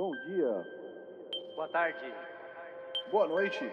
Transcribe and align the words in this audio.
Bom 0.00 0.12
dia. 0.26 0.66
Boa 1.54 1.68
tarde. 1.68 1.98
Boa 3.10 3.28
noite. 3.28 3.70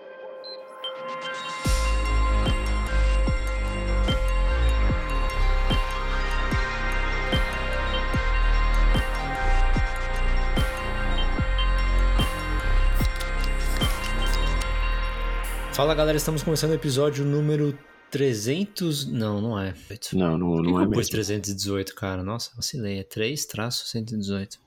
Fala 15.71 15.95
galera, 15.95 16.17
estamos 16.17 16.43
começando 16.43 16.71
o 16.71 16.73
episódio 16.73 17.23
número 17.23 17.79
300. 18.11 19.05
Não, 19.05 19.39
não 19.39 19.57
é. 19.57 19.73
Não, 20.11 20.37
não, 20.37 20.51
Por 20.51 20.65
que 20.65 20.71
não 20.71 20.81
é 20.81 20.87
mesmo. 20.87 21.09
318, 21.09 21.95
cara? 21.95 22.21
Nossa, 22.21 22.51
vacilei. 22.53 22.99
É 22.99 23.03
3 23.03 23.45
traço 23.45 23.87
118. 23.87 24.59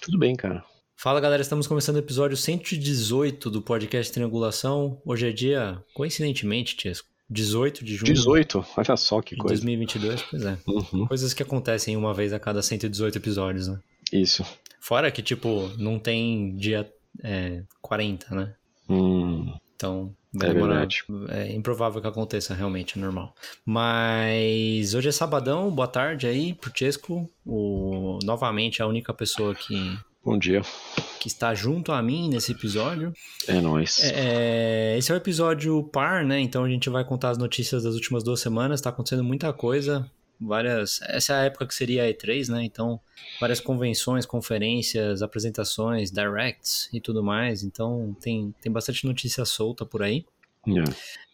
Tudo 0.00 0.18
bem, 0.18 0.34
cara. 0.34 0.64
Fala 0.96 1.20
galera, 1.20 1.42
estamos 1.42 1.66
começando 1.66 1.96
o 1.96 2.00
episódio 2.00 2.36
118 2.36 3.50
do 3.50 3.62
podcast 3.62 4.12
Triangulação. 4.12 5.00
Hoje 5.04 5.28
é 5.28 5.32
dia, 5.32 5.82
coincidentemente, 5.94 6.76
Tiesco, 6.76 7.08
18 7.28 7.84
de 7.84 7.96
junho 7.96 8.12
18, 8.12 8.64
olha 8.76 8.96
só 8.96 9.22
que 9.22 9.36
coisa. 9.36 9.62
2022. 9.62 10.22
Pois 10.30 10.44
é. 10.44 10.58
Uhum, 10.66 11.06
Coisas 11.06 11.32
que 11.32 11.42
acontecem 11.42 11.96
uma 11.96 12.12
vez 12.12 12.32
a 12.32 12.38
cada 12.40 12.60
118 12.62 13.16
episódios, 13.16 13.68
né? 13.68 13.78
Isso. 14.12 14.44
Fora 14.78 15.10
que, 15.10 15.22
tipo, 15.22 15.70
não 15.78 15.98
tem 15.98 16.54
dia 16.56 16.90
é, 17.22 17.62
40, 17.80 18.34
né? 18.34 18.54
Hum, 18.88 19.54
Então, 19.76 20.14
vai 20.32 20.50
É 20.50 20.52
demorar. 20.54 20.74
verdade. 20.86 21.04
É 21.30 21.52
improvável 21.52 22.00
que 22.00 22.06
aconteça, 22.06 22.54
realmente, 22.54 22.98
é 22.98 23.00
normal. 23.00 23.34
Mas 23.64 24.94
hoje 24.94 25.08
é 25.08 25.12
sabadão, 25.12 25.70
boa 25.70 25.88
tarde 25.88 26.26
aí 26.26 26.54
pro 26.54 26.70
Chesco. 26.74 27.28
O, 27.44 28.18
novamente, 28.24 28.82
a 28.82 28.86
única 28.86 29.12
pessoa 29.12 29.54
que, 29.54 29.96
bom 30.24 30.38
dia. 30.38 30.62
que 31.18 31.28
está 31.28 31.54
junto 31.54 31.92
a 31.92 32.00
mim 32.02 32.28
nesse 32.28 32.52
episódio. 32.52 33.12
É 33.48 33.60
nóis. 33.60 34.00
É, 34.14 34.96
esse 34.98 35.10
é 35.10 35.14
o 35.14 35.18
episódio 35.18 35.82
par, 35.84 36.24
né? 36.24 36.38
Então 36.40 36.64
a 36.64 36.68
gente 36.68 36.88
vai 36.88 37.04
contar 37.04 37.30
as 37.30 37.38
notícias 37.38 37.82
das 37.82 37.94
últimas 37.94 38.22
duas 38.22 38.40
semanas. 38.40 38.80
Tá 38.80 38.90
acontecendo 38.90 39.24
muita 39.24 39.52
coisa. 39.52 40.10
Várias. 40.40 41.00
Essa 41.02 41.34
é 41.34 41.36
a 41.36 41.44
época 41.44 41.66
que 41.66 41.74
seria 41.74 42.04
a 42.04 42.06
E3, 42.06 42.48
né? 42.48 42.64
Então, 42.64 42.98
várias 43.38 43.60
convenções, 43.60 44.24
conferências, 44.24 45.20
apresentações, 45.20 46.10
directs 46.10 46.88
e 46.92 47.00
tudo 47.00 47.22
mais. 47.22 47.62
Então, 47.62 48.16
tem, 48.20 48.54
tem 48.62 48.72
bastante 48.72 49.06
notícia 49.06 49.44
solta 49.44 49.84
por 49.84 50.02
aí. 50.02 50.24
É. 50.66 50.84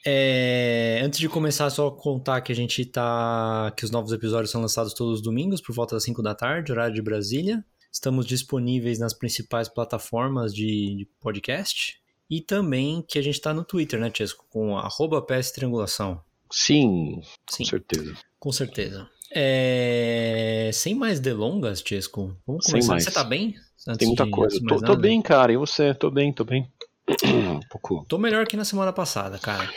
É, 0.09 1.01
antes 1.05 1.19
de 1.19 1.29
começar, 1.29 1.69
só 1.71 1.91
contar 1.91 2.41
que 2.41 2.53
a 2.53 2.55
gente 2.55 2.85
tá. 2.85 3.73
que 3.77 3.85
os 3.85 3.91
novos 3.91 4.13
episódios 4.13 4.51
são 4.51 4.61
lançados 4.61 4.95
todos 4.95 5.15
os 5.15 5.23
domingos, 5.23 5.61
por 5.61 5.75
volta 5.75 5.95
das 5.97 6.05
5 6.05 6.23
da 6.23 6.35
tarde, 6.35 6.73
horário 6.73 6.95
de 6.95 7.03
Brasília. 7.03 7.65
Estamos 7.93 8.27
disponíveis 8.27 8.98
nas 8.98 9.15
principais 9.15 9.69
plataformas 9.69 10.55
de, 10.55 10.97
de 10.97 11.09
podcast. 11.20 12.01
E 12.29 12.41
também 12.41 13.05
que 13.07 13.19
a 13.19 13.23
gente 13.23 13.41
tá 13.41 13.55
no 13.55 13.65
Twitter, 13.65 14.01
né, 14.01 14.11
Chesco? 14.13 14.45
Com 14.51 14.77
arroba 14.77 15.23
PS 15.23 15.53
Triangulação. 15.53 16.20
Sim, 16.51 17.20
Sim, 17.48 17.65
com 17.65 17.70
certeza. 17.70 18.17
Com 18.47 18.52
certeza. 18.52 19.08
É, 19.34 20.70
Sem 20.72 20.94
mais 20.94 21.19
delongas, 21.19 21.83
Chesco. 21.84 22.36
Vamos 22.47 22.64
Sem 22.64 22.75
começar. 22.75 22.92
mais. 22.92 23.02
Você 23.02 23.11
tá 23.11 23.25
bem? 23.25 23.56
Antes 23.89 23.98
Tem 23.98 24.06
muita 24.06 24.25
de- 24.25 24.30
coisa. 24.30 24.61
Tô, 24.69 24.77
tô 24.80 24.97
bem, 24.97 25.20
cara. 25.20 25.52
E 25.52 25.56
você? 25.56 25.92
Tô 25.92 26.12
bem, 26.12 26.33
tô 26.33 26.44
bem. 26.44 26.70
um 27.27 27.58
pouco. 27.69 28.05
Tô 28.08 28.19
melhor 28.19 28.47
que 28.47 28.56
na 28.56 28.64
semana 28.64 28.92
passada, 28.92 29.36
cara. 29.41 29.69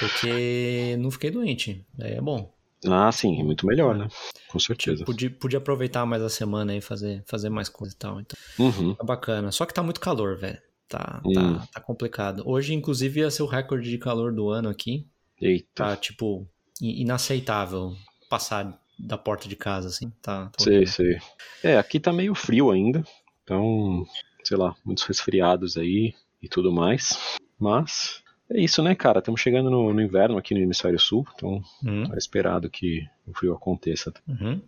Porque 0.00 0.96
não 0.98 1.10
fiquei 1.10 1.30
doente. 1.30 1.84
Aí 2.00 2.12
é 2.14 2.20
bom. 2.22 2.50
Ah, 2.86 3.12
sim, 3.12 3.42
muito 3.42 3.66
melhor, 3.66 3.94
né? 3.94 4.08
Com 4.48 4.58
certeza. 4.58 5.04
Podia, 5.04 5.30
podia 5.30 5.58
aproveitar 5.58 6.06
mais 6.06 6.22
a 6.22 6.30
semana 6.30 6.74
e 6.74 6.80
fazer, 6.80 7.22
fazer 7.26 7.50
mais 7.50 7.68
coisa 7.68 7.92
e 7.94 7.98
tal. 7.98 8.20
Então, 8.20 8.38
Uhum. 8.58 8.94
tá 8.94 9.04
bacana. 9.04 9.52
Só 9.52 9.66
que 9.66 9.74
tá 9.74 9.82
muito 9.82 10.00
calor, 10.00 10.38
velho. 10.38 10.58
Tá, 10.88 11.20
Hum. 11.26 11.32
tá, 11.58 11.68
tá 11.74 11.80
complicado. 11.82 12.42
Hoje, 12.46 12.72
inclusive, 12.72 13.20
ia 13.20 13.30
ser 13.30 13.42
o 13.42 13.46
recorde 13.46 13.90
de 13.90 13.98
calor 13.98 14.32
do 14.34 14.48
ano 14.48 14.70
aqui. 14.70 15.06
Eita. 15.38 15.66
Tá, 15.74 15.96
tipo, 15.96 16.46
inaceitável 16.80 17.94
passar 18.34 18.76
da 18.98 19.16
porta 19.16 19.48
de 19.48 19.54
casa, 19.54 19.88
assim. 19.88 20.10
Tá, 20.20 20.46
tá 20.46 20.64
Sei, 20.64 20.86
sei. 20.86 21.18
É, 21.62 21.76
aqui 21.78 22.00
tá 22.00 22.12
meio 22.12 22.34
frio 22.34 22.70
ainda. 22.70 23.04
Então, 23.44 24.04
sei 24.42 24.56
lá, 24.56 24.74
muitos 24.84 25.04
resfriados 25.04 25.76
aí 25.76 26.14
e 26.42 26.48
tudo 26.48 26.72
mais. 26.72 27.36
Mas 27.58 28.22
é 28.50 28.60
isso, 28.60 28.82
né, 28.82 28.94
cara? 28.94 29.20
Estamos 29.20 29.40
chegando 29.40 29.70
no, 29.70 29.92
no 29.92 30.00
inverno 30.02 30.36
aqui 30.36 30.52
no 30.52 30.60
hemisfério 30.60 30.98
sul. 30.98 31.24
Então, 31.36 31.62
Uhum, 31.84 32.12
é 32.12 32.18
esperado 32.18 32.68
que 32.68 33.06
o 33.26 33.32
frio 33.34 33.52
aconteça. 33.54 34.12
uhum. 34.28 34.60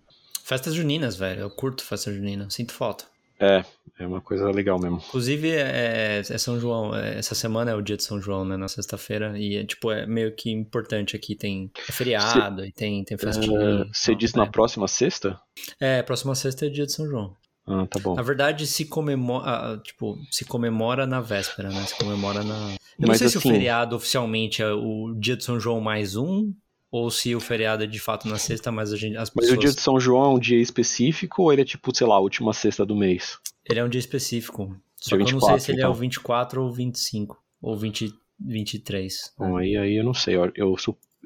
Festas 0.44 0.75
juninas, 0.75 1.16
velho. 1.16 1.41
Eu 1.41 1.50
curto 1.50 1.83
festa 1.83 2.12
junina. 2.12 2.48
Sinto 2.50 2.72
falta. 2.72 3.04
É, 3.39 3.65
é 3.99 4.07
uma 4.07 4.21
coisa 4.21 4.51
legal 4.51 4.79
mesmo. 4.79 5.03
Inclusive, 5.09 5.51
é, 5.51 6.19
é 6.19 6.39
São 6.39 6.59
João. 6.59 6.95
é, 6.95 7.19
essa 7.19 7.35
semana 7.35 7.71
é 7.71 7.75
o 7.75 7.83
dia 7.83 7.97
de 7.97 8.03
São 8.03 8.21
João, 8.21 8.45
né? 8.45 8.57
Na 8.57 8.69
sexta-feira. 8.69 9.39
E, 9.39 9.57
é, 9.57 9.65
tipo, 9.65 9.91
é 9.91 10.07
meio 10.07 10.35
que 10.35 10.51
importante 10.51 11.15
aqui. 11.17 11.35
Tem 11.35 11.71
é 11.89 11.93
feriado 11.93 12.65
e 12.65 12.73
tem, 12.73 13.05
tem 13.05 13.17
festinha. 13.19 13.59
Ah, 13.59 13.85
e 13.87 13.89
Você 13.95 14.13
tal, 14.13 14.19
disse 14.19 14.37
é. 14.37 14.39
na 14.39 14.47
próxima 14.47 14.89
sexta? 14.89 15.39
É, 15.81 16.03
próxima 16.03 16.35
sexta 16.35 16.67
é 16.67 16.69
dia 16.71 16.87
de 16.87 16.93
São 16.93 17.07
João. 17.07 17.35
Ah, 17.67 17.85
tá 17.91 17.99
bom. 17.99 18.15
Na 18.15 18.23
verdade, 18.23 18.65
se 18.67 18.85
comemora, 18.85 19.79
tipo, 19.83 20.17
se 20.31 20.45
comemora 20.45 21.05
na 21.07 21.21
véspera, 21.21 21.69
né? 21.69 21.83
Se 21.85 21.97
comemora 21.97 22.45
na. 22.45 22.55
Eu 22.55 23.03
não 23.03 23.09
Mas 23.09 23.19
sei 23.19 23.29
se 23.29 23.39
assim- 23.39 23.49
o 23.51 23.53
feriado 23.53 23.97
oficialmente 23.97 24.63
é 24.63 24.71
o 24.73 25.15
dia 25.19 25.37
de 25.37 25.43
São 25.45 25.59
João 25.59 25.81
mais 25.81 26.15
um, 26.17 26.53
ou 26.91 27.11
se 27.11 27.35
o 27.35 27.41
feriado 27.41 27.85
é 27.85 27.87
de 27.87 27.99
fato 27.99 28.29
na 28.29 28.39
sexta, 28.39 28.71
mas 28.71 28.93
a 28.93 28.97
gente, 28.97 29.17
as 29.17 29.31
Mas 29.31 29.47
pessoas. 29.47 29.59
o 29.59 29.61
dia 29.61 29.71
de 29.73 29.81
São 29.81 30.01
João 30.01 30.33
é 30.33 30.35
um 30.37 30.39
dia 30.39 30.61
específico 30.61 31.43
ou 31.43 31.53
ele 31.53 31.63
é 31.63 31.65
tipo, 31.65 31.95
sei 31.95 32.07
lá, 32.07 32.17
a 32.17 32.21
última 32.21 32.53
sexta 32.53 32.87
do 32.87 32.97
mês? 32.97 33.39
Ele 33.69 33.81
é 33.81 33.85
um 33.85 33.89
dia 33.89 33.99
específico. 33.99 34.77
Só 34.97 35.17
Dia 35.17 35.27
que 35.27 35.33
eu 35.33 35.35
não 35.35 35.41
sei 35.41 35.57
24, 35.57 35.65
se 35.65 35.71
ele 35.73 35.79
é 35.79 35.83
então. 35.83 35.91
o 35.91 35.95
24 35.95 36.63
ou 36.63 36.73
25, 36.73 37.43
ou 37.61 37.77
20, 37.77 38.15
23. 38.41 39.33
Bom, 39.39 39.57
aí, 39.57 39.77
aí 39.77 39.97
eu 39.97 40.05
não 40.05 40.15
sei. 40.15 40.37
Eu, 40.37 40.51
eu, 40.55 40.77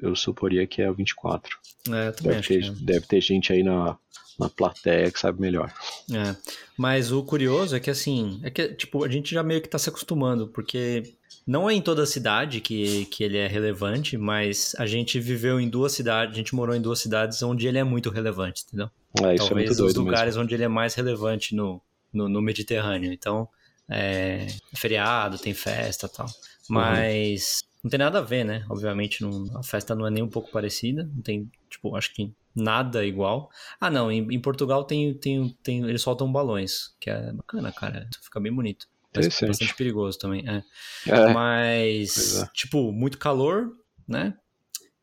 eu 0.01 0.15
suporia 0.15 0.67
que 0.67 0.81
é 0.81 0.89
o 0.89 0.93
24. 0.93 1.57
É, 1.89 2.07
eu 2.07 2.13
também 2.13 2.31
Deve 2.33 2.37
acho 2.39 2.47
ter, 2.47 2.61
que 2.61 2.67
é. 2.67 2.85
deve 2.85 3.07
ter 3.07 3.21
gente 3.21 3.53
aí 3.53 3.63
na, 3.63 3.97
na 4.39 4.49
plateia 4.49 5.11
que 5.11 5.19
sabe 5.19 5.39
melhor. 5.39 5.73
É, 6.11 6.35
mas 6.77 7.11
o 7.11 7.23
curioso 7.23 7.75
é 7.75 7.79
que 7.79 7.89
assim, 7.89 8.39
é 8.43 8.49
que 8.49 8.69
tipo, 8.69 9.03
a 9.03 9.09
gente 9.09 9.33
já 9.33 9.41
meio 9.41 9.61
que 9.61 9.69
tá 9.69 9.79
se 9.79 9.89
acostumando, 9.89 10.47
porque 10.47 11.15
não 11.45 11.69
é 11.69 11.73
em 11.73 11.81
toda 11.81 12.05
cidade 12.05 12.61
que, 12.61 13.05
que 13.05 13.23
ele 13.23 13.37
é 13.37 13.47
relevante, 13.47 14.17
mas 14.17 14.73
a 14.77 14.85
gente 14.85 15.19
viveu 15.19 15.59
em 15.59 15.69
duas 15.69 15.91
cidades, 15.91 16.33
a 16.33 16.37
gente 16.37 16.55
morou 16.55 16.75
em 16.75 16.81
duas 16.81 16.99
cidades 16.99 17.41
onde 17.41 17.67
ele 17.67 17.77
é 17.77 17.83
muito 17.83 18.09
relevante, 18.09 18.63
entendeu? 18.67 18.89
É, 19.21 19.35
isso 19.35 19.45
é 19.45 19.47
Talvez 19.47 19.79
muito 19.79 19.85
os 19.85 19.95
lugares 19.95 20.37
onde 20.37 20.53
ele 20.53 20.63
é 20.63 20.67
mais 20.67 20.93
relevante 20.93 21.55
no, 21.55 21.81
no, 22.13 22.29
no 22.29 22.41
Mediterrâneo. 22.41 23.11
Então, 23.11 23.47
é 23.89 24.47
feriado, 24.75 25.37
tem 25.37 25.53
festa 25.53 26.05
e 26.05 26.09
tal. 26.09 26.27
Mas 26.69 27.63
não 27.83 27.89
tem 27.89 27.99
nada 27.99 28.19
a 28.19 28.21
ver, 28.21 28.45
né? 28.45 28.63
Obviamente, 28.69 29.21
não, 29.21 29.57
a 29.57 29.63
festa 29.63 29.95
não 29.95 30.07
é 30.07 30.09
nem 30.09 30.23
um 30.23 30.29
pouco 30.29 30.51
parecida. 30.51 31.09
Não 31.13 31.21
tem, 31.21 31.51
tipo, 31.69 31.95
acho 31.95 32.13
que 32.13 32.31
nada 32.55 33.05
igual. 33.05 33.49
Ah, 33.79 33.89
não, 33.89 34.11
em, 34.11 34.27
em 34.33 34.39
Portugal 34.39 34.83
tem, 34.83 35.13
tem, 35.13 35.55
tem, 35.63 35.83
eles 35.83 36.01
soltam 36.01 36.31
balões, 36.31 36.93
que 36.99 37.09
é 37.09 37.33
bacana, 37.33 37.71
cara. 37.71 38.07
Fica 38.21 38.39
bem 38.39 38.53
bonito. 38.53 38.87
Interessante. 39.11 39.47
bastante 39.49 39.75
perigoso 39.75 40.17
também, 40.17 40.43
é. 40.47 40.63
É, 41.07 41.33
Mas, 41.33 42.41
é. 42.41 42.49
tipo, 42.53 42.91
muito 42.91 43.17
calor, 43.17 43.71
né? 44.07 44.33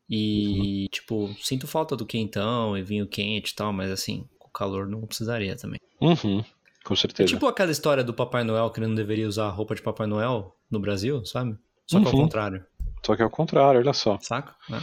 E, 0.09 0.83
Uhum. 0.83 0.87
tipo, 0.91 1.35
sinto 1.41 1.67
falta 1.67 1.95
do 1.95 2.05
quentão 2.05 2.75
e 2.77 2.81
vinho 2.81 3.05
quente 3.07 3.51
e 3.51 3.55
tal, 3.55 3.71
mas 3.71 3.91
assim, 3.91 4.27
com 4.39 4.49
calor 4.49 4.87
não 4.87 5.01
precisaria 5.05 5.55
também. 5.55 5.79
uhum, 6.01 6.43
com 6.83 6.93
É 6.93 6.97
certeza. 6.97 7.27
tipo 7.31 7.45
aquela 7.45 7.71
história 7.71 8.03
do 8.03 8.13
Papai 8.13 8.43
Noel 8.43 8.71
que 8.71 8.79
não 8.81 8.95
deveria 8.95 9.27
usar 9.27 9.45
a 9.45 9.51
roupa 9.51 9.75
de 9.75 9.81
Papai 9.83 10.07
Noel 10.07 10.55
no 10.71 10.79
Brasil, 10.79 11.23
sabe? 11.25 11.55
Só 11.85 11.99
que 11.99 12.07
ao 12.07 12.13
Uhum. 12.13 12.21
contrário, 12.21 12.65
Só 13.05 13.15
que 13.15 13.21
é 13.21 13.25
o 13.25 13.29
contrário, 13.29 13.79
olha 13.79 13.93
só. 13.93 14.17
saca? 14.21 14.55
É. 14.71 14.79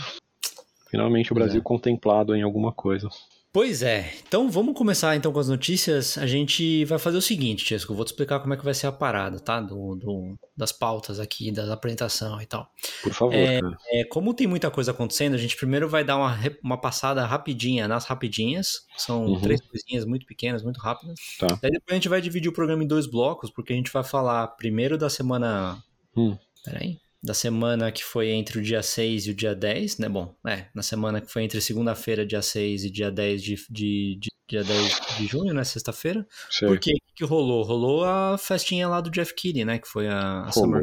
Finalmente 0.90 1.32
o 1.32 1.34
Brasil 1.34 1.60
é. 1.60 1.62
contemplado 1.64 2.34
em 2.36 2.42
alguma 2.42 2.72
coisa. 2.72 3.08
Pois 3.56 3.80
é, 3.82 4.12
então 4.28 4.50
vamos 4.50 4.74
começar 4.76 5.16
então 5.16 5.32
com 5.32 5.38
as 5.40 5.48
notícias. 5.48 6.18
A 6.18 6.26
gente 6.26 6.84
vai 6.84 6.98
fazer 6.98 7.16
o 7.16 7.22
seguinte, 7.22 7.64
Chesco, 7.64 7.90
eu 7.90 7.96
vou 7.96 8.04
te 8.04 8.08
explicar 8.08 8.38
como 8.38 8.52
é 8.52 8.56
que 8.58 8.62
vai 8.62 8.74
ser 8.74 8.86
a 8.86 8.92
parada, 8.92 9.40
tá? 9.40 9.62
Do, 9.62 9.94
do- 9.96 10.38
das 10.54 10.72
pautas 10.72 11.18
aqui, 11.18 11.50
da 11.50 11.72
apresentação 11.72 12.38
e 12.42 12.44
tal. 12.44 12.70
Por 13.02 13.14
favor, 13.14 13.32
É. 13.34 13.60
É, 13.92 14.04
como 14.04 14.34
tem 14.34 14.46
muita 14.46 14.70
coisa 14.70 14.90
acontecendo, 14.90 15.32
a 15.32 15.38
gente 15.38 15.56
primeiro 15.56 15.88
vai 15.88 16.04
dar 16.04 16.18
uma, 16.18 16.38
uma 16.62 16.78
passada 16.78 17.24
rapidinha 17.24 17.88
nas 17.88 18.04
rapidinhas. 18.04 18.82
São 18.94 19.24
Uhum. 19.24 19.40
três 19.40 19.62
coisinhas 19.62 20.04
muito 20.04 20.26
pequenas, 20.26 20.62
muito 20.62 20.78
rápidas. 20.78 21.18
Tá. 21.38 21.46
Daí 21.62 21.70
depois 21.70 21.92
a 21.92 21.94
gente 21.94 22.10
vai 22.10 22.20
dividir 22.20 22.50
o 22.50 22.52
programa 22.52 22.84
em 22.84 22.86
dois 22.86 23.06
blocos, 23.06 23.50
porque 23.50 23.72
a 23.72 23.76
gente 23.76 23.90
vai 23.90 24.04
falar 24.04 24.48
primeiro 24.48 24.98
da 24.98 25.08
semana. 25.08 25.82
Hum. 26.14 26.36
Peraí. 26.62 26.98
Da 27.22 27.34
semana 27.34 27.90
que 27.90 28.04
foi 28.04 28.30
entre 28.30 28.58
o 28.58 28.62
dia 28.62 28.82
6 28.82 29.26
e 29.26 29.30
o 29.30 29.34
dia 29.34 29.54
10, 29.54 29.98
né? 29.98 30.08
Bom, 30.08 30.34
é, 30.46 30.66
na 30.74 30.82
semana 30.82 31.20
que 31.20 31.30
foi 31.30 31.42
entre 31.42 31.60
segunda-feira, 31.60 32.26
dia 32.26 32.42
6 32.42 32.84
e 32.84 32.90
dia 32.90 33.10
10 33.10 33.42
de, 33.42 33.54
de, 33.70 34.16
de- 34.20 34.30
dia 34.48 34.62
10 34.62 35.00
de 35.18 35.26
junho, 35.26 35.52
né? 35.52 35.64
Sexta-feira. 35.64 36.26
Sei. 36.50 36.68
Por 36.68 36.78
quê? 36.78 36.92
O 36.92 37.14
que, 37.16 37.24
rolou? 37.24 37.62
Rolou 37.64 38.04
a 38.04 38.36
festinha 38.38 38.88
lá 38.88 39.00
do 39.00 39.10
Jeff 39.10 39.34
Keighley, 39.34 39.64
né? 39.64 39.78
Que 39.78 39.88
foi 39.88 40.06
a, 40.06 40.42
a 40.42 40.52
Summer 40.52 40.82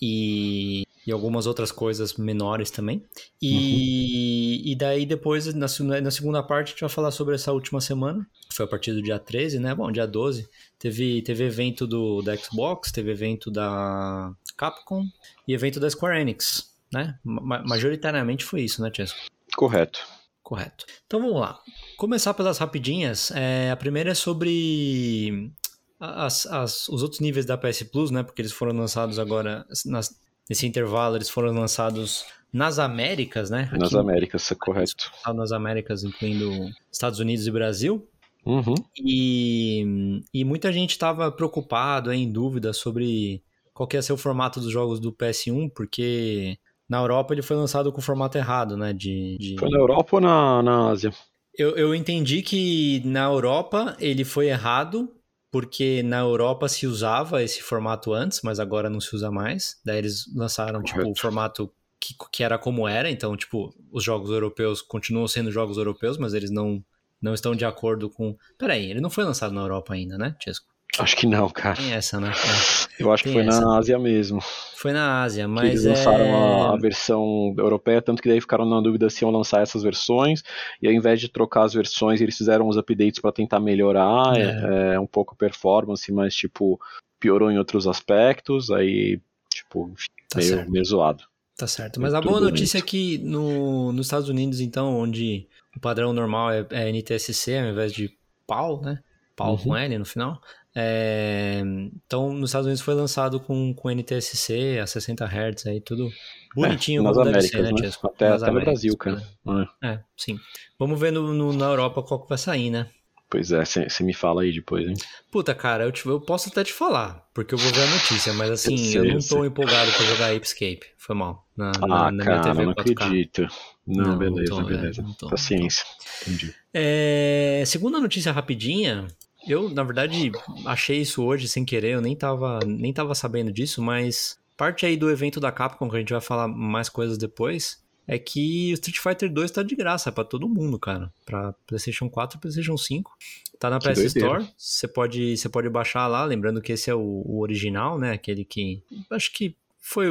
e 0.00 0.84
e 1.06 1.12
algumas 1.12 1.46
outras 1.46 1.72
coisas 1.72 2.14
menores 2.14 2.70
também. 2.70 3.04
E, 3.40 4.62
uhum. 4.64 4.72
e 4.72 4.76
daí 4.76 5.06
depois, 5.06 5.52
na, 5.54 5.66
na, 6.00 6.10
segunda 6.10 6.42
parte, 6.42 6.68
a 6.68 6.70
gente 6.70 6.80
vai 6.80 6.90
falar 6.90 7.10
sobre 7.10 7.34
essa 7.34 7.52
última 7.52 7.80
semana. 7.80 8.26
Foi 8.60 8.66
a 8.66 8.68
partir 8.68 8.92
do 8.92 9.00
dia 9.00 9.18
13, 9.18 9.58
né? 9.58 9.74
Bom, 9.74 9.90
dia 9.90 10.06
12. 10.06 10.46
Teve, 10.78 11.22
teve 11.22 11.44
evento 11.44 11.86
do, 11.86 12.20
da 12.20 12.36
Xbox, 12.36 12.92
teve 12.92 13.10
evento 13.10 13.50
da 13.50 14.34
Capcom 14.54 15.02
e 15.48 15.54
evento 15.54 15.80
da 15.80 15.88
Square 15.88 16.20
Enix, 16.20 16.74
né? 16.92 17.18
Ma 17.24 17.62
majoritariamente 17.62 18.44
foi 18.44 18.60
isso, 18.60 18.82
né, 18.82 18.90
Chesco? 18.94 19.18
Correto. 19.56 20.06
Correto. 20.42 20.84
Então 21.06 21.20
vamos 21.22 21.40
lá. 21.40 21.58
Começar 21.96 22.34
pelas 22.34 22.58
rapidinhas. 22.58 23.30
É, 23.30 23.70
a 23.70 23.76
primeira 23.76 24.10
é 24.10 24.14
sobre 24.14 25.50
as, 25.98 26.44
as, 26.44 26.86
os 26.90 27.02
outros 27.02 27.22
níveis 27.22 27.46
da 27.46 27.56
PS 27.56 27.84
Plus, 27.84 28.10
né? 28.10 28.22
Porque 28.22 28.42
eles 28.42 28.52
foram 28.52 28.76
lançados 28.76 29.18
agora 29.18 29.64
nas, 29.86 30.20
nesse 30.50 30.66
intervalo, 30.66 31.16
eles 31.16 31.30
foram 31.30 31.50
lançados 31.50 32.26
nas 32.52 32.78
Américas, 32.78 33.48
né? 33.48 33.70
Aqui, 33.70 33.78
nas 33.78 33.94
Américas, 33.94 34.52
é 34.52 34.54
correto. 34.54 35.10
Nas 35.34 35.50
Américas, 35.50 36.04
incluindo 36.04 36.50
Estados 36.92 37.20
Unidos 37.20 37.46
e 37.46 37.50
Brasil. 37.50 38.06
Uhum. 38.44 38.74
E, 38.98 40.22
e 40.32 40.44
muita 40.44 40.72
gente 40.72 40.90
estava 40.90 41.30
preocupado, 41.30 42.12
em 42.12 42.30
dúvida 42.30 42.72
sobre 42.72 43.42
qual 43.74 43.86
que 43.86 43.96
ia 43.96 44.02
ser 44.02 44.12
o 44.12 44.16
formato 44.16 44.60
dos 44.60 44.72
jogos 44.72 44.98
do 44.98 45.12
PS1, 45.12 45.70
porque 45.74 46.58
na 46.88 46.98
Europa 46.98 47.34
ele 47.34 47.42
foi 47.42 47.56
lançado 47.56 47.92
com 47.92 47.98
o 47.98 48.02
formato 48.02 48.36
errado, 48.36 48.76
né? 48.76 48.92
De, 48.92 49.36
de... 49.38 49.56
Foi 49.58 49.70
na 49.70 49.78
Europa 49.78 50.16
ou 50.16 50.20
na, 50.20 50.62
na 50.62 50.90
Ásia? 50.90 51.12
Eu, 51.56 51.76
eu 51.76 51.94
entendi 51.94 52.42
que 52.42 53.02
na 53.04 53.24
Europa 53.24 53.96
ele 53.98 54.24
foi 54.24 54.48
errado 54.48 55.10
porque 55.50 56.02
na 56.02 56.20
Europa 56.20 56.68
se 56.68 56.86
usava 56.86 57.42
esse 57.42 57.60
formato 57.60 58.12
antes, 58.12 58.40
mas 58.42 58.60
agora 58.60 58.88
não 58.88 59.00
se 59.00 59.14
usa 59.14 59.30
mais. 59.30 59.80
Daí 59.84 59.98
eles 59.98 60.24
lançaram, 60.34 60.80
tipo, 60.82 60.98
Correto. 60.98 61.12
tipo, 61.12 61.18
o 61.18 61.20
formato 61.20 61.72
que, 62.00 62.14
que 62.32 62.44
era 62.44 62.56
como 62.56 62.86
era. 62.86 63.10
Então, 63.10 63.36
tipo, 63.36 63.74
os 63.92 64.04
jogos 64.04 64.30
europeus 64.30 64.80
continuam 64.80 65.26
sendo 65.26 65.50
jogos 65.50 65.76
europeus, 65.76 66.16
mas 66.16 66.34
eles 66.34 66.50
não, 66.50 66.82
não 67.20 67.34
estão 67.34 67.54
de 67.54 67.64
acordo 67.64 68.08
com... 68.10 68.36
Peraí, 68.58 68.90
ele 68.90 69.00
não 69.00 69.10
foi 69.10 69.24
lançado 69.24 69.52
na 69.52 69.60
Europa 69.60 69.94
ainda, 69.94 70.16
né, 70.16 70.34
Chesco? 70.42 70.70
Acho 70.98 71.16
que 71.16 71.26
não, 71.26 71.48
cara. 71.48 71.76
Tem 71.76 71.92
essa, 71.92 72.20
né? 72.20 72.32
É. 72.98 73.02
Eu 73.02 73.10
acho 73.10 73.24
Tem 73.24 73.32
que 73.32 73.38
foi 73.38 73.48
essa. 73.48 73.60
na 73.62 73.78
Ásia 73.78 73.98
mesmo. 73.98 74.40
Foi 74.76 74.92
na 74.92 75.22
Ásia, 75.22 75.48
mas. 75.48 75.70
eles 75.70 75.84
lançaram 75.84 76.24
é... 76.24 76.74
a, 76.74 76.76
versão 76.76 77.54
europeia, 77.56 78.02
tanto 78.02 78.20
que 78.20 78.28
daí 78.28 78.38
ficaram 78.42 78.66
na 78.66 78.78
dúvida 78.78 79.08
se 79.08 79.24
iam 79.24 79.30
lançar 79.30 79.62
essas 79.62 79.82
versões. 79.82 80.42
E 80.82 80.86
ao 80.86 80.92
invés 80.92 81.18
de 81.18 81.28
trocar 81.28 81.64
as 81.64 81.72
versões, 81.72 82.20
eles 82.20 82.36
fizeram 82.36 82.68
os 82.68 82.76
updates 82.76 83.18
para 83.18 83.32
tentar 83.32 83.58
melhorar 83.58 84.36
é. 84.36 84.94
É, 84.94 85.00
um 85.00 85.06
pouco 85.06 85.32
a 85.32 85.36
performance, 85.36 86.12
mas 86.12 86.34
tipo, 86.34 86.78
piorou 87.18 87.50
em 87.50 87.56
outros 87.56 87.86
aspectos. 87.86 88.70
Aí, 88.70 89.18
tipo, 89.48 89.90
tá 90.28 90.38
meio, 90.38 90.70
meio 90.70 90.84
zoado. 90.84 91.24
Tá 91.56 91.66
certo. 91.66 92.00
Mas 92.00 92.12
a 92.12 92.20
boa 92.20 92.40
notícia 92.40 92.76
é 92.76 92.82
que 92.82 93.16
no, 93.18 93.92
nos 93.92 94.06
Estados 94.06 94.28
Unidos, 94.28 94.60
então, 94.60 94.94
onde 94.98 95.46
o 95.80 95.82
padrão 95.82 96.12
normal 96.12 96.52
é, 96.52 96.66
é 96.70 96.92
NTSC 96.92 97.56
ao 97.56 97.70
invés 97.70 97.90
de 97.90 98.14
PAL, 98.46 98.82
né? 98.82 99.00
PAL 99.34 99.52
uhum. 99.52 99.58
com 99.58 99.76
N 99.76 99.98
no 99.98 100.04
final. 100.04 100.38
É, 100.76 101.62
então, 102.04 102.34
nos 102.34 102.50
Estados 102.50 102.66
Unidos 102.66 102.82
foi 102.82 102.94
lançado 102.94 103.40
com, 103.40 103.72
com 103.72 103.90
NTSC 103.90 104.78
a 104.78 104.86
60 104.86 105.24
Hz 105.24 105.66
aí, 105.66 105.80
tudo 105.80 106.10
bonitinho. 106.54 107.00
É, 107.00 107.04
nas 107.04 107.16
Américas, 107.16 107.48
ser, 107.48 107.62
né, 107.62 107.70
né? 107.72 107.90
Até, 108.04 108.28
até 108.28 108.50
no 108.50 108.60
Brasil, 108.60 108.96
cara. 108.96 109.22
Né? 109.44 109.66
É, 109.82 110.00
sim. 110.14 110.38
Vamos 110.78 111.00
ver 111.00 111.12
no, 111.12 111.32
no, 111.32 111.52
na 111.54 111.64
Europa 111.64 112.02
qual 112.02 112.22
que 112.22 112.28
vai 112.28 112.38
sair, 112.38 112.70
né? 112.70 112.86
Pois 113.30 113.52
é, 113.52 113.64
você 113.64 114.02
me 114.02 114.12
fala 114.12 114.42
aí 114.42 114.52
depois, 114.52 114.88
hein? 114.88 114.96
Puta, 115.30 115.54
cara, 115.54 115.84
eu, 115.84 115.92
te, 115.92 116.04
eu 116.04 116.20
posso 116.20 116.48
até 116.48 116.64
te 116.64 116.72
falar, 116.72 117.28
porque 117.32 117.54
eu 117.54 117.58
vou 117.58 117.72
ver 117.72 117.82
a 117.82 117.86
notícia, 117.86 118.32
mas 118.32 118.50
assim, 118.50 118.92
eu, 118.92 119.04
eu 119.04 119.14
não 119.14 119.20
tô 119.20 119.44
empolgado 119.44 119.92
pra 119.92 120.04
jogar 120.04 120.34
Apescape. 120.34 120.82
Foi 120.98 121.14
mal. 121.14 121.46
Na, 121.56 121.70
ah, 121.80 122.10
na, 122.10 122.24
cara, 122.24 122.42
TV 122.42 122.66
não 122.66 122.74
4K. 122.74 122.90
acredito. 122.90 123.48
Não, 123.86 124.04
não 124.04 124.18
beleza, 124.18 124.50
tô, 124.50 124.62
beleza. 124.64 125.02
É, 125.02 125.04
tô, 125.16 125.28
Paciência. 125.28 125.84
Entendi. 126.22 126.52
É, 126.74 127.62
segunda 127.66 128.00
notícia 128.00 128.32
rapidinha, 128.32 129.06
eu, 129.46 129.70
na 129.70 129.84
verdade, 129.84 130.32
achei 130.66 131.00
isso 131.00 131.22
hoje 131.22 131.46
sem 131.46 131.64
querer, 131.64 131.94
eu 131.94 132.00
nem 132.00 132.16
tava, 132.16 132.58
nem 132.66 132.92
tava 132.92 133.14
sabendo 133.14 133.52
disso, 133.52 133.80
mas 133.80 134.40
parte 134.56 134.84
aí 134.84 134.96
do 134.96 135.08
evento 135.08 135.38
da 135.38 135.52
Capcom, 135.52 135.88
que 135.88 135.96
a 135.96 136.00
gente 136.00 136.12
vai 136.12 136.20
falar 136.20 136.48
mais 136.48 136.88
coisas 136.88 137.16
depois, 137.16 137.80
é 138.10 138.18
que 138.18 138.72
o 138.72 138.74
Street 138.74 138.98
Fighter 138.98 139.32
2 139.32 139.52
tá 139.52 139.62
de 139.62 139.76
graça 139.76 140.10
para 140.10 140.24
todo 140.24 140.48
mundo, 140.48 140.80
cara. 140.80 141.12
Pra 141.24 141.52
PlayStation 141.64 142.10
4 142.10 142.36
e 142.36 142.40
PlayStation 142.40 142.76
5. 142.76 143.16
Tá 143.56 143.70
na 143.70 143.78
PS 143.78 143.98
Store, 143.98 144.48
você 144.58 144.88
pode, 144.88 145.36
você 145.36 145.48
pode 145.48 145.68
baixar 145.68 146.08
lá, 146.08 146.24
lembrando 146.24 146.60
que 146.60 146.72
esse 146.72 146.90
é 146.90 146.94
o, 146.94 147.22
o 147.24 147.40
original, 147.40 148.00
né? 148.00 148.10
Aquele 148.10 148.44
que. 148.44 148.82
Acho 149.10 149.32
que 149.32 149.54
foi, 149.80 150.08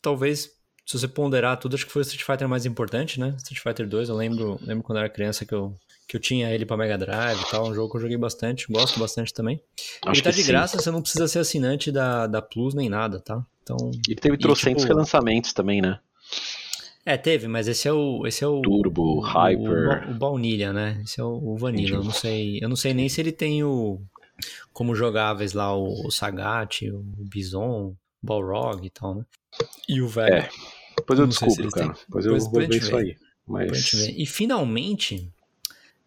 talvez 0.00 0.50
se 0.86 0.98
você 0.98 1.06
ponderar 1.06 1.58
tudo, 1.58 1.74
acho 1.74 1.84
que 1.84 1.92
foi 1.92 2.00
o 2.00 2.04
Street 2.04 2.24
Fighter 2.24 2.48
mais 2.48 2.64
importante, 2.64 3.20
né? 3.20 3.34
Street 3.36 3.62
Fighter 3.62 3.86
2, 3.86 4.08
eu 4.08 4.16
lembro, 4.16 4.58
lembro 4.62 4.82
quando 4.82 4.96
eu 4.96 5.04
era 5.04 5.12
criança 5.12 5.44
que 5.44 5.52
eu, 5.54 5.76
que 6.08 6.16
eu 6.16 6.20
tinha 6.20 6.50
ele 6.50 6.64
para 6.64 6.78
Mega 6.78 6.96
Drive 6.96 7.38
e 7.38 7.50
tal, 7.50 7.68
um 7.68 7.74
jogo 7.74 7.90
que 7.90 7.98
eu 7.98 8.00
joguei 8.00 8.16
bastante, 8.16 8.66
gosto 8.72 8.98
bastante 8.98 9.34
também. 9.34 9.60
Acho 10.06 10.20
ele 10.20 10.22
tá 10.22 10.30
de 10.30 10.42
sim. 10.42 10.48
graça, 10.48 10.78
você 10.78 10.90
não 10.90 11.02
precisa 11.02 11.28
ser 11.28 11.40
assinante 11.40 11.92
da, 11.92 12.26
da 12.26 12.40
Plus 12.40 12.72
nem 12.72 12.88
nada, 12.88 13.20
tá? 13.20 13.44
Então, 13.62 13.90
e 14.08 14.14
teve 14.14 14.38
trocentos 14.38 14.84
tipo, 14.84 14.94
relançamentos 14.94 15.52
também, 15.52 15.82
né? 15.82 16.00
É, 17.04 17.16
teve, 17.16 17.48
mas 17.48 17.66
esse 17.66 17.88
é 17.88 17.92
o. 17.92 18.26
Esse 18.26 18.44
é 18.44 18.46
o 18.46 18.60
Turbo, 18.62 19.16
o, 19.16 19.20
Hyper. 19.20 20.08
O, 20.08 20.12
o, 20.12 20.14
Baunilha, 20.14 20.72
né? 20.72 21.00
Esse 21.04 21.20
é 21.20 21.24
o, 21.24 21.34
o 21.34 21.56
Vanilla. 21.56 21.96
Eu 21.96 22.04
não 22.04 22.12
sei. 22.12 22.58
Eu 22.62 22.68
não 22.68 22.76
sei 22.76 22.94
nem 22.94 23.08
se 23.08 23.20
ele 23.20 23.32
tem 23.32 23.64
o. 23.64 24.00
Como 24.72 24.94
jogáveis 24.94 25.52
lá 25.52 25.76
o, 25.76 26.06
o 26.06 26.10
Sagat, 26.10 26.88
o 26.90 27.02
Bison, 27.28 27.88
o 27.88 27.96
Balrog 28.22 28.86
e 28.86 28.90
tal, 28.90 29.16
né? 29.16 29.24
E 29.88 30.00
o 30.00 30.08
Vega. 30.08 30.36
É. 30.36 30.48
Depois 30.96 31.18
eu 31.18 31.26
descubro, 31.26 31.70
se 31.70 31.76
cara. 31.76 31.94
Depois, 32.06 32.26
eu 32.26 32.38
vou 32.38 32.60
ver 32.60 32.74
isso 32.74 32.96
aí. 32.96 33.16
Mas... 33.46 33.92
E 33.92 34.24
finalmente, 34.24 35.32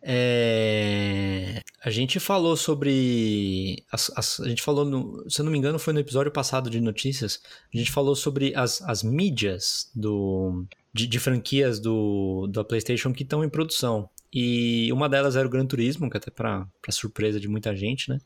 é... 0.02 1.62
A 1.84 1.90
gente 1.90 2.20
falou 2.20 2.56
sobre. 2.56 3.84
As, 3.92 4.12
as, 4.16 4.40
a 4.40 4.48
gente 4.48 4.62
falou, 4.62 4.86
no, 4.86 5.30
se 5.30 5.42
eu 5.42 5.46
não 5.46 5.52
me 5.52 5.58
engano, 5.58 5.80
foi 5.80 5.94
no 5.94 6.00
episódio 6.00 6.32
passado 6.32 6.70
de 6.70 6.80
notícias. 6.80 7.42
A 7.74 7.78
gente 7.78 7.92
falou 7.92 8.16
sobre 8.16 8.56
as, 8.56 8.82
as 8.84 9.04
mídias 9.04 9.90
do, 9.96 10.66
de, 10.96 11.08
de 11.08 11.20
franquias 11.20 11.78
do, 11.78 12.48
da 12.48 12.64
PlayStation 12.64 13.12
que 13.12 13.24
estão 13.24 13.44
em 13.44 13.50
produção. 13.50 14.10
E 14.34 14.92
uma 14.94 15.10
delas 15.10 15.36
era 15.36 15.46
o 15.46 15.50
Gran 15.50 15.66
Turismo, 15.66 16.10
que 16.10 16.16
até 16.16 16.32
para 16.32 16.68
surpresa 16.90 17.40
de 17.40 17.50
muita 17.50 17.76
gente, 17.76 18.10
né? 18.10 18.18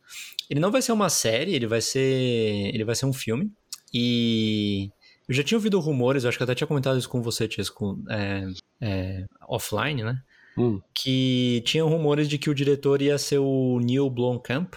Ele 0.50 0.60
não 0.60 0.72
vai 0.72 0.82
ser 0.82 0.92
uma 0.92 1.10
série, 1.10 1.56
ele 1.56 1.66
vai 1.66 1.82
ser, 1.82 2.72
ele 2.72 2.84
vai 2.84 2.94
ser 2.94 3.08
um 3.08 3.14
filme. 3.14 3.52
E 3.92 4.92
eu 5.28 5.34
já 5.34 5.44
tinha 5.44 5.58
ouvido 5.58 5.80
rumores, 5.80 6.26
acho 6.26 6.38
que 6.38 6.44
até 6.44 6.54
tinha 6.54 6.68
comentado 6.68 7.00
isso 7.00 7.10
com 7.10 7.22
você, 7.24 7.48
Tiesco, 7.48 8.00
é, 8.08 8.46
é, 8.80 9.26
offline, 9.48 10.04
né? 10.04 10.22
hum. 10.60 10.82
que 10.94 11.64
tinham 11.66 11.88
rumores 11.88 12.28
de 12.28 12.38
que 12.38 12.50
o 12.50 12.56
diretor 12.56 13.02
ia 13.02 13.18
ser 13.18 13.40
o 13.40 13.80
Neil 13.80 14.10
Blomkamp. 14.10 14.76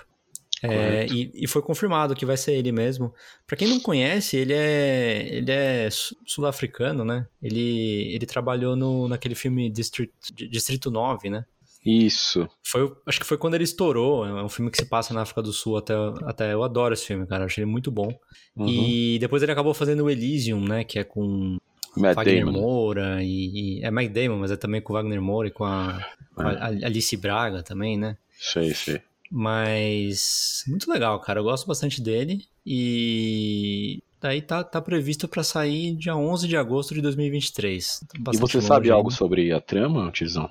É, 0.63 1.07
e, 1.07 1.31
e, 1.35 1.47
foi 1.49 1.61
confirmado 1.61 2.15
que 2.15 2.25
vai 2.25 2.37
ser 2.37 2.53
ele 2.53 2.71
mesmo. 2.71 3.13
Para 3.47 3.57
quem 3.57 3.67
não 3.67 3.81
conhece, 3.81 4.37
ele 4.37 4.53
é 4.53 5.29
ele 5.33 5.51
é 5.51 5.89
sul-africano, 6.25 7.05
né? 7.05 7.27
Ele, 7.43 8.15
ele 8.15 8.27
trabalhou 8.27 8.77
no, 8.77 9.09
naquele 9.09 9.35
filme 9.35 9.69
Distrito, 9.69 10.13
Distrito 10.33 10.91
9, 10.91 11.31
né? 11.31 11.45
Isso. 11.85 12.49
Foi, 12.63 12.93
acho 13.07 13.19
que 13.19 13.27
foi 13.27 13.37
quando 13.37 13.55
ele 13.55 13.65
estourou. 13.65 14.25
É 14.25 14.43
um 14.43 14.49
filme 14.49 14.71
que 14.71 14.79
se 14.79 14.85
passa 14.85 15.13
na 15.13 15.23
África 15.23 15.43
do 15.43 15.53
Sul. 15.53 15.77
Até, 15.77 15.95
até 16.25 16.53
eu 16.53 16.63
adoro 16.63 16.95
esse 16.95 17.07
filme, 17.07 17.27
cara. 17.27 17.45
achei 17.45 17.65
ele 17.65 17.71
muito 17.71 17.91
bom. 17.91 18.17
Uhum. 18.55 18.69
E 18.69 19.19
depois 19.19 19.43
ele 19.43 19.51
acabou 19.51 19.75
fazendo 19.75 20.05
o 20.05 20.11
Elysium, 20.11 20.61
né? 20.61 20.85
Que 20.85 21.01
é 21.01 21.05
com 21.05 21.59
Matt 21.97 22.15
Wagner 22.15 22.45
Damon. 22.45 22.53
Moura 22.53 23.23
e, 23.23 23.79
e, 23.81 23.85
É 23.85 23.91
Mike 23.91 24.13
Damon, 24.13 24.39
mas 24.39 24.53
é 24.53 24.57
também 24.57 24.81
com 24.81 24.93
o 24.93 24.97
Wagner 24.97 25.21
Moura 25.21 25.49
e 25.49 25.51
com 25.51 25.65
a, 25.65 26.07
a 26.37 26.73
É. 26.73 26.87
Alice 26.87 27.17
Braga 27.17 27.65
também, 27.65 27.99
né? 27.99 28.17
Sei, 28.39 28.73
sei. 28.75 29.01
Mas 29.35 30.63
muito 30.69 30.91
legal, 30.91 31.19
cara. 31.21 31.41
Eu 31.41 31.45
gosto 31.45 31.67
bastante 31.67 32.03
dele. 32.03 32.45
E 32.67 34.03
daí 34.21 34.43
tá, 34.43 34.63
tá 34.63 34.81
previsto 34.81 35.27
pra 35.27 35.43
sair 35.43 35.95
dia 35.97 36.15
11 36.15 36.47
de 36.47 36.57
agosto 36.57 36.95
de 36.95 37.01
2023. 37.01 38.01
E 38.15 38.19
Bastante 38.21 38.53
você 38.53 38.61
sabe 38.61 38.87
ainda. 38.87 38.95
algo 38.97 39.11
sobre 39.11 39.51
a 39.53 39.61
trama, 39.61 40.11
Tizão? 40.13 40.51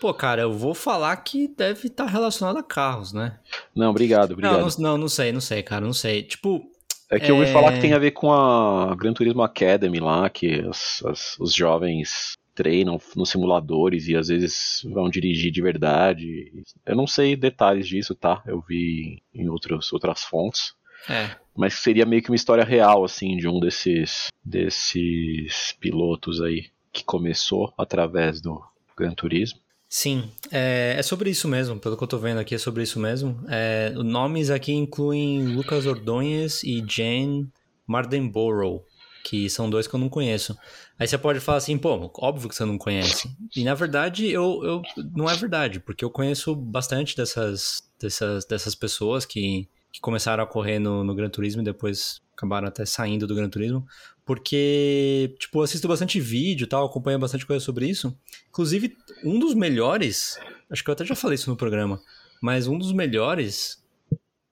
Pô, 0.00 0.12
cara, 0.12 0.42
eu 0.42 0.52
vou 0.52 0.74
falar 0.74 1.16
que 1.18 1.48
deve 1.48 1.86
estar 1.86 2.06
relacionado 2.06 2.58
a 2.58 2.62
carros, 2.62 3.12
né? 3.12 3.38
Não, 3.74 3.90
obrigado, 3.90 4.32
obrigado. 4.32 4.58
Não, 4.58 4.66
não, 4.68 4.76
não, 4.78 4.98
não 4.98 5.08
sei, 5.08 5.32
não 5.32 5.40
sei, 5.40 5.62
cara, 5.62 5.86
não 5.86 5.94
sei. 5.94 6.22
Tipo, 6.24 6.62
É 7.10 7.18
que 7.20 7.30
eu 7.30 7.36
ouvi 7.36 7.48
É. 7.48 7.52
falar 7.52 7.72
que 7.74 7.80
tem 7.80 7.92
a 7.94 7.98
ver 7.98 8.10
com 8.10 8.32
a 8.32 8.94
Gran 8.96 9.12
Turismo 9.14 9.42
Academy 9.42 10.00
lá, 10.00 10.28
que 10.28 10.60
as- 10.68 11.36
os 11.38 11.54
jovens 11.54 12.32
treinam 12.54 13.00
nos 13.16 13.30
simuladores 13.30 14.08
e 14.08 14.16
às 14.16 14.28
vezes 14.28 14.82
vão 14.84 15.10
dirigir 15.10 15.50
de 15.50 15.60
verdade. 15.60 16.52
Eu 16.86 16.96
não 16.96 17.06
sei 17.06 17.36
detalhes 17.36 17.86
disso, 17.88 18.14
tá? 18.14 18.42
Eu 18.46 18.60
vi 18.60 19.22
em 19.34 19.48
outros, 19.48 19.92
outras 19.92 20.22
fontes. 20.22 20.74
é. 21.08 21.30
Mas 21.56 21.74
seria 21.74 22.04
meio 22.04 22.20
que 22.20 22.30
uma 22.30 22.36
história 22.36 22.64
real, 22.64 23.04
assim, 23.04 23.36
de 23.36 23.46
um 23.46 23.60
desses, 23.60 24.26
desses 24.44 25.72
pilotos 25.78 26.42
aí 26.42 26.66
que 26.92 27.04
começou 27.04 27.72
através 27.78 28.40
do 28.40 28.60
Gran 28.96 29.14
Turismo. 29.14 29.60
Sim, 29.88 30.28
é, 30.50 30.96
é 30.98 31.02
sobre 31.04 31.30
isso 31.30 31.46
mesmo, 31.46 31.78
pelo 31.78 31.96
que 31.96 32.02
eu 32.02 32.08
tô 32.08 32.18
vendo 32.18 32.38
aqui, 32.40 32.56
é 32.56 32.58
sobre 32.58 32.82
isso 32.82 32.98
mesmo. 32.98 33.38
É, 33.48 33.90
nomes 33.90 34.50
aqui 34.50 34.72
incluem 34.72 35.46
Lucas 35.46 35.86
Ordonez 35.86 36.64
e 36.64 36.84
Jane 36.84 37.48
Mardenborough. 37.86 38.82
Que 39.24 39.48
são 39.48 39.70
dois 39.70 39.86
que 39.86 39.94
eu 39.94 39.98
não 39.98 40.10
conheço. 40.10 40.56
Aí 40.98 41.08
você 41.08 41.16
pode 41.16 41.40
falar 41.40 41.58
assim, 41.58 41.78
pô, 41.78 42.12
óbvio 42.18 42.48
que 42.48 42.54
você 42.54 42.64
não 42.66 42.76
conhece. 42.76 43.34
E 43.56 43.64
na 43.64 43.74
verdade, 43.74 44.30
eu, 44.30 44.60
eu 44.62 44.82
não 45.16 45.28
é 45.28 45.34
verdade, 45.34 45.80
porque 45.80 46.04
eu 46.04 46.10
conheço 46.10 46.54
bastante 46.54 47.16
dessas, 47.16 47.82
dessas, 47.98 48.44
dessas 48.44 48.74
pessoas 48.74 49.24
que, 49.24 49.66
que 49.90 50.00
começaram 50.00 50.44
a 50.44 50.46
correr 50.46 50.78
no, 50.78 51.02
no 51.02 51.14
Gran 51.14 51.30
Turismo 51.30 51.62
e 51.62 51.64
depois 51.64 52.20
acabaram 52.36 52.68
até 52.68 52.84
saindo 52.84 53.26
do 53.26 53.34
Gran 53.34 53.48
Turismo, 53.48 53.86
porque, 54.26 55.34
tipo, 55.38 55.62
assisto 55.62 55.88
bastante 55.88 56.20
vídeo 56.20 56.66
tal, 56.66 56.84
acompanho 56.84 57.18
bastante 57.18 57.46
coisa 57.46 57.64
sobre 57.64 57.86
isso. 57.88 58.14
Inclusive, 58.50 58.94
um 59.24 59.38
dos 59.38 59.54
melhores, 59.54 60.38
acho 60.68 60.84
que 60.84 60.90
eu 60.90 60.92
até 60.92 61.04
já 61.04 61.14
falei 61.14 61.36
isso 61.36 61.48
no 61.48 61.56
programa, 61.56 62.02
mas 62.42 62.66
um 62.66 62.76
dos 62.76 62.92
melhores, 62.92 63.82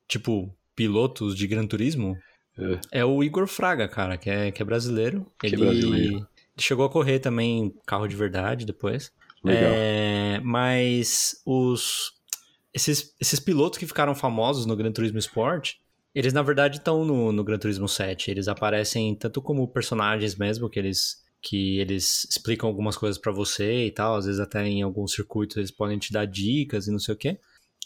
tipo, 0.09 0.55
pilotos 0.75 1.37
de 1.37 1.47
Gran 1.47 1.67
Turismo 1.67 2.17
é, 2.59 3.01
é 3.01 3.05
o 3.05 3.23
Igor 3.23 3.47
Fraga, 3.47 3.89
cara, 3.89 4.17
que 4.17 4.29
é, 4.29 4.51
que 4.51 4.63
é 4.63 4.65
brasileiro. 4.65 5.27
Que 5.39 5.47
ele, 5.47 5.57
brasileiro. 5.57 6.17
ele 6.17 6.27
chegou 6.59 6.85
a 6.85 6.91
correr 6.91 7.19
também 7.19 7.75
carro 7.87 8.07
de 8.07 8.17
verdade 8.17 8.67
depois. 8.67 9.13
Legal. 9.45 9.73
É, 9.75 10.41
mas 10.45 11.41
os 11.45 12.13
esses, 12.73 13.15
esses 13.21 13.41
pilotos 13.41 13.79
que 13.79 13.87
ficaram 13.87 14.15
famosos 14.15 14.67
no 14.67 14.77
Gran 14.77 14.93
Turismo 14.93 15.19
Sport, 15.19 15.75
eles 16.15 16.33
na 16.33 16.43
verdade 16.43 16.79
estão 16.79 17.05
no, 17.05 17.33
no 17.33 17.45
Gran 17.45 17.59
Turismo 17.59 17.89
7. 17.89 18.31
Eles 18.31 18.49
aparecem 18.49 19.15
tanto 19.15 19.43
como 19.43 19.67
personagens 19.69 20.37
mesmo, 20.37 20.69
que 20.69 20.79
eles 20.79 21.21
que 21.45 21.81
eles 21.81 22.25
explicam 22.31 22.69
algumas 22.69 22.97
coisas 22.97 23.21
pra 23.21 23.33
você 23.33 23.87
e 23.87 23.91
tal, 23.91 24.15
às 24.15 24.27
vezes 24.27 24.39
até 24.39 24.65
em 24.65 24.81
alguns 24.81 25.13
circuitos 25.13 25.57
eles 25.57 25.73
podem 25.73 25.99
te 25.99 26.13
dar 26.13 26.25
dicas 26.25 26.87
e 26.87 26.93
não 26.93 27.01
sei 27.01 27.17
o 27.17 27.19
quê. 27.19 27.37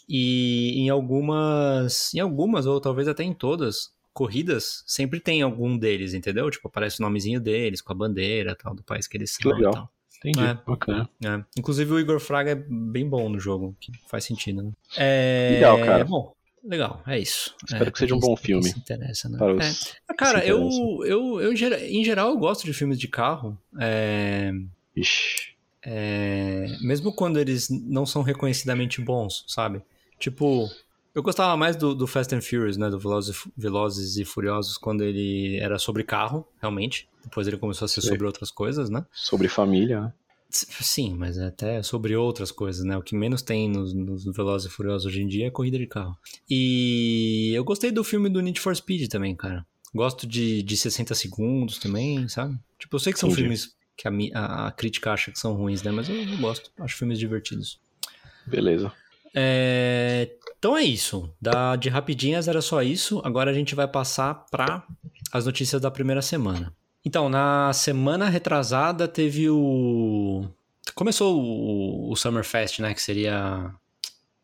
E 0.07 0.79
em 0.79 0.89
algumas, 0.89 2.13
em 2.13 2.19
algumas 2.19 2.67
ou 2.67 2.79
talvez 2.79 3.07
até 3.07 3.23
em 3.23 3.33
todas 3.33 3.91
corridas, 4.17 4.83
sempre 4.87 5.19
tem 5.19 5.43
algum 5.43 5.77
deles, 5.77 6.13
entendeu? 6.15 6.49
Tipo, 6.49 6.67
aparece 6.67 6.99
o 6.99 7.03
nomezinho 7.03 7.39
deles 7.39 7.81
com 7.81 7.93
a 7.93 7.95
bandeira, 7.95 8.55
tal, 8.55 8.73
do 8.73 8.81
país 8.83 9.07
que 9.07 9.15
eles 9.15 9.37
Que 9.37 9.43
são 9.43 9.51
e 9.51 9.55
legal. 9.55 9.73
tal. 9.73 9.91
Entendi. 10.17 10.39
É. 10.43 10.53
Bacana. 10.65 11.07
É. 11.23 11.43
Inclusive 11.59 11.93
o 11.93 11.99
Igor 11.99 12.19
Fraga 12.19 12.51
é 12.51 12.55
bem 12.55 13.07
bom 13.07 13.29
no 13.29 13.39
jogo, 13.39 13.75
que 13.79 13.91
faz 14.09 14.23
sentido, 14.25 14.63
né? 14.63 14.71
É... 14.97 15.51
Legal, 15.53 15.77
cara. 15.85 16.03
Bom, 16.05 16.33
legal, 16.63 17.03
é 17.05 17.19
isso. 17.19 17.53
Espero 17.63 17.89
É, 17.89 17.91
que 17.91 17.99
seja 17.99 18.15
um 18.15 18.19
bom 18.19 18.35
filme. 18.35 18.63
Se 18.63 18.79
interessa, 18.79 19.29
né? 19.29 19.37
Para 19.37 19.51
É. 19.51 19.55
os 19.69 19.93
Ah, 20.09 20.13
Cara, 20.15 20.39
que 20.39 20.45
se 20.45 20.51
eu, 20.51 20.69
eu, 21.05 21.39
eu, 21.41 21.53
em 21.53 21.55
geral- 21.55 21.79
em 21.79 22.03
geral, 22.03 22.29
eu 22.29 22.37
gosto 22.37 22.65
de 22.65 22.73
filmes 22.73 22.97
de 22.99 23.07
carro. 23.07 23.55
É, 23.79 24.51
Ixi. 24.95 25.53
é, 25.83 26.65
mesmo 26.81 27.13
quando 27.13 27.39
eles 27.39 27.69
não 27.69 28.05
são 28.05 28.23
reconhecidamente 28.23 28.99
bons, 28.99 29.45
sabe? 29.47 29.83
Tipo, 30.19 30.67
eu 31.17 31.23
gostava 31.23 31.57
mais 31.57 31.75
do, 31.75 31.95
do 31.95 32.05
Fast 32.05 32.35
and 32.35 32.41
Furious, 32.41 32.77
né? 32.77 32.91
Do 32.91 32.99
Velozes, 32.99 33.47
Velozes 33.57 34.17
e 34.17 34.23
Furiosos, 34.23 34.77
quando 34.77 35.03
ele 35.03 35.57
era 35.57 35.79
sobre 35.79 36.03
carro, 36.03 36.47
realmente. 36.61 37.09
Depois 37.23 37.47
ele 37.47 37.57
começou 37.57 37.87
a 37.87 37.89
ser 37.89 38.01
Sei. 38.01 38.11
sobre 38.11 38.27
outras 38.27 38.51
coisas, 38.51 38.87
né? 38.87 39.03
Sobre 39.11 39.47
família, 39.47 39.99
né? 39.99 40.13
Sim, 40.47 41.15
mas 41.15 41.39
é 41.39 41.47
até 41.47 41.81
sobre 41.81 42.15
outras 42.15 42.51
coisas, 42.51 42.85
né? 42.85 42.95
O 42.95 43.01
que 43.01 43.15
menos 43.15 43.41
tem 43.41 43.67
nos, 43.67 43.95
nos 43.95 44.25
Velozes 44.25 44.71
e 44.71 44.73
Furiosos 44.73 45.07
hoje 45.07 45.23
em 45.23 45.27
dia 45.27 45.47
é 45.47 45.49
corrida 45.49 45.79
de 45.79 45.87
carro. 45.87 46.15
E 46.47 47.51
eu 47.55 47.63
gostei 47.63 47.89
do 47.89 48.03
filme 48.03 48.29
do 48.29 48.39
Need 48.39 48.59
for 48.59 48.75
Speed 48.75 49.09
também, 49.09 49.35
cara. 49.35 49.65
Gosto 49.95 50.27
de, 50.27 50.61
de 50.61 50.77
60 50.77 51.15
segundos 51.15 51.79
também, 51.79 52.29
sabe? 52.29 52.55
Tipo, 52.77 52.95
eu 52.95 52.99
sei 52.99 53.11
que 53.11 53.17
são 53.17 53.27
Entendi. 53.27 53.41
filmes 53.41 53.75
que 53.97 54.07
a, 54.07 54.67
a 54.67 54.71
crítica 54.71 55.11
acha 55.11 55.31
que 55.31 55.39
são 55.39 55.53
ruins, 55.53 55.81
né? 55.81 55.89
Mas 55.89 56.07
eu, 56.09 56.15
eu 56.15 56.37
gosto. 56.37 56.71
Acho 56.79 56.95
filmes 56.95 57.17
divertidos. 57.17 57.79
Beleza. 58.45 58.93
É, 59.35 60.29
Então 60.57 60.75
é 60.77 60.83
isso. 60.83 61.33
Da, 61.41 61.75
de 61.75 61.89
rapidinhas 61.89 62.47
era 62.47 62.61
só 62.61 62.81
isso. 62.81 63.21
Agora 63.23 63.51
a 63.51 63.53
gente 63.53 63.75
vai 63.75 63.87
passar 63.87 64.45
para 64.51 64.83
as 65.31 65.45
notícias 65.45 65.81
da 65.81 65.91
primeira 65.91 66.21
semana. 66.21 66.73
Então, 67.05 67.29
na 67.29 67.71
semana 67.73 68.27
retrasada 68.29 69.07
teve 69.07 69.49
o. 69.49 70.45
Começou 70.95 71.39
o, 71.39 72.11
o 72.11 72.15
Summer 72.15 72.43
Fest, 72.43 72.79
né? 72.79 72.93
Que 72.93 73.01
seria. 73.01 73.71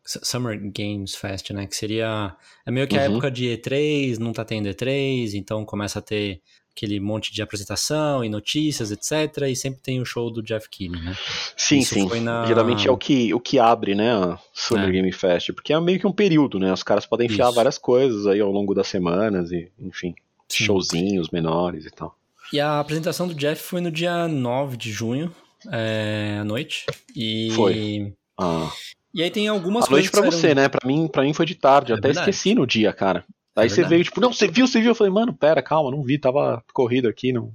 Summer 0.06 0.58
Games 0.76 1.14
Fest, 1.14 1.50
né? 1.50 1.66
Que 1.66 1.74
seria. 1.76 2.36
É 2.66 2.70
meio 2.70 2.86
que 2.86 2.96
a 2.96 3.00
Uhum. 3.00 3.12
época 3.12 3.30
de 3.30 3.46
E3, 3.46 4.18
não 4.18 4.32
tá 4.32 4.44
tendo 4.44 4.68
E3, 4.68 5.34
então 5.34 5.64
começa 5.64 5.98
a 5.98 6.02
ter 6.02 6.40
aquele 6.76 6.98
monte 6.98 7.32
de 7.32 7.40
apresentação 7.40 8.24
e 8.24 8.28
notícias, 8.28 8.90
etc. 8.90 9.42
E 9.48 9.54
sempre 9.54 9.80
tem 9.80 10.00
o 10.00 10.04
show 10.04 10.30
do 10.30 10.42
Jeff 10.42 10.68
Keighley, 10.68 11.00
né? 11.02 11.16
Sim, 11.56 11.78
Isso 11.78 11.94
sim. 11.94 12.20
na- 12.20 12.44
Geralmente 12.46 12.88
é 12.88 12.90
o 12.90 12.96
que, 12.96 13.32
o 13.32 13.38
que 13.40 13.58
abre, 13.58 13.94
né, 13.94 14.12
a 14.12 14.38
Summer 14.52 14.88
É. 14.88 14.92
Game 14.92 15.12
Fest, 15.12 15.52
porque 15.52 15.72
é 15.72 15.80
meio 15.80 16.00
que 16.00 16.06
um 16.06 16.12
período, 16.12 16.58
né? 16.58 16.72
Os 16.72 16.82
caras 16.82 17.06
podem 17.06 17.26
enfiar 17.26 17.46
Isso. 17.46 17.54
várias 17.54 17.78
coisas 17.78 18.26
aí 18.26 18.40
ao 18.40 18.50
longo 18.50 18.74
das 18.74 18.88
semanas 18.88 19.52
e, 19.52 19.70
enfim, 19.80 20.14
Sim. 20.48 20.64
showzinhos 20.64 21.30
menores 21.30 21.86
e 21.86 21.90
tal. 21.90 22.16
E 22.52 22.58
a 22.60 22.80
apresentação 22.80 23.26
do 23.28 23.34
Jeff 23.34 23.62
foi 23.62 23.80
no 23.80 23.90
dia 23.90 24.26
9 24.28 24.76
de 24.76 24.90
junho, 24.90 25.32
é, 25.70 26.38
à 26.40 26.44
noite. 26.44 26.84
E... 27.16 27.50
Foi. 27.52 28.12
Ah, 28.38 28.68
E 29.14 29.22
aí 29.22 29.30
tem 29.30 29.46
algumas 29.46 29.86
a 29.86 29.90
noite 29.90 30.10
coisas 30.10 30.30
pra 30.32 30.38
você, 30.38 30.54
né? 30.56 30.68
Pra 30.68 30.86
mim, 30.86 31.06
pra 31.06 31.22
mim 31.22 31.32
foi 31.32 31.46
de 31.46 31.54
tarde, 31.54 31.92
eu 31.92 31.96
É 31.96 31.98
até 32.00 32.08
verdade. 32.08 32.30
esqueci 32.30 32.52
no 32.54 32.66
dia, 32.66 32.92
cara. 32.92 33.24
Aí 33.56 33.66
É 33.66 33.68
você 33.68 33.84
veio, 33.84 34.02
tipo, 34.04 34.20
não, 34.20 34.32
você 34.32 34.48
viu, 34.48 34.66
você 34.66 34.80
viu? 34.80 34.90
Eu 34.90 34.94
falei, 34.94 35.12
mano, 35.12 35.32
pera, 35.32 35.62
calma, 35.62 35.90
não 35.90 36.02
vi, 36.02 36.18
tava 36.18 36.62
corrido 36.72 37.08
aqui, 37.08 37.32
não. 37.32 37.52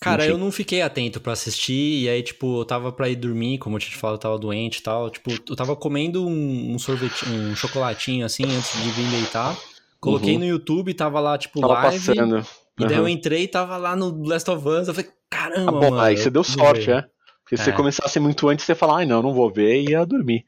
Cara, 0.00 0.22
Enfim. 0.22 0.32
eu 0.32 0.38
não 0.38 0.52
fiquei 0.52 0.82
atento 0.82 1.20
pra 1.20 1.32
assistir, 1.32 2.02
e 2.04 2.08
aí, 2.08 2.22
tipo, 2.22 2.60
eu 2.60 2.64
tava 2.64 2.92
pra 2.92 3.08
ir 3.08 3.16
dormir, 3.16 3.58
como 3.58 3.76
eu 3.76 3.80
tinha 3.80 3.90
te 3.92 3.96
falado, 3.96 4.16
eu 4.16 4.20
tava 4.20 4.38
doente 4.38 4.78
e 4.78 4.82
tal. 4.82 5.10
Tipo, 5.10 5.30
eu 5.48 5.56
tava 5.56 5.74
comendo 5.74 6.26
um, 6.26 6.78
sorvete, 6.78 7.26
um 7.28 7.54
chocolatinho, 7.56 8.24
assim, 8.24 8.44
antes 8.44 8.72
de 8.72 8.90
vir 8.90 9.10
deitar. 9.10 9.56
Coloquei 10.00 10.34
Uhum. 10.34 10.40
no 10.40 10.44
YouTube, 10.46 10.92
tava 10.94 11.18
lá, 11.18 11.36
tipo, 11.38 11.60
Tava 11.60 11.74
live. 11.74 12.06
passando. 12.06 12.46
E 12.78 12.84
daí 12.84 12.98
eu 12.98 13.02
Aham. 13.02 13.08
entrei 13.08 13.44
e 13.44 13.48
tava 13.48 13.76
lá 13.78 13.96
no 13.96 14.22
Last 14.26 14.50
of 14.50 14.68
Us. 14.68 14.88
Eu 14.88 14.94
falei, 14.94 15.10
caramba, 15.30 15.66
Ah, 15.66 15.72
bom, 15.72 15.90
mano. 15.90 16.00
aí 16.02 16.16
você 16.16 16.28
eu 16.28 16.30
deu 16.30 16.44
sorte, 16.44 16.90
é. 16.90 17.04
Porque 17.46 17.56
se 17.56 17.62
você 17.62 17.70
É. 17.70 17.74
começasse 17.74 18.18
muito 18.18 18.48
antes, 18.48 18.64
você 18.64 18.72
ia 18.72 18.76
falar, 18.76 18.96
ai 18.98 19.06
não, 19.06 19.22
não 19.22 19.32
vou 19.32 19.48
ver 19.48 19.80
e 19.80 19.90
ia 19.90 20.04
dormir. 20.04 20.44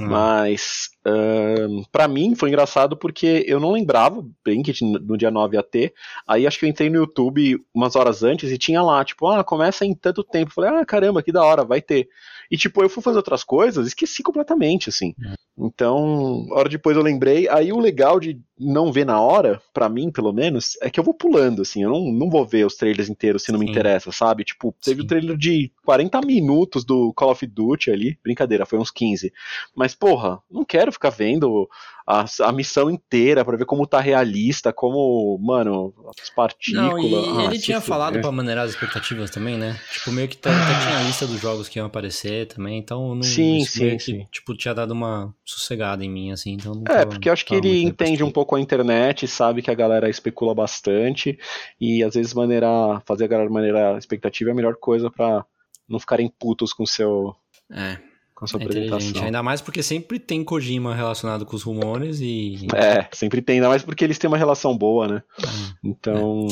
Hum. 0.00 0.06
Mas, 0.06 0.88
ahn, 1.04 1.82
pra 1.92 2.08
mim 2.08 2.34
foi 2.34 2.48
engraçado 2.48 2.96
porque 2.96 3.44
eu 3.46 3.60
não 3.60 3.70
lembrava 3.70 4.24
bem 4.42 4.62
que 4.62 4.72
no 4.82 5.18
dia 5.18 5.30
9 5.30 5.58
ia 5.58 5.62
ter. 5.62 5.92
Aí 6.26 6.46
acho 6.46 6.58
que 6.58 6.64
eu 6.64 6.68
entrei 6.70 6.88
no 6.88 6.96
YouTube 6.96 7.60
umas 7.74 7.96
horas 7.96 8.22
antes 8.22 8.50
e 8.50 8.56
tinha 8.56 8.80
lá, 8.80 9.04
tipo, 9.04 9.26
ah, 9.26 9.44
começa 9.44 9.84
em 9.84 9.94
tanto 9.94 10.24
tempo. 10.24 10.50
Falei, 10.50 10.70
ah, 10.70 10.86
caramba, 10.86 11.22
que 11.22 11.30
da 11.30 11.44
hora, 11.44 11.66
vai 11.66 11.82
ter. 11.82 12.08
E 12.50 12.56
tipo, 12.56 12.82
eu 12.82 12.88
fui 12.88 13.02
fazer 13.02 13.18
outras 13.18 13.44
coisas, 13.44 13.86
esqueci 13.86 14.22
completamente, 14.22 14.88
assim. 14.88 15.14
Então, 15.58 16.46
hora 16.50 16.68
depois 16.70 16.96
eu 16.96 17.02
lembrei. 17.02 17.46
Aí 17.50 17.70
o 17.74 17.78
legal 17.78 18.18
de 18.18 18.40
não 18.58 18.92
ver 18.92 19.04
na 19.06 19.20
hora, 19.20 19.60
pra 19.72 19.88
mim, 19.88 20.10
pelo 20.10 20.32
menos, 20.32 20.76
é 20.82 20.90
que 20.90 20.98
eu 20.98 21.04
vou 21.04 21.14
pulando, 21.14 21.62
assim. 21.62 21.82
Eu 21.82 21.90
não, 21.90 22.12
não 22.12 22.28
vou 22.30 22.44
ver 22.44 22.66
os 22.66 22.74
trailers 22.76 23.08
inteiros 23.08 23.42
se 23.42 23.52
não 23.52 23.58
me 23.58 23.66
Sim. 23.66 23.70
interessa, 23.72 24.10
sabe? 24.12 24.44
Tipo, 24.44 24.74
teve 24.82 25.00
Sim. 25.00 25.04
o 25.04 25.06
trailer 25.08 25.36
de 25.36 25.70
40 25.84 26.20
minutos 26.22 26.84
do 26.84 27.12
Call 27.14 27.30
of 27.30 27.46
Duty 27.46 27.90
ali. 27.90 28.18
Brincadeira, 28.22 28.66
foi 28.66 28.78
uns 28.78 28.90
15. 28.90 29.32
Mas, 29.74 29.94
porra, 29.94 30.40
não 30.50 30.64
quero 30.64 30.90
ficar 30.92 31.10
vendo 31.10 31.68
a, 32.06 32.24
a 32.42 32.52
missão 32.52 32.90
inteira 32.90 33.44
pra 33.44 33.56
ver 33.56 33.66
como 33.66 33.86
tá 33.86 34.00
realista, 34.00 34.72
como, 34.72 35.38
mano, 35.40 35.92
as 36.22 36.30
partículas. 36.30 36.90
Não, 36.92 36.98
e 36.98 37.38
Ah, 37.38 37.44
ele 37.44 37.58
tinha 37.58 37.80
falado 37.80 38.12
fuder. 38.14 38.22
pra 38.22 38.32
maneirar 38.32 38.64
as 38.64 38.70
expectativas 38.70 39.30
também, 39.30 39.58
né? 39.58 39.78
Tipo, 39.92 40.10
meio 40.12 40.26
que 40.26 40.36
tá- 40.36 40.50
até 40.50 40.78
tinha 40.86 40.98
a 40.98 41.02
lista 41.02 41.26
dos 41.26 41.38
jogos 41.40 41.68
que 41.68 41.78
iam 41.78 41.86
aparecer 41.86 42.46
também, 42.46 42.78
então 42.78 43.14
não, 43.14 43.22
Sim, 43.22 43.62
sim, 43.64 43.84
meio 43.84 43.98
que, 43.98 44.04
sim. 44.04 44.26
tipo, 44.32 44.56
tinha 44.56 44.72
dado 44.74 44.92
uma 44.92 45.34
sossegada 45.44 46.02
em 46.04 46.08
mim, 46.10 46.32
assim, 46.32 46.52
então 46.52 46.74
não 46.74 46.82
É, 46.84 46.98
tava- 47.00 47.06
porque 47.10 47.28
eu 47.28 47.32
acho 47.32 47.44
que 47.44 47.54
ele 47.54 47.82
entende 47.82 48.22
um 48.22 48.28
repositivo. 48.28 48.32
Pouco 48.48 48.56
a 48.56 48.60
internet, 48.60 49.28
sabe 49.28 49.60
que 49.60 49.70
a 49.70 49.74
galera 49.74 50.08
especula 50.08 50.54
bastante 50.54 51.38
e 51.78 52.02
às 52.02 52.14
vezes 52.14 52.32
maneirar, 52.32 53.02
fazer 53.04 53.24
a 53.24 53.28
galera 53.28 53.50
maneirar 53.50 53.94
a 53.94 53.98
expectativa 53.98 54.48
é 54.48 54.52
a 54.52 54.56
melhor 54.56 54.76
coisa 54.76 55.10
pra 55.10 55.44
não 55.86 55.98
ficarem 55.98 56.32
putos 56.38 56.72
com 56.72 56.86
seu 56.86 57.36
É, 57.70 57.98
com 58.34 58.46
a 58.46 58.48
sua 58.48 58.60
é 58.60 58.64
apresentação. 58.64 59.22
Ainda 59.22 59.42
mais 59.42 59.60
porque 59.60 59.82
sempre 59.82 60.18
tem 60.18 60.42
Kojima 60.42 60.94
relacionado 60.94 61.44
com 61.44 61.54
os 61.54 61.62
rumores 61.62 62.20
e... 62.20 62.66
É, 62.74 63.06
sempre 63.12 63.42
tem, 63.42 63.56
ainda 63.56 63.68
mais 63.68 63.82
porque 63.82 64.02
eles 64.02 64.18
têm 64.18 64.28
uma 64.28 64.38
relação 64.38 64.76
boa, 64.76 65.06
né? 65.06 65.22
É. 65.42 65.46
Então, 65.84 66.46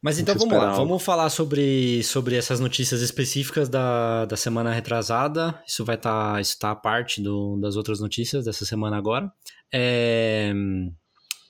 Mas 0.00 0.20
então 0.20 0.36
vamos 0.36 0.56
lá, 0.56 0.72
vamos 0.72 1.02
falar 1.02 1.30
sobre, 1.30 2.02
sobre 2.04 2.36
essas 2.36 2.60
notícias 2.60 3.02
específicas 3.02 3.68
da, 3.68 4.24
da 4.24 4.36
semana 4.36 4.72
retrasada. 4.72 5.60
Isso 5.66 5.84
vai 5.84 5.96
estar 5.96 6.40
isso 6.40 6.56
tá 6.58 6.70
a 6.70 6.76
parte 6.76 7.20
do, 7.20 7.58
das 7.60 7.74
outras 7.74 8.00
notícias 8.00 8.44
dessa 8.44 8.64
semana 8.64 8.96
agora. 8.96 9.30
É, 9.72 10.52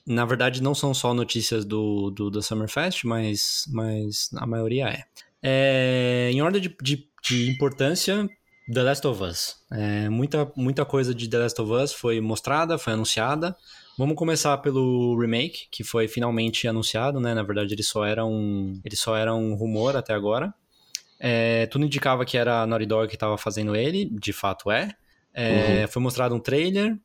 na 0.05 0.25
verdade, 0.25 0.61
não 0.61 0.73
são 0.73 0.93
só 0.93 1.13
notícias 1.13 1.65
do, 1.65 2.09
do, 2.11 2.29
do 2.29 2.41
Summerfest, 2.41 3.05
mas, 3.05 3.65
mas 3.69 4.29
a 4.35 4.45
maioria 4.45 4.87
é. 4.89 5.03
É, 5.43 6.29
em 6.31 6.41
ordem 6.41 6.61
de, 6.61 6.75
de, 6.81 7.07
de 7.23 7.49
importância, 7.49 8.27
The 8.71 8.83
Last 8.83 9.07
of 9.07 9.23
Us. 9.23 9.55
É, 9.71 10.09
muita, 10.09 10.51
muita 10.55 10.85
coisa 10.85 11.13
de 11.13 11.27
The 11.27 11.37
Last 11.37 11.61
of 11.61 11.71
Us 11.71 11.93
foi 11.93 12.21
mostrada, 12.21 12.77
foi 12.77 12.93
anunciada. 12.93 13.55
Vamos 13.97 14.15
começar 14.15 14.57
pelo 14.59 15.19
remake, 15.19 15.67
que 15.71 15.83
foi 15.83 16.07
finalmente 16.07 16.67
anunciado, 16.67 17.19
né? 17.19 17.33
Na 17.33 17.43
verdade, 17.43 17.73
ele 17.73 17.83
só 17.83 18.05
era 18.05 18.25
um, 18.25 18.79
ele 18.83 18.95
só 18.95 19.15
era 19.15 19.33
um 19.33 19.53
rumor 19.55 19.95
até 19.95 20.13
agora. 20.13 20.53
É, 21.19 21.67
tudo 21.67 21.85
indicava 21.85 22.25
que 22.25 22.37
era 22.37 22.61
a 22.61 22.67
Naughty 22.67 22.85
Dog 22.85 23.07
que 23.07 23.15
estava 23.15 23.37
fazendo 23.37 23.75
ele, 23.75 24.05
de 24.05 24.33
fato 24.33 24.71
é. 24.71 24.95
É, 25.33 25.87
Foi 25.87 26.01
mostrado 26.01 26.33
um 26.33 26.39
trailer. 26.39 26.97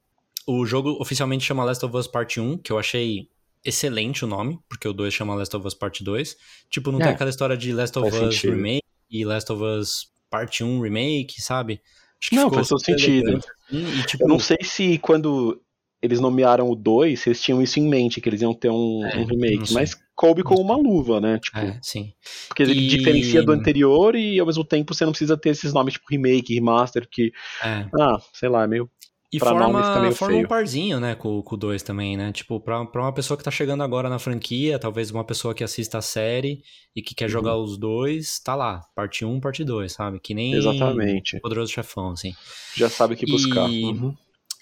O 0.47 0.65
jogo 0.65 0.97
oficialmente 1.01 1.45
chama 1.45 1.65
Last 1.65 1.85
of 1.85 1.97
Us 1.97 2.07
Part 2.07 2.41
1, 2.41 2.59
que 2.59 2.71
eu 2.73 2.79
achei 2.79 3.29
excelente 3.65 4.25
o 4.25 4.29
nome, 4.29 4.59
porque 4.69 4.87
o 4.87 4.93
2 4.93 5.13
chama 5.13 5.35
Last 5.35 5.57
of 5.57 5.67
Us 5.67 5.75
Part 5.75 6.05
2. 6.05 6.37
Tipo, 6.71 6.93
não 6.93 7.01
É. 7.01 7.05
tem 7.05 7.13
aquela 7.13 7.31
história 7.31 7.57
de 7.57 7.73
Last 7.73 7.99
of 7.99 8.11
Faz 8.11 8.23
Us 8.23 8.35
sentido. 8.37 8.53
Remake 8.55 8.83
e 9.11 9.25
Last 9.25 9.51
of 9.53 9.63
Us 9.63 10.13
Parte 10.31 10.63
1 10.63 10.81
Remake, 10.81 11.41
sabe? 11.43 11.81
Acho 12.23 12.35
Não, 12.35 12.45
ficou 12.45 12.55
faz 12.59 12.69
todo 12.69 12.85
sentido. 12.85 13.39
assim, 13.69 14.01
e, 14.01 14.03
tipo, 14.07 14.23
Eu 14.25 14.29
não 14.29 14.39
sei 14.39 14.59
se 14.63 14.99
quando 14.99 15.61
eles 16.01 16.21
nomearam 16.21 16.71
o 16.71 16.77
2, 16.77 17.19
se 17.21 17.29
eles 17.29 17.43
tinham 17.43 17.61
isso 17.61 17.81
em 17.81 17.89
mente, 17.89 18.21
que 18.21 18.29
eles 18.29 18.41
iam 18.41 18.55
ter 18.55 18.71
um, 18.71 19.05
É, 19.05 19.17
um 19.17 19.21
não 19.23 19.27
remake, 19.27 19.73
mas 19.73 19.97
coube 20.15 20.43
com 20.45 20.55
uma 20.55 20.77
luva, 20.77 21.21
né? 21.21 21.39
Tipo, 21.41 21.59
É, 21.59 21.79
sim. 21.83 22.13
porque 22.49 22.63
ele 22.63 22.73
E- 22.73 22.87
diferencia 22.87 23.43
do 23.43 23.51
anterior 23.53 24.15
e 24.15 24.39
ao 24.39 24.47
mesmo 24.47 24.65
tempo 24.65 24.95
você 24.95 25.05
não 25.05 25.13
precisa 25.13 25.37
ter 25.37 25.51
esses 25.51 25.73
nomes 25.73 25.95
tipo 25.95 26.07
remake, 26.09 26.55
remaster, 26.55 27.09
que, 27.11 27.33
É. 27.63 27.87
ah, 28.01 28.19
sei 28.33 28.49
lá, 28.49 28.63
é 28.63 28.67
meio. 28.69 28.89
E 29.37 29.39
Pra 29.39 29.51
forma, 29.51 30.01
meio 30.01 30.13
forma 30.15 30.35
um 30.35 30.39
feio. 30.39 30.49
parzinho, 30.49 30.99
né, 31.01 31.15
com, 31.15 31.43
o 31.45 31.57
2 31.57 31.83
também, 31.83 32.17
né? 32.17 32.33
Tipo, 32.33 32.59
pra, 32.61 32.85
pra 32.87 33.03
uma 33.03 33.13
pessoa 33.13 33.37
que 33.37 33.45
tá 33.45 33.51
chegando 33.51 33.83
agora 33.83 34.09
na 34.09 34.19
franquia, 34.19 34.79
talvez 34.79 35.11
uma 35.11 35.25
pessoa 35.25 35.55
que 35.55 35.63
assista 35.63 35.99
a 35.99 36.03
série 36.03 36.63
e 36.95 37.03
que 37.03 37.15
quer 37.15 37.25
Uhum. 37.27 37.31
jogar 37.31 37.57
os 37.57 37.77
dois, 37.77 38.39
tá 38.41 38.55
lá. 38.55 38.81
Parte 38.95 39.25
1, 39.25 39.39
parte 39.41 39.63
2, 39.65 39.93
sabe? 39.93 40.19
Que 40.21 40.33
nem 40.35 40.55
Exatamente. 40.55 41.39
Poderoso 41.41 41.73
Chefão, 41.73 42.11
assim. 42.13 42.35
Já 42.75 42.89
sabe 42.89 43.15
o 43.15 43.17
que 43.17 43.27
buscar. 43.27 43.69
E- 43.71 43.85
Uhum. 43.85 44.15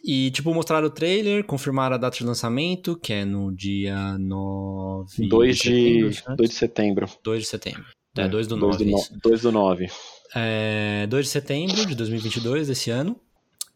E, 0.06 0.30
tipo, 0.32 0.52
mostraram 0.52 0.86
o 0.88 0.90
trailer, 0.90 1.44
confirmaram 1.44 1.94
a 1.94 1.98
data 1.98 2.16
de 2.18 2.24
lançamento, 2.24 2.94
que 2.94 3.10
é 3.12 3.24
no 3.24 3.50
dia 3.54 4.18
9 4.18 5.26
2 5.28 5.58
setembro, 5.58 6.10
de, 6.10 6.14
certo? 6.16 6.36
2 6.36 6.50
de 6.50 6.56
setembro. 6.56 7.08
2 7.22 7.42
de 7.42 7.48
setembro. 7.48 7.84
É, 8.16 8.28
2 8.28 8.46
do 8.46 8.56
9, 8.56 8.84
do, 8.84 8.90
no- 8.90 8.98
isso. 8.98 9.18
2 9.22 9.40
do 9.42 9.50
9. 9.50 9.88
É, 10.34 11.06
2 11.08 11.24
de 11.26 11.30
setembro 11.30 11.86
de 11.86 11.94
2022, 11.94 12.68
desse 12.68 12.90
ano. 12.90 13.16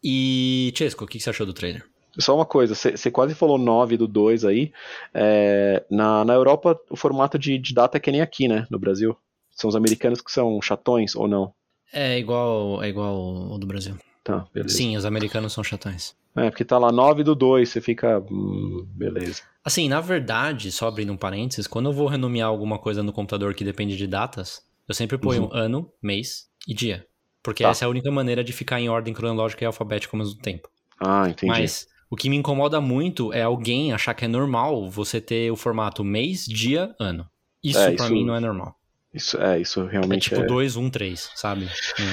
E, 0.03 0.73
Chesco, 0.75 1.03
o 1.03 1.07
que 1.07 1.19
você 1.19 1.29
achou 1.29 1.45
do 1.45 1.53
trailer? 1.53 1.85
Só 2.17 2.35
uma 2.35 2.45
coisa, 2.45 2.75
você 2.75 3.11
quase 3.11 3.35
falou 3.35 3.57
9 3.57 3.95
do 3.95 4.07
2 4.07 4.43
aí. 4.43 4.71
É, 5.13 5.83
na, 5.89 6.25
na 6.25 6.33
Europa, 6.33 6.79
o 6.89 6.95
formato 6.95 7.37
de, 7.37 7.57
de 7.57 7.73
data 7.73 7.97
é 7.97 7.99
que 7.99 8.11
nem 8.11 8.21
aqui, 8.21 8.47
né? 8.47 8.65
No 8.69 8.79
Brasil. 8.79 9.15
São 9.51 9.69
os 9.69 9.75
americanos 9.75 10.21
que 10.21 10.31
são 10.31 10.61
chatões 10.61 11.15
ou 11.15 11.27
não? 11.27 11.53
É 11.93 12.17
igual, 12.17 12.83
é 12.83 12.89
igual 12.89 13.51
o 13.51 13.57
do 13.57 13.67
Brasil. 13.67 13.95
Tá, 14.23 14.45
beleza. 14.53 14.75
Sim, 14.75 14.97
os 14.97 15.05
americanos 15.05 15.53
são 15.53 15.63
chatões. 15.63 16.15
É, 16.35 16.49
porque 16.49 16.63
tá 16.63 16.77
lá 16.77 16.91
9 16.91 17.23
do 17.23 17.35
2, 17.35 17.67
você 17.67 17.81
fica. 17.81 18.19
Hum, 18.31 18.85
beleza. 18.91 19.41
Assim, 19.63 19.89
na 19.89 19.99
verdade, 19.99 20.71
só 20.71 20.87
abrindo 20.87 21.11
um 21.11 21.17
parênteses, 21.17 21.67
quando 21.67 21.89
eu 21.89 21.93
vou 21.93 22.07
renomear 22.07 22.47
alguma 22.47 22.77
coisa 22.77 23.01
no 23.01 23.11
computador 23.11 23.53
que 23.53 23.63
depende 23.63 23.97
de 23.97 24.07
datas, 24.07 24.63
eu 24.87 24.93
sempre 24.93 25.17
ponho 25.17 25.49
ano, 25.51 25.91
mês 26.01 26.47
e 26.67 26.73
dia. 26.73 27.05
Porque 27.43 27.63
Tá. 27.63 27.69
essa 27.69 27.85
é 27.85 27.87
a 27.87 27.89
única 27.89 28.11
maneira 28.11 28.43
de 28.43 28.51
ficar 28.53 28.79
em 28.81 28.89
ordem 28.89 29.13
cronológica 29.13 29.63
e 29.63 29.67
alfabética 29.67 30.15
ao 30.15 30.19
mesmo 30.23 30.39
tempo. 30.41 30.69
Ah, 30.99 31.29
entendi. 31.29 31.47
Mas 31.51 31.87
o 32.09 32.15
que 32.15 32.29
me 32.29 32.35
incomoda 32.35 32.81
muito 32.81 33.31
é 33.33 33.41
alguém 33.43 33.93
achar 33.93 34.13
que 34.13 34.25
é 34.25 34.27
normal 34.27 34.89
você 34.89 35.21
ter 35.21 35.51
o 35.51 35.55
formato 35.55 36.03
mês, 36.03 36.45
dia, 36.45 36.93
ano. 36.99 37.27
Isso 37.63 37.79
É, 37.79 37.91
pra 37.91 38.05
isso- 38.05 38.13
mim 38.13 38.25
não 38.25 38.35
é 38.35 38.39
normal. 38.39 38.75
Isso, 39.13 39.37
é, 39.41 39.59
isso 39.59 39.81
É 39.87 39.91
realmente 39.91 40.29
tipo 40.29 40.41
é. 40.41 40.45
2, 40.45 40.75
1, 40.75 40.89
3, 40.89 41.31
sabe? 41.35 41.67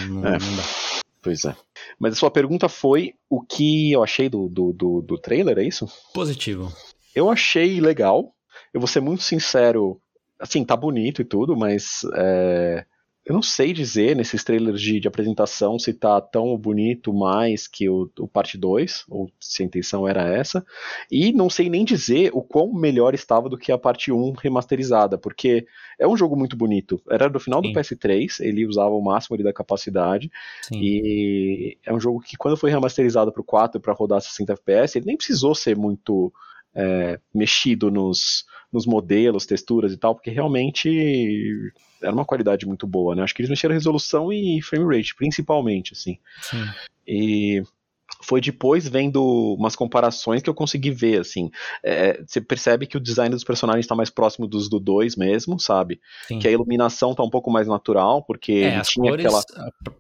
Não, 0.09 0.21
não, 0.23 0.27
É. 0.29 0.39
não 0.39 0.57
dá. 0.57 0.63
Pois 1.23 1.45
é. 1.45 1.55
Mas 1.99 2.13
a 2.13 2.17
sua 2.17 2.31
pergunta 2.31 2.69
foi 2.69 3.15
o 3.29 3.43
que 3.43 3.93
eu 3.93 4.03
achei 4.03 4.29
do, 4.29 4.49
do, 4.49 4.73
do, 4.73 5.03
do 5.03 5.19
trailer, 5.19 5.59
é 5.59 5.65
isso? 5.65 5.87
Positivo. 6.15 6.73
Eu 7.15 7.29
achei 7.29 7.81
legal. 7.81 8.33
Eu 8.73 8.81
vou 8.81 8.87
ser 8.87 9.01
muito 9.01 9.23
sincero. 9.25 10.01
Assim, 10.39 10.65
tá 10.65 10.77
bonito 10.77 11.21
e 11.21 11.25
tudo, 11.25 11.57
mas 11.57 12.03
é, 12.15 12.87
eu 13.27 13.35
não 13.35 13.43
sei 13.43 13.73
dizer 13.73 14.15
nesses 14.15 14.45
trailers 14.45 14.81
de, 14.81 15.01
de 15.01 15.09
apresentação 15.09 15.81
se 15.81 15.93
tá 15.93 16.21
tão 16.21 16.57
bonito 16.57 17.13
mais 17.13 17.67
que 17.67 17.89
o, 17.89 18.09
o 18.21 18.29
parte 18.29 18.57
2, 18.57 19.05
ou 19.09 19.29
se 19.41 19.65
a 19.65 19.67
intenção 19.67 20.07
era 20.07 20.23
essa. 20.33 20.65
E 21.11 21.33
não 21.33 21.51
sei 21.51 21.69
nem 21.69 21.85
dizer 21.85 22.31
o 22.33 22.41
quão 22.41 22.73
melhor 22.73 23.15
estava 23.15 23.49
do 23.49 23.59
que 23.59 23.73
a 23.73 23.79
parte 23.79 24.13
1 24.13 24.33
remasterizada, 24.35 25.19
porque 25.19 25.67
é 25.99 26.07
um 26.07 26.17
jogo 26.17 26.37
muito 26.37 26.57
bonito. 26.57 27.03
Era 27.11 27.29
do 27.29 27.41
final 27.41 27.61
Sim. 27.61 27.73
do 27.73 27.81
PS3, 27.81 28.45
ele 28.45 28.65
usava 28.65 28.95
o 28.95 29.03
máximo 29.03 29.35
ali 29.35 29.43
da 29.43 29.53
capacidade. 29.53 30.31
Sim. 30.63 30.79
E 30.81 31.79
é 31.85 31.93
um 31.93 31.99
jogo 31.99 32.21
que, 32.21 32.37
quando 32.37 32.57
foi 32.57 32.71
remasterizado 32.71 33.33
para 33.33 33.41
o 33.43 33.45
4 33.45 33.81
para 33.81 33.93
rodar 33.93 34.21
60 34.21 34.53
FPS, 34.53 34.99
ele 34.99 35.07
nem 35.07 35.17
precisou 35.17 35.53
ser 35.53 35.77
muito 35.77 36.33
é, 36.77 37.19
mexido 37.35 37.91
nos, 37.91 38.45
nos 38.73 38.87
modelos, 38.87 39.47
texturas 39.47 39.93
e 39.93 39.97
tal, 39.97 40.15
porque 40.15 40.31
realmente 40.31 41.73
era 42.03 42.13
uma 42.13 42.25
qualidade 42.25 42.67
muito 42.67 42.87
boa, 42.87 43.15
né? 43.15 43.23
Acho 43.23 43.35
que 43.35 43.41
eles 43.41 43.51
mexeram 43.51 43.75
resolução 43.75 44.33
e 44.33 44.61
frame 44.63 44.97
rate, 44.97 45.17
principalmente, 45.17 45.95
assim. 45.95 46.19
Sim. 46.43 46.65
E 47.09 47.63
foi 48.23 48.41
depois 48.41 48.89
vendo 48.89 49.23
umas 49.55 49.77
comparações 49.77 50.43
que 50.43 50.51
eu 50.51 50.55
consegui 50.55 50.91
ver, 50.91 51.21
assim. 51.21 51.51
É, 51.83 52.23
você 52.27 52.41
percebe 52.41 52.87
que 52.87 52.97
o 52.97 53.01
design 53.01 53.31
dos 53.31 53.45
personagens 53.45 53.85
está 53.85 53.95
mais 53.95 54.11
próximo 54.11 54.47
dos 54.47 54.69
do 54.69 54.79
2 54.79 55.17
mesmo, 55.17 55.59
sabe? 55.59 56.01
Sim. 56.29 56.39
Que 56.39 56.49
a 56.49 56.51
iluminação 56.51 57.15
tá 57.15 57.23
um 57.23 57.31
pouco 57.31 57.51
mais 57.51 57.67
natural, 57.67 58.23
porque 58.23 58.53
É, 58.53 58.81
tinha 58.83 59.11
cores, 59.11 59.27
aquela. 59.27 59.43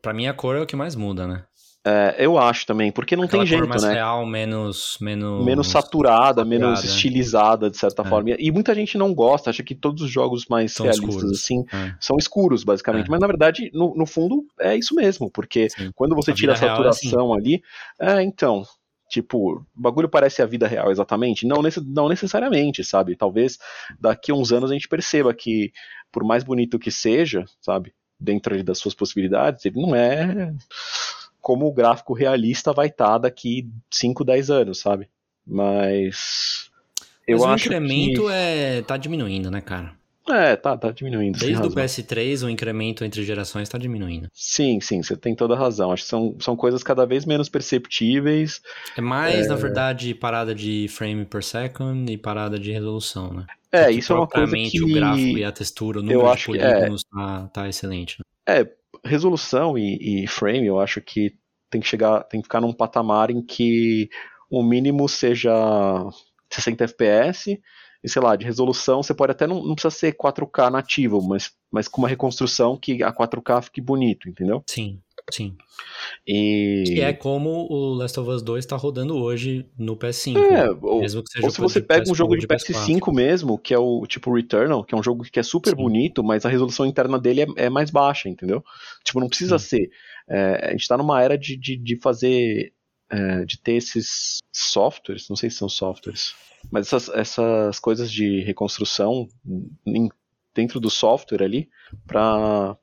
pra 0.03 0.13
mim 0.15 0.27
a 0.27 0.35
cor 0.35 0.57
é 0.57 0.61
o 0.61 0.67
que 0.67 0.77
mais 0.77 0.95
muda, 0.95 1.27
né? 1.27 1.45
É, 1.89 2.17
eu 2.19 2.37
acho 2.37 2.67
também, 2.67 2.91
porque 2.91 3.15
não 3.15 3.25
Aquela 3.25 3.43
tem 3.45 3.47
jeito, 3.47 3.69
mais 3.69 3.85
né? 3.85 3.95
real, 3.95 4.27
menos... 4.27 4.99
Menos, 5.01 5.45
menos 5.45 5.69
saturada, 5.69 6.45
menos 6.45 6.81
saturada. 6.81 6.87
estilizada, 6.97 7.71
de 7.71 7.77
certa 7.77 8.03
É. 8.03 8.05
forma. 8.07 8.31
E 8.39 8.51
muita 8.51 8.75
gente 8.75 8.99
não 8.99 9.15
gosta, 9.15 9.51
acha 9.51 9.63
que 9.63 9.73
todos 9.75 10.03
os 10.03 10.11
jogos 10.11 10.47
mais 10.51 10.73
São 10.73 10.85
realistas, 10.85 11.15
escuros. 11.15 11.41
assim, 11.43 11.65
É, 11.73 11.95
são 12.01 12.17
escuros, 12.17 12.65
basicamente. 12.65 13.07
É. 13.07 13.11
Mas, 13.11 13.21
na 13.21 13.27
verdade, 13.29 13.71
no, 13.73 13.95
no 13.95 14.05
fundo, 14.05 14.45
é 14.59 14.75
isso 14.77 14.97
mesmo, 14.97 15.31
porque 15.31 15.71
sim. 15.71 15.93
quando 15.95 16.17
você 16.17 16.33
A 16.33 16.35
tira 16.35 16.53
a 16.53 16.55
é 16.55 16.59
assim. 16.59 16.67
saturação 16.67 17.33
ali, 17.33 17.63
é, 18.01 18.21
então, 18.21 18.65
tipo, 19.09 19.59
o 19.59 19.65
bagulho 19.81 20.09
parece 20.09 20.43
a 20.43 20.47
vida 20.47 20.67
real 20.67 20.91
exatamente? 20.91 21.47
Não, 21.47 21.63
nesse- 21.63 21.81
não 21.81 22.09
necessariamente, 22.09 22.83
sabe? 22.83 23.15
Talvez 23.15 23.59
daqui 24.01 24.33
a 24.33 24.35
uns 24.35 24.51
anos 24.51 24.73
a 24.73 24.75
gente 24.75 24.89
perceba 24.89 25.33
que, 25.33 25.71
por 26.11 26.25
mais 26.25 26.43
bonito 26.43 26.81
que 26.81 26.91
seja, 26.91 27.45
sabe, 27.61 27.93
dentro 28.19 28.61
das 28.65 28.79
suas 28.79 28.95
possibilidades, 28.95 29.65
ele 29.65 29.81
não 29.81 29.95
é 29.95 30.53
como 31.47 31.65
o 31.65 31.73
gráfico 31.73 32.13
realista 32.13 32.73
vai 32.73 32.89
estar 32.89 33.19
daqui 33.19 33.71
5, 33.89 34.25
10 34.25 34.51
anos, 34.51 34.81
sabe? 34.81 35.09
Mas. 35.47 36.69
Eu 37.25 37.39
Mas 37.39 37.47
o 37.47 37.49
acho 37.51 37.67
incremento 37.67 38.23
que. 38.23 38.33
é, 38.33 38.83
tá 38.83 38.97
diminuindo, 38.97 39.49
né, 39.49 39.61
cara? 39.61 39.93
É, 40.29 40.57
tá, 40.57 40.77
tá 40.77 40.91
diminuindo. 40.91 41.39
Desde 41.39 41.55
o 41.63 41.69
razão. 41.69 41.85
PS3, 41.85 42.45
o 42.45 42.51
incremento 42.51 43.05
entre 43.05 43.23
gerações 43.23 43.69
tá 43.69 43.79
diminuindo. 43.79 44.29
Sim, 44.35 44.81
sim, 44.81 45.01
você 45.01 45.17
tem 45.17 45.37
toda 45.37 45.55
a 45.55 45.57
razão. 45.57 45.93
Acho 45.93 46.03
que 46.03 46.09
são, 46.09 46.35
são 46.41 46.57
coisas 46.57 46.83
cada 46.83 47.07
vez 47.07 47.25
menos 47.25 47.49
perceptíveis. 47.49 48.61
É 48.97 49.01
mais, 49.01 49.47
na 49.47 49.55
verdade, 49.55 50.17
parada 50.17 50.53
de 50.53 50.89
frame 50.89 51.25
per 51.27 51.45
second 51.45 52.13
e 52.13 52.19
parada 52.19 52.59
de 52.59 52.73
resolução, 52.73 53.33
né? 53.33 53.47
É, 53.71 53.85
Porque 53.85 53.99
isso 54.01 54.13
é 54.13 54.17
uma 54.17 54.27
coisa 54.27 54.53
que. 54.57 54.83
o 54.83 54.93
gráfico 54.93 55.39
e 55.39 55.45
a 55.45 55.53
textura, 55.53 56.01
o 56.01 56.03
número 56.03 56.23
eu 56.23 56.25
de 56.27 56.33
acho 56.33 56.51
que- 56.51 56.59
é. 56.59 56.73
polígonos 56.75 57.05
tá, 57.05 57.49
tá 57.53 57.69
excelente. 57.69 58.17
né? 58.19 58.25
É, 58.63 58.69
resolução 59.05 59.77
e, 59.77 60.25
e 60.25 60.27
frame, 60.27 60.67
eu 60.67 60.81
acho 60.81 61.01
que 61.01 61.35
tem 61.71 61.81
que 61.81 61.87
chegar, 61.87 62.23
tem 62.25 62.41
que 62.41 62.47
ficar 62.47 62.61
num 62.61 62.73
patamar 62.73 63.31
em 63.31 63.43
que 63.43 64.09
o 64.51 64.63
mínimo 64.63 65.09
seja 65.09 65.53
60 66.51 66.85
FPS, 66.85 67.61
e 68.03 68.09
sei 68.09 68.23
lá, 68.23 68.37
de 68.37 68.45
resolução 68.45 69.03
você 69.03 69.15
pode 69.15 69.33
até 69.33 69.47
não, 69.47 69.65
não 69.65 69.75
precisa 69.75 69.91
ser 69.91 70.17
4K 70.17 70.71
nativo, 70.71 71.21
mas, 71.21 71.51
mas 71.71 71.89
com 71.89 72.01
uma 72.01 72.09
reconstrução 72.09 72.77
que 72.77 73.03
a 73.03 73.13
4K 73.13 73.63
fique 73.63 73.81
bonito, 73.81 74.29
entendeu? 74.29 74.63
Sim, 74.69 75.01
sim. 75.33 75.57
E 76.27 76.85
Que 76.87 77.01
é 77.01 77.13
como 77.13 77.67
o 77.71 77.95
Last 77.95 78.19
of 78.21 78.31
Us 78.31 78.43
2 78.43 78.65
tá 78.67 78.77
rodando 78.77 79.17
hoje 79.17 79.67
no 79.79 79.97
PS5. 79.97 80.37
É, 80.39 80.71
ou, 80.83 81.01
Mesmo 81.01 81.23
que 81.23 81.31
seja 81.33 81.45
ou 81.47 81.51
se 81.51 81.61
você 81.61 81.81
pega 81.81 82.03
um 82.09 82.13
PS4 82.13 82.17
jogo 82.17 82.37
de 82.37 82.47
PS4. 82.47 82.75
PS5 82.75 83.13
mesmo, 83.13 83.59
que 83.59 83.75
é 83.75 83.79
o 83.79 84.07
tipo 84.07 84.35
Returnal, 84.35 84.85
que 84.85 84.95
é 84.95 84.99
um 84.99 85.03
jogo 85.03 85.25
que 85.25 85.39
é 85.41 85.43
super 85.43 85.71
Sim. 85.71 85.77
bonito, 85.77 86.23
mas 86.25 86.45
a 86.45 86.49
resolução 86.49 86.87
interna 86.87 87.19
dele 87.19 87.43
é, 87.43 87.47
é 87.67 87.71
mais 87.71 87.91
baixa, 87.91 88.29
entendeu? 88.29 88.63
Tipo, 89.05 89.21
não 89.21 89.29
precisa 89.29 89.59
ser. 89.59 89.91
É, 90.29 90.69
a 90.69 90.71
gente 90.73 90.89
tá 90.89 90.97
numa 90.97 91.23
era 91.23 91.37
de, 91.39 91.57
de, 91.57 91.77
de 91.77 91.97
fazer. 92.01 92.73
é, 93.11 93.45
de 93.45 93.59
ter 93.61 93.73
esses 93.75 94.39
softwares, 94.53 95.29
não 95.29 95.37
sei 95.37 95.49
se 95.51 95.57
são 95.57 95.69
softwares, 95.69 96.35
mas 96.71 96.87
essas, 96.89 97.09
essas 97.11 97.79
coisas 97.79 98.11
de 98.11 98.41
reconstrução 98.41 99.29
em- 99.87 100.09
dentro 100.55 100.81
do 100.81 100.91
software 100.91 101.43
ali, 101.45 101.69
pra, 102.07 102.77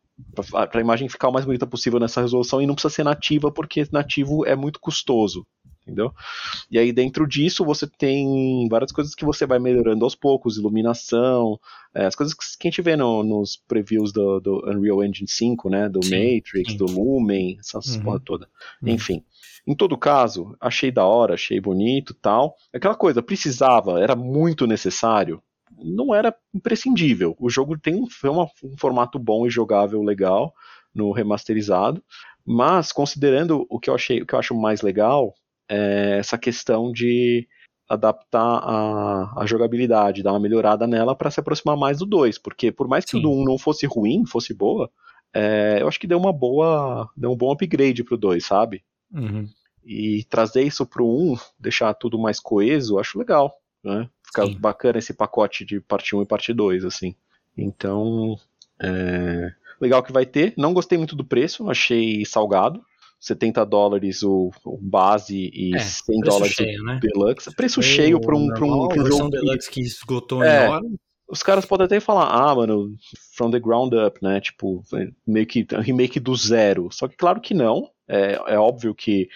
pra, 0.51 0.67
pra 0.67 0.81
imagem 0.81 1.09
ficar 1.09 1.29
o 1.29 1.31
mais 1.33 1.45
bonita 1.45 1.65
possível 1.67 1.99
nessa 1.99 2.21
resolução 2.21 2.61
e 2.61 2.67
não 2.67 2.75
precisa 2.75 2.93
ser 2.93 3.03
nativa, 3.03 3.51
porque 3.51 3.87
nativo 3.91 4.45
é 4.45 4.55
muito 4.55 4.79
custoso. 4.79 5.45
Entendeu? 5.85 6.13
E 6.71 6.79
aí 6.79 6.93
dentro 6.93 7.27
disso 7.27 7.65
você 7.65 7.85
tem 7.85 8.69
várias 8.69 8.89
coisas 8.89 9.13
que 9.13 9.25
você 9.25 9.45
vai 9.45 9.59
melhorando 9.59 10.05
aos 10.05 10.15
poucos, 10.15 10.55
iluminação, 10.57 11.59
é, 11.93 12.05
as 12.05 12.15
coisas 12.15 12.33
que 12.33 12.67
a 12.67 12.71
gente 12.71 12.81
vê 12.81 12.95
no- 12.95 13.21
nos 13.21 13.57
previews 13.67 14.13
do, 14.13 14.39
do 14.39 14.61
Unreal 14.65 15.03
Engine 15.03 15.27
5, 15.27 15.69
né? 15.69 15.89
Do 15.89 16.01
Sim, 16.01 16.35
Matrix, 16.37 16.71
sim. 16.71 16.77
do 16.77 16.85
Lumen, 16.85 17.57
essas 17.59 17.97
Uhum. 17.97 18.01
porra 18.03 18.19
toda. 18.23 18.47
Uhum. 18.81 18.89
Enfim. 18.91 19.23
Em 19.67 19.75
todo 19.75 19.97
caso, 19.97 20.55
achei 20.59 20.89
da 20.89 21.03
hora, 21.05 21.33
achei 21.33 21.59
bonito 21.59 22.13
tal. 22.13 22.55
Aquela 22.73 22.95
coisa, 22.95 23.21
precisava, 23.21 23.99
era 23.99 24.15
muito 24.15 24.65
necessário. 24.65 25.43
Não 25.77 26.13
era 26.13 26.35
imprescindível. 26.53 27.35
O 27.39 27.49
jogo 27.49 27.77
tem 27.77 27.95
um, 27.95 28.07
uma- 28.23 28.49
um 28.63 28.77
formato 28.77 29.17
bom 29.19 29.45
e 29.47 29.49
jogável 29.49 30.01
legal 30.01 30.53
no 30.93 31.11
remasterizado. 31.11 32.03
Mas, 32.45 32.91
considerando 32.91 33.65
o 33.69 33.79
que 33.79 33.89
eu 33.89 33.95
achei, 33.95 34.21
o 34.21 34.25
que 34.25 34.35
eu 34.35 34.39
acho 34.39 34.53
mais 34.55 34.81
legal, 34.81 35.33
é 35.69 36.17
essa 36.19 36.37
questão 36.37 36.91
de 36.91 37.47
adaptar 37.87 38.59
a, 38.63 39.41
a 39.41 39.45
jogabilidade, 39.45 40.23
dar 40.23 40.31
uma 40.33 40.39
melhorada 40.39 40.87
nela 40.87 41.15
para 41.15 41.31
se 41.31 41.39
aproximar 41.39 41.77
mais 41.77 41.99
do 41.99 42.05
2, 42.05 42.37
porque 42.37 42.71
por 42.71 42.87
mais 42.87 43.05
que 43.05 43.11
Sim. 43.11 43.19
o 43.19 43.21
do 43.21 43.31
1 43.31 43.45
não 43.45 43.57
fosse 43.57 43.85
ruim, 43.85 44.25
fosse 44.25 44.53
boa, 44.53 44.89
é, 45.33 45.77
eu 45.81 45.87
acho 45.87 45.99
que 45.99 46.07
deu 46.07 46.17
uma 46.17 46.31
boa, 46.33 47.09
deu 47.15 47.31
um 47.31 47.35
bom 47.35 47.51
upgrade 47.51 48.03
pro 48.03 48.17
2, 48.17 48.45
sabe? 48.45 48.83
Uhum. 49.11 49.47
E 49.85 50.23
trazer 50.29 50.63
isso 50.63 50.85
pro 50.85 51.05
1, 51.05 51.35
deixar 51.59 51.93
tudo 51.93 52.17
mais 52.17 52.39
coeso, 52.39 52.95
eu 52.95 52.99
acho 52.99 53.19
legal, 53.19 53.53
né? 53.83 54.09
Fica 54.25 54.45
Sim. 54.45 54.57
bacana 54.59 54.99
esse 54.99 55.13
pacote 55.13 55.65
de 55.65 55.79
parte 55.79 56.15
1 56.15 56.23
e 56.23 56.25
parte 56.25 56.53
2, 56.53 56.85
assim. 56.85 57.15
Então, 57.57 58.35
é, 58.81 59.53
legal 59.79 60.01
que 60.01 60.11
vai 60.11 60.25
ter. 60.25 60.53
Não 60.57 60.73
gostei 60.73 60.97
muito 60.97 61.15
do 61.15 61.25
preço, 61.25 61.69
achei 61.69 62.25
salgado. 62.25 62.83
70 63.19 63.65
dólares 63.65 64.21
o, 64.21 64.51
o 64.65 64.77
base 64.77 65.49
e 65.53 65.73
é, 65.73 65.79
100 65.79 66.19
dólares 66.21 66.53
cheio, 66.53 66.81
o 66.81 66.85
né? 66.85 66.99
deluxe. 67.01 67.55
Preço 67.55 67.81
cheio, 67.81 67.95
cheio 67.95 68.21
para 68.21 68.35
um, 68.35 68.47
pra 68.47 68.65
um, 68.65 68.87
pra 68.89 69.01
um 69.01 69.05
jogo 69.05 69.29
deluxe 69.29 69.71
que 69.71 69.79
esgotou 69.79 70.43
é, 70.43 70.65
em 70.65 70.69
hora. 70.69 70.85
Os 71.29 71.41
caras 71.41 71.65
podem 71.65 71.85
até 71.85 72.01
falar, 72.01 72.27
ah, 72.27 72.53
mano, 72.53 72.93
from 73.35 73.49
the 73.49 73.59
ground 73.59 73.93
up, 73.93 74.21
né? 74.21 74.41
Tipo, 74.41 74.83
meio 75.25 75.47
que 75.47 75.65
remake 75.79 76.19
do 76.19 76.35
zero. 76.35 76.89
Só 76.91 77.07
que 77.07 77.15
claro 77.15 77.39
que 77.39 77.53
não. 77.53 77.89
É, 78.07 78.33
é 78.47 78.59
óbvio 78.59 78.93
que 78.93 79.29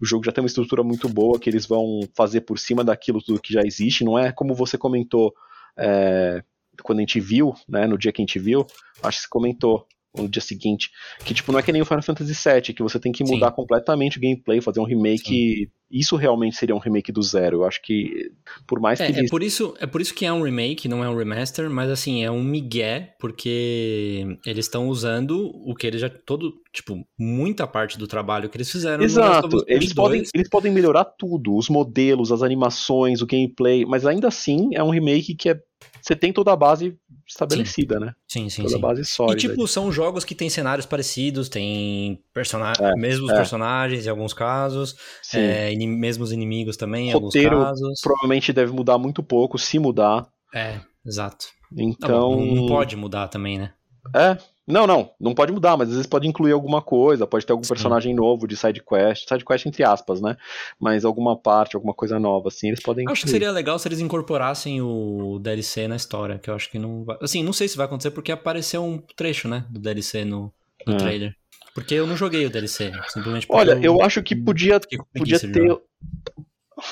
o 0.00 0.06
jogo 0.06 0.24
já 0.24 0.32
tem 0.32 0.42
uma 0.42 0.48
estrutura 0.48 0.82
muito 0.82 1.08
boa 1.08 1.38
que 1.38 1.50
eles 1.50 1.66
vão 1.66 2.00
fazer 2.14 2.42
por 2.42 2.58
cima 2.58 2.84
daquilo 2.84 3.22
tudo 3.22 3.40
que 3.40 3.52
já 3.52 3.62
existe. 3.62 4.04
Não 4.04 4.18
é 4.18 4.32
como 4.32 4.54
você 4.54 4.78
comentou 4.78 5.34
é, 5.76 6.42
quando 6.82 6.98
a 6.98 7.02
gente 7.02 7.20
viu, 7.20 7.54
né? 7.68 7.86
No 7.86 7.98
dia 7.98 8.12
que 8.12 8.22
a 8.22 8.24
gente 8.24 8.38
viu, 8.38 8.66
acho 9.02 9.18
que 9.18 9.22
você 9.22 9.28
comentou 9.28 9.86
no 10.22 10.28
dia 10.28 10.42
seguinte. 10.42 10.90
Que, 11.24 11.34
tipo, 11.34 11.52
não 11.52 11.58
é 11.58 11.62
que 11.62 11.72
nem 11.72 11.82
o 11.82 11.84
Final 11.84 12.02
Fantasy 12.02 12.32
VII, 12.32 12.74
que 12.74 12.82
você 12.82 12.98
tem 12.98 13.12
que 13.12 13.24
mudar 13.24 13.48
Sim. 13.48 13.56
completamente 13.56 14.18
o 14.18 14.20
gameplay, 14.20 14.60
fazer 14.60 14.80
um 14.80 14.84
remake. 14.84 15.64
Sim. 15.64 15.66
Isso 15.90 16.16
realmente 16.16 16.54
seria 16.54 16.74
um 16.74 16.78
remake 16.78 17.10
do 17.10 17.22
zero. 17.22 17.58
Eu 17.58 17.64
acho 17.64 17.80
que, 17.82 18.30
por 18.66 18.78
mais 18.78 19.00
é, 19.00 19.10
que. 19.10 19.20
É, 19.20 19.26
por 19.28 19.42
isso, 19.42 19.74
é 19.80 19.86
por 19.86 20.02
isso 20.02 20.12
que 20.12 20.26
é 20.26 20.32
um 20.32 20.42
remake, 20.42 20.86
não 20.86 21.02
é 21.02 21.08
um 21.08 21.16
remaster, 21.16 21.70
mas 21.70 21.90
assim, 21.90 22.22
é 22.22 22.30
um 22.30 22.42
migué, 22.42 23.14
porque 23.18 24.38
eles 24.44 24.66
estão 24.66 24.88
usando 24.88 25.50
o 25.64 25.74
que 25.74 25.86
eles 25.86 26.00
já. 26.00 26.10
todo 26.10 26.52
Tipo, 26.78 27.04
muita 27.18 27.66
parte 27.66 27.98
do 27.98 28.06
trabalho 28.06 28.48
que 28.48 28.56
eles 28.56 28.70
fizeram. 28.70 29.02
Exato. 29.02 29.64
Eles 29.66 29.92
podem, 29.92 30.22
eles 30.32 30.48
podem 30.48 30.70
melhorar 30.70 31.04
tudo, 31.04 31.56
os 31.56 31.68
modelos, 31.68 32.30
as 32.30 32.42
animações, 32.42 33.22
o 33.22 33.26
gameplay, 33.26 33.84
mas 33.84 34.06
ainda 34.06 34.28
assim 34.28 34.70
é 34.74 34.84
um 34.84 34.90
remake 34.90 35.34
que 35.34 35.48
é 35.48 35.58
você 36.00 36.16
tem 36.16 36.32
toda 36.32 36.52
a 36.52 36.56
base 36.56 36.96
estabelecida, 37.26 37.94
sim. 37.94 38.00
né? 38.00 38.14
Sim, 38.26 38.48
sim, 38.48 38.62
toda 38.62 38.74
sim. 38.74 38.76
a 38.76 38.80
base 38.80 39.04
sólida. 39.04 39.38
E 39.38 39.48
tipo, 39.48 39.66
são 39.68 39.92
jogos 39.92 40.24
que 40.24 40.34
têm 40.34 40.48
cenários 40.48 40.86
parecidos, 40.86 41.48
tem 41.48 42.22
personagens, 42.32 42.80
é, 42.80 42.94
mesmos 42.94 43.30
é. 43.30 43.34
personagens 43.34 44.06
em 44.06 44.10
alguns 44.10 44.32
casos, 44.32 44.96
é, 45.34 45.72
in 45.72 45.86
mesmos 45.86 46.32
inimigos 46.32 46.76
também 46.76 47.10
em 47.10 47.12
Roteiro 47.12 47.56
alguns 47.56 47.80
casos. 47.80 48.00
provavelmente 48.02 48.52
deve 48.52 48.72
mudar 48.72 48.98
muito 48.98 49.22
pouco, 49.22 49.58
se 49.58 49.78
mudar. 49.78 50.26
É, 50.54 50.80
exato. 51.06 51.46
Então... 51.76 52.36
Não, 52.36 52.54
não 52.54 52.66
pode 52.66 52.96
mudar 52.96 53.28
também, 53.28 53.58
né? 53.58 53.72
É, 54.14 54.38
não, 54.68 54.86
não, 54.86 55.10
não 55.18 55.34
pode 55.34 55.50
mudar, 55.50 55.76
mas 55.76 55.88
às 55.88 55.94
vezes 55.94 56.06
pode 56.06 56.28
incluir 56.28 56.52
alguma 56.52 56.82
coisa, 56.82 57.26
pode 57.26 57.46
ter 57.46 57.52
algum 57.52 57.64
Sim. 57.64 57.70
personagem 57.70 58.14
novo 58.14 58.46
de 58.46 58.54
side 58.54 58.82
quest, 58.82 59.26
side 59.26 59.44
quest 59.44 59.64
entre 59.64 59.82
aspas, 59.82 60.20
né? 60.20 60.36
Mas 60.78 61.06
alguma 61.06 61.36
parte, 61.36 61.74
alguma 61.74 61.94
coisa 61.94 62.20
nova, 62.20 62.48
assim, 62.48 62.68
eles 62.68 62.80
podem. 62.80 63.04
Incluir. 63.04 63.14
Acho 63.14 63.24
que 63.24 63.30
seria 63.30 63.50
legal 63.50 63.78
se 63.78 63.88
eles 63.88 64.00
incorporassem 64.00 64.82
o 64.82 65.38
DLC 65.40 65.88
na 65.88 65.96
história, 65.96 66.38
que 66.38 66.50
eu 66.50 66.54
acho 66.54 66.70
que 66.70 66.78
não 66.78 67.02
vai. 67.04 67.16
Assim, 67.22 67.42
não 67.42 67.52
sei 67.52 67.66
se 67.66 67.76
vai 67.76 67.86
acontecer 67.86 68.10
porque 68.10 68.30
apareceu 68.30 68.84
um 68.84 68.98
trecho, 69.16 69.48
né, 69.48 69.64
do 69.70 69.80
DLC 69.80 70.24
no, 70.24 70.52
no 70.86 70.94
é. 70.94 70.96
trailer. 70.98 71.34
Porque 71.74 71.94
eu 71.94 72.06
não 72.06 72.16
joguei 72.16 72.44
o 72.44 72.50
DLC, 72.50 72.92
simplesmente 73.08 73.46
Olha, 73.48 73.72
eu, 73.72 73.94
eu 73.94 74.02
acho 74.02 74.22
que 74.22 74.34
podia, 74.34 74.80
podia 75.14 75.38
ter 75.38 75.78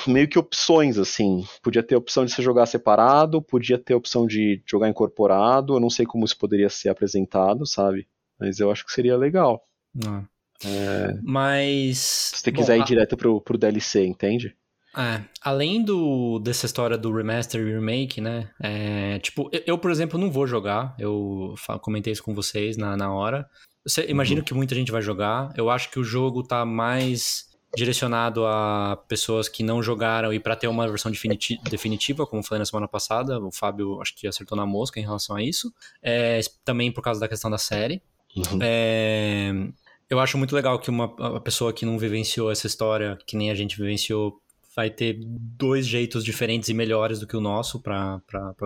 meio 0.07 0.29
que 0.29 0.39
opções, 0.39 0.99
assim. 0.99 1.45
Podia 1.63 1.83
ter 1.83 1.95
a 1.95 1.99
opção 1.99 2.25
de 2.25 2.33
você 2.33 2.43
jogar 2.43 2.67
separado, 2.67 3.43
podia 3.43 3.79
ter 3.79 3.95
a 3.95 3.97
opção 3.97 4.27
de 4.27 4.63
jogar 4.67 4.89
incorporado. 4.89 5.75
Eu 5.75 5.81
não 5.81 5.91
sei 5.91 6.07
como 6.07 6.25
isso 6.25 6.39
poderia 6.39 6.69
ser 6.69 6.89
apresentado, 6.89 7.67
sabe? 7.67 8.07
Mas 8.39 8.59
eu 8.59 8.71
acho 8.71 8.85
que 8.85 8.93
seria 8.93 9.17
legal. 9.17 9.63
Ah. 10.07 10.25
É... 10.65 11.19
Mas. 11.23 11.99
Se 11.99 12.39
você 12.39 12.53
quiser 12.53 12.75
Bom, 12.75 12.81
ir 12.81 12.83
a... 12.83 12.87
direto 12.87 13.17
pro, 13.17 13.41
pro 13.41 13.59
DLC, 13.59 14.05
entende? 14.07 14.55
É, 14.97 15.21
além 15.43 15.85
do, 15.85 16.39
dessa 16.39 16.65
história 16.65 16.97
do 16.97 17.13
remaster 17.13 17.61
e 17.61 17.75
remake, 17.75 18.19
né? 18.19 18.49
É, 18.59 19.19
tipo, 19.19 19.51
eu, 19.53 19.63
eu, 19.67 19.79
por 19.79 19.91
exemplo, 19.91 20.19
não 20.19 20.31
vou 20.31 20.47
jogar. 20.47 20.97
Eu 20.99 21.55
comentei 21.83 22.15
isso 22.15 22.23
com 22.23 22.35
vocês 22.35 22.79
na, 22.79 22.97
na 22.97 23.13
hora. 23.13 23.47
Você, 23.87 24.07
imagino 24.09 24.41
uhum. 24.41 24.45
que 24.45 24.55
muita 24.55 24.75
gente 24.75 24.91
vai 24.91 25.03
jogar. 25.03 25.53
Eu 25.55 25.69
acho 25.69 25.91
que 25.91 25.99
o 25.99 26.05
jogo 26.05 26.43
tá 26.43 26.65
mais 26.65 27.47
direcionado 27.75 28.47
a 28.47 28.97
pessoas 29.09 29.49
que 29.49 29.63
não 29.63 29.83
jogaram 29.83 30.33
e 30.33 30.41
para 30.41 30.57
ter 30.57 30.67
uma 30.67 30.89
versão 30.89 31.13
definitiva, 31.69 32.27
como 32.27 32.43
falei 32.43 32.59
na 32.59 32.65
semana 32.65 32.89
passada. 32.89 33.39
O 33.41 33.51
Fábio 33.51 34.01
acho 34.01 34.15
que 34.17 34.27
acertou 34.27 34.57
na 34.57 34.65
mosca 34.67 34.99
em 34.99 35.03
relação 35.03 35.37
a 35.37 35.43
isso. 35.43 35.73
É, 36.03 36.41
também 36.65 36.91
por 36.91 37.03
causa 37.03 37.21
da 37.21 37.29
questão 37.29 37.51
da 37.51 37.59
série. 37.59 38.03
Uhum. 38.37 38.59
É, 38.63 39.53
eu 40.09 40.21
acho 40.21 40.39
muito 40.39 40.55
legal 40.55 40.79
que 40.79 40.91
uma 40.91 41.41
pessoa 41.41 41.73
que 41.73 41.85
não 41.85 41.99
vivenciou 41.99 42.51
essa 42.51 42.67
história, 42.67 43.19
que 43.27 43.37
nem 43.37 43.51
a 43.51 43.55
gente 43.55 43.77
vivenciou, 43.77 44.41
vai 44.75 44.91
ter 44.91 45.19
dois 45.25 45.87
jeitos 45.87 46.23
diferentes 46.23 46.69
e 46.69 46.75
melhores 46.75 47.19
do 47.19 47.27
que 47.27 47.37
o 47.37 47.41
nosso 47.41 47.81
para 47.81 48.21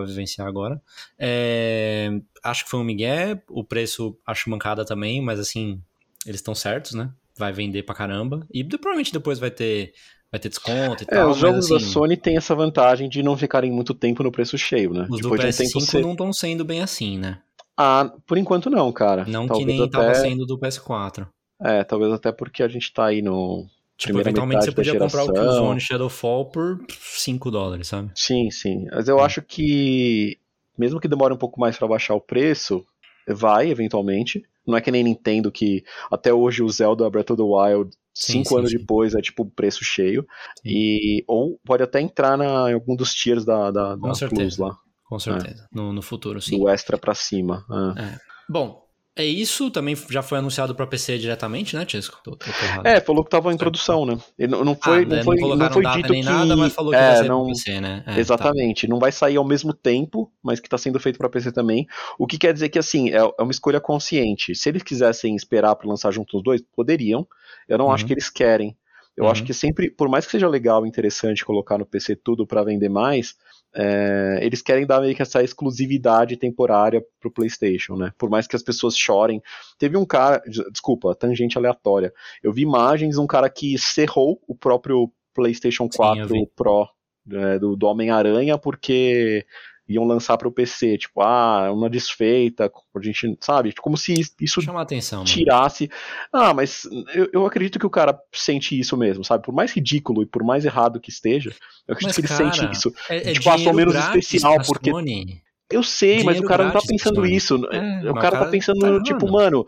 vivenciar 0.05 0.45
agora. 0.45 0.81
É, 1.17 2.09
acho 2.43 2.65
que 2.65 2.69
foi 2.69 2.81
um 2.81 2.83
migué, 2.83 3.41
o 3.49 3.63
preço 3.63 4.17
acho 4.27 4.49
mancada 4.49 4.83
também, 4.83 5.21
mas 5.21 5.39
assim, 5.39 5.81
eles 6.25 6.39
estão 6.39 6.53
certos, 6.53 6.93
né? 6.93 7.11
Vai 7.41 7.51
vender 7.51 7.83
pra 7.83 7.95
caramba. 7.95 8.45
E 8.53 8.63
provavelmente 8.63 9.11
depois 9.11 9.39
vai 9.39 9.51
ter, 9.51 9.93
vai 10.31 10.39
ter 10.39 10.49
desconto 10.49 11.03
e 11.03 11.07
é, 11.09 11.15
tal. 11.15 11.31
Os 11.31 11.37
jogos 11.37 11.65
assim, 11.65 11.73
da 11.73 11.79
Sony 11.79 12.15
têm 12.15 12.37
essa 12.37 12.55
vantagem 12.55 13.09
de 13.09 13.23
não 13.23 13.35
ficarem 13.35 13.71
muito 13.71 13.93
tempo 13.93 14.23
no 14.23 14.31
preço 14.31 14.57
cheio, 14.57 14.93
né? 14.93 15.07
Os 15.09 15.21
depois 15.21 15.41
do 15.41 15.47
PS5 15.47 15.75
um 15.75 15.79
você... 15.79 16.01
não 16.01 16.11
estão 16.11 16.31
sendo 16.31 16.63
bem 16.63 16.81
assim, 16.81 17.17
né? 17.17 17.39
Ah, 17.77 18.13
por 18.27 18.37
enquanto 18.37 18.69
não, 18.69 18.91
cara. 18.91 19.25
Não 19.25 19.47
talvez 19.47 19.65
que 19.65 19.73
nem 19.73 19.83
até... 19.83 19.97
tava 19.97 20.15
sendo 20.15 20.45
do 20.45 20.57
PS4. 20.57 21.27
É, 21.63 21.83
talvez 21.83 22.11
até 22.11 22.31
porque 22.31 22.63
a 22.63 22.67
gente 22.67 22.93
tá 22.93 23.05
aí 23.05 23.21
no. 23.21 23.65
Tipo, 23.97 24.19
eventualmente 24.19 24.65
você 24.65 24.71
podia 24.71 24.97
comprar 24.97 25.25
o 25.25 25.33
Killzone 25.33 25.79
Shadowfall 25.79 26.45
por 26.45 26.79
5 26.89 27.51
dólares, 27.51 27.87
sabe? 27.87 28.11
Sim, 28.15 28.49
sim. 28.49 28.87
Mas 28.91 29.07
eu 29.07 29.19
acho 29.19 29.43
que, 29.43 30.39
mesmo 30.75 30.99
que 30.99 31.07
demore 31.07 31.35
um 31.35 31.37
pouco 31.37 31.59
mais 31.59 31.77
para 31.77 31.87
baixar 31.87 32.15
o 32.15 32.21
preço, 32.21 32.83
vai 33.27 33.69
eventualmente. 33.69 34.43
Não 34.65 34.77
é 34.77 34.81
que 34.81 34.91
nem 34.91 35.03
Nintendo 35.03 35.51
que 35.51 35.83
até 36.11 36.33
hoje 36.33 36.63
o 36.63 36.69
Zelda 36.69 37.09
Breath 37.09 37.31
of 37.31 37.41
the 37.41 37.43
Wild, 37.43 37.91
cinco 38.13 38.49
sim, 38.49 38.57
anos 38.57 38.71
sim. 38.71 38.77
depois, 38.77 39.15
é 39.15 39.21
tipo 39.21 39.45
preço 39.45 39.83
cheio. 39.83 40.25
E, 40.65 41.23
ou 41.27 41.59
pode 41.65 41.83
até 41.83 41.99
entrar 42.01 42.37
na, 42.37 42.69
em 42.69 42.73
algum 42.73 42.95
dos 42.95 43.13
tiers 43.13 43.43
da, 43.45 43.71
da, 43.71 43.95
da 43.95 44.11
Plus 44.29 44.57
lá. 44.57 44.75
Com 45.05 45.19
certeza. 45.19 45.67
É. 45.71 45.75
No, 45.75 45.91
no 45.91 46.01
futuro, 46.01 46.41
sim. 46.41 46.57
Do 46.57 46.69
extra 46.69 46.97
pra 46.97 47.13
cima. 47.13 47.65
É. 47.97 48.01
É. 48.01 48.17
Bom, 48.49 48.80
é 49.13 49.25
isso, 49.25 49.69
também 49.69 49.93
já 50.09 50.21
foi 50.21 50.37
anunciado 50.37 50.73
para 50.73 50.87
PC 50.87 51.17
diretamente, 51.17 51.75
né, 51.75 51.83
Tisco? 51.85 52.19
Tô, 52.23 52.35
tô 52.35 52.45
é, 52.85 53.01
falou 53.01 53.25
que 53.25 53.29
tava 53.29 53.51
em 53.51 53.57
produção, 53.57 54.05
né? 54.05 54.17
Ele 54.39 54.55
não 54.55 54.73
foi, 54.73 55.03
ah, 55.03 55.05
não, 55.05 55.23
foi, 55.23 55.35
não, 55.37 55.55
não 55.55 55.69
foi 55.69 55.83
dito 55.83 56.13
nem 56.13 56.21
que 56.21 56.29
nada, 56.29 56.55
mas 56.55 56.73
falou 56.73 56.91
que 56.91 56.97
é, 56.97 57.15
vai 57.15 57.27
não... 57.27 57.45
PC, 57.45 57.81
né? 57.81 58.03
É, 58.07 58.13
tá. 58.13 58.19
exatamente, 58.19 58.87
tá. 58.87 58.91
não 58.93 58.99
vai 58.99 59.11
sair 59.11 59.35
ao 59.35 59.43
mesmo 59.43 59.73
tempo, 59.73 60.31
mas 60.41 60.61
que 60.61 60.67
está 60.67 60.77
sendo 60.77 60.97
feito 60.97 61.17
para 61.17 61.27
PC 61.27 61.51
também. 61.51 61.85
O 62.17 62.25
que 62.25 62.37
quer 62.37 62.53
dizer 62.53 62.69
que 62.69 62.79
assim 62.79 63.09
é, 63.09 63.17
é 63.17 63.41
uma 63.41 63.51
escolha 63.51 63.81
consciente. 63.81 64.55
Se 64.55 64.69
eles 64.69 64.81
quisessem 64.81 65.35
esperar 65.35 65.75
para 65.75 65.89
lançar 65.89 66.11
juntos 66.11 66.35
os 66.35 66.43
dois, 66.43 66.61
poderiam. 66.73 67.27
Eu 67.67 67.77
não 67.77 67.87
uhum. 67.87 67.91
acho 67.91 68.05
que 68.05 68.13
eles 68.13 68.29
querem. 68.29 68.77
Eu 69.17 69.25
uhum. 69.25 69.31
acho 69.31 69.43
que 69.43 69.53
sempre, 69.53 69.89
por 69.89 70.07
mais 70.07 70.25
que 70.25 70.31
seja 70.31 70.47
legal 70.47 70.85
e 70.85 70.89
interessante 70.89 71.43
colocar 71.43 71.77
no 71.77 71.85
PC 71.85 72.15
tudo 72.15 72.47
para 72.47 72.63
vender 72.63 72.87
mais, 72.87 73.35
é, 73.73 74.39
eles 74.41 74.61
querem 74.61 74.85
dar 74.85 75.01
meio 75.01 75.15
que 75.15 75.21
essa 75.21 75.41
exclusividade 75.43 76.35
temporária 76.37 77.03
pro 77.19 77.31
PlayStation, 77.31 77.95
né? 77.95 78.11
Por 78.17 78.29
mais 78.29 78.47
que 78.47 78.55
as 78.55 78.63
pessoas 78.63 78.97
chorem. 78.97 79.41
Teve 79.79 79.97
um 79.97 80.05
cara, 80.05 80.41
desculpa, 80.71 81.15
tangente 81.15 81.57
aleatória. 81.57 82.13
Eu 82.43 82.51
vi 82.51 82.63
imagens 82.63 83.15
de 83.15 83.21
um 83.21 83.27
cara 83.27 83.49
que 83.49 83.77
cerrou 83.77 84.41
o 84.47 84.55
próprio 84.55 85.11
PlayStation 85.33 85.87
4 85.87 86.27
Sim, 86.27 86.47
Pro 86.55 86.87
é, 87.31 87.59
do, 87.59 87.75
do 87.75 87.87
Homem-Aranha 87.87 88.57
porque 88.57 89.45
iam 89.93 90.05
lançar 90.05 90.37
para 90.37 90.47
o 90.47 90.51
PC, 90.51 90.97
tipo, 90.97 91.21
ah, 91.21 91.71
uma 91.71 91.89
desfeita, 91.89 92.71
a 92.95 93.01
gente, 93.01 93.37
sabe, 93.41 93.73
como 93.73 93.97
se 93.97 94.13
isso 94.39 94.61
Chama 94.61 94.81
atenção, 94.81 95.23
tirasse. 95.23 95.89
Mano. 96.31 96.45
Ah, 96.45 96.53
mas 96.53 96.83
eu, 97.13 97.29
eu, 97.33 97.45
acredito 97.45 97.79
que 97.79 97.85
o 97.85 97.89
cara 97.89 98.17
sente 98.33 98.79
isso 98.79 98.95
mesmo, 98.97 99.23
sabe? 99.23 99.43
Por 99.43 99.53
mais 99.53 99.71
ridículo 99.71 100.23
e 100.23 100.25
por 100.25 100.43
mais 100.43 100.65
errado 100.65 100.99
que 100.99 101.09
esteja, 101.09 101.53
eu 101.87 101.93
acredito 101.93 102.07
mas, 102.07 102.15
que 102.15 102.21
ele 102.21 102.27
cara, 102.27 102.53
sente 102.53 102.71
isso. 102.71 102.93
É, 103.09 103.31
é 103.31 103.33
tipo, 103.33 103.49
ah, 103.49 103.73
menos 103.73 103.95
especial, 103.95 104.57
porque. 104.65 104.91
Sony. 104.91 105.41
Eu 105.69 105.83
sei, 105.83 106.17
dinheiro 106.17 106.25
mas 106.25 106.39
o 106.39 106.43
cara 106.43 106.65
não 106.65 106.71
tá 106.71 106.81
pensando 106.85 107.25
isso. 107.25 107.55
É, 107.71 108.11
o 108.11 108.15
cara 108.15 108.39
tá 108.39 108.45
pensando, 108.47 108.97
tá 108.97 109.03
tipo, 109.03 109.31
mano 109.31 109.65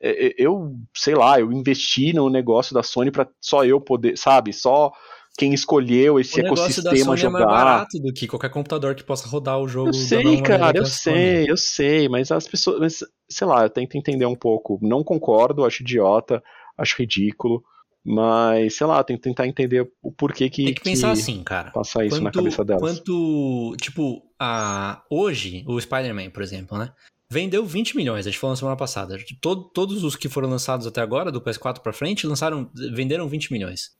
é, 0.00 0.26
é, 0.26 0.34
eu, 0.36 0.76
sei 0.94 1.14
lá, 1.14 1.40
eu 1.40 1.50
investi 1.52 2.12
no 2.12 2.28
negócio 2.28 2.74
da 2.74 2.82
Sony 2.82 3.10
para 3.10 3.28
só 3.40 3.64
eu 3.64 3.80
poder, 3.80 4.16
sabe, 4.18 4.52
só 4.52 4.92
quem 5.36 5.52
escolheu 5.52 6.18
esse 6.18 6.40
o 6.40 6.46
ecossistema 6.46 6.90
da 6.90 6.96
Sony 6.96 7.16
jogar. 7.18 7.28
É 7.28 7.44
mais 7.44 7.44
barato 7.44 7.98
do 7.98 8.12
que 8.12 8.26
qualquer 8.26 8.50
computador 8.50 8.94
que 8.94 9.04
possa 9.04 9.28
rodar 9.28 9.60
o 9.60 9.68
jogo. 9.68 9.90
Eu 9.90 9.92
sei, 9.92 10.40
cara, 10.42 10.76
eu 10.76 10.86
sei, 10.86 11.50
eu 11.50 11.56
sei, 11.56 12.08
mas 12.08 12.30
as 12.30 12.48
pessoas, 12.48 12.80
mas, 12.80 13.04
sei 13.28 13.46
lá, 13.46 13.64
eu 13.64 13.70
tento 13.70 13.96
entender 13.96 14.26
um 14.26 14.34
pouco. 14.34 14.78
Não 14.82 15.04
concordo, 15.04 15.64
acho 15.64 15.82
idiota, 15.82 16.42
acho 16.78 16.96
ridículo, 16.98 17.62
Mas, 18.08 18.76
sei 18.76 18.86
lá, 18.86 19.02
tem 19.02 19.16
que 19.16 19.22
tentar 19.24 19.48
entender 19.48 19.84
o 20.00 20.12
porquê 20.12 20.48
que. 20.48 20.64
Tem 20.66 20.74
que 20.74 20.82
pensar 20.82 21.12
que 21.12 21.20
assim, 21.20 21.42
cara. 21.42 21.72
Passar 21.72 22.06
isso 22.06 22.14
quanto, 22.14 22.22
na 22.22 22.30
cabeça 22.30 22.64
delas. 22.64 22.80
Quanto, 22.80 23.76
tipo, 23.80 24.22
a, 24.38 25.02
hoje, 25.10 25.64
o 25.66 25.80
Spider-Man, 25.80 26.30
por 26.30 26.40
exemplo, 26.40 26.78
né? 26.78 26.92
Vendeu 27.28 27.66
20 27.66 27.96
milhões, 27.96 28.24
a 28.24 28.30
gente 28.30 28.38
falou 28.38 28.52
na 28.52 28.56
semana 28.56 28.76
passada. 28.76 29.18
Todo, 29.40 29.64
todos 29.64 30.04
os 30.04 30.14
que 30.14 30.28
foram 30.28 30.48
lançados 30.48 30.86
até 30.86 31.00
agora, 31.00 31.32
do 31.32 31.40
PS4 31.40 31.80
pra 31.80 31.92
frente, 31.92 32.28
lançaram, 32.28 32.70
venderam 32.94 33.28
20 33.28 33.52
milhões. 33.52 33.90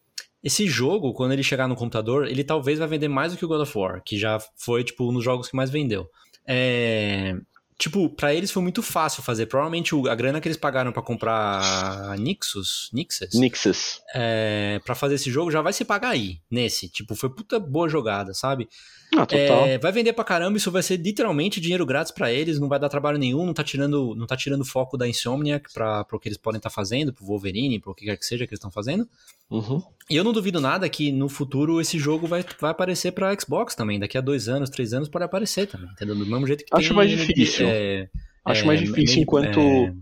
Esse 0.46 0.68
jogo, 0.68 1.12
quando 1.12 1.32
ele 1.32 1.42
chegar 1.42 1.66
no 1.66 1.74
computador, 1.74 2.28
ele 2.28 2.44
talvez 2.44 2.78
vai 2.78 2.86
vender 2.86 3.08
mais 3.08 3.32
do 3.32 3.38
que 3.38 3.44
o 3.44 3.48
God 3.48 3.62
of 3.62 3.76
War, 3.76 4.00
que 4.04 4.16
já 4.16 4.38
foi, 4.54 4.84
tipo, 4.84 5.10
um 5.10 5.12
dos 5.12 5.24
jogos 5.24 5.48
que 5.48 5.56
mais 5.56 5.70
vendeu. 5.70 6.08
É 6.46 7.34
tipo, 7.78 8.08
para 8.08 8.34
eles 8.34 8.50
foi 8.50 8.62
muito 8.62 8.82
fácil 8.82 9.22
fazer. 9.22 9.46
Provavelmente 9.46 9.94
a 10.08 10.14
grana 10.14 10.40
que 10.40 10.48
eles 10.48 10.56
pagaram 10.56 10.92
para 10.92 11.02
comprar 11.02 12.16
Nixus, 12.18 12.90
Nixus, 12.92 13.34
Nixus. 13.34 14.00
É, 14.14 14.80
para 14.84 14.94
fazer 14.94 15.16
esse 15.16 15.30
jogo 15.30 15.50
já 15.50 15.60
vai 15.60 15.72
se 15.72 15.84
pagar 15.84 16.10
aí, 16.10 16.40
nesse. 16.50 16.88
Tipo, 16.88 17.14
foi 17.14 17.28
puta 17.30 17.58
boa 17.58 17.88
jogada, 17.88 18.32
sabe? 18.32 18.68
Ah, 19.14 19.24
total. 19.24 19.66
É, 19.66 19.78
vai 19.78 19.92
vender 19.92 20.12
pra 20.12 20.24
caramba, 20.24 20.56
isso 20.58 20.70
vai 20.70 20.82
ser 20.82 20.96
literalmente 20.96 21.60
dinheiro 21.60 21.86
grátis 21.86 22.12
para 22.12 22.32
eles, 22.32 22.58
não 22.58 22.68
vai 22.68 22.78
dar 22.78 22.88
trabalho 22.88 23.18
nenhum, 23.18 23.46
não 23.46 23.54
tá 23.54 23.62
tirando, 23.62 24.14
não 24.16 24.26
tá 24.26 24.36
tirando 24.36 24.64
foco 24.64 24.96
da 24.96 25.08
Insomniac 25.08 25.72
para 25.72 26.04
pro 26.04 26.18
que 26.18 26.28
eles 26.28 26.38
podem 26.38 26.58
estar 26.58 26.70
tá 26.70 26.74
fazendo, 26.74 27.12
pro 27.12 27.24
Wolverine, 27.24 27.78
pro 27.78 27.94
que 27.94 28.04
quer 28.04 28.16
que 28.16 28.26
seja 28.26 28.46
que 28.46 28.52
eles 28.52 28.58
estão 28.58 28.70
fazendo. 28.70 29.08
Uhum. 29.50 29.82
E 30.10 30.16
eu 30.16 30.24
não 30.24 30.32
duvido 30.32 30.60
nada 30.60 30.88
que 30.88 31.12
no 31.12 31.28
futuro 31.28 31.80
esse 31.80 31.98
jogo 31.98 32.26
vai, 32.26 32.44
vai 32.60 32.70
aparecer 32.70 33.12
pra 33.12 33.34
Xbox 33.38 33.74
também. 33.74 33.98
Daqui 33.98 34.18
a 34.18 34.20
dois 34.20 34.48
anos, 34.48 34.70
três 34.70 34.92
anos 34.92 35.08
pode 35.08 35.24
aparecer 35.24 35.66
também, 35.66 35.88
entendeu? 35.90 36.16
Do 36.16 36.26
mesmo 36.26 36.46
jeito 36.46 36.64
que 36.64 36.76
Acho 36.76 36.88
tem, 36.88 36.96
mais 36.96 37.10
difícil. 37.10 37.66
É, 37.68 38.08
Acho 38.44 38.62
é, 38.62 38.66
mais 38.66 38.80
difícil 38.80 39.22
enquanto... 39.22 39.60
É, 39.60 39.94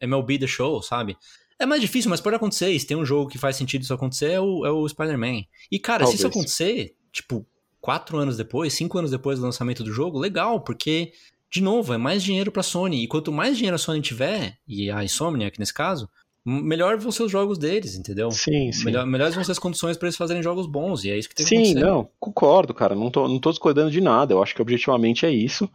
MLB 0.00 0.38
The 0.38 0.46
Show, 0.46 0.82
sabe? 0.82 1.16
É 1.58 1.64
mais 1.64 1.80
difícil, 1.80 2.10
mas 2.10 2.20
pode 2.20 2.36
acontecer. 2.36 2.78
Se 2.78 2.86
tem 2.86 2.96
um 2.96 3.04
jogo 3.04 3.30
que 3.30 3.38
faz 3.38 3.56
sentido 3.56 3.82
isso 3.82 3.94
acontecer, 3.94 4.32
é 4.32 4.40
o, 4.40 4.66
é 4.66 4.70
o 4.70 4.86
Spider-Man. 4.86 5.42
E, 5.70 5.78
cara, 5.78 6.00
Talvez. 6.00 6.10
se 6.10 6.16
isso 6.16 6.26
acontecer, 6.26 6.94
tipo, 7.10 7.46
quatro 7.86 8.18
anos 8.18 8.36
depois, 8.36 8.72
cinco 8.72 8.98
anos 8.98 9.12
depois 9.12 9.38
do 9.38 9.44
lançamento 9.44 9.84
do 9.84 9.92
jogo, 9.92 10.18
legal, 10.18 10.60
porque, 10.60 11.12
de 11.48 11.62
novo, 11.62 11.94
é 11.94 11.96
mais 11.96 12.20
dinheiro 12.20 12.50
pra 12.50 12.60
Sony. 12.60 13.04
E 13.04 13.06
quanto 13.06 13.30
mais 13.30 13.56
dinheiro 13.56 13.76
a 13.76 13.78
Sony 13.78 14.00
tiver, 14.00 14.58
e 14.66 14.90
a 14.90 15.04
Insomniac 15.04 15.56
nesse 15.56 15.72
caso, 15.72 16.08
melhor 16.44 16.98
vão 16.98 17.12
ser 17.12 17.22
os 17.22 17.30
jogos 17.30 17.58
deles, 17.58 17.94
entendeu? 17.94 18.28
Sim, 18.32 18.72
sim. 18.72 18.86
Melhor, 18.86 19.06
melhores 19.06 19.36
vão 19.36 19.44
ser 19.44 19.52
as 19.52 19.60
condições 19.60 19.96
para 19.96 20.08
eles 20.08 20.16
fazerem 20.16 20.42
jogos 20.42 20.66
bons, 20.66 21.04
e 21.04 21.12
é 21.12 21.16
isso 21.16 21.28
que 21.28 21.36
tem 21.36 21.46
sim, 21.46 21.54
que 21.54 21.62
acontecer. 21.62 21.78
Sim, 21.78 21.86
não, 21.86 22.08
concordo, 22.18 22.74
cara. 22.74 22.96
Não 22.96 23.08
tô, 23.08 23.28
não 23.28 23.38
tô 23.38 23.50
discordando 23.50 23.92
de 23.92 24.00
nada. 24.00 24.34
Eu 24.34 24.42
acho 24.42 24.52
que 24.52 24.60
objetivamente 24.60 25.24
é 25.24 25.30
isso. 25.30 25.70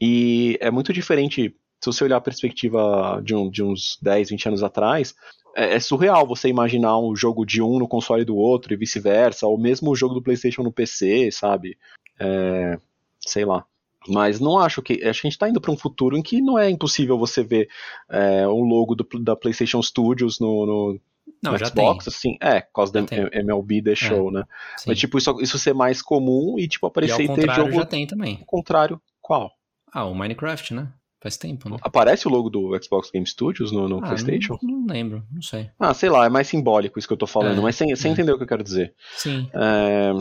E 0.00 0.58
é 0.60 0.68
muito 0.68 0.92
diferente, 0.92 1.54
se 1.80 1.86
você 1.86 2.02
olhar 2.02 2.16
a 2.16 2.20
perspectiva 2.20 3.22
de, 3.24 3.36
um, 3.36 3.48
de 3.48 3.62
uns 3.62 3.98
10, 4.02 4.30
20 4.30 4.48
anos 4.48 4.62
atrás, 4.64 5.14
é, 5.56 5.74
é, 5.74 5.80
surreal 5.80 6.26
você 6.26 6.48
imaginar 6.48 6.98
um 6.98 7.16
jogo 7.16 7.46
de 7.46 7.62
um 7.62 7.78
no 7.78 7.88
console 7.88 8.24
do 8.24 8.36
outro 8.36 8.74
e 8.74 8.76
vice-versa, 8.76 9.46
ou 9.46 9.56
mesmo 9.56 9.90
o 9.90 9.96
jogo 9.96 10.14
do 10.14 10.22
PlayStation 10.22 10.62
no 10.62 10.70
PC, 10.70 11.30
sabe? 11.32 11.78
É, 12.20 12.78
sei 13.18 13.46
lá. 13.46 13.64
Mas 14.06 14.38
não 14.38 14.58
acho 14.58 14.82
que. 14.82 14.92
Acho 15.02 15.22
que 15.22 15.26
a 15.26 15.30
gente 15.30 15.32
está 15.32 15.48
indo 15.48 15.60
para 15.60 15.72
um 15.72 15.76
futuro 15.76 16.16
em 16.16 16.22
que 16.22 16.40
não 16.40 16.58
é 16.58 16.70
impossível 16.70 17.18
você 17.18 17.42
ver 17.42 17.68
é, 18.08 18.46
o 18.46 18.60
logo 18.60 18.94
do, 18.94 19.04
da 19.18 19.34
PlayStation 19.34 19.82
Studios 19.82 20.38
no, 20.38 20.66
no, 20.66 21.00
não, 21.42 21.52
no 21.52 21.58
já 21.58 21.66
Xbox, 21.66 22.04
tem. 22.04 22.12
assim. 22.12 22.36
É, 22.40 22.60
por 22.60 22.72
causa 22.74 22.92
da 22.92 23.00
MLB 23.32 23.82
The 23.82 23.92
é, 23.92 23.94
Show, 23.96 24.28
é, 24.28 24.32
né? 24.32 24.44
Sim. 24.76 24.90
Mas, 24.90 24.98
tipo, 24.98 25.18
isso, 25.18 25.40
isso 25.40 25.58
ser 25.58 25.74
mais 25.74 26.02
comum 26.02 26.56
e, 26.58 26.68
tipo, 26.68 26.86
aparecer 26.86 27.24
e, 27.24 27.28
ao 27.28 27.36
e 27.36 27.40
ter 27.40 27.54
jogo. 27.54 27.72
já 27.72 27.84
tem 27.84 28.06
também. 28.06 28.38
O 28.42 28.44
contrário, 28.44 29.00
qual? 29.20 29.50
Ah, 29.92 30.04
o 30.04 30.14
Minecraft, 30.14 30.74
né? 30.74 30.92
Faz 31.20 31.36
tempo, 31.36 31.68
né? 31.68 31.76
Aparece 31.80 32.28
o 32.28 32.30
logo 32.30 32.50
do 32.50 32.78
Xbox 32.82 33.10
Game 33.10 33.26
Studios 33.26 33.72
no, 33.72 33.88
no 33.88 33.98
ah, 33.98 34.02
PlayStation? 34.02 34.58
Não, 34.62 34.80
não, 34.80 34.86
lembro, 34.86 35.24
não 35.32 35.42
sei. 35.42 35.70
Ah, 35.78 35.94
sei 35.94 36.10
lá, 36.10 36.26
é 36.26 36.28
mais 36.28 36.46
simbólico 36.46 36.98
isso 36.98 37.08
que 37.08 37.14
eu 37.14 37.18
tô 37.18 37.26
falando, 37.26 37.58
é, 37.58 37.62
mas 37.62 37.76
sem, 37.76 37.94
sem 37.96 38.10
é. 38.10 38.12
entender 38.12 38.32
o 38.32 38.36
que 38.36 38.44
eu 38.44 38.48
quero 38.48 38.62
dizer. 38.62 38.94
Sim. 39.16 39.48
É... 39.54 40.12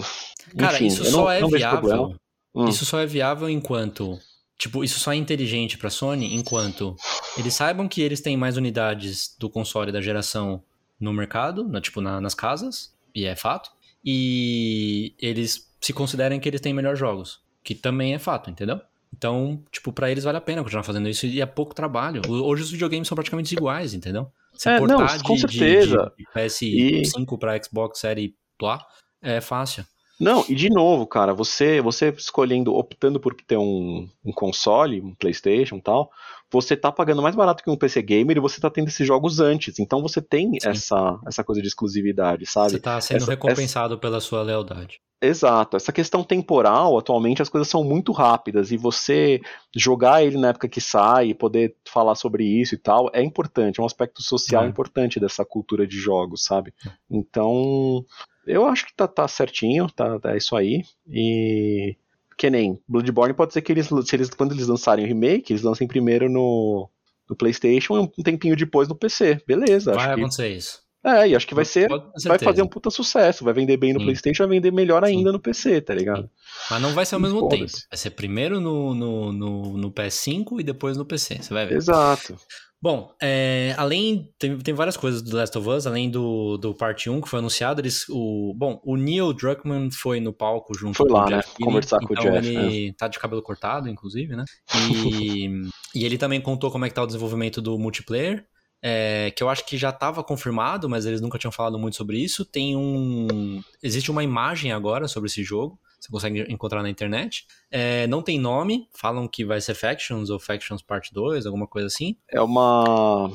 Cara, 0.58 0.76
Enfim, 0.76 0.88
isso 0.88 1.04
só 1.06 1.32
é 1.32 1.46
viável. 1.46 2.16
Hum. 2.54 2.70
Isso 2.70 2.86
só 2.86 3.00
é 3.00 3.06
viável 3.06 3.50
enquanto 3.50 4.18
Tipo, 4.58 4.84
isso 4.84 5.00
só 5.00 5.12
é 5.12 5.16
inteligente 5.16 5.78
pra 5.78 5.90
Sony 5.90 6.34
enquanto 6.34 6.96
eles 7.38 7.54
saibam 7.54 7.88
que 7.88 8.02
eles 8.02 8.22
têm 8.22 8.38
mais 8.38 8.56
unidades 8.56 9.36
do 9.38 9.50
console 9.50 9.92
da 9.92 10.02
geração 10.02 10.64
no 11.00 11.12
mercado, 11.12 11.68
na, 11.68 11.82
tipo, 11.82 12.00
na, 12.00 12.22
nas 12.22 12.34
casas, 12.34 12.96
e 13.14 13.26
é 13.26 13.36
fato, 13.36 13.70
e 14.04 15.14
eles 15.20 15.70
se 15.82 15.92
considerem 15.92 16.40
que 16.40 16.48
eles 16.48 16.62
têm 16.62 16.74
melhores 16.74 16.98
jogos, 16.98 17.42
que 17.64 17.76
também 17.76 18.14
é 18.14 18.20
fato, 18.20 18.50
entendeu? 18.50 18.80
Então, 19.18 19.64
tipo, 19.72 19.94
para 19.94 20.12
eles 20.12 20.26
vale 20.26 20.38
a 20.38 20.42
pena 20.42 20.62
continuar 20.62 20.84
fazendo 20.84 21.08
isso 21.08 21.26
e 21.26 21.40
é 21.40 21.46
pouco 21.46 21.74
trabalho. 21.74 22.22
Hoje 22.28 22.64
os 22.64 22.72
videogames 22.72 23.08
são 23.08 23.16
praticamente 23.16 23.56
iguais, 23.56 23.94
entendeu? 23.94 24.28
Você 24.54 24.70
é, 24.70 24.78
portar 24.78 25.18
não, 25.18 25.24
com 25.24 25.36
de, 25.36 25.42
certeza. 25.42 26.12
De, 26.18 26.26
de 26.26 26.32
PS5 26.32 27.34
e... 27.34 27.38
para 27.38 27.64
Xbox 27.64 28.00
Série 28.00 28.36
Plá 28.58 28.86
é 29.22 29.40
fácil. 29.40 29.86
Não, 30.20 30.46
e 30.48 30.56
de 30.56 30.70
novo, 30.70 31.06
cara, 31.06 31.34
você 31.34 31.82
você 31.82 32.10
escolhendo, 32.10 32.74
optando 32.74 33.20
por 33.20 33.34
ter 33.36 33.58
um, 33.58 34.08
um 34.24 34.32
console, 34.32 35.02
um 35.02 35.14
PlayStation 35.14 35.78
e 35.78 35.82
tal, 35.82 36.10
você 36.52 36.76
tá 36.76 36.92
pagando 36.92 37.22
mais 37.22 37.36
barato 37.36 37.64
que 37.64 37.70
um 37.70 37.78
PC 37.78 38.02
gamer 38.02 38.38
e 38.38 38.40
você 38.40 38.60
tá 38.62 38.70
tendo 38.70 38.88
esses 38.88 39.06
jogos 39.06 39.40
antes. 39.40 39.80
Então 39.80 40.02
você 40.02 40.22
tem 40.22 40.52
essa, 40.64 41.20
essa 41.28 41.44
coisa 41.44 41.62
de 41.62 41.68
exclusividade, 41.68 42.46
sabe? 42.46 42.72
Você 42.72 42.80
tá 42.80 43.00
sendo 43.02 43.18
essa, 43.18 43.32
recompensado 43.32 43.94
essa... 43.96 44.02
pela 44.02 44.20
sua 44.20 44.42
lealdade. 44.42 45.02
Exato. 45.22 45.78
Essa 45.78 45.92
questão 45.92 46.24
temporal, 46.24 46.98
atualmente 46.98 47.42
as 47.42 47.50
coisas 47.50 47.68
são 47.68 47.84
muito 47.84 48.12
rápidas 48.12 48.72
e 48.72 48.78
você 48.78 49.42
jogar 49.76 50.24
ele 50.24 50.38
na 50.38 50.50
época 50.50 50.68
que 50.68 50.82
sai 50.82 51.30
e 51.30 51.34
poder 51.34 51.76
falar 51.88 52.16
sobre 52.16 52.44
isso 52.44 52.76
e 52.76 52.78
tal 52.78 53.10
é 53.14 53.24
importante, 53.24 53.80
é 53.80 53.84
um 53.84 53.88
aspecto 53.88 54.22
social 54.22 54.64
é. 54.64 54.68
importante 54.68 55.20
dessa 55.20 55.44
cultura 55.44 55.88
de 55.88 55.98
jogos, 55.98 56.44
sabe? 56.44 56.74
É. 56.86 56.92
Então, 57.10 58.06
eu 58.46 58.66
acho 58.66 58.86
que 58.86 58.94
tá, 58.94 59.08
tá 59.08 59.28
certinho, 59.28 59.90
tá, 59.90 60.20
é 60.26 60.38
isso 60.38 60.56
aí. 60.56 60.84
E 61.10 61.96
que 62.38 62.50
nem 62.50 62.80
Bloodborne 62.88 63.34
pode 63.34 63.54
ser 63.54 63.62
que 63.62 63.72
eles, 63.72 63.88
se 63.88 64.16
eles 64.16 64.30
quando 64.30 64.54
eles 64.54 64.68
lançarem 64.68 65.06
o 65.06 65.08
remake, 65.08 65.54
eles 65.54 65.64
lancem 65.64 65.88
primeiro 65.88 66.30
no, 66.30 66.90
no 67.30 67.36
PlayStation 67.36 67.98
e 67.98 68.00
um 68.00 68.24
tempinho 68.24 68.56
depois 68.56 68.88
no 68.88 68.96
PC. 68.96 69.42
Beleza. 69.48 69.94
Vai 69.94 70.06
acho 70.06 70.14
acontecer 70.20 70.50
que, 70.50 70.58
isso. 70.58 70.86
É, 71.06 71.28
e 71.28 71.36
acho 71.36 71.46
que 71.46 71.54
vai 71.54 71.66
ser. 71.66 71.88
Vai 72.26 72.40
fazer 72.40 72.64
um 72.64 72.68
puta 72.68 72.90
sucesso. 72.90 73.44
Vai 73.44 73.54
vender 73.54 73.78
bem 73.78 73.94
no 73.94 74.00
Sim. 74.00 74.06
PlayStation, 74.06 74.48
vai 74.48 74.58
vender 74.58 74.72
melhor 74.72 75.04
ainda 75.04 75.30
Sim. 75.30 75.34
no 75.34 75.40
PC, 75.40 75.82
tá 75.82 75.94
ligado? 75.94 76.24
Sim. 76.24 76.30
Mas 76.72 76.82
não 76.82 76.94
vai 76.94 77.06
ser 77.06 77.16
ao 77.16 77.22
mesmo 77.22 77.48
tempo. 77.48 77.72
Vai 77.90 77.98
ser 77.98 78.10
primeiro 78.10 78.60
no, 78.60 78.96
no, 78.96 79.32
no, 79.32 79.78
no 79.78 79.92
PS5 79.92 80.60
e 80.60 80.64
depois 80.64 80.98
no 80.98 81.06
PC. 81.06 81.38
Você 81.42 81.54
vai 81.54 81.68
ver. 81.68 81.76
Exato. 81.76 82.36
Bom, 82.82 83.12
é, 83.22 83.74
além. 83.78 84.32
Tem, 84.38 84.58
tem 84.60 84.74
várias 84.74 84.96
coisas 84.98 85.22
do 85.22 85.36
Last 85.36 85.58
of 85.58 85.68
Us, 85.68 85.88
além 85.88 86.10
do, 86.10 86.58
do 86.58 86.74
parte 86.74 87.10
1 87.10 87.22
que 87.22 87.30
foi 87.30 87.40
anunciado. 87.40 87.82
Eles, 87.82 88.06
o, 88.10 88.54
bom, 88.56 88.80
o 88.84 88.96
Neil 88.96 89.34
Druckmann 89.34 89.90
foi 89.90 90.20
no 90.20 90.32
palco 90.32 90.78
junto 90.78 90.98
foi 90.98 91.08
com 91.08 91.14
lá, 91.14 91.26
o 91.26 91.30
Jeff 91.30 91.50
né? 91.50 91.66
Conversar 91.66 91.98
então 92.02 92.08
com 92.08 92.14
o 92.14 92.18
Jeff. 92.18 92.48
Ele 92.48 92.90
é. 92.90 92.94
tá 92.94 93.08
de 93.08 93.18
cabelo 93.18 93.42
cortado, 93.42 93.90
inclusive, 93.90 94.36
né? 94.36 94.44
E, 94.92 95.50
e 95.96 96.06
ele 96.06 96.18
também 96.18 96.40
contou 96.40 96.70
como 96.70 96.86
é 96.86 96.90
que 96.90 96.96
tá 96.96 97.04
o 97.04 97.08
desenvolvimento 97.08 97.62
do 97.62 97.78
multiplayer. 97.80 98.46
É, 98.84 99.32
que 99.32 99.42
eu 99.42 99.50
acho 99.50 99.66
que 99.66 99.78
já 99.78 99.90
estava 99.90 100.24
confirmado, 100.24 100.88
mas 100.88 101.08
eles 101.08 101.20
nunca 101.20 101.40
tinham 101.40 101.52
falado 101.52 101.80
muito 101.80 101.96
sobre 101.96 102.20
isso. 102.20 102.46
Tem 102.46 102.78
um. 102.78 103.62
Existe 103.82 104.12
uma 104.12 104.24
imagem 104.24 104.72
agora 104.72 105.08
sobre 105.08 105.28
esse 105.28 105.44
jogo. 105.44 105.80
Você 106.00 106.10
consegue 106.10 106.46
encontrar 106.52 106.84
na 106.84 106.90
internet. 106.90 107.46
É, 107.72 108.08
não 108.08 108.22
tem 108.22 108.40
nome, 108.40 108.88
falam 108.94 109.28
que 109.28 109.46
vai 109.46 109.60
ser 109.62 109.76
Factions 109.76 110.30
ou 110.30 110.40
Factions 110.40 110.82
Part 110.82 111.14
2, 111.14 111.46
alguma 111.46 111.68
coisa 111.68 111.88
assim. 111.88 112.16
É 112.30 112.42
uma. 112.42 113.32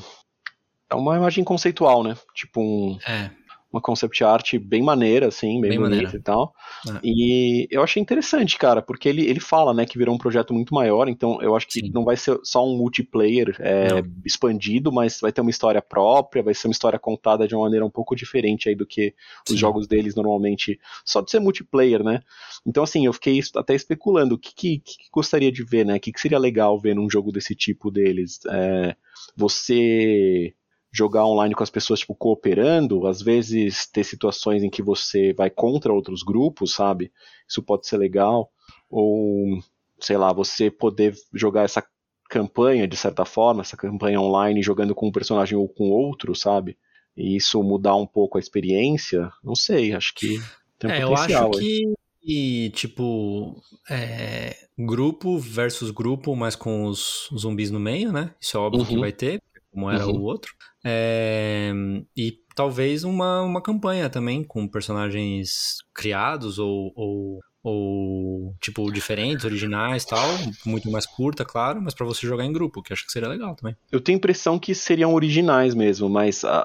É 0.89 0.95
uma 0.95 1.15
imagem 1.15 1.43
conceitual, 1.43 2.03
né? 2.03 2.17
Tipo 2.33 2.61
um. 2.61 2.99
É 3.05 3.31
uma 3.71 3.81
concept 3.81 4.23
art 4.23 4.57
bem 4.57 4.81
maneira, 4.81 5.27
assim, 5.27 5.61
bem, 5.61 5.71
bem 5.71 5.79
bonita 5.79 5.95
maneira. 5.95 6.17
e 6.17 6.21
tal. 6.21 6.53
É. 6.87 6.99
E 7.03 7.67
eu 7.71 7.81
achei 7.81 8.01
interessante, 8.01 8.57
cara, 8.57 8.81
porque 8.81 9.07
ele, 9.07 9.25
ele 9.25 9.39
fala, 9.39 9.73
né, 9.73 9.85
que 9.85 9.97
virou 9.97 10.13
um 10.13 10.17
projeto 10.17 10.53
muito 10.53 10.73
maior, 10.73 11.07
então 11.07 11.41
eu 11.41 11.55
acho 11.55 11.67
que 11.67 11.79
Sim. 11.79 11.91
não 11.93 12.03
vai 12.03 12.17
ser 12.17 12.37
só 12.43 12.65
um 12.65 12.77
multiplayer 12.77 13.55
é, 13.59 14.03
expandido, 14.25 14.91
mas 14.91 15.19
vai 15.21 15.31
ter 15.31 15.41
uma 15.41 15.49
história 15.49 15.81
própria, 15.81 16.43
vai 16.43 16.53
ser 16.53 16.67
uma 16.67 16.73
história 16.73 16.99
contada 16.99 17.47
de 17.47 17.55
uma 17.55 17.63
maneira 17.63 17.85
um 17.85 17.89
pouco 17.89 18.15
diferente 18.15 18.67
aí 18.67 18.75
do 18.75 18.85
que 18.85 19.13
Sim. 19.47 19.53
os 19.53 19.59
jogos 19.59 19.87
deles 19.87 20.15
normalmente, 20.15 20.79
só 21.05 21.21
de 21.21 21.31
ser 21.31 21.39
multiplayer, 21.39 22.03
né? 22.03 22.21
Então, 22.65 22.83
assim, 22.83 23.05
eu 23.05 23.13
fiquei 23.13 23.39
até 23.55 23.73
especulando 23.73 24.35
o 24.35 24.37
que, 24.37 24.53
que, 24.53 24.79
que 24.79 25.09
gostaria 25.11 25.51
de 25.51 25.63
ver, 25.63 25.85
né? 25.85 25.95
O 25.95 25.99
que, 25.99 26.11
que 26.11 26.19
seria 26.19 26.37
legal 26.37 26.79
ver 26.79 26.95
num 26.95 27.09
jogo 27.09 27.31
desse 27.31 27.55
tipo 27.55 27.89
deles. 27.89 28.39
É, 28.49 28.95
você 29.35 30.53
jogar 30.91 31.25
online 31.25 31.55
com 31.55 31.63
as 31.63 31.69
pessoas, 31.69 32.01
tipo, 32.01 32.13
cooperando, 32.13 33.07
às 33.07 33.21
vezes 33.21 33.87
ter 33.87 34.03
situações 34.03 34.61
em 34.61 34.69
que 34.69 34.81
você 34.81 35.33
vai 35.33 35.49
contra 35.49 35.93
outros 35.93 36.21
grupos, 36.21 36.73
sabe? 36.73 37.11
Isso 37.47 37.63
pode 37.63 37.87
ser 37.87 37.97
legal. 37.97 38.51
Ou, 38.89 39.59
sei 39.99 40.17
lá, 40.17 40.33
você 40.33 40.69
poder 40.69 41.15
jogar 41.33 41.63
essa 41.63 41.83
campanha, 42.29 42.87
de 42.87 42.97
certa 42.97 43.23
forma, 43.23 43.61
essa 43.61 43.77
campanha 43.77 44.19
online 44.19 44.61
jogando 44.61 44.93
com 44.93 45.07
um 45.07 45.11
personagem 45.11 45.57
ou 45.57 45.67
com 45.67 45.89
outro, 45.89 46.35
sabe? 46.35 46.77
E 47.15 47.35
isso 47.37 47.61
mudar 47.63 47.95
um 47.95 48.07
pouco 48.07 48.37
a 48.37 48.41
experiência, 48.41 49.29
não 49.43 49.55
sei, 49.55 49.93
acho 49.93 50.13
que 50.13 50.39
tem 50.77 50.89
um 50.89 50.93
é, 50.93 51.01
potencial. 51.01 51.43
Eu 51.43 51.49
acho 51.49 51.59
que, 51.59 51.93
e, 52.23 52.69
tipo, 52.71 53.61
é, 53.89 54.55
grupo 54.77 55.37
versus 55.37 55.91
grupo, 55.91 56.35
mas 56.35 56.55
com 56.55 56.85
os 56.85 57.29
zumbis 57.37 57.71
no 57.71 57.79
meio, 57.79 58.11
né? 58.11 58.33
Isso 58.39 58.57
é 58.57 58.59
óbvio 58.59 58.81
uhum. 58.81 58.87
que 58.87 58.97
vai 58.97 59.11
ter 59.11 59.41
como 59.71 59.89
era 59.89 60.05
Uhum. 60.05 60.17
o 60.19 60.21
outro. 60.23 60.53
É, 60.83 61.71
e 62.15 62.33
talvez 62.55 63.03
uma, 63.03 63.41
uma 63.41 63.61
campanha 63.61 64.09
também 64.09 64.43
com 64.43 64.67
personagens 64.67 65.77
criados 65.93 66.59
ou, 66.59 66.91
ou, 66.95 67.39
ou, 67.63 68.55
tipo, 68.59 68.91
diferentes, 68.91 69.45
originais 69.45 70.03
tal. 70.05 70.27
Muito 70.65 70.91
mais 70.91 71.05
curta, 71.05 71.45
claro, 71.45 71.81
mas 71.81 71.93
pra 71.93 72.05
você 72.05 72.25
jogar 72.27 72.43
em 72.45 72.51
grupo, 72.53 72.81
que 72.81 72.91
acho 72.93 73.05
que 73.05 73.11
seria 73.11 73.29
legal 73.29 73.55
também. 73.55 73.75
Eu 73.91 74.01
tenho 74.01 74.17
a 74.17 74.19
impressão 74.19 74.59
que 74.59 74.75
seriam 74.75 75.13
originais 75.13 75.73
mesmo, 75.73 76.09
mas 76.09 76.43
a, 76.43 76.59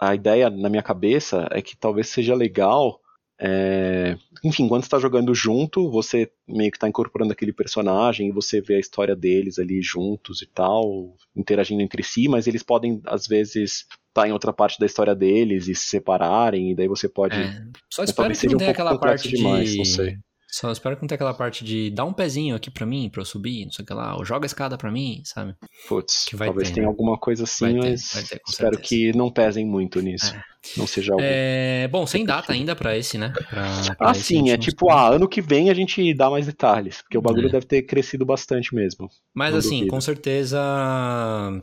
a, 0.00 0.08
a 0.08 0.14
ideia 0.14 0.48
na 0.48 0.68
minha 0.68 0.82
cabeça 0.82 1.46
é 1.50 1.60
que 1.60 1.76
talvez 1.76 2.08
seja 2.08 2.34
legal. 2.34 3.00
É, 3.40 4.16
Enfim, 4.42 4.66
quando 4.66 4.82
você 4.82 4.90
tá 4.90 4.98
jogando 4.98 5.32
junto, 5.34 5.90
você 5.90 6.30
meio 6.46 6.72
que 6.72 6.78
tá 6.78 6.88
incorporando 6.88 7.32
aquele 7.32 7.52
personagem 7.52 8.28
e 8.28 8.32
você 8.32 8.60
vê 8.60 8.74
a 8.74 8.80
história 8.80 9.14
deles 9.14 9.58
ali 9.58 9.80
juntos 9.80 10.42
e 10.42 10.46
tal, 10.46 11.14
interagindo 11.36 11.82
entre 11.82 12.02
si, 12.02 12.28
mas 12.28 12.46
eles 12.46 12.62
podem, 12.62 13.00
às 13.06 13.26
vezes, 13.26 13.86
estar 14.08 14.28
em 14.28 14.32
outra 14.32 14.52
parte 14.52 14.80
da 14.80 14.86
história 14.86 15.14
deles 15.14 15.68
e 15.68 15.74
se 15.74 15.86
separarem, 15.86 16.72
e 16.72 16.74
daí 16.74 16.88
você 16.88 17.08
pode. 17.08 17.36
É, 17.36 17.62
só 17.88 18.02
espero 18.02 18.34
que 18.34 18.46
não 18.46 18.54
um 18.54 18.58
tenha 18.58 18.70
aquela 18.72 18.98
parte 18.98 19.28
demais, 19.28 19.70
de... 19.70 19.78
não 19.78 19.84
sei. 19.84 20.18
Só 20.50 20.72
espero 20.72 20.96
que 20.96 21.02
não 21.02 21.06
tenha 21.08 21.16
aquela 21.16 21.34
parte 21.34 21.62
de 21.62 21.90
dar 21.90 22.06
um 22.06 22.12
pezinho 22.12 22.56
aqui 22.56 22.70
pra 22.70 22.86
mim, 22.86 23.10
pra 23.10 23.20
eu 23.20 23.24
subir, 23.26 23.66
não 23.66 23.70
sei 23.72 23.82
o 23.82 23.86
que 23.86 23.92
lá, 23.92 24.16
ou 24.16 24.24
joga 24.24 24.46
a 24.46 24.48
escada 24.48 24.78
pra 24.78 24.90
mim, 24.90 25.20
sabe? 25.24 25.54
Putz, 25.86 26.24
Que 26.24 26.36
vai 26.36 26.48
talvez 26.48 26.68
ter, 26.68 26.76
tenha 26.76 26.86
né? 26.86 26.88
alguma 26.90 27.18
coisa 27.18 27.44
assim, 27.44 27.64
Vai 27.66 27.74
ter, 27.82 27.90
mas 27.90 28.10
vai 28.14 28.22
ter, 28.24 28.40
espero 28.48 28.74
certeza. 28.76 28.82
que 28.82 29.12
não 29.16 29.30
pesem 29.30 29.66
muito 29.66 30.00
nisso. 30.00 30.34
Não 30.76 30.86
seja 30.86 31.12
algo. 31.12 31.22
É, 31.24 31.86
bom, 31.88 32.06
sem 32.06 32.24
data 32.24 32.52
ainda 32.52 32.74
pra 32.74 32.96
esse, 32.96 33.18
né? 33.18 33.28
Pra- 33.28 33.94
pra 33.96 34.08
Ah, 34.08 34.12
esse 34.12 34.22
sim, 34.22 34.50
é 34.50 34.56
tipo, 34.56 34.86
sabe. 34.88 34.98
ah, 35.00 35.08
ano 35.16 35.28
que 35.28 35.40
vem 35.42 35.68
a 35.70 35.74
gente 35.74 36.14
dá 36.14 36.30
mais 36.30 36.46
detalhes, 36.46 37.02
porque 37.02 37.18
o 37.18 37.22
bagulho 37.22 37.48
É. 37.48 37.52
deve 37.52 37.66
ter 37.66 37.82
crescido 37.82 38.24
bastante 38.24 38.74
mesmo. 38.74 39.08
Mas 39.34 39.54
assim, 39.54 39.76
duvido. 39.80 39.90
com 39.90 40.00
certeza, 40.00 40.58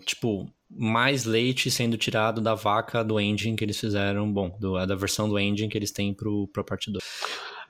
tipo, 0.06 0.48
mais 0.69 1.26
leite 1.26 1.69
sendo 1.71 1.98
tirado 1.98 2.39
da 2.41 2.54
vaca 2.56 3.04
do 3.04 3.19
engine 3.19 3.56
que 3.56 3.63
eles 3.63 3.80
fizeram, 3.80 4.32
bom, 4.32 4.56
do- 4.60 4.84
da 4.86 4.95
versão 4.95 5.28
do 5.28 5.39
engine 5.39 5.69
que 5.69 5.78
eles 5.78 5.91
têm 5.91 6.13
pro, 6.13 6.48
pra 6.54 6.63
parte 6.63 6.91
2. 6.91 7.04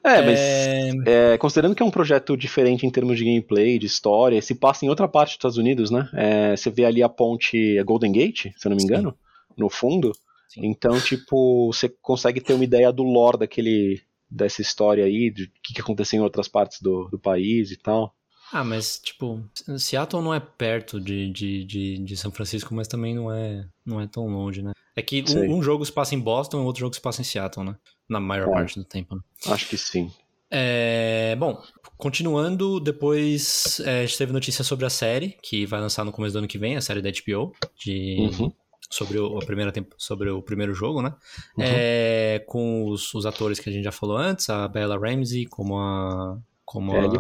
É, 0.06 0.22
mas 0.22 0.40
É, 0.40 1.34
é, 1.34 1.38
considerando 1.38 1.74
que 1.74 1.82
é 1.82 1.86
um 1.86 1.92
projeto 1.92 2.38
diferente 2.38 2.86
em 2.86 2.92
termos 2.92 3.18
de 3.18 3.26
gameplay, 3.26 3.80
de 3.80 3.88
história, 3.88 4.40
se 4.40 4.54
passa 4.54 4.86
em 4.86 4.90
outra 4.90 5.08
parte 5.08 5.30
dos 5.30 5.36
Estados 5.38 5.58
Unidos, 5.58 5.90
né? 5.90 6.08
É, 6.14 6.56
você 6.56 6.70
vê 6.70 6.86
ali 6.86 7.02
a 7.02 7.10
ponte 7.10 7.82
Golden 7.84 8.12
Gate, 8.12 8.52
se 8.56 8.68
eu 8.68 8.70
não 8.70 8.76
me 8.76 8.82
Sim. 8.82 8.88
engano, 8.88 9.18
no 9.58 9.68
fundo. 9.68 10.12
Sim. 10.48 10.68
Então, 10.68 11.02
tipo, 11.02 11.74
você 11.74 11.90
consegue 12.02 12.40
ter 12.40 12.54
uma 12.54 12.64
ideia 12.64 12.92
do 12.92 13.02
lore 13.02 13.40
daquele, 13.40 14.00
dessa 14.30 14.62
história 14.62 15.04
aí, 15.04 15.32
de 15.32 15.46
o 15.46 15.50
que, 15.64 15.74
que 15.74 15.82
aconteceu 15.82 16.20
em 16.20 16.24
outras 16.24 16.48
partes 16.48 16.82
do, 16.82 17.10
do 17.10 17.18
país 17.18 17.72
e 17.72 17.78
tal. 17.78 18.14
Ah, 18.54 18.64
mas, 18.64 19.00
tipo, 19.00 19.44
Seattle 19.78 20.22
não 20.22 20.34
é 20.34 20.40
perto 20.40 21.02
de, 21.02 21.32
de, 21.32 21.66
de, 21.66 21.98
de 21.98 22.16
São 22.16 22.32
Francisco, 22.32 22.76
mas 22.76 22.88
também 22.88 23.16
não 23.16 23.32
é, 23.34 23.68
não 23.84 24.00
é 24.00 24.06
tão 24.06 24.28
longe, 24.28 24.62
né? 24.62 24.72
É 24.96 25.02
que 25.02 25.24
um, 25.36 25.58
um 25.58 25.64
jogo 25.64 25.84
se 25.84 25.92
passa 25.92 26.14
em 26.14 26.20
Boston 26.20 26.62
e 26.62 26.66
outro 26.66 26.82
jogo 26.82 26.94
se 26.94 27.02
passa 27.02 27.22
em 27.22 27.26
Seattle, 27.26 27.66
né? 27.66 27.76
Na 28.08 28.20
maior 28.20 28.50
É. 28.50 28.52
parte 28.52 28.78
do 28.80 28.86
tempo, 28.86 29.16
né? 29.16 29.22
Acho 29.48 29.68
que 29.68 29.78
sim. 29.78 30.12
É, 30.52 31.36
bom, 31.40 31.62
continuando, 31.98 32.80
depois 32.80 33.80
é, 33.82 34.02
a 34.02 34.06
gente 34.06 34.18
teve 34.18 34.32
notícia 34.32 34.64
sobre 34.64 34.86
a 34.86 34.90
série, 34.90 35.36
que 35.42 35.66
vai 35.66 35.80
lançar 35.82 36.06
no 36.06 36.12
começo 36.12 36.34
do 36.34 36.38
ano 36.40 36.48
que 36.48 36.58
vem, 36.58 36.78
a 36.78 36.82
série 36.82 37.02
da 37.02 37.10
HBO, 37.10 37.52
de, 37.78 38.18
Uhum. 38.20 38.54
sobre, 38.90 39.18
o, 39.18 39.38
a 39.40 39.46
primeira 39.46 39.72
tempo, 39.72 39.96
sobre 39.98 40.30
o 40.30 40.42
primeiro 40.42 40.74
jogo, 40.74 41.02
né? 41.02 41.14
Uhum. 41.58 41.64
É, 41.66 42.44
com 42.48 42.86
os, 42.90 43.14
os 43.14 43.26
atores 43.26 43.60
que 43.60 43.70
a 43.70 43.74
gente 43.74 43.84
já 43.84 43.92
falou 43.92 44.16
antes, 44.18 44.48
a 44.50 44.68
Bella 44.68 44.98
Ramsey 44.98 45.46
como 45.48 45.78
a, 45.80 46.38
como 46.64 46.96
Ellie. 46.96 47.18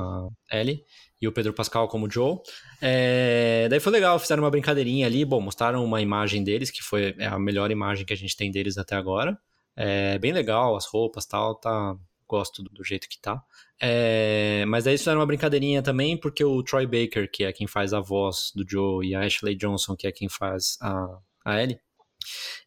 a 0.51 0.57
Ellie 0.59 0.83
e 1.19 1.27
o 1.27 1.31
Pedro 1.31 1.51
Pascal 1.53 1.87
como 1.87 2.05
o 2.05 2.11
Joe. 2.11 2.37
É, 2.81 3.67
daí 3.69 3.79
foi 3.79 3.91
legal, 3.91 4.19
fizeram 4.19 4.43
uma 4.43 4.51
brincadeirinha 4.51 5.07
ali, 5.07 5.25
bom, 5.25 5.41
mostraram 5.41 5.83
uma 5.83 5.99
imagem 6.01 6.43
deles, 6.43 6.69
que 6.69 6.83
foi 6.83 7.15
a 7.19 7.39
melhor 7.39 7.71
imagem 7.71 8.05
que 8.05 8.13
a 8.13 8.17
gente 8.17 8.37
tem 8.37 8.51
deles 8.51 8.77
até 8.77 8.95
agora. 8.95 9.37
É 9.75 10.17
bem 10.19 10.31
legal, 10.31 10.75
as 10.75 10.85
roupas 10.85 11.25
tal, 11.25 11.55
tá. 11.55 11.95
Gosto 12.27 12.63
do, 12.63 12.83
jeito 12.83 13.07
que 13.07 13.19
tá. 13.21 13.43
É, 13.79 14.65
mas 14.67 14.85
daí 14.85 14.97
fizeram 14.97 15.19
uma 15.19 15.25
brincadeirinha 15.27 15.83
também, 15.83 16.17
porque 16.17 16.43
o 16.43 16.63
Troy 16.63 16.85
Baker, 16.87 17.29
que 17.31 17.43
é 17.43 17.53
quem 17.53 17.67
faz 17.67 17.93
a 17.93 17.99
voz 17.99 18.51
do 18.55 18.67
Joe, 18.67 19.05
e 19.07 19.13
a 19.13 19.21
Ashley 19.21 19.55
Johnson, 19.55 19.95
que 19.95 20.07
é 20.07 20.11
quem 20.11 20.27
faz 20.27 20.75
a, 20.81 21.19
a 21.45 21.61
Ellie, 21.61 21.79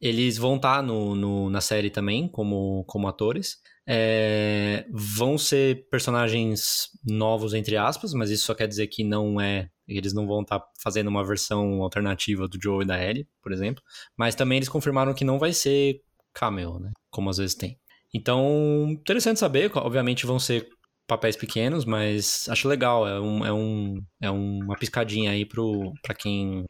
eles 0.00 0.36
vão 0.38 0.56
estar 0.56 0.82
no, 0.82 1.14
no- 1.14 1.50
na 1.50 1.60
série 1.60 1.90
também, 1.90 2.28
como, 2.28 2.84
como 2.86 3.08
atores. 3.08 3.58
É, 3.86 4.86
vão 4.92 5.38
ser 5.38 5.88
personagens 5.90 6.90
novos, 7.04 7.54
entre 7.54 7.76
aspas, 7.76 8.12
mas 8.12 8.30
isso 8.30 8.44
só 8.46 8.54
quer 8.54 8.68
dizer 8.68 8.86
que 8.88 9.02
não 9.02 9.40
é. 9.40 9.70
Eles 9.86 10.12
não 10.12 10.26
vão 10.26 10.42
estar 10.42 10.62
fazendo 10.82 11.08
uma 11.08 11.24
versão 11.24 11.82
alternativa 11.82 12.46
do 12.46 12.58
Joe 12.62 12.84
e 12.84 12.86
da 12.86 13.02
Ellie, 13.02 13.26
por 13.42 13.50
exemplo. 13.52 13.82
Mas 14.16 14.34
também 14.34 14.58
eles 14.58 14.68
confirmaram 14.68 15.14
que 15.14 15.24
não 15.24 15.38
vai 15.38 15.52
ser 15.54 16.02
cameo, 16.34 16.78
né? 16.78 16.92
Como 17.10 17.30
às 17.30 17.38
vezes 17.38 17.54
tem. 17.54 17.78
Então, 18.12 18.86
interessante 18.88 19.38
saber. 19.40 19.70
Obviamente 19.74 20.26
vão 20.26 20.38
ser 20.38 20.68
papéis 21.06 21.36
pequenos, 21.36 21.84
mas 21.84 22.46
acho 22.48 22.68
legal. 22.68 23.06
É, 23.06 23.20
um, 23.20 23.44
é, 23.44 23.52
um, 23.52 24.02
é 24.20 24.30
uma 24.30 24.76
piscadinha 24.76 25.30
aí 25.30 25.44
pro, 25.44 25.92
pra, 26.02 26.14
quem, 26.14 26.64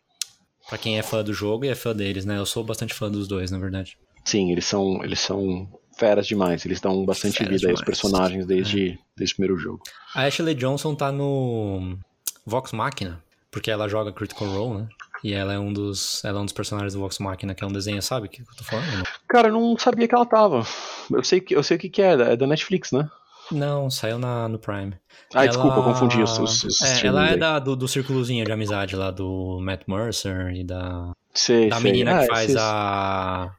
pra 0.69 0.79
quem 0.79 0.99
é 0.99 1.03
fã 1.03 1.23
do 1.23 1.33
jogo 1.33 1.65
e 1.65 1.69
é 1.69 1.75
fã 1.75 1.95
deles, 1.95 2.25
né? 2.25 2.39
Eu 2.39 2.47
sou 2.47 2.63
bastante 2.65 2.95
fã 2.95 3.11
dos 3.11 3.27
dois, 3.27 3.51
na 3.51 3.59
verdade. 3.59 3.99
Sim, 4.25 4.53
eles 4.53 4.65
são, 4.65 5.03
eles 5.03 5.21
são 5.21 5.69
feras 5.99 6.27
demais. 6.27 6.65
Eles 6.65 6.81
dão 6.81 7.05
bastante 7.05 7.39
Feras 7.39 7.55
vida 7.55 7.67
aí 7.67 7.73
aos 7.73 7.81
demais. 7.81 8.01
personagens 8.01 8.47
desde, 8.47 8.99
desde 9.17 9.35
o 9.35 9.37
primeiro 9.37 9.59
jogo. 9.59 9.83
A 10.15 10.25
Ashley 10.25 10.55
Johnson 10.55 10.95
tá 10.95 11.11
no 11.11 11.99
Vox 12.47 12.73
Machina, 12.73 13.23
porque 13.51 13.71
ela 13.71 13.89
joga 13.89 14.13
Critical 14.13 14.49
Role, 14.49 14.83
né? 14.83 14.89
E 15.25 15.33
ela 15.35 15.53
é 15.53 15.59
um 15.59 15.73
dos, 15.73 16.25
ela 16.25 16.39
é 16.39 16.43
um 16.43 16.45
dos 16.45 16.53
personagens 16.55 16.95
do 16.95 17.01
Vox 17.01 17.19
Machina, 17.19 17.55
que 17.55 17.65
é 17.65 17.67
um 17.67 17.73
desenho, 17.73 18.01
sabe 18.01 18.29
que 18.29 18.43
eu 18.43 18.47
tô 18.57 18.65
falando? 18.65 19.05
Cara, 19.29 19.49
eu 19.49 19.53
não 19.53 19.77
sabia 19.79 20.07
que 20.07 20.15
ela 20.15 20.25
tava. 20.27 20.65
Eu 21.11 21.25
sei, 21.25 21.41
que, 21.41 21.55
eu 21.55 21.63
sei 21.63 21.77
o 21.77 21.81
que, 21.81 21.89
que 21.89 22.01
é, 22.03 22.13
é 22.13 22.37
da 22.37 22.47
Netflix, 22.47 22.93
né? 22.93 23.09
Não, 23.51 23.91
saiu 23.91 24.19
na, 24.19 24.47
no 24.49 24.59
Prime. 24.59 24.95
Ah, 25.35 25.41
Ela- 25.45 25.47
desculpa, 25.49 25.79
eu 25.79 25.83
confundi 25.83 26.23
os, 26.23 26.39
os, 26.39 26.65
os 26.65 26.83
É, 26.83 27.07
ela 27.07 27.27
é 27.29 27.37
da, 27.37 27.59
do, 27.59 27.75
do 27.75 27.89
círculozinho 27.89 28.45
de 28.45 28.53
amizade 28.53 28.95
lá 28.95 29.11
do 29.11 29.59
Matt 29.61 29.83
Mercer 29.89 30.53
e 30.55 30.63
da, 30.65 31.13
Sei, 31.35 31.69
da 31.69 31.77
sei. 31.81 31.85
menina 31.91 32.17
Ah, 32.17 32.21
que 32.21 32.27
faz 32.27 32.45
esses- 32.51 32.57
a. 32.61 33.51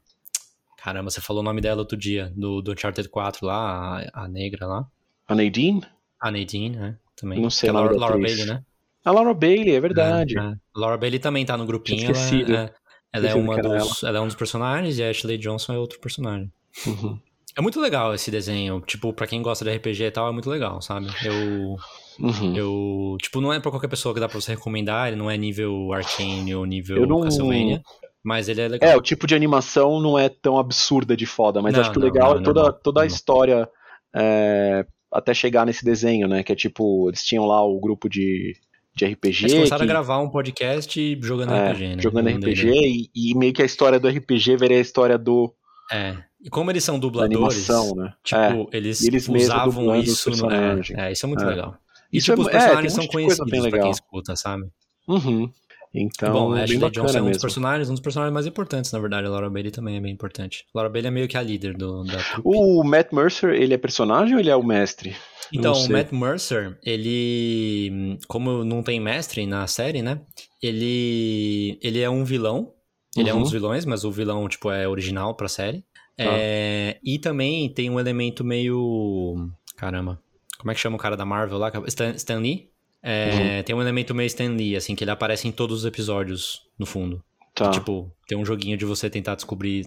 Caramba, 0.77 1.09
você 1.09 1.19
falou 1.19 1.41
o 1.41 1.45
nome 1.45 1.59
dela 1.59 1.79
outro 1.81 1.97
dia, 1.97 2.31
do, 2.35 2.61
do 2.61 2.71
Uncharted 2.71 3.09
4 3.09 3.45
lá, 3.45 3.99
a, 4.13 4.23
a 4.23 4.27
negra 4.27 4.65
lá. 4.65 4.85
A 5.27 5.35
Nadine? 5.35 5.83
A 6.21 6.31
Nadine, 6.31 6.75
né? 6.77 6.95
Também. 7.15 7.41
Não 7.41 7.49
sei 7.49 7.67
Que 7.67 7.75
é 7.75 7.79
Laura, 7.79 7.97
Laura. 7.97 8.17
Bailey, 8.17 8.45
né? 8.45 8.63
A 9.03 9.11
Laura 9.11 9.33
Bailey, 9.33 9.75
é 9.75 9.79
verdade. 9.79 10.37
É, 10.37 10.41
é. 10.41 10.53
Laura 10.75 10.97
Bailey 10.97 11.19
também 11.19 11.45
tá 11.45 11.57
no 11.57 11.65
grupinho. 11.65 12.01
Esquecido. 12.11 12.53
Ela, 12.53 12.65
é, 12.65 13.17
ela 13.17 13.27
é 13.29 13.35
uma 13.35 13.57
dos, 13.57 14.03
ela 14.03 14.17
é 14.17 14.21
um 14.21 14.25
dos 14.27 14.35
personagens 14.35 14.97
e 14.97 15.03
a 15.03 15.09
Ashley 15.09 15.37
Johnson 15.37 15.73
é 15.73 15.77
outro 15.77 15.99
personagem. 15.99 16.51
Uhum. 16.85 17.19
É 17.57 17.61
muito 17.61 17.79
legal 17.81 18.13
esse 18.13 18.29
desenho. 18.29 18.79
Tipo, 18.81 19.11
pra 19.11 19.25
quem 19.27 19.41
gosta 19.41 19.65
de 19.65 19.75
RPG 19.75 20.03
e 20.05 20.11
tal, 20.11 20.29
é 20.29 20.31
muito 20.31 20.49
legal, 20.49 20.81
sabe? 20.81 21.07
Eu. 21.23 21.75
Uhum. 22.19 22.55
Eu. 22.55 23.17
Tipo, 23.21 23.41
não 23.41 23.51
é 23.51 23.59
pra 23.59 23.71
qualquer 23.71 23.87
pessoa 23.87 24.13
que 24.13 24.19
dá 24.19 24.29
pra 24.29 24.39
você 24.39 24.51
recomendar. 24.53 25.07
Ele 25.07 25.17
não 25.17 25.29
é 25.29 25.37
nível 25.37 25.91
Arcane 25.93 26.53
ou 26.53 26.65
nível 26.65 27.05
não- 27.05 27.21
Castlevania. 27.21 27.81
Mas 28.23 28.49
ele 28.49 28.61
é 28.61 28.67
legal. 28.67 28.89
É, 28.89 28.97
o 28.97 29.01
tipo 29.01 29.25
de 29.25 29.33
animação 29.33 29.99
não 29.99 30.19
é 30.19 30.27
tão 30.27 30.57
absurda 30.57 31.15
de 31.15 31.25
foda, 31.25 31.61
mas 31.61 31.73
Não, 31.73 31.79
acho 31.81 31.91
que 31.91 31.97
o 31.97 32.01
legal 32.01 32.33
não, 32.35 32.41
é 32.41 32.43
toda, 32.43 32.73
toda 32.73 33.01
a 33.01 33.05
história 33.05 33.67
é, 34.13 34.85
até 35.11 35.33
chegar 35.33 35.65
nesse 35.65 35.85
desenho, 35.85 36.27
né? 36.27 36.43
Que 36.43 36.51
é 36.51 36.55
tipo, 36.55 37.09
eles 37.09 37.23
tinham 37.23 37.45
lá 37.45 37.65
o 37.65 37.79
grupo 37.79 38.09
de, 38.09 38.55
de 38.99 39.05
RPG. 39.13 39.43
Eles 39.45 39.53
começaram 39.53 39.85
que- 39.85 39.91
a 39.91 39.93
gravar 39.93 40.19
um 40.19 40.29
podcast 40.29 41.19
jogando 41.21 41.53
é, 41.53 41.71
RPG, 41.71 41.95
né? 41.95 42.01
jogando 42.01 42.29
RPG 42.29 42.69
e, 43.15 43.31
e 43.31 43.35
meio 43.35 43.53
que 43.53 43.61
a 43.61 43.65
história 43.65 43.99
do 43.99 44.07
RPG 44.07 44.55
veria 44.57 44.77
a 44.77 44.81
história 44.81 45.17
do, 45.17 45.53
É. 45.91 46.15
E 46.41 46.49
como 46.49 46.71
eles 46.71 46.83
são 46.85 46.97
dubladores, 46.97 47.35
animação, 47.69 47.95
né? 47.95 48.13
tipo, 48.23 48.39
É. 48.71 48.77
eles, 48.77 49.03
eles 49.03 49.27
usavam 49.27 49.95
isso 49.97 50.29
no. 50.29 50.49
É, 50.51 50.79
é, 50.95 51.11
isso 51.11 51.25
é 51.25 51.27
muito 51.29 51.43
É. 51.43 51.47
legal. 51.47 51.75
E 52.11 52.17
Isso 52.17 52.31
tipo, 52.31 52.41
é- 52.41 52.41
os 52.43 52.47
é, 52.47 52.51
personagens 52.51 52.93
são 52.93 53.07
conhecidos 53.07 53.51
bem 53.51 53.59
pra 53.61 53.69
quem 53.71 53.77
legal. 53.79 53.91
escuta, 53.91 54.35
sabe? 54.35 54.63
Uhum. 55.07 55.51
Então, 55.93 56.31
bom, 56.33 56.53
bem 56.53 56.63
Ashley 56.63 56.91
Johnson 56.91 57.17
é 57.17 57.21
um 57.21 57.31
dos 57.31 57.41
personagens, 57.41 57.89
um 57.89 57.93
dos 57.93 58.01
personagens 58.01 58.33
mais 58.33 58.45
importantes, 58.45 58.91
na 58.91 58.99
verdade. 58.99 59.25
A 59.25 59.29
Laura 59.29 59.49
Bailey 59.49 59.71
também 59.71 59.97
é 59.97 59.99
bem 59.99 60.11
importante. 60.13 60.65
A 60.73 60.77
Laura 60.77 60.89
Bailey 60.89 61.07
é 61.07 61.11
meio 61.11 61.27
que 61.27 61.35
a 61.37 61.41
líder 61.41 61.75
do, 61.75 62.03
da 62.03 62.17
trupe. 62.17 62.41
O 62.43 62.83
Matt 62.83 63.11
Mercer, 63.11 63.49
ele 63.55 63.73
é 63.73 63.77
personagem 63.77 64.35
ou 64.35 64.39
ele 64.39 64.49
é 64.51 64.55
o 64.55 64.63
mestre? 64.63 65.15
Então, 65.51 65.73
o. 65.73 65.89
Matt 65.91 66.11
Mercer, 66.11 66.77
ele. 66.83 68.19
Como 68.27 68.63
não 68.63 68.83
tem 68.83 68.99
mestre 68.99 69.45
na 69.47 69.65
série, 69.65 70.01
né? 70.03 70.21
Ele. 70.61 71.79
Ele 71.81 71.99
é 72.01 72.09
um 72.09 72.23
vilão. 72.23 72.73
Ele 73.17 73.27
é 73.29 73.33
um 73.33 73.37
Uhum. 73.37 73.43
dos 73.43 73.51
vilões, 73.51 73.85
mas 73.85 74.03
o 74.03 74.11
vilão, 74.11 74.47
tipo, 74.47 74.69
é 74.69 74.87
original 74.87 75.35
pra 75.35 75.47
série. 75.47 75.79
Tá. 76.15 76.25
É, 76.27 76.99
e 77.03 77.17
também 77.17 77.67
tem 77.73 77.89
um 77.89 77.99
elemento 77.99 78.43
meio. 78.43 79.49
Caramba. 79.75 80.21
Como 80.59 80.69
é 80.69 80.75
que 80.75 80.79
chama 80.79 80.97
o 80.97 80.99
cara 80.99 81.17
da 81.17 81.25
Marvel 81.25 81.57
lá? 81.57 81.71
Stan, 81.87 82.11
Stan 82.11 82.37
Lee? 82.39 82.69
É, 83.01 83.63
Tem 83.63 83.75
um 83.75 83.81
elemento 83.81 84.13
meio 84.13 84.27
Stan 84.27 84.49
Lee, 84.55 84.75
assim, 84.75 84.95
que 84.95 85.03
ele 85.03 85.11
aparece 85.11 85.47
em 85.47 85.51
todos 85.51 85.79
os 85.79 85.85
episódios, 85.85 86.61
no 86.77 86.85
fundo. 86.85 87.23
Tá. 87.55 87.71
Tipo, 87.71 88.09
tem 88.27 88.37
um 88.37 88.45
joguinho 88.45 88.77
de 88.77 88.85
você 88.85 89.09
tentar 89.09 89.35
descobrir, 89.35 89.85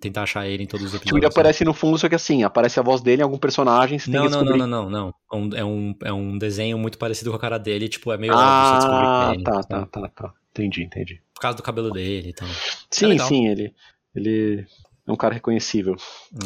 tentar 0.00 0.22
achar 0.22 0.46
ele 0.46 0.62
em 0.62 0.66
todos 0.66 0.86
os 0.86 0.92
Tipo, 0.92 1.02
episódios. 1.02 1.18
ele 1.24 1.26
aparece 1.26 1.64
no 1.64 1.74
fundo, 1.74 1.98
só 1.98 2.08
que 2.08 2.14
assim, 2.14 2.42
aparece 2.42 2.80
a 2.80 2.82
voz 2.82 3.02
dele 3.02 3.20
em 3.20 3.24
algum 3.24 3.36
personagem, 3.36 3.98
você 3.98 4.10
Não, 4.10 4.22
tem 4.30 4.30
que 4.30 4.44
não, 4.44 4.44
não, 4.44 4.66
não, 4.66 4.90
não, 4.90 4.90
não. 4.90 5.14
É 5.30 5.36
um, 5.36 5.50
é, 5.56 5.64
um, 5.64 5.94
é 6.04 6.12
um 6.12 6.38
desenho 6.38 6.78
muito 6.78 6.96
parecido 6.96 7.30
com 7.30 7.36
a 7.36 7.40
cara 7.40 7.58
dele, 7.58 7.88
tipo, 7.88 8.10
é 8.12 8.16
meio 8.16 8.32
óbvio 8.32 8.46
você 8.66 8.76
descobrir 8.76 9.02
que 9.02 9.06
é 9.06 9.10
Ah, 9.10 9.32
ele. 9.34 9.42
tá, 9.44 9.52
sabe? 9.52 9.68
tá, 9.68 9.86
tá, 9.86 10.08
tá. 10.08 10.34
Entendi, 10.52 10.82
entendi. 10.84 11.20
causa 11.40 11.56
do 11.56 11.62
cabelo 11.62 11.90
dele 11.90 12.30
e 12.30 12.32
tal. 12.32 12.48
Sim, 12.90 13.18
sim, 13.18 13.46
ele, 13.48 13.74
ele 14.14 14.66
é 15.06 15.12
um 15.12 15.16
cara 15.16 15.34
reconhecível. 15.34 15.96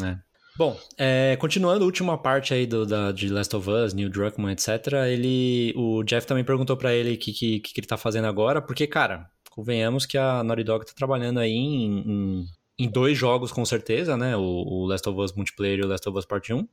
É. 0.03 0.17
Bom, 0.57 0.75
é, 0.97 1.37
continuando 1.39 1.83
a 1.83 1.85
última 1.85 2.17
parte 2.17 2.51
aí 2.51 2.65
do, 2.65 2.83
da, 2.83 3.11
de 3.11 3.29
Last 3.29 3.55
of 3.55 3.69
Us, 3.69 3.93
Neil 3.93 4.09
Druckmann, 4.09 4.53
etc., 4.53 4.91
ele, 5.07 5.71
o 5.75 6.03
Jeff 6.03 6.25
também 6.25 6.43
perguntou 6.43 6.75
para 6.75 6.93
ele 6.93 7.13
o 7.13 7.17
que, 7.17 7.31
que, 7.31 7.59
que, 7.59 7.79
ele 7.79 7.85
tá 7.85 7.95
fazendo 7.95 8.25
agora, 8.25 8.59
porque, 8.59 8.87
cara, 8.87 9.29
convenhamos 9.51 10.07
que 10.07 10.17
a 10.17 10.43
Naughty 10.43 10.63
Dog 10.63 10.85
tá 10.85 10.93
trabalhando 10.95 11.39
aí 11.39 11.53
em, 11.53 11.99
em, 11.99 12.45
em 12.79 12.89
dois 12.89 13.15
jogos 13.15 13.51
com 13.51 13.63
certeza, 13.65 14.17
né? 14.17 14.35
O, 14.35 14.41
o, 14.41 14.85
Last 14.87 15.07
of 15.07 15.19
Us 15.19 15.33
Multiplayer 15.33 15.79
e 15.79 15.83
o 15.83 15.87
Last 15.87 16.09
of 16.09 16.17
Us 16.17 16.25
Part 16.25 16.51
1. 16.51 16.57
Uhum. 16.57 16.67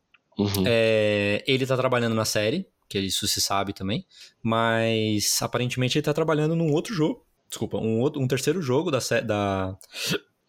É, 0.67 1.45
ele 1.47 1.67
tá 1.67 1.77
trabalhando 1.77 2.15
na 2.15 2.25
série, 2.25 2.67
que 2.89 2.99
isso 2.99 3.29
se 3.29 3.41
sabe 3.41 3.75
também, 3.75 4.07
mas 4.43 5.41
aparentemente 5.43 5.99
ele 5.99 6.05
tá 6.05 6.15
trabalhando 6.15 6.57
num 6.57 6.73
outro 6.73 6.95
jogo, 6.95 7.25
desculpa, 7.49 7.77
um, 7.77 8.01
outro, 8.01 8.21
um 8.21 8.27
terceiro 8.27 8.63
jogo 8.63 8.91
da, 8.91 8.99
da, 9.23 9.77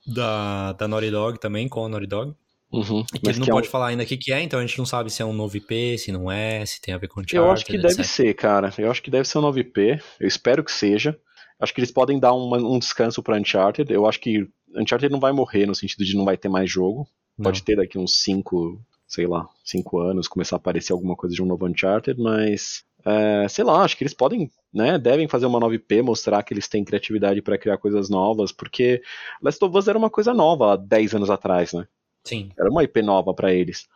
da, 0.08 0.74
da 0.74 0.88
Naughty 0.88 1.12
Dog 1.12 1.38
também, 1.38 1.68
com 1.68 1.86
a 1.86 1.90
Naughty 1.90 2.08
Dog. 2.08 2.34
Uhum, 2.72 3.03
que 3.05 3.30
ele 3.30 3.39
não 3.39 3.45
que 3.45 3.51
pode 3.51 3.68
é 3.68 3.70
um... 3.70 3.72
falar 3.72 3.88
ainda 3.88 4.03
o 4.03 4.05
que, 4.05 4.18
que 4.18 4.34
é, 4.34 4.41
então 4.41 4.59
a 4.59 4.66
gente 4.66 4.78
não 4.78 4.86
sabe 4.86 5.09
se 5.09 5.22
é 5.22 5.26
um 5.26 5.34
novo 5.34 5.55
IP, 5.55 5.97
se 5.97 6.11
não 6.11 6.32
é, 6.32 6.66
se 6.66 6.82
tem 6.82 6.93
a 6.93 6.97
ver 6.97 7.07
com 7.07 7.22
o 7.22 7.24
Eu 7.32 7.49
acho 7.51 7.66
que 7.66 7.78
deve 7.78 8.03
ser, 8.03 8.34
cara. 8.34 8.74
Eu 8.78 8.91
acho 8.91 9.01
que 9.01 9.11
deve 9.11 9.28
ser 9.28 9.38
um 9.38 9.41
novo 9.41 9.59
IP. 9.59 9.99
Eu 10.20 10.28
espero 10.28 10.63
que 10.63 10.72
seja. 10.72 11.18
Acho 11.59 11.74
que 11.74 11.80
eles 11.80 11.91
podem 11.91 12.20
dar 12.20 12.34
uma, 12.34 12.57
um 12.57 12.78
descanso 12.78 13.24
para 13.24 13.38
Uncharted. 13.38 13.91
Eu 13.91 14.05
acho 14.05 14.20
que 14.20 14.47
Uncharted 14.76 15.11
não 15.11 15.20
vai 15.20 15.32
morrer 15.32 15.66
no 15.66 15.76
sentido 15.76 16.03
de 16.03 16.18
não 16.18 16.26
vai 16.26 16.38
ter 16.38 16.49
mais 16.49 16.70
jogo. 16.70 17.07
Não. 17.38 17.45
Pode 17.45 17.63
ter 17.63 17.78
daqui 17.78 17.97
uns 17.97 18.22
5, 18.24 18.82
sei 19.07 19.28
lá, 19.28 19.47
5 19.63 19.99
anos, 19.99 20.28
começar 20.28 20.55
a 20.55 20.57
aparecer 20.57 20.91
alguma 20.91 21.16
coisa 21.16 21.36
de 21.36 21.41
um 21.41 21.45
novo 21.45 21.68
Uncharted, 21.68 22.20
mas 22.22 22.84
é, 23.05 23.47
sei 23.47 23.63
lá, 23.63 23.84
acho 23.84 23.95
que 23.95 24.03
eles 24.03 24.13
podem, 24.13 24.49
né, 24.74 24.97
devem 24.97 25.28
fazer 25.28 25.45
uma 25.45 25.59
nova 25.59 25.76
IP, 25.76 26.01
mostrar 26.01 26.41
que 26.43 26.53
eles 26.53 26.68
têm 26.68 26.84
criatividade 26.84 27.41
para 27.41 27.57
criar 27.57 27.78
coisas 27.78 28.09
novas, 28.09 28.51
porque 28.51 29.01
Last 29.41 29.63
of 29.63 29.78
Us 29.78 29.88
era 29.88 29.97
uma 29.97 30.09
coisa 30.09 30.34
nova 30.34 30.74
há 30.74 30.76
10 30.76 31.16
anos 31.16 31.30
atrás, 31.30 31.72
né? 31.72 31.86
Sim. 32.26 32.49
Era 32.57 32.69
uma 32.69 32.84
IP 32.84 33.01
nova 33.01 33.34
para 33.34 33.53
eles. 33.53 33.88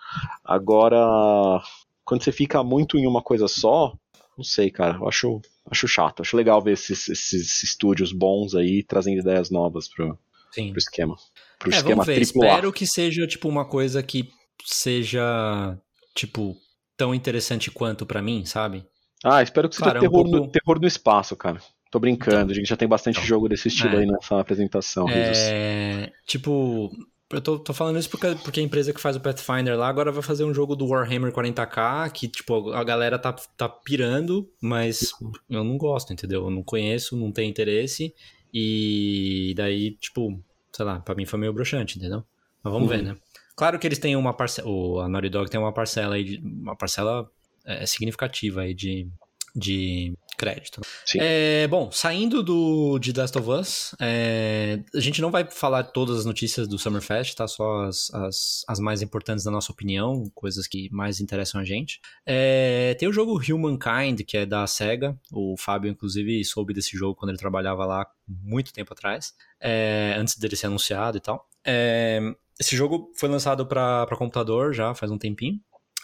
Agora, 0.45 1.61
quando 2.05 2.23
você 2.23 2.32
fica 2.32 2.63
muito 2.63 2.97
em 2.97 3.07
uma 3.07 3.21
coisa 3.21 3.47
só, 3.47 3.93
não 4.38 4.43
sei, 4.43 4.69
cara, 4.69 4.97
eu 4.97 5.07
acho, 5.07 5.41
acho 5.69 5.88
chato. 5.88 6.21
Acho 6.21 6.38
legal 6.38 6.61
ver 6.61 6.73
esses, 6.73 7.09
esses 7.09 7.63
estúdios 7.63 8.13
bons 8.13 8.55
aí 8.55 8.84
trazendo 8.84 9.19
ideias 9.19 9.49
novas 9.49 9.88
pro, 9.88 10.17
Sim. 10.51 10.69
pro 10.69 10.80
esquema. 10.80 11.17
Pro 11.57 11.71
é, 11.71 11.75
esquema 11.75 12.03
vamos 12.03 12.07
ver. 12.07 12.21
Espero 12.21 12.71
que 12.71 12.86
seja, 12.86 13.27
tipo, 13.27 13.49
uma 13.49 13.65
coisa 13.65 14.03
que 14.03 14.30
seja, 14.63 15.77
tipo, 16.15 16.55
tão 16.95 17.13
interessante 17.13 17.71
quanto 17.71 18.05
para 18.05 18.21
mim, 18.21 18.45
sabe? 18.45 18.86
Ah, 19.23 19.41
espero 19.41 19.67
que 19.67 19.75
seja 19.75 19.91
claro, 19.91 19.99
terror, 19.99 20.15
é 20.15 20.19
um 20.19 20.32
pouco... 20.32 20.45
no, 20.45 20.51
terror 20.51 20.80
no 20.80 20.88
espaço, 20.88 21.36
cara. 21.36 21.59
Tô 21.91 21.99
brincando, 21.99 22.38
então, 22.38 22.51
a 22.51 22.53
gente 22.53 22.69
já 22.69 22.77
tem 22.77 22.88
bastante 22.88 23.15
então, 23.15 23.27
jogo 23.27 23.49
desse 23.49 23.67
estilo 23.67 23.95
é, 23.95 23.99
aí 23.99 24.05
nessa 24.05 24.39
apresentação. 24.39 25.09
É, 25.09 26.11
tipo, 26.27 26.91
eu 27.32 27.41
tô, 27.41 27.59
tô, 27.59 27.73
falando 27.73 27.99
isso 27.99 28.09
porque, 28.09 28.36
porque 28.43 28.59
a 28.59 28.63
empresa 28.63 28.91
que 28.91 28.99
faz 28.99 29.15
o 29.15 29.19
Pathfinder 29.19 29.77
lá 29.77 29.88
agora 29.88 30.11
vai 30.11 30.23
fazer 30.23 30.43
um 30.43 30.53
jogo 30.53 30.75
do 30.75 30.88
Warhammer 30.88 31.32
40k, 31.32 32.11
que, 32.11 32.27
tipo, 32.27 32.71
a 32.71 32.84
galera 32.84 33.19
tá, 33.19 33.34
tá 33.55 33.69
pirando, 33.69 34.51
mas 34.61 35.11
eu 35.49 35.63
não 35.63 35.77
gosto, 35.77 36.11
entendeu? 36.11 36.45
Eu 36.45 36.49
não 36.49 36.63
conheço, 36.63 37.15
não 37.15 37.32
tenho 37.32 37.49
interesse, 37.49 38.13
e 38.53 39.53
daí, 39.55 39.91
tipo, 39.91 40.41
sei 40.71 40.86
lá, 40.86 40.99
pra 40.99 41.13
mim 41.13 41.25
foi 41.25 41.39
meio 41.39 41.53
broxante, 41.53 41.99
entendeu? 41.99 42.23
Mas 42.63 42.73
vamos 42.73 42.89
uhum. 42.89 42.97
ver, 42.97 43.03
né? 43.03 43.17
Claro 43.55 43.77
que 43.77 43.86
eles 43.86 43.99
têm 43.99 44.15
uma 44.15 44.34
parcela, 44.34 45.03
a 45.03 45.09
Naughty 45.09 45.30
Dog 45.30 45.49
tem 45.51 45.59
uma 45.59 45.73
parcela 45.73 46.15
aí, 46.15 46.23
de, 46.23 46.38
uma 46.39 46.75
parcela 46.75 47.30
é, 47.65 47.86
significativa 47.86 48.61
aí 48.61 48.73
de, 48.73 49.07
de 49.56 50.14
crédito. 50.39 50.80
É, 51.18 51.68
bom, 51.68 51.91
saindo 51.91 52.41
do 52.41 52.97
de 52.97 53.12
Last 53.12 53.38
of 53.38 53.50
Us, 53.50 53.95
é, 54.00 54.82
a 54.95 55.00
gente 55.02 55.22
não 55.22 55.30
vai 55.30 55.43
falar 55.43 55.84
todas 55.84 56.20
as 56.20 56.26
notícias 56.26 56.66
do 56.66 56.80
Summerfest, 56.80 57.36
tá? 57.36 57.45
Só 57.45 57.84
as, 57.84 58.10
as, 58.14 58.64
as 58.66 58.80
mais 58.80 59.02
importantes 59.02 59.43
da 59.43 59.52
nossa 59.52 59.70
opinião, 59.70 60.32
coisas 60.34 60.66
que 60.66 60.89
mais 60.93 61.20
interessam 61.20 61.60
a 61.60 61.66
gente. 61.66 62.00
É, 62.26 62.95
tem 62.97 63.10
o 63.10 63.14
jogo 63.14 63.38
Humankind, 63.38 64.22
que 64.26 64.38
é 64.38 64.45
da 64.45 64.66
SEGA. 64.66 65.20
O 65.30 65.56
Fábio, 65.58 65.91
inclusive, 65.91 66.43
soube 66.45 66.74
desse 66.74 66.95
jogo 66.97 67.16
quando 67.16 67.32
ele 67.32 67.38
trabalhava 67.38 67.86
lá 67.86 68.08
muito 68.26 68.72
tempo 68.72 68.93
atrás, 68.93 69.34
é, 69.60 70.16
antes 70.18 70.38
dele 70.38 70.56
ser 70.56 70.68
anunciado 70.68 71.18
e 71.18 71.22
tal. 71.22 71.45
É, 71.66 72.22
esse 72.58 72.78
jogo 72.78 73.12
foi 73.16 73.28
lançado 73.28 73.66
para 73.66 74.08
computador 74.18 74.74
já 74.74 74.95
faz 74.95 75.12
um 75.12 75.18
tempinho. 75.18 75.60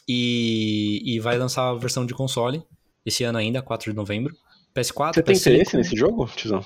E, 0.08 1.02
e 1.04 1.20
vai 1.20 1.36
lançar 1.36 1.70
a 1.70 1.74
versão 1.74 2.06
de 2.06 2.14
console 2.14 2.64
esse 3.06 3.24
ano 3.24 3.38
ainda, 3.38 3.62
4 3.62 3.92
de 3.92 3.96
novembro. 3.96 4.36
PS4, 4.76 5.16
Você 5.16 5.24
tem 5.24 5.36
interesse 5.36 5.78
nesse 5.78 5.96
jogo, 5.96 6.26
Tizão? 6.36 6.66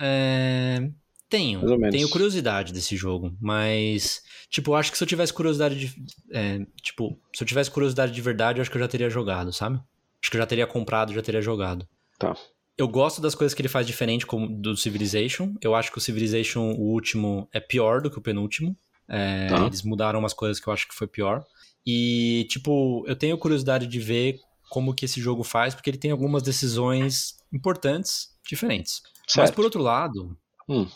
É... 0.00 0.88
Tenho. 1.28 1.90
Tenho 1.90 2.08
curiosidade 2.10 2.72
desse 2.72 2.96
jogo, 2.96 3.36
mas, 3.40 4.22
tipo, 4.48 4.74
acho 4.74 4.92
que 4.92 4.98
se 4.98 5.02
eu 5.02 5.08
tivesse 5.08 5.32
curiosidade 5.32 5.74
de. 5.74 5.94
É, 6.30 6.64
tipo, 6.82 7.18
se 7.34 7.42
eu 7.42 7.46
tivesse 7.46 7.70
curiosidade 7.70 8.12
de 8.12 8.20
verdade, 8.20 8.58
eu 8.58 8.62
acho 8.62 8.70
que 8.70 8.76
eu 8.76 8.80
já 8.80 8.86
teria 8.86 9.10
jogado, 9.10 9.52
sabe? 9.52 9.80
Acho 10.22 10.30
que 10.30 10.36
eu 10.36 10.40
já 10.40 10.46
teria 10.46 10.66
comprado, 10.66 11.12
já 11.12 11.22
teria 11.22 11.40
jogado. 11.40 11.88
Tá. 12.18 12.36
Eu 12.76 12.86
gosto 12.88 13.20
das 13.20 13.34
coisas 13.34 13.54
que 13.54 13.62
ele 13.62 13.68
faz 13.68 13.86
diferente 13.86 14.26
como 14.26 14.48
do 14.48 14.76
Civilization. 14.76 15.54
Eu 15.60 15.74
acho 15.74 15.90
que 15.90 15.98
o 15.98 16.00
Civilization, 16.00 16.72
o 16.72 16.92
último, 16.92 17.48
é 17.52 17.60
pior 17.60 18.00
do 18.00 18.10
que 18.10 18.18
o 18.18 18.22
penúltimo. 18.22 18.76
É, 19.08 19.48
tá. 19.48 19.66
Eles 19.66 19.82
mudaram 19.82 20.18
umas 20.18 20.34
coisas 20.34 20.60
que 20.60 20.68
eu 20.68 20.72
acho 20.72 20.88
que 20.88 20.94
foi 20.94 21.06
pior. 21.06 21.44
E, 21.86 22.46
tipo, 22.48 23.04
eu 23.06 23.16
tenho 23.16 23.36
curiosidade 23.36 23.86
de 23.86 23.98
ver 23.98 24.38
como 24.68 24.94
que 24.94 25.04
esse 25.04 25.20
jogo 25.20 25.42
faz, 25.42 25.74
porque 25.74 25.90
ele 25.90 25.98
tem 25.98 26.10
algumas 26.10 26.42
decisões 26.42 27.36
importantes, 27.52 28.28
diferentes. 28.48 29.02
Certo. 29.26 29.38
Mas 29.38 29.50
por 29.50 29.64
outro 29.64 29.80
lado, 29.80 30.36
hum. 30.68 30.86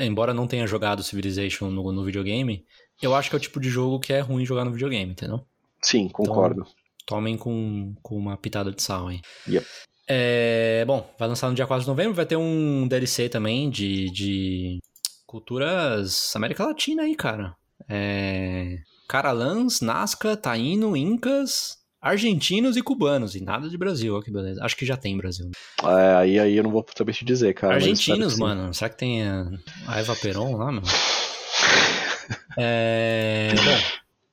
embora 0.00 0.34
não 0.34 0.46
tenha 0.46 0.66
jogado 0.66 1.02
Civilization 1.02 1.70
no, 1.70 1.92
no, 1.92 2.04
videogame, 2.04 2.64
eu 3.00 3.14
acho 3.14 3.28
que 3.30 3.36
é 3.36 3.38
o 3.38 3.40
tipo 3.40 3.60
de 3.60 3.68
jogo 3.68 3.98
que 3.98 4.12
é 4.12 4.20
ruim 4.20 4.44
jogar 4.44 4.64
no 4.64 4.72
videogame, 4.72 5.12
entendeu? 5.12 5.44
Sim, 5.82 6.08
concordo. 6.08 6.62
Então, 6.62 6.74
tomem 7.06 7.36
com, 7.36 7.94
com 8.02 8.16
uma 8.16 8.36
pitada 8.36 8.70
de 8.70 8.82
sal 8.82 9.08
aí. 9.08 9.20
Yep. 9.48 9.66
É, 10.06 10.84
bom, 10.86 11.08
vai 11.18 11.28
lançar 11.28 11.48
no 11.48 11.54
dia 11.54 11.66
4 11.66 11.84
de 11.84 11.88
novembro, 11.88 12.14
vai 12.14 12.26
ter 12.26 12.36
um 12.36 12.86
DLC 12.86 13.28
também 13.28 13.70
de, 13.70 14.10
de 14.10 14.78
culturas 15.26 16.34
América 16.36 16.66
Latina 16.66 17.02
aí, 17.02 17.14
cara. 17.14 17.56
É, 17.88 18.78
Caralãs, 19.08 19.80
Nazca, 19.80 20.36
Taíno, 20.36 20.96
Incas, 20.96 21.78
argentinos 22.04 22.76
e 22.76 22.82
cubanos, 22.82 23.34
e 23.34 23.42
nada 23.42 23.68
de 23.68 23.78
Brasil, 23.78 24.14
ó 24.14 24.20
que 24.20 24.30
beleza. 24.30 24.62
Acho 24.62 24.76
que 24.76 24.84
já 24.84 24.96
tem 24.96 25.16
Brasil. 25.16 25.46
Né? 25.46 25.52
É, 25.82 26.14
aí, 26.16 26.38
aí 26.38 26.54
eu 26.54 26.62
não 26.62 26.70
vou 26.70 26.84
saber 26.94 27.14
te 27.14 27.24
dizer, 27.24 27.54
cara. 27.54 27.74
Argentinos, 27.74 28.38
mano. 28.38 28.74
Será 28.74 28.90
que 28.90 28.98
tem 28.98 29.22
a, 29.22 29.50
a 29.86 30.00
Eva 30.00 30.14
Peron 30.14 30.56
lá, 30.56 30.66
mano? 30.66 30.86
é, 32.58 33.54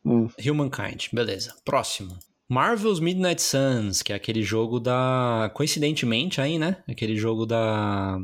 bom, 0.03 0.25
hum. 0.25 0.29
Humankind, 0.45 1.07
beleza. 1.13 1.55
Próximo. 1.63 2.19
Marvel's 2.49 2.99
Midnight 2.99 3.41
Suns, 3.41 4.01
que 4.01 4.11
é 4.11 4.15
aquele 4.17 4.43
jogo 4.43 4.77
da. 4.77 5.49
Coincidentemente 5.53 6.41
aí, 6.41 6.59
né? 6.59 6.83
Aquele 6.89 7.15
jogo 7.15 7.45
da. 7.45 8.19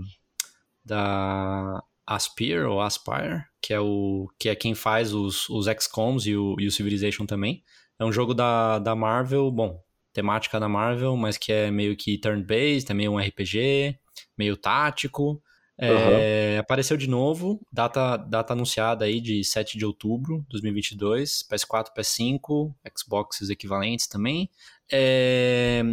Da 0.83 1.81
Aspire 2.05 2.63
ou 2.63 2.81
Aspire, 2.81 3.43
que 3.61 3.73
é 3.73 3.79
o 3.79 4.29
que 4.37 4.49
é 4.49 4.55
quem 4.55 4.73
faz 4.75 5.13
os, 5.13 5.49
os 5.49 5.67
XCOMs 5.67 6.25
e 6.25 6.35
o, 6.35 6.55
e 6.59 6.67
o 6.67 6.71
Civilization 6.71 7.25
também. 7.25 7.63
É 7.99 8.05
um 8.05 8.11
jogo 8.11 8.33
da, 8.33 8.79
da 8.79 8.95
Marvel, 8.95 9.51
bom, 9.51 9.81
temática 10.13 10.59
da 10.59 10.69
Marvel, 10.69 11.15
mas 11.15 11.37
que 11.37 11.51
é 11.51 11.71
meio 11.71 11.95
que 11.95 12.17
turn-based, 12.17 12.91
é 12.91 12.93
meio 12.93 13.11
um 13.11 13.19
RPG, 13.19 13.97
meio 14.37 14.57
tático. 14.57 15.41
É, 15.79 16.55
uhum. 16.55 16.59
Apareceu 16.59 16.97
de 16.97 17.07
novo, 17.07 17.61
data, 17.71 18.17
data 18.17 18.53
anunciada 18.53 19.05
aí 19.05 19.21
de 19.21 19.43
7 19.43 19.77
de 19.77 19.85
outubro 19.85 20.39
de 20.41 20.47
2022, 20.49 21.45
PS4, 21.51 21.87
PS5, 21.95 22.73
Xboxes 22.97 23.49
equivalentes 23.49 24.07
também. 24.07 24.49
É, 24.91 25.83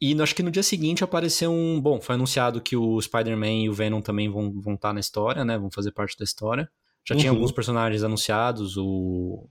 e 0.00 0.20
acho 0.20 0.34
que 0.34 0.42
no 0.42 0.50
dia 0.50 0.62
seguinte 0.62 1.02
apareceu 1.02 1.50
um. 1.50 1.80
Bom, 1.80 2.00
foi 2.00 2.14
anunciado 2.14 2.60
que 2.60 2.76
o 2.76 3.00
Spider-Man 3.00 3.64
e 3.64 3.68
o 3.68 3.74
Venom 3.74 4.00
também 4.00 4.28
vão 4.28 4.48
estar 4.48 4.60
vão 4.60 4.76
tá 4.76 4.92
na 4.92 5.00
história, 5.00 5.44
né? 5.44 5.58
Vão 5.58 5.70
fazer 5.70 5.90
parte 5.90 6.16
da 6.18 6.24
história. 6.24 6.70
Já 7.04 7.14
uhum. 7.14 7.20
tinha 7.20 7.30
alguns 7.32 7.50
personagens 7.50 8.02
anunciados, 8.02 8.76
o 8.76 9.48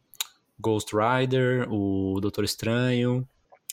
Ghost 0.59 0.91
Rider, 0.95 1.67
o 1.71 2.19
Doutor 2.21 2.43
Estranho, 2.43 3.27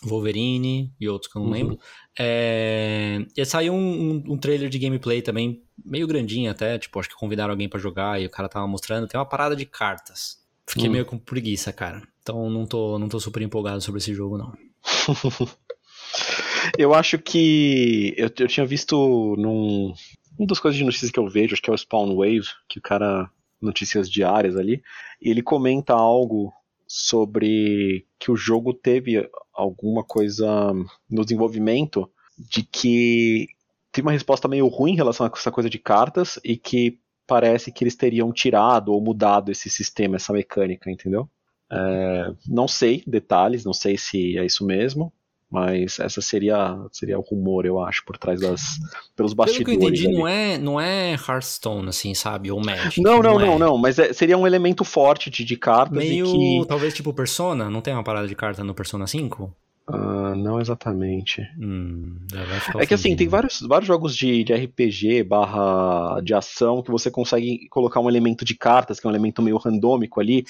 Wolverine 0.05 0.93
e 1.01 1.09
outros 1.09 1.31
que 1.31 1.39
eu 1.39 1.41
não 1.41 1.49
uhum. 1.49 1.55
lembro. 1.55 1.79
É... 2.19 3.25
E 3.37 3.45
saiu 3.45 3.73
um, 3.73 3.79
um, 3.79 4.25
um, 4.33 4.37
trailer 4.37 4.69
de 4.69 4.79
gameplay 4.79 5.23
também, 5.23 5.63
meio 5.85 6.07
grandinho 6.07 6.51
até, 6.51 6.79
tipo, 6.79 6.99
acho 6.99 7.09
que 7.09 7.15
convidaram 7.15 7.53
alguém 7.53 7.69
para 7.69 7.81
jogar 7.81 8.21
e 8.21 8.27
o 8.27 8.31
cara 8.31 8.49
tava 8.49 8.67
mostrando. 8.67 9.07
Tem 9.07 9.19
uma 9.19 9.27
parada 9.27 9.55
de 9.55 9.65
cartas. 9.65 10.43
Fiquei 10.67 10.87
uhum. 10.87 10.93
meio 10.93 11.07
com 11.07 11.19
preguiça, 11.19 11.73
cara. 11.73 12.03
Então 12.23 12.49
não 12.51 12.67
tô, 12.67 12.99
não 12.99 13.09
tô 13.09 13.19
super 13.19 13.43
empolgado 13.43 13.81
sobre 13.81 13.99
esse 13.99 14.15
jogo, 14.15 14.39
não. 14.39 14.53
eu 16.79 16.95
acho 16.95 17.19
que. 17.19 18.15
Eu, 18.17 18.31
eu 18.39 18.49
tinha 18.49 18.67
visto 18.67 19.37
num. 19.39 19.93
Uma 20.39 20.47
das 20.47 20.59
coisas 20.59 20.79
de 20.79 20.85
notícias 20.85 21.11
que 21.11 21.19
eu 21.19 21.29
vejo, 21.29 21.53
acho 21.53 21.63
que 21.63 21.71
é 21.71 21.73
o 21.73 21.79
Spawn 21.79 22.17
Wave, 22.17 22.49
que 22.69 22.79
o 22.79 22.83
cara. 22.83 23.31
Notícias 23.61 24.11
diárias 24.11 24.57
ali. 24.57 24.83
E 25.21 25.31
ele 25.31 25.41
comenta 25.41 25.93
algo 25.93 26.53
sobre 26.95 28.07
que 28.19 28.31
o 28.31 28.37
jogo 28.37 28.75
teve 28.75 29.27
alguma 29.51 30.05
coisa 30.05 30.75
no 31.09 31.25
desenvolvimento 31.25 32.07
de 32.39 32.63
que 32.63 33.47
tem 33.91 34.03
uma 34.03 34.13
resposta 34.13 34.47
meio 34.47 34.69
ruim 34.69 34.93
em 34.93 34.97
relação 34.97 35.25
a 35.25 35.31
essa 35.35 35.51
coisa 35.51 35.71
de 35.71 35.79
cartas 35.79 36.39
e 36.45 36.55
que 36.55 37.01
parece 37.27 37.73
que 37.73 37.83
eles 37.83 37.97
teriam 37.97 38.31
tirado 38.31 38.93
ou 38.93 39.01
mudado 39.01 39.51
esse 39.51 39.71
sistema, 39.71 40.17
essa 40.17 40.35
mecânica, 40.35 40.91
entendeu? 40.91 41.31
É, 41.71 42.35
não 42.47 42.69
sei 42.69 43.03
detalhes, 43.07 43.65
não 43.65 43.73
sei 43.73 43.97
se 43.97 44.37
é 44.37 44.45
isso 44.45 44.63
mesmo, 44.63 45.11
mas 45.53 46.01
essa 46.01 46.23
seria 46.23 46.79
seria 46.91 47.19
o 47.19 47.21
rumor, 47.21 47.67
eu 47.67 47.79
acho, 47.79 48.03
por 48.07 48.17
trás 48.17 48.41
das 48.41 48.63
pelos 49.15 49.35
bastidores. 49.35 49.67
Pelo 49.67 49.79
que 49.79 49.85
eu 49.85 49.89
entendi, 49.89 50.07
ali. 50.07 50.17
não 50.17 50.27
é 50.27 50.59
não 50.59 50.81
é 50.81 51.13
Hearthstone 51.13 51.91
assim, 51.91 52.15
sabe, 52.15 52.51
ou 52.51 52.59
Magic. 52.65 53.03
Não, 53.03 53.23
não, 53.23 53.39
não, 53.39 53.39
não, 53.39 53.55
é. 53.55 53.59
não 53.59 53.79
mas 53.79 53.99
é, 53.99 54.15
seria 54.15 54.39
um 54.39 54.47
elemento 54.47 54.83
forte 54.83 55.29
de, 55.29 55.45
de 55.45 55.57
cartas 55.59 55.99
Meio, 55.99 56.25
que... 56.25 56.67
talvez 56.67 56.95
tipo 56.95 57.13
Persona, 57.13 57.69
não 57.69 57.83
tem 57.83 57.93
uma 57.93 58.03
parada 58.03 58.27
de 58.27 58.35
carta 58.35 58.65
no 58.65 58.75
Persona 58.75 59.07
5? 59.07 59.55
Uh, 59.89 60.37
não 60.37 60.61
exatamente. 60.61 61.43
Hum, 61.59 62.17
é 62.79 62.87
que 62.87 62.95
assim, 62.95 63.17
tem 63.17 63.27
vários, 63.27 63.61
vários 63.61 63.89
jogos 63.89 64.17
de, 64.17 64.45
de 64.45 64.55
RPG 64.55 65.25
barra 65.25 66.21
de 66.21 66.33
ação 66.33 66.83
que 66.83 66.91
você 66.91 67.11
consegue 67.11 67.69
colocar 67.69 67.99
um 67.99 68.09
elemento 68.09 68.45
de 68.45 68.55
cartas, 68.55 69.01
que 69.01 69.07
é 69.07 69.09
um 69.09 69.13
elemento 69.13 69.43
meio 69.43 69.57
randômico 69.57 70.21
ali, 70.21 70.45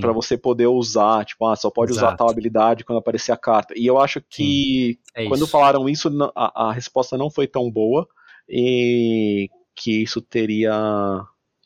para 0.00 0.12
você 0.12 0.38
poder 0.38 0.68
usar. 0.68 1.24
Tipo, 1.24 1.46
ah, 1.46 1.56
só 1.56 1.70
pode 1.70 1.90
Exato. 1.90 2.06
usar 2.06 2.16
tal 2.16 2.30
habilidade 2.30 2.84
quando 2.84 2.98
aparecer 2.98 3.32
a 3.32 3.36
carta. 3.36 3.74
E 3.76 3.84
eu 3.84 3.98
acho 3.98 4.22
que 4.30 4.98
é 5.14 5.26
quando 5.26 5.46
falaram 5.46 5.88
isso, 5.88 6.08
a, 6.34 6.68
a 6.68 6.72
resposta 6.72 7.18
não 7.18 7.30
foi 7.30 7.48
tão 7.48 7.70
boa 7.70 8.06
e 8.48 9.50
que 9.74 10.02
isso 10.02 10.20
teria, 10.20 10.72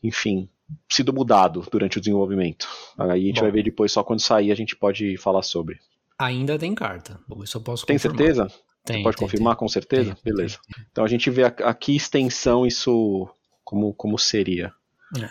enfim, 0.02 0.48
sido 0.88 1.12
mudado 1.12 1.64
durante 1.70 1.98
o 1.98 2.00
desenvolvimento. 2.00 2.66
Aí 2.98 3.10
a 3.10 3.26
gente 3.26 3.36
Bom. 3.36 3.42
vai 3.42 3.50
ver 3.50 3.64
depois, 3.64 3.92
só 3.92 4.02
quando 4.02 4.20
sair 4.20 4.50
a 4.50 4.54
gente 4.54 4.74
pode 4.74 5.16
falar 5.18 5.42
sobre. 5.42 5.78
Ainda 6.18 6.58
tem 6.58 6.74
carta. 6.74 7.20
Isso 7.42 7.58
eu 7.58 7.60
posso 7.62 7.84
Tem 7.86 7.96
confirmar. 7.96 8.18
certeza? 8.18 8.46
Tem, 8.84 8.98
Você 8.98 9.02
pode 9.02 9.16
tem, 9.16 9.26
confirmar 9.26 9.54
tem. 9.54 9.58
com 9.58 9.68
certeza? 9.68 10.16
Beleza. 10.24 10.58
Então 10.90 11.04
a 11.04 11.08
gente 11.08 11.28
vê 11.30 11.44
a, 11.44 11.48
a 11.48 11.74
que 11.74 11.94
extensão 11.94 12.66
isso 12.66 13.28
como, 13.64 13.92
como 13.94 14.18
seria. 14.18 14.72
É. 15.20 15.30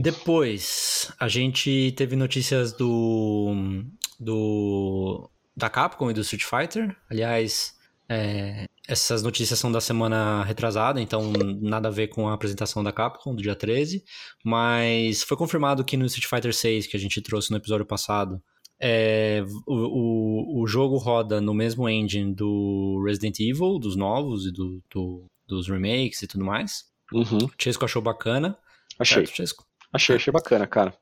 Depois, 0.00 1.12
a 1.18 1.28
gente 1.28 1.92
teve 1.96 2.16
notícias 2.16 2.72
do, 2.72 3.84
do 4.18 5.28
da 5.56 5.68
Capcom 5.68 6.10
e 6.10 6.14
do 6.14 6.20
Street 6.22 6.44
Fighter. 6.44 6.96
Aliás, 7.10 7.74
é, 8.08 8.66
essas 8.88 9.22
notícias 9.22 9.58
são 9.58 9.70
da 9.70 9.80
semana 9.80 10.42
retrasada, 10.44 11.00
então 11.00 11.30
nada 11.60 11.88
a 11.88 11.90
ver 11.90 12.08
com 12.08 12.28
a 12.28 12.34
apresentação 12.34 12.82
da 12.82 12.92
Capcom 12.92 13.34
do 13.34 13.42
dia 13.42 13.54
13. 13.54 14.02
Mas 14.44 15.22
foi 15.22 15.36
confirmado 15.36 15.84
que 15.84 15.96
no 15.96 16.06
Street 16.06 16.26
Fighter 16.28 16.54
6, 16.54 16.86
que 16.86 16.96
a 16.96 17.00
gente 17.00 17.20
trouxe 17.20 17.50
no 17.50 17.56
episódio 17.58 17.84
passado, 17.86 18.42
é, 18.84 19.44
o, 19.64 19.74
o, 19.74 20.62
o, 20.62 20.66
jogo 20.66 20.96
roda 20.96 21.40
no 21.40 21.54
mesmo 21.54 21.88
engine 21.88 22.34
do 22.34 23.00
Resident 23.06 23.38
Evil, 23.38 23.78
dos 23.78 23.94
novos 23.94 24.44
e 24.44 24.50
do, 24.50 24.82
do 24.92 25.24
dos 25.46 25.68
remakes 25.68 26.22
e 26.22 26.26
tudo 26.26 26.44
mais. 26.44 26.84
Uhum. 27.12 27.44
O 27.44 27.50
Chesco 27.56 27.84
achou 27.84 28.02
bacana. 28.02 28.58
Achei. 28.98 29.18
Certo, 29.18 29.36
Chesco? 29.36 29.64
Achei, 29.92 30.16
achei 30.16 30.32
bacana, 30.32 30.66
cara. 30.66 30.94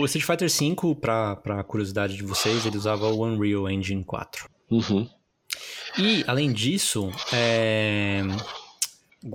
O 0.00 0.04
Street 0.06 0.24
Fighter 0.24 0.48
V, 0.48 0.94
pra, 0.94 1.36
pra 1.36 1.64
curiosidade 1.64 2.16
de 2.16 2.22
vocês, 2.22 2.64
ele 2.64 2.78
usava 2.78 3.08
o 3.08 3.26
Unreal 3.26 3.68
Engine 3.68 4.04
4. 4.04 4.48
Uhum. 4.70 5.08
E, 5.98 6.24
além 6.28 6.52
disso, 6.52 7.10
é... 7.32 8.22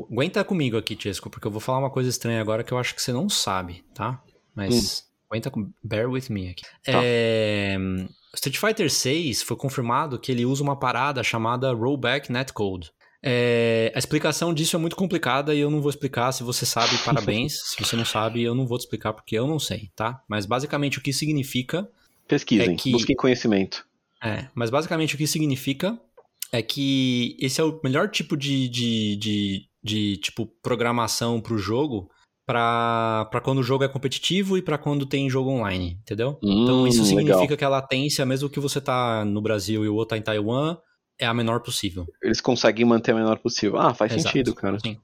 aguenta 0.09 0.43
comigo 0.45 0.77
aqui, 0.77 0.97
Chesco, 0.97 1.29
porque 1.29 1.45
eu 1.45 1.51
vou 1.51 1.59
falar 1.59 1.79
uma 1.79 1.91
coisa 1.91 2.09
estranha 2.09 2.39
agora 2.39 2.63
que 2.63 2.71
eu 2.71 2.77
acho 2.77 2.95
que 2.95 3.01
você 3.01 3.11
não 3.11 3.27
sabe, 3.27 3.83
tá? 3.93 4.23
Mas 4.55 5.05
hum. 5.35 5.39
Aguenta 5.39 5.51
com. 5.51 5.71
Bear 5.83 6.09
with 6.09 6.25
me 6.29 6.49
aqui. 6.49 6.63
Tá. 6.83 7.01
É... 7.03 7.77
Street 8.33 8.57
Fighter 8.57 8.91
6 8.91 9.43
foi 9.43 9.55
confirmado 9.55 10.19
que 10.19 10.31
ele 10.31 10.45
usa 10.45 10.61
uma 10.61 10.77
parada 10.77 11.23
chamada 11.23 11.71
Rollback 11.71 12.31
Netcode. 12.31 12.91
É, 13.27 13.91
a 13.95 13.97
explicação 13.97 14.53
disso 14.53 14.75
é 14.75 14.79
muito 14.79 14.95
complicada 14.95 15.55
e 15.55 15.59
eu 15.59 15.71
não 15.71 15.81
vou 15.81 15.89
explicar. 15.89 16.31
Se 16.31 16.43
você 16.43 16.65
sabe, 16.65 16.95
parabéns. 16.99 17.59
Se 17.65 17.83
você 17.83 17.95
não 17.95 18.05
sabe, 18.05 18.43
eu 18.43 18.53
não 18.53 18.67
vou 18.67 18.77
te 18.77 18.81
explicar 18.81 19.13
porque 19.13 19.35
eu 19.35 19.47
não 19.47 19.57
sei, 19.57 19.89
tá? 19.95 20.21
Mas 20.27 20.45
basicamente 20.45 20.99
o 20.99 21.01
que 21.01 21.11
significa. 21.11 21.89
Pesquisem, 22.27 22.73
é 22.73 22.77
que... 22.77 22.91
busquem 22.91 23.15
conhecimento. 23.15 23.85
É, 24.23 24.47
mas 24.53 24.69
basicamente 24.69 25.15
o 25.15 25.17
que 25.17 25.27
significa 25.27 25.99
é 26.51 26.61
que 26.61 27.35
esse 27.39 27.59
é 27.59 27.63
o 27.63 27.79
melhor 27.83 28.09
tipo 28.09 28.37
de, 28.37 28.67
de, 28.69 29.15
de, 29.15 29.65
de 29.83 30.17
tipo 30.17 30.45
programação 30.61 31.41
para 31.41 31.53
o 31.53 31.57
jogo 31.57 32.09
para 32.45 33.41
quando 33.43 33.59
o 33.59 33.63
jogo 33.63 33.83
é 33.83 33.87
competitivo 33.87 34.57
e 34.57 34.61
para 34.61 34.77
quando 34.77 35.05
tem 35.05 35.29
jogo 35.29 35.49
online, 35.49 35.97
entendeu? 36.01 36.37
Hum, 36.43 36.63
então 36.63 36.87
isso 36.87 37.03
significa 37.03 37.39
legal. 37.39 37.57
que 37.57 37.65
a 37.65 37.69
latência, 37.69 38.25
mesmo 38.25 38.49
que 38.49 38.59
você 38.59 38.79
tá 38.79 39.25
no 39.25 39.41
Brasil 39.41 39.83
e 39.83 39.89
o 39.89 39.95
outro 39.95 40.09
tá 40.09 40.17
em 40.17 40.21
Taiwan, 40.21 40.77
é 41.19 41.25
a 41.25 41.33
menor 41.33 41.61
possível. 41.61 42.05
Eles 42.21 42.41
conseguem 42.41 42.85
manter 42.85 43.11
a 43.11 43.15
menor 43.15 43.39
possível. 43.39 43.79
Ah, 43.79 43.93
faz 43.93 44.11
Exato, 44.11 44.27
sentido, 44.27 44.53
cara. 44.53 44.79
Sim. 44.79 44.97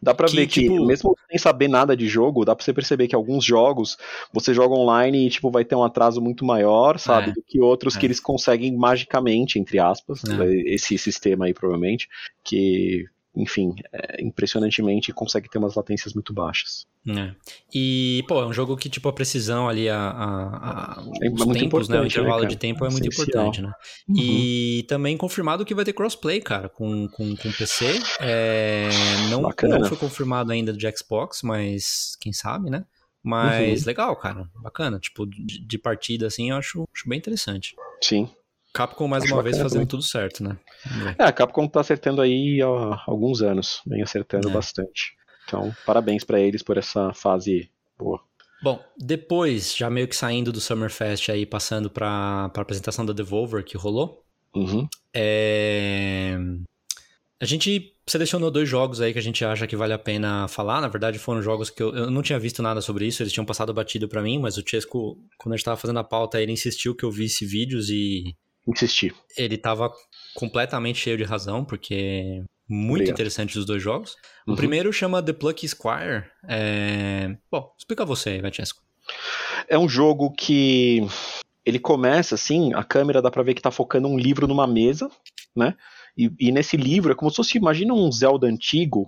Dá 0.00 0.14
pra 0.14 0.28
que, 0.28 0.36
ver 0.36 0.46
que, 0.46 0.60
tipo... 0.62 0.86
mesmo 0.86 1.16
sem 1.28 1.38
saber 1.38 1.66
nada 1.66 1.96
de 1.96 2.06
jogo, 2.06 2.44
dá 2.44 2.54
pra 2.54 2.64
você 2.64 2.72
perceber 2.72 3.08
que 3.08 3.16
alguns 3.16 3.44
jogos 3.44 3.96
você 4.32 4.54
joga 4.54 4.74
online 4.74 5.26
e, 5.26 5.30
tipo, 5.30 5.50
vai 5.50 5.64
ter 5.64 5.74
um 5.74 5.82
atraso 5.82 6.20
muito 6.20 6.44
maior, 6.44 7.00
sabe? 7.00 7.30
É, 7.30 7.32
do 7.32 7.42
que 7.42 7.60
outros 7.60 7.96
é. 7.96 8.00
que 8.00 8.06
eles 8.06 8.20
conseguem 8.20 8.76
magicamente, 8.76 9.58
entre 9.58 9.80
aspas, 9.80 10.22
é. 10.24 10.72
esse 10.72 10.96
sistema 10.96 11.46
aí, 11.46 11.54
provavelmente, 11.54 12.08
que 12.44 13.06
enfim, 13.36 13.74
é, 13.92 14.22
impressionantemente 14.22 15.12
consegue 15.12 15.48
ter 15.48 15.58
umas 15.58 15.74
latências 15.74 16.14
muito 16.14 16.32
baixas. 16.32 16.86
É. 17.06 17.34
E, 17.72 18.24
pô, 18.26 18.40
é 18.40 18.46
um 18.46 18.52
jogo 18.52 18.76
que, 18.76 18.88
tipo, 18.88 19.08
a 19.08 19.12
precisão 19.12 19.68
ali, 19.68 19.88
a, 19.88 19.98
a, 19.98 21.00
a 21.00 21.04
é 21.22 21.28
os 21.30 21.44
tempos, 21.46 21.88
né? 21.88 22.00
O 22.00 22.06
intervalo 22.06 22.42
né, 22.42 22.48
de 22.48 22.56
tempo 22.56 22.84
é, 22.84 22.90
muito 22.90 23.06
importante, 23.06 23.60
né? 23.60 23.72
Uhum. 24.08 24.16
E 24.18 24.84
também 24.88 25.16
confirmado 25.16 25.64
que 25.64 25.74
vai 25.74 25.84
ter 25.84 25.92
crossplay, 25.92 26.40
cara, 26.40 26.68
com, 26.68 27.06
com, 27.08 27.36
com 27.36 27.52
PC. 27.52 28.00
É, 28.20 28.88
não, 29.30 29.42
não 29.42 29.84
foi 29.84 29.98
confirmado 29.98 30.50
ainda 30.50 30.72
de 30.72 30.90
Xbox, 30.96 31.42
mas 31.42 32.16
quem 32.20 32.32
sabe, 32.32 32.70
né? 32.70 32.84
Mas 33.22 33.82
uhum. 33.82 33.86
legal, 33.86 34.16
cara. 34.16 34.48
Bacana. 34.62 34.98
Tipo, 34.98 35.26
de, 35.26 35.64
de 35.64 35.78
partida, 35.78 36.26
assim, 36.26 36.50
eu 36.50 36.56
acho, 36.56 36.88
acho 36.94 37.08
bem 37.08 37.18
interessante. 37.18 37.74
Sim. 38.00 38.30
Capcom 38.76 39.08
mais 39.08 39.24
Acho 39.24 39.32
uma 39.32 39.42
vez 39.42 39.56
fazendo 39.56 39.72
também. 39.72 39.86
tudo 39.86 40.02
certo, 40.02 40.44
né? 40.44 40.58
É, 41.18 41.24
a 41.24 41.32
Capcom 41.32 41.66
tá 41.66 41.80
acertando 41.80 42.20
aí 42.20 42.60
há 42.60 43.02
alguns 43.06 43.40
anos, 43.40 43.80
vem 43.86 44.02
acertando 44.02 44.50
é. 44.50 44.52
bastante. 44.52 45.16
Então, 45.46 45.74
parabéns 45.86 46.24
para 46.24 46.38
eles 46.38 46.62
por 46.62 46.76
essa 46.76 47.12
fase 47.14 47.70
boa. 47.98 48.20
Bom, 48.62 48.78
depois, 48.98 49.74
já 49.74 49.88
meio 49.88 50.08
que 50.08 50.16
saindo 50.16 50.52
do 50.52 50.60
Summerfest 50.60 51.30
aí, 51.30 51.46
passando 51.46 51.88
pra, 51.88 52.50
pra 52.50 52.62
apresentação 52.62 53.06
da 53.06 53.12
Devolver 53.12 53.64
que 53.64 53.76
rolou, 53.78 54.22
uhum. 54.54 54.86
é... 55.14 56.36
a 57.40 57.44
gente 57.44 57.94
selecionou 58.06 58.50
dois 58.50 58.68
jogos 58.68 59.00
aí 59.00 59.12
que 59.12 59.18
a 59.18 59.22
gente 59.22 59.44
acha 59.44 59.66
que 59.66 59.76
vale 59.76 59.92
a 59.92 59.98
pena 59.98 60.48
falar. 60.48 60.80
Na 60.80 60.88
verdade, 60.88 61.18
foram 61.18 61.42
jogos 61.42 61.70
que 61.70 61.82
eu, 61.82 61.94
eu 61.94 62.10
não 62.10 62.22
tinha 62.22 62.38
visto 62.38 62.62
nada 62.62 62.80
sobre 62.80 63.06
isso, 63.06 63.22
eles 63.22 63.32
tinham 63.32 63.46
passado 63.46 63.72
batido 63.72 64.08
para 64.08 64.22
mim, 64.22 64.38
mas 64.38 64.56
o 64.58 64.62
Chesco, 64.66 65.18
quando 65.38 65.54
a 65.54 65.56
gente 65.56 65.64
tava 65.64 65.76
fazendo 65.76 65.98
a 65.98 66.04
pauta, 66.04 66.40
ele 66.40 66.52
insistiu 66.52 66.94
que 66.94 67.04
eu 67.04 67.10
visse 67.10 67.46
vídeos 67.46 67.88
e 67.88 68.36
insistir. 68.66 69.14
Ele 69.36 69.56
tava 69.56 69.92
completamente 70.34 70.98
cheio 70.98 71.16
de 71.16 71.24
razão, 71.24 71.64
porque 71.64 72.42
muito 72.68 72.94
Obrigado. 72.94 73.14
interessante 73.14 73.58
os 73.58 73.64
dois 73.64 73.82
jogos. 73.82 74.16
O 74.46 74.50
uhum. 74.50 74.56
primeiro 74.56 74.92
chama 74.92 75.22
The 75.22 75.32
Plucky 75.32 75.68
Squire. 75.68 76.24
É... 76.48 77.36
Bom, 77.50 77.72
explica 77.78 78.04
você 78.04 78.30
aí, 78.30 78.40
Vaticesco. 78.40 78.82
É 79.68 79.78
um 79.78 79.88
jogo 79.88 80.32
que 80.32 81.06
ele 81.64 81.78
começa 81.78 82.34
assim, 82.34 82.74
a 82.74 82.82
câmera 82.82 83.22
dá 83.22 83.30
pra 83.30 83.42
ver 83.42 83.54
que 83.54 83.62
tá 83.62 83.70
focando 83.70 84.08
um 84.08 84.18
livro 84.18 84.46
numa 84.46 84.66
mesa, 84.66 85.10
né? 85.54 85.74
E, 86.16 86.32
e, 86.40 86.50
nesse 86.50 86.78
livro 86.78 87.12
é 87.12 87.14
como 87.14 87.30
se 87.30 87.36
fosse, 87.36 87.58
imagina 87.58 87.92
um 87.92 88.10
Zelda 88.10 88.46
antigo, 88.46 89.06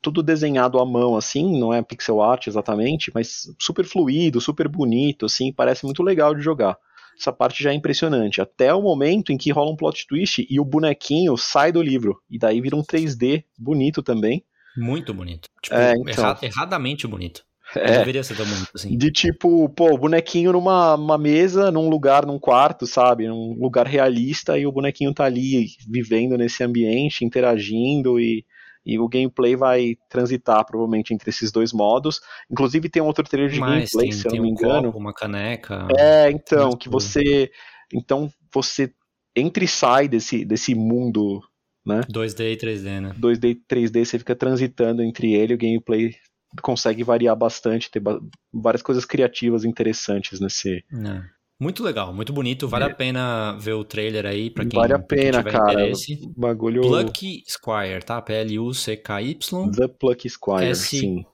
tudo 0.00 0.22
desenhado 0.22 0.78
à 0.78 0.86
mão, 0.86 1.16
assim, 1.16 1.58
não 1.58 1.74
é 1.74 1.82
pixel 1.82 2.22
art 2.22 2.46
exatamente, 2.46 3.10
mas 3.12 3.52
super 3.58 3.84
fluido, 3.84 4.40
super 4.40 4.68
bonito, 4.68 5.26
assim, 5.26 5.52
parece 5.52 5.84
muito 5.84 6.04
legal 6.04 6.34
de 6.34 6.42
jogar 6.42 6.78
essa 7.18 7.32
parte 7.32 7.62
já 7.62 7.70
é 7.70 7.74
impressionante. 7.74 8.40
Até 8.40 8.72
o 8.72 8.82
momento 8.82 9.32
em 9.32 9.36
que 9.36 9.50
rola 9.50 9.70
um 9.70 9.76
plot 9.76 10.06
twist 10.06 10.46
e 10.48 10.60
o 10.60 10.64
bonequinho 10.64 11.36
sai 11.36 11.72
do 11.72 11.82
livro. 11.82 12.20
E 12.30 12.38
daí 12.38 12.60
vira 12.60 12.76
um 12.76 12.82
3D 12.82 13.44
bonito 13.58 14.02
também. 14.02 14.44
Muito 14.76 15.14
bonito. 15.14 15.48
Tipo, 15.62 15.74
é, 15.74 15.94
então. 15.94 16.24
erra 16.24 16.38
erradamente 16.42 17.06
bonito. 17.06 17.44
É, 17.74 17.98
deveria 17.98 18.22
ser 18.22 18.36
tão 18.36 18.46
bonito 18.46 18.70
assim. 18.74 18.96
De 18.96 19.10
tipo, 19.10 19.68
pô, 19.70 19.92
o 19.92 19.98
bonequinho 19.98 20.52
numa 20.52 21.18
mesa, 21.18 21.70
num 21.70 21.88
lugar, 21.88 22.24
num 22.24 22.38
quarto, 22.38 22.86
sabe? 22.86 23.26
Num 23.26 23.56
lugar 23.58 23.86
realista 23.86 24.56
e 24.56 24.66
o 24.66 24.72
bonequinho 24.72 25.12
tá 25.12 25.24
ali 25.24 25.66
vivendo 25.88 26.38
nesse 26.38 26.62
ambiente, 26.62 27.24
interagindo 27.24 28.20
e 28.20 28.44
e 28.86 28.98
o 29.00 29.08
gameplay 29.08 29.56
vai 29.56 29.96
transitar 30.08 30.64
provavelmente 30.64 31.12
entre 31.12 31.28
esses 31.28 31.50
dois 31.50 31.72
modos. 31.72 32.20
Inclusive 32.48 32.88
tem 32.88 33.02
um 33.02 33.06
outro 33.06 33.24
trailer 33.24 33.50
de 33.50 33.58
Mas, 33.58 33.90
gameplay, 33.90 34.10
tem, 34.10 34.12
se 34.12 34.28
eu 34.28 34.34
não 34.34 34.42
me 34.42 34.48
um 34.48 34.52
engano. 34.52 34.86
Copo, 34.86 34.98
uma 34.98 35.12
caneca. 35.12 35.88
É, 35.98 36.30
então, 36.30 36.70
que 36.70 36.88
você 36.88 37.50
então 37.92 38.30
você 38.54 38.92
entra 39.34 39.64
e 39.64 39.68
sai 39.68 40.06
desse 40.06 40.44
desse 40.44 40.74
mundo, 40.74 41.42
né? 41.84 42.02
2D 42.08 42.52
e 42.52 42.56
3D, 42.56 43.00
né? 43.00 43.14
2D 43.18 43.50
e 43.50 43.54
3D, 43.54 44.04
você 44.04 44.18
fica 44.18 44.36
transitando 44.36 45.02
entre 45.02 45.34
ele, 45.34 45.54
o 45.54 45.58
gameplay 45.58 46.14
consegue 46.62 47.02
variar 47.02 47.36
bastante, 47.36 47.90
ter 47.90 48.00
várias 48.54 48.82
coisas 48.82 49.04
criativas 49.04 49.64
interessantes 49.64 50.40
nesse 50.40 50.84
é. 50.92 51.35
Muito 51.58 51.82
legal, 51.82 52.12
muito 52.12 52.32
bonito. 52.34 52.68
Vale 52.68 52.84
É. 52.84 52.88
a 52.88 52.94
pena 52.94 53.52
ver 53.58 53.72
o 53.72 53.82
trailer 53.84 54.26
aí 54.26 54.50
pra 54.50 54.64
quem, 54.66 54.78
vale 54.78 54.92
a 54.92 54.98
pena, 54.98 55.38
tiver 55.38 55.52
cara. 55.52 55.72
interesse. 55.72 56.18
Bagulho. 56.36 56.82
Plucky 56.82 57.42
Squire, 57.48 58.04
tá? 58.04 58.20
P-L-U-C-K-Y. 58.20 59.38
The 59.74 59.88
Pluck 59.88 60.28
Squire, 60.28 60.74
sim. 60.74 61.24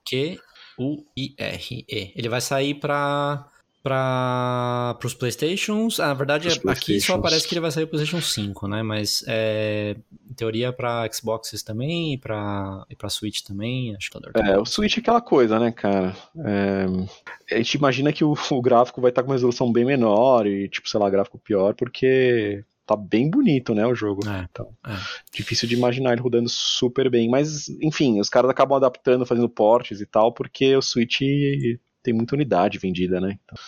S-Q-U-I-R-E. 0.78 2.12
Ele 2.16 2.28
vai 2.28 2.40
sair 2.40 2.74
pra. 2.74 3.48
Para 3.82 4.96
os 5.04 5.14
Playstations, 5.14 5.98
ah, 5.98 6.08
na 6.08 6.14
verdade 6.14 6.48
Pros 6.60 6.72
aqui 6.72 7.00
só 7.00 7.14
aparece 7.14 7.48
que 7.48 7.54
ele 7.54 7.60
vai 7.60 7.70
sair 7.70 7.84
pro 7.84 7.96
PlayStation 7.98 8.24
5, 8.24 8.68
né? 8.68 8.82
Mas 8.82 9.24
é, 9.26 9.96
em 10.30 10.34
teoria 10.34 10.72
para 10.72 11.08
Xboxes 11.12 11.62
também 11.62 12.14
e 12.14 12.18
para 12.18 12.86
e 12.88 12.94
para 12.94 13.08
Switch 13.08 13.40
também, 13.42 13.94
acho 13.96 14.10
que 14.10 14.20
tá 14.20 14.30
É, 14.40 14.58
o 14.58 14.64
Switch 14.64 14.96
é 14.96 15.00
aquela 15.00 15.20
coisa, 15.20 15.58
né, 15.58 15.72
cara? 15.72 16.16
É, 16.38 17.54
a 17.54 17.56
gente 17.56 17.74
imagina 17.74 18.12
que 18.12 18.24
o, 18.24 18.34
o 18.50 18.62
gráfico 18.62 19.00
vai 19.00 19.10
estar 19.10 19.22
com 19.22 19.28
uma 19.28 19.34
resolução 19.34 19.72
bem 19.72 19.84
menor 19.84 20.46
e, 20.46 20.68
tipo, 20.68 20.88
sei 20.88 21.00
lá, 21.00 21.10
gráfico 21.10 21.38
pior, 21.38 21.74
porque 21.74 22.64
tá 22.86 22.96
bem 22.96 23.30
bonito, 23.30 23.74
né, 23.74 23.86
o 23.86 23.94
jogo. 23.94 24.28
É, 24.28 24.46
Então, 24.50 24.68
é. 24.86 24.96
difícil 25.32 25.68
de 25.68 25.74
imaginar 25.74 26.12
ele 26.12 26.20
rodando 26.20 26.48
super 26.48 27.10
bem. 27.10 27.28
Mas, 27.28 27.68
enfim, 27.80 28.20
os 28.20 28.28
caras 28.28 28.50
acabam 28.50 28.76
adaptando, 28.76 29.26
fazendo 29.26 29.48
portes 29.48 30.00
e 30.00 30.06
tal, 30.06 30.32
porque 30.32 30.76
o 30.76 30.82
Switch 30.82 31.20
tem 32.02 32.12
muita 32.12 32.34
unidade 32.34 32.78
vendida, 32.78 33.20
né? 33.20 33.38
Então, 33.44 33.58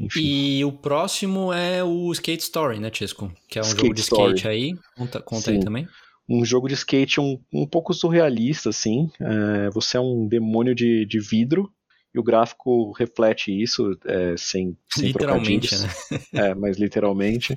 enfim. 0.00 0.20
E 0.20 0.64
o 0.64 0.72
próximo 0.72 1.52
é 1.52 1.82
o 1.82 2.12
Skate 2.12 2.42
Story, 2.42 2.78
né, 2.78 2.90
Tisco? 2.90 3.32
Que 3.48 3.58
é 3.58 3.62
um 3.62 3.64
Skate 3.64 3.82
jogo 3.82 3.94
de 3.94 4.00
skate 4.00 4.34
Story. 4.36 4.48
aí. 4.48 4.78
Conta, 4.96 5.20
conta 5.20 5.50
aí 5.50 5.60
também. 5.60 5.88
um 6.28 6.44
jogo 6.44 6.68
de 6.68 6.74
skate 6.74 7.20
um, 7.20 7.38
um 7.52 7.66
pouco 7.66 7.94
surrealista, 7.94 8.68
assim. 8.70 9.10
É, 9.20 9.70
você 9.70 9.96
é 9.96 10.00
um 10.00 10.26
demônio 10.26 10.74
de, 10.74 11.06
de 11.06 11.18
vidro 11.18 11.72
e 12.14 12.18
o 12.18 12.22
gráfico 12.22 12.92
reflete 12.92 13.50
isso 13.50 13.98
é, 14.04 14.34
sem, 14.36 14.76
sem 14.88 15.06
Literalmente, 15.06 15.74
né? 15.76 15.88
É, 16.32 16.54
mas 16.54 16.78
literalmente. 16.78 17.56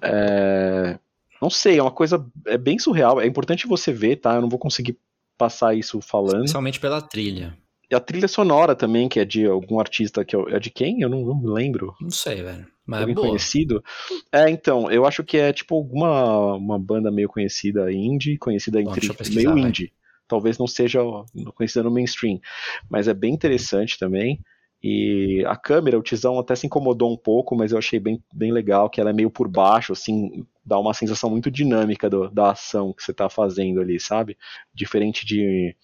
É, 0.00 0.98
não 1.40 1.50
sei, 1.50 1.78
é 1.78 1.82
uma 1.82 1.90
coisa 1.90 2.24
é 2.46 2.56
bem 2.56 2.78
surreal. 2.78 3.20
É 3.20 3.26
importante 3.26 3.66
você 3.66 3.92
ver, 3.92 4.16
tá? 4.16 4.34
Eu 4.36 4.42
não 4.42 4.48
vou 4.48 4.58
conseguir 4.58 4.96
passar 5.36 5.74
isso 5.74 6.00
falando. 6.00 6.40
Principalmente 6.40 6.78
pela 6.78 7.02
trilha. 7.02 7.56
E 7.92 7.94
a 7.94 8.00
trilha 8.00 8.26
sonora 8.26 8.74
também, 8.74 9.06
que 9.06 9.20
é 9.20 9.24
de 9.24 9.44
algum 9.44 9.78
artista 9.78 10.24
que 10.24 10.34
é, 10.34 10.40
é 10.52 10.58
de 10.58 10.70
quem? 10.70 11.02
Eu 11.02 11.10
não, 11.10 11.20
não 11.26 11.38
me 11.38 11.50
lembro. 11.50 11.94
Não 12.00 12.10
sei, 12.10 12.42
velho. 12.42 12.66
Mas 12.86 13.00
é 13.00 13.02
Alguém 13.02 13.14
boa. 13.14 13.28
conhecido? 13.28 13.84
É, 14.32 14.48
então, 14.48 14.90
eu 14.90 15.04
acho 15.04 15.22
que 15.22 15.36
é 15.36 15.52
tipo 15.52 15.74
alguma 15.74 16.54
uma 16.56 16.78
banda 16.78 17.10
meio 17.10 17.28
conhecida 17.28 17.92
indie, 17.92 18.38
conhecida 18.38 18.80
Bom, 18.80 18.90
entre 18.92 19.06
meio 19.34 19.50
vai. 19.50 19.68
indie. 19.68 19.92
Talvez 20.26 20.56
não 20.56 20.66
seja 20.66 21.00
conhecida 21.54 21.82
no 21.82 21.90
mainstream, 21.90 22.40
mas 22.88 23.08
é 23.08 23.12
bem 23.14 23.34
interessante 23.34 23.98
também. 23.98 24.40
E 24.82 25.44
a 25.46 25.54
câmera, 25.54 25.98
o 25.98 26.02
Tizão 26.02 26.38
até 26.38 26.56
se 26.56 26.66
incomodou 26.66 27.12
um 27.12 27.16
pouco, 27.16 27.54
mas 27.54 27.70
eu 27.72 27.78
achei 27.78 28.00
bem, 28.00 28.20
bem 28.34 28.50
legal, 28.50 28.88
que 28.90 29.00
ela 29.00 29.10
é 29.10 29.12
meio 29.12 29.30
por 29.30 29.46
baixo, 29.46 29.92
assim, 29.92 30.44
dá 30.64 30.76
uma 30.78 30.92
sensação 30.94 31.30
muito 31.30 31.50
dinâmica 31.50 32.10
do- 32.10 32.28
da 32.30 32.50
ação 32.50 32.92
que 32.92 33.02
você 33.02 33.12
tá 33.14 33.28
fazendo 33.28 33.80
ali, 33.80 34.00
sabe? 34.00 34.36
Diferente 34.74 35.24
de, 35.24 35.76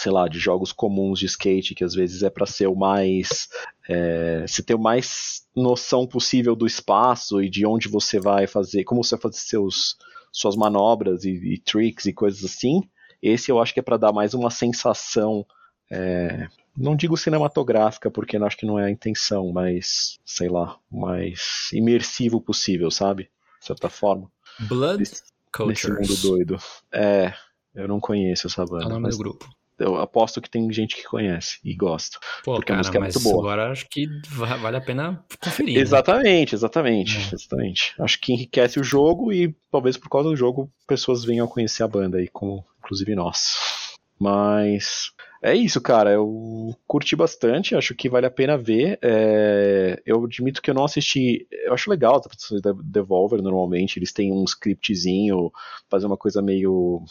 sei 0.00 0.12
lá, 0.12 0.28
de 0.28 0.38
jogos 0.38 0.72
comuns 0.72 1.18
de 1.18 1.26
skate, 1.26 1.74
que 1.74 1.82
às 1.82 1.92
vezes 1.92 2.22
é 2.22 2.30
pra 2.30 2.46
ser 2.46 2.68
o 2.68 2.76
mais. 2.76 3.48
É, 3.88 4.44
se 4.46 4.62
ter 4.62 4.74
o 4.74 4.78
mais 4.78 5.42
noção 5.56 6.06
possível 6.06 6.54
do 6.54 6.66
espaço 6.66 7.42
e 7.42 7.50
de 7.50 7.66
onde 7.66 7.88
você 7.88 8.20
vai 8.20 8.46
fazer, 8.46 8.84
como 8.84 9.02
você 9.02 9.16
vai 9.16 9.22
fazer 9.22 9.38
seus, 9.38 9.96
suas 10.30 10.54
manobras 10.56 11.24
e, 11.24 11.30
e 11.30 11.58
tricks 11.58 12.06
e 12.06 12.12
coisas 12.12 12.44
assim. 12.44 12.82
Esse 13.20 13.50
eu 13.50 13.60
acho 13.60 13.74
que 13.74 13.80
é 13.80 13.82
pra 13.82 13.96
dar 13.96 14.12
mais 14.12 14.34
uma 14.34 14.50
sensação. 14.50 15.44
é, 15.90 16.46
não 16.76 16.94
digo 16.94 17.16
cinematográfica, 17.16 18.08
porque 18.08 18.36
eu 18.36 18.46
acho 18.46 18.56
que 18.56 18.64
não 18.66 18.78
é 18.78 18.84
a 18.84 18.90
intenção, 18.90 19.50
mas 19.52 20.20
sei 20.24 20.48
lá, 20.48 20.78
mais 20.88 21.70
imersivo 21.72 22.40
possível, 22.40 22.88
sabe? 22.90 23.24
De 23.60 23.66
certa 23.66 23.88
forma. 23.90 24.30
Blood 24.60 24.98
Nesse, 25.00 25.22
nesse 25.66 25.88
mundo 25.88 25.96
Cultures. 25.98 26.22
doido. 26.22 26.58
É, 26.92 27.34
eu 27.74 27.88
não 27.88 27.98
conheço 27.98 28.46
essa 28.46 28.62
É 28.62 28.66
banda. 28.66 28.86
o 28.86 28.88
nome 28.90 29.02
mas 29.02 29.16
do 29.16 29.18
grupo. 29.24 29.48
Eu 29.78 29.96
aposto 29.96 30.40
que 30.40 30.50
tem 30.50 30.70
gente 30.72 30.96
que 30.96 31.04
conhece 31.04 31.58
e 31.64 31.74
gosta. 31.74 32.18
Pô, 32.44 32.54
porque 32.56 32.72
a 32.72 32.76
cara, 32.76 32.78
música 32.78 32.98
é 32.98 33.00
muito 33.00 33.20
boa. 33.20 33.38
agora 33.38 33.70
acho 33.72 33.86
que 33.88 34.06
va- 34.28 34.56
vale 34.56 34.76
a 34.76 34.80
pena 34.80 35.24
conferir. 35.42 35.74
né? 35.76 35.80
Exatamente, 35.80 36.54
exatamente, 36.54 37.16
É. 37.16 37.34
exatamente. 37.34 37.94
Acho 37.98 38.20
que 38.20 38.32
enriquece 38.32 38.78
o 38.80 38.84
jogo 38.84 39.32
e 39.32 39.54
talvez 39.70 39.96
por 39.96 40.08
causa 40.08 40.28
do 40.28 40.36
jogo 40.36 40.70
pessoas 40.86 41.24
venham 41.24 41.46
a 41.46 41.48
conhecer 41.50 41.82
a 41.82 41.88
banda 41.88 42.18
aí, 42.18 42.28
como 42.28 42.64
inclusive 42.78 43.14
nós. 43.14 43.96
Mas 44.20 45.12
é 45.42 45.54
isso, 45.54 45.80
cara. 45.80 46.10
Eu 46.10 46.74
curti 46.86 47.14
bastante, 47.14 47.76
acho 47.76 47.94
que 47.94 48.08
vale 48.08 48.26
a 48.26 48.30
pena 48.30 48.58
ver. 48.58 48.98
É, 49.00 50.02
eu 50.04 50.24
admito 50.24 50.60
que 50.60 50.70
eu 50.70 50.74
não 50.74 50.84
assisti. 50.84 51.46
Eu 51.64 51.72
acho 51.72 51.88
legal 51.88 52.16
as 52.16 52.26
apresentações 52.26 52.60
da 52.60 52.72
Devolver 52.82 53.40
normalmente. 53.40 53.96
Eles 53.98 54.12
têm 54.12 54.32
um 54.32 54.42
scriptzinho, 54.44 55.52
fazer 55.88 56.06
uma 56.06 56.16
coisa 56.16 56.42
meio 56.42 57.02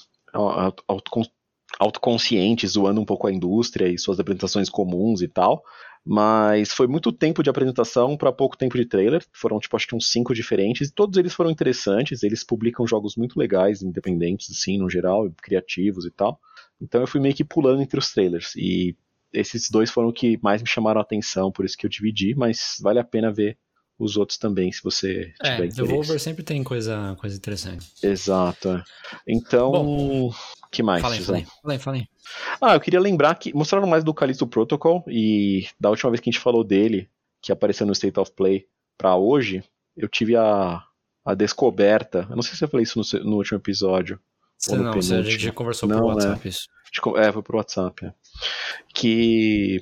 autoconsciente, 1.80 2.68
zoando 2.68 3.02
um 3.02 3.06
pouco 3.06 3.28
a 3.28 3.32
indústria 3.32 3.88
e 3.88 3.98
suas 3.98 4.20
apresentações 4.20 4.70
comuns 4.70 5.22
e 5.22 5.28
tal. 5.28 5.64
Mas 6.10 6.72
foi 6.72 6.88
muito 6.88 7.12
tempo 7.12 7.44
de 7.44 7.50
apresentação 7.50 8.16
para 8.16 8.32
pouco 8.32 8.58
tempo 8.58 8.78
de 8.78 8.86
trailer. 8.86 9.26
Foram, 9.34 9.60
tipo, 9.60 9.76
acho 9.76 9.88
que 9.88 9.96
uns 9.96 10.10
cinco 10.10 10.34
diferentes. 10.34 10.88
E 10.88 10.94
todos 10.94 11.18
eles 11.18 11.34
foram 11.34 11.52
interessantes. 11.52 12.24
Eles 12.24 12.44
publicam 12.46 12.88
jogos 12.88 13.18
muito 13.18 13.38
legais, 13.38 13.82
independentes, 13.82 14.50
assim, 14.50 14.78
no 14.78 14.90
geral, 14.90 15.30
criativos 15.42 16.06
e 16.06 16.12
tal. 16.12 16.40
Então 16.82 17.02
eu 17.02 17.08
fui 17.08 17.20
meio 17.20 17.36
que 17.36 17.44
pulando 17.44 17.82
entre 17.82 18.00
os 18.00 18.12
trailers. 18.12 18.56
E 18.56 18.96
esses 19.34 19.70
dois 19.70 19.92
foram 19.92 20.08
o 20.08 20.14
que 20.14 20.40
mais 20.42 20.62
me 20.62 20.70
chamaram 20.70 21.02
a 21.02 21.04
atenção, 21.04 21.52
por 21.52 21.66
isso 21.66 21.78
que 21.78 21.86
eu 21.86 21.90
dividi. 21.90 22.34
Mas 22.36 22.78
vale 22.82 23.00
a 23.00 23.04
pena 23.04 23.32
ver 23.32 23.58
os 24.00 24.16
outros 24.18 24.38
também, 24.38 24.72
se 24.72 24.84
você 24.84 25.34
É, 25.42 25.52
tiver 25.52 25.66
interesse. 25.66 25.82
Devolver 25.82 26.20
sempre 26.20 26.44
tem 26.44 26.64
coisa, 26.64 27.16
coisa 27.20 27.36
interessante. 27.36 27.88
Exato. 28.04 28.70
é. 28.70 28.84
Então, 29.28 29.72
Bom, 29.72 30.34
que 30.72 30.84
mais? 30.84 31.02
Fala 31.02 31.16
aí, 31.16 31.80
fala 31.80 31.98
aí. 31.98 32.08
Ah, 32.62 32.74
eu 32.76 32.80
queria 32.80 33.00
lembrar 33.00 33.34
que 33.36 33.54
mostraram 33.56 33.88
mais 33.88 34.04
do 34.04 34.14
Callisto 34.14 34.46
Protocol 34.46 35.04
e 35.08 35.68
da 35.80 35.90
última 35.90 36.12
vez 36.12 36.20
que 36.22 36.30
a 36.30 36.32
gente 36.32 36.42
falou 36.42 36.64
dele, 36.64 37.10
que 37.42 37.52
apareceu 37.52 37.86
no 37.88 37.94
State 37.94 38.20
of 38.20 38.32
Play 38.34 38.68
pra 38.98 39.16
hoje, 39.16 39.64
eu 39.96 40.08
tive 40.08 40.36
a, 40.36 40.84
a 41.26 41.34
descoberta. 41.34 42.28
Eu 42.30 42.36
não 42.36 42.44
sei 42.44 42.56
se 42.56 42.64
eu 42.64 42.68
falei 42.68 42.84
isso 42.84 43.00
no, 43.00 43.24
no 43.24 43.36
último 43.38 43.58
episódio. 43.58 44.20
Você 44.58 44.72
Ou 44.72 44.78
no 44.78 44.84
não, 44.86 44.94
você- 44.94 45.16
a 45.16 45.22
gente 45.22 45.40
já 45.44 45.52
conversou 45.52 45.88
Não, 45.88 46.00
por 46.00 46.04
é. 46.12 46.14
WhatsApp 46.14 46.48
isso. 46.50 46.68
de 46.92 47.02
co- 47.02 47.18
É, 47.18 47.32
foi 47.32 47.42
pro 47.42 47.58
WhatsApp. 47.58 48.06
é. 48.06 48.14
Que 48.94 49.82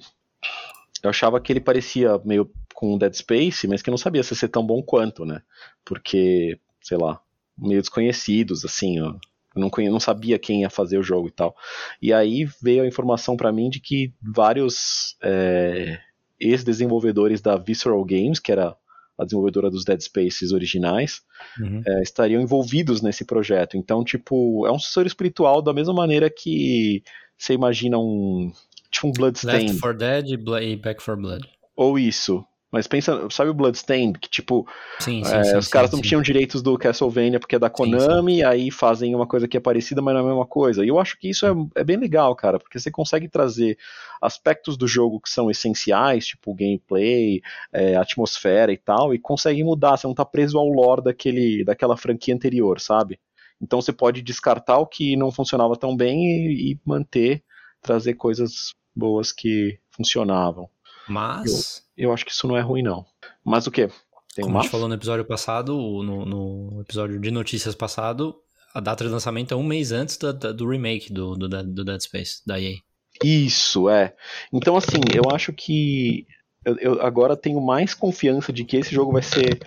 eu 1.03 1.09
achava 1.09 1.39
que 1.39 1.51
ele 1.51 1.59
parecia 1.61 2.20
meio 2.26 2.49
com 2.76 2.97
Dead 2.97 3.13
Space, 3.13 3.67
mas 3.67 3.82
que 3.82 3.89
eu 3.89 3.93
não 3.93 3.97
sabia 3.97 4.21
se 4.21 4.34
ia 4.34 4.38
ser 4.38 4.49
tão 4.49 4.65
bom 4.65 4.84
quanto, 4.84 5.26
né? 5.26 5.41
Porque, 5.86 6.59
sei 6.82 6.97
lá, 6.97 7.21
meio 7.57 7.80
desconhecidos, 7.82 8.65
assim, 8.65 8.99
ó. 8.99 9.15
Eu 9.55 9.61
não, 9.61 9.69
conhe- 9.69 9.89
não 9.89 9.99
sabia 10.01 10.38
quem 10.38 10.61
ia 10.61 10.69
fazer 10.69 10.97
o 10.97 11.03
jogo 11.03 11.30
e 11.30 11.32
tal. 11.32 11.55
E 12.01 12.11
aí 12.11 12.45
veio 12.61 12.84
a 12.84 12.88
informação 12.88 13.38
pra 13.38 13.51
mim 13.53 13.69
de 13.69 13.80
que 13.80 14.13
vários 14.21 15.15
é, 15.23 15.97
ex-desenvolvedores 16.38 17.41
da 17.41 17.55
Visceral 17.57 18.03
Games, 18.03 18.39
que 18.39 18.51
era 18.51 18.76
a 19.17 19.23
desenvolvedora 19.23 19.69
dos 19.69 19.86
Dead 19.86 20.01
Spaces 20.01 20.51
originais, 20.51 21.21
Uhum. 21.59 21.82
é, 21.88 22.01
estariam 22.01 22.41
envolvidos 22.41 23.01
nesse 23.01 23.23
projeto. 23.23 23.78
Então, 23.78 24.03
tipo, 24.03 24.67
é 24.67 24.71
um 24.71 24.78
sucessor 24.80 25.05
espiritual 25.05 25.61
da 25.61 25.73
mesma 25.73 25.93
maneira 25.93 26.30
que 26.30 27.01
você 27.38 27.53
imagina 27.53 27.97
um. 27.97 28.51
Tipo 28.91 29.07
um 29.07 29.11
Bloodstained. 29.13 29.67
Left 29.67 29.80
4 29.82 29.97
Dead 29.97 30.28
e 30.32 30.34
e 30.71 30.76
Back 30.76 31.01
4 31.03 31.15
Blood. 31.21 31.49
Ou 31.78 31.97
isso. 31.99 32.45
Mas 32.76 32.88
pensa, 32.88 33.26
sabe 33.30 33.49
o 33.49 33.53
Bloodstained? 33.53 34.19
Que 34.19 34.30
tipo, 34.30 34.67
Sim, 34.99 35.23
sim, 35.23 35.34
é, 35.34 35.43
sim, 35.45 35.57
os 35.57 35.69
caras 35.69 35.89
não 35.91 36.01
tinham 36.01 36.21
direitos 36.21 36.61
do 36.61 36.78
Castlevania 36.78 37.39
porque 37.39 37.55
é 37.55 37.59
da 37.59 37.69
Konami, 37.69 38.43
aí 38.43 38.69
fazem 38.69 39.15
uma 39.15 39.26
coisa 39.26 39.47
que 39.47 39.55
é 39.55 39.61
parecida, 39.61 40.01
mas 40.01 40.13
não 40.13 40.19
é 40.19 40.23
a 40.26 40.28
mesma 40.28 40.45
coisa. 40.45 40.84
E 40.84 40.89
eu 40.89 40.99
acho 40.99 41.17
que 41.17 41.30
isso 41.30 41.45
é, 41.45 41.53
é 41.80 41.86
bem 41.86 41.95
legal, 41.95 42.36
cara, 42.36 42.59
porque 42.59 42.78
você 42.78 42.91
consegue 42.91 43.30
trazer 43.30 43.78
aspectos 44.21 44.76
do 44.76 44.89
jogo 44.89 45.21
que 45.21 45.30
são 45.30 45.49
essenciais, 45.49 46.28
tipo 46.28 46.53
gameplay, 46.53 47.41
é, 47.71 47.95
atmosfera 47.95 48.73
e 48.73 48.78
tal, 48.78 49.15
e 49.15 49.19
consegue 49.19 49.63
mudar, 49.63 49.95
você 49.95 50.05
não 50.05 50.13
tá 50.13 50.26
preso 50.26 50.59
ao 50.59 50.67
lore 50.67 51.01
daquele, 51.01 51.63
daquela 51.63 51.95
franquia 51.95 52.36
anterior, 52.36 52.82
sabe? 52.82 53.17
Então 53.61 53.80
você 53.80 53.93
pode 53.93 54.21
descartar 54.21 54.80
o 54.80 54.86
que 54.86 55.15
não 55.15 55.32
funcionava 55.32 55.78
tão 55.78 55.95
bem 55.95 56.26
e, 56.26 56.73
e 56.73 56.80
manter, 56.86 57.41
trazer 57.82 58.15
coisas 58.15 58.73
boas 58.93 59.32
que 59.32 59.80
funcionavam. 59.91 60.69
Mas, 61.08 61.84
Eu 61.97 62.12
acho 62.14 62.26
que 62.26 62.32
isso 62.32 62.47
não 62.47 62.58
é 62.58 62.62
ruim, 62.62 62.82
não. 62.82 63.06
Mas 63.43 63.68
o 63.68 63.72
quê? 63.72 63.88
Tem 64.36 64.43
como 64.43 64.56
uma? 64.56 64.60
a 64.60 64.64
gente 64.64 64.72
falou 64.72 64.88
no 64.89 64.95
episódio 64.95 65.24
passado, 65.26 65.74
no, 65.74 66.26
no 66.26 66.82
episódio 66.82 67.20
de 67.20 67.32
notícias 67.32 67.74
passado, 67.76 68.36
a 68.74 68.80
data 68.82 69.03
de 69.06 69.10
lançamento 69.10 69.53
é 69.53 69.58
um 69.58 69.64
mês 69.64 69.91
antes 69.93 70.18
da- 70.18 70.32
da- 70.34 70.51
do 70.51 70.68
remake 70.68 71.14
do, 71.14 71.36
do, 71.36 71.47
Dead- 71.47 71.68
do 71.74 71.86
Dead 71.86 72.01
Space, 72.01 72.41
da 72.45 72.60
EA. 72.60 72.76
Isso, 73.24 73.89
é. 73.89 74.14
Então, 74.51 74.76
assim, 74.76 74.99
eu 75.14 75.24
acho 75.34 75.53
que 75.53 76.26
eu, 76.66 76.76
eu 76.80 77.01
agora 77.01 77.38
tenho 77.38 77.62
mais 77.62 77.93
confiança 77.93 78.51
de 78.51 78.66
que 78.66 78.76
esse 78.76 78.93
jogo 78.93 79.14
vai 79.14 79.22
ser 79.22 79.60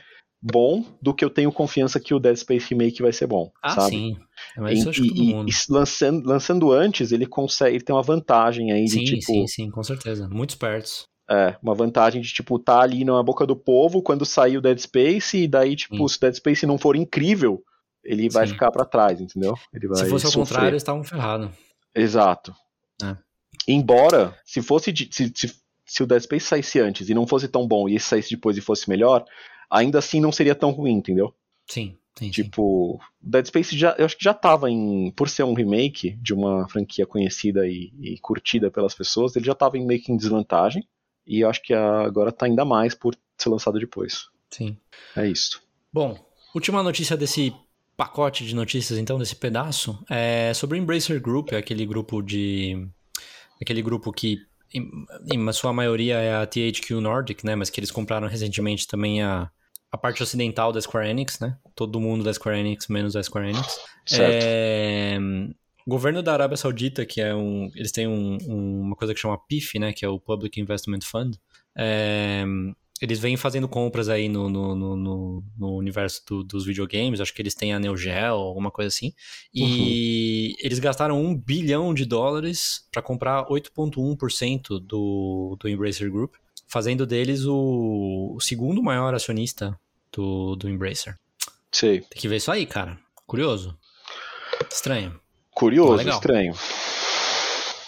bom 0.43 0.85
do 1.01 1.15
que 1.15 1.25
eu 1.25 1.31
tenho 1.31 1.51
confiança 1.51 1.99
que 1.99 2.13
o 2.13 2.19
Dead 2.21 2.37
Space 2.37 2.69
Remake 2.69 3.01
vai 3.01 3.13
ser 3.13 3.27
bom, 3.27 3.51
Ah, 3.63 3.71
sabe? 3.71 3.91
sim. 3.97 4.17
Mas 4.57 4.79
isso 4.81 4.89
eu 4.89 4.91
acho 4.91 5.01
e, 5.05 5.09
que 5.09 5.15
todo 5.15 5.23
e- 5.25 5.35
mundo. 5.35 5.51
e 5.51 5.73
lançando, 5.73 6.29
lançando 6.29 6.71
antes, 6.73 7.11
ele 7.11 7.27
consegue, 7.27 7.77
ele 7.77 7.85
tem 7.85 7.95
uma 7.97 8.03
vantagem 8.03 8.71
aí 8.71 8.85
de 8.85 8.91
Sim, 8.93 9.05
tipo, 9.05 9.23
sim, 9.23 9.47
sim, 9.47 9.71
com 9.71 9.83
certeza. 9.83 10.29
Muito 10.29 10.51
espertos. 10.51 11.05
É, 11.31 11.57
uma 11.63 11.75
vantagem 11.75 12.23
de, 12.23 12.33
tipo, 12.33 12.59
tá 12.59 12.81
ali 12.81 13.05
na 13.05 13.23
boca 13.23 13.47
do 13.47 13.55
povo 13.55 14.01
quando 14.01 14.25
sair 14.25 14.57
o 14.57 14.63
Dead 14.63 14.79
Space, 14.79 15.37
e 15.37 15.47
daí, 15.47 15.77
tipo, 15.77 16.09
se 16.09 16.17
o 16.17 16.21
Dead 16.21 16.35
Space 16.35 16.67
não 16.67 16.79
for 16.79 16.97
incrível, 16.97 17.63
ele 18.03 18.31
vai 18.31 18.47
Sim. 18.47 18.55
ficar 18.55 18.71
pra 18.71 18.85
trás, 18.87 19.21
entendeu? 19.21 19.55
Se 19.95 20.09
fosse 20.09 20.25
ao 20.25 20.33
sofrer. 20.33 20.47
contrário, 20.47 20.69
eles 20.71 20.83
estavam 20.83 21.05
ferrados. 21.05 21.51
Exato. 21.95 22.55
É. 23.03 23.15
Embora, 23.67 24.35
se 24.45 24.63
fosse 24.63 24.91
de- 24.91 25.09
se, 25.13 25.31
se, 25.35 25.55
se 25.85 26.03
o 26.03 26.07
Dead 26.07 26.23
Space 26.23 26.47
saísse 26.47 26.81
antes 26.81 27.09
e 27.11 27.15
não 27.15 27.27
fosse 27.27 27.47
tão 27.49 27.67
bom, 27.69 27.89
e 27.89 27.97
esse 27.97 28.07
saísse 28.07 28.31
depois 28.31 28.57
e 28.57 28.61
fosse 28.63 28.89
melhor, 28.89 29.25
ainda 29.71 29.99
assim 29.99 30.21
não 30.21 30.33
seria 30.33 30.55
tão 30.55 30.71
ruim, 30.71 30.93
entendeu? 30.95 31.35
Sim, 31.67 31.97
sim, 32.19 32.27
sim. 32.27 32.31
Tipo, 32.31 32.99
Dead 33.21 33.45
Space 33.47 33.77
já, 33.77 33.95
eu 33.99 34.07
acho 34.07 34.17
que 34.17 34.25
já 34.25 34.33
tava 34.33 34.71
em. 34.71 35.11
Por 35.15 35.29
ser 35.29 35.43
um 35.43 35.53
remake 35.53 36.13
de 36.23 36.33
uma 36.33 36.67
franquia 36.71 37.07
conhecida 37.07 37.67
e, 37.69 37.93
e 38.01 38.19
curtida 38.21 38.71
pelas 38.71 38.95
pessoas, 38.95 39.37
ele 39.37 39.45
já 39.45 39.55
tava 39.55 39.77
em 39.77 39.85
meio 39.85 40.01
que 40.01 40.11
em 40.11 40.17
desvantagem. 40.17 40.83
E 41.29 41.41
eu 41.41 41.51
acho 41.51 41.63
que 41.63 41.75
agora 41.75 42.33
tá 42.33 42.47
ainda 42.47 42.65
mais 42.65 42.95
por 42.95 43.15
ser 43.37 43.51
lançado 43.51 43.79
depois. 43.79 44.29
sim. 44.51 44.77
É 45.15 45.29
isso. 45.29 45.61
Bom, 45.93 46.19
última 46.55 46.83
notícia 46.83 47.17
desse 47.17 47.53
pacote 47.97 48.47
de 48.47 48.55
notícias, 48.55 48.99
então, 48.99 49.19
desse 49.19 49.37
pedaço, 49.37 49.99
é 50.09 50.53
sobre 50.55 50.79
o 50.79 50.81
Embracer 50.81 51.21
Group, 51.21 51.53
aquele 51.53 51.85
grupo 51.85 52.23
de. 52.23 52.89
aquele 53.61 53.83
grupo 53.83 54.13
que, 54.13 54.39
em, 54.73 54.89
em 55.33 55.53
sua 55.53 55.73
maioria, 55.73 56.15
é 56.17 56.37
a 56.37 56.47
THQ 56.47 56.95
Nordic, 57.01 57.45
né? 57.45 57.55
Mas 57.55 57.69
que 57.69 57.81
eles 57.81 57.91
compraram 57.91 58.29
recentemente 58.29 58.87
também 58.87 59.23
a, 59.23 59.51
a 59.91 59.99
parte 59.99 60.23
ocidental 60.23 60.73
da 60.73 60.81
Square 60.81 61.09
Enix, 61.09 61.41
né? 61.41 61.59
Todo 61.75 62.01
mundo 62.01 62.23
da 62.23 62.33
Square 62.33 62.61
Enix, 62.61 62.87
menos 62.89 63.17
a 63.17 63.23
Square 63.23 63.51
Enix. 63.51 63.81
Certo. 64.07 64.45
É, 64.45 65.19
o 65.89 65.91
governo 65.91 66.23
da 66.23 66.35
Arábia 66.35 66.57
Saudita, 66.59 67.07
que 67.07 67.19
é 67.21 67.35
um. 67.35 67.71
Eles 67.75 67.91
têm 67.93 68.07
um- 68.07 68.37
um- 68.47 68.81
uma 68.83 68.95
coisa 68.95 69.15
que 69.15 69.21
chama 69.21 69.39
PIF, 69.39 69.79
né? 69.79 69.91
Que 69.93 70.05
é 70.05 70.09
o 70.09 70.21
Public 70.21 70.61
Investment 70.61 71.01
Fund. 71.03 71.37
É, 71.75 72.45
eles 73.01 73.19
vêm 73.19 73.37
fazendo 73.39 73.67
compras 73.67 74.09
aí 74.11 74.29
no, 74.29 74.51
no, 74.51 74.75
no, 74.75 75.45
no- 75.57 75.77
universo 75.77 76.21
do- 76.27 76.45
dos 76.45 76.67
videogames. 76.67 77.21
Acho 77.21 77.33
que 77.33 77.41
eles 77.41 77.55
têm 77.55 77.73
a 77.73 77.79
Neo 77.79 77.97
Geo, 77.97 78.35
alguma 78.35 78.71
coisa 78.71 78.89
assim. 78.89 79.15
E 79.55 80.55
eles 80.61 80.79
gastaram 80.79 81.19
um 81.25 81.35
bilhão 81.35 81.95
de 81.95 82.05
dólares 82.05 82.87
para 82.93 83.01
comprar 83.01 83.47
8,1% 83.49 84.79
do, 84.81 85.57
do 85.59 85.69
Embracer 85.69 86.11
Group, 86.11 86.35
fazendo 86.67 87.07
deles 87.07 87.47
o, 87.47 88.35
o 88.37 88.41
segundo 88.41 88.83
maior 88.83 89.15
acionista 89.15 89.79
do, 90.13 90.55
do 90.57 90.69
Embracer. 90.69 91.17
Sei. 91.73 92.01
Tem 92.01 92.21
que 92.21 92.29
ver 92.29 92.37
isso 92.37 92.51
aí, 92.53 92.67
cara. 92.67 92.99
Curioso. 93.27 93.75
Estranho. 94.71 95.19
Curioso, 95.59 95.97
Legal. 95.97 96.15
estranho. 96.15 96.55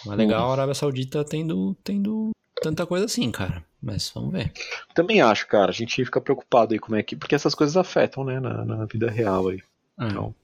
É 0.07 0.17
legal 0.17 0.49
a 0.49 0.53
Arábia 0.53 0.75
Saudita 0.75 1.25
tendo, 1.25 1.77
tendo 1.85 2.31
tanta 2.61 2.85
coisa 2.85 3.05
assim, 3.05 3.31
cara. 3.31 3.65
Mas 3.81 4.11
vamos 4.13 4.33
ver. 4.33 4.53
Também 4.93 5.21
acho, 5.21 5.47
cara. 5.47 5.71
A 5.71 5.75
gente 5.75 6.05
fica 6.05 6.21
preocupado 6.21 6.73
aí 6.73 6.81
como 6.81 6.97
é 6.97 7.03
que. 7.03 7.15
Porque 7.15 7.35
essas 7.35 7.55
coisas 7.55 7.77
afetam, 7.77 8.25
né, 8.25 8.41
na, 8.41 8.65
na 8.65 8.85
vida 8.87 9.09
real 9.09 9.49
aí. 9.49 9.63
Ah. 9.97 10.09
Então. 10.09 10.35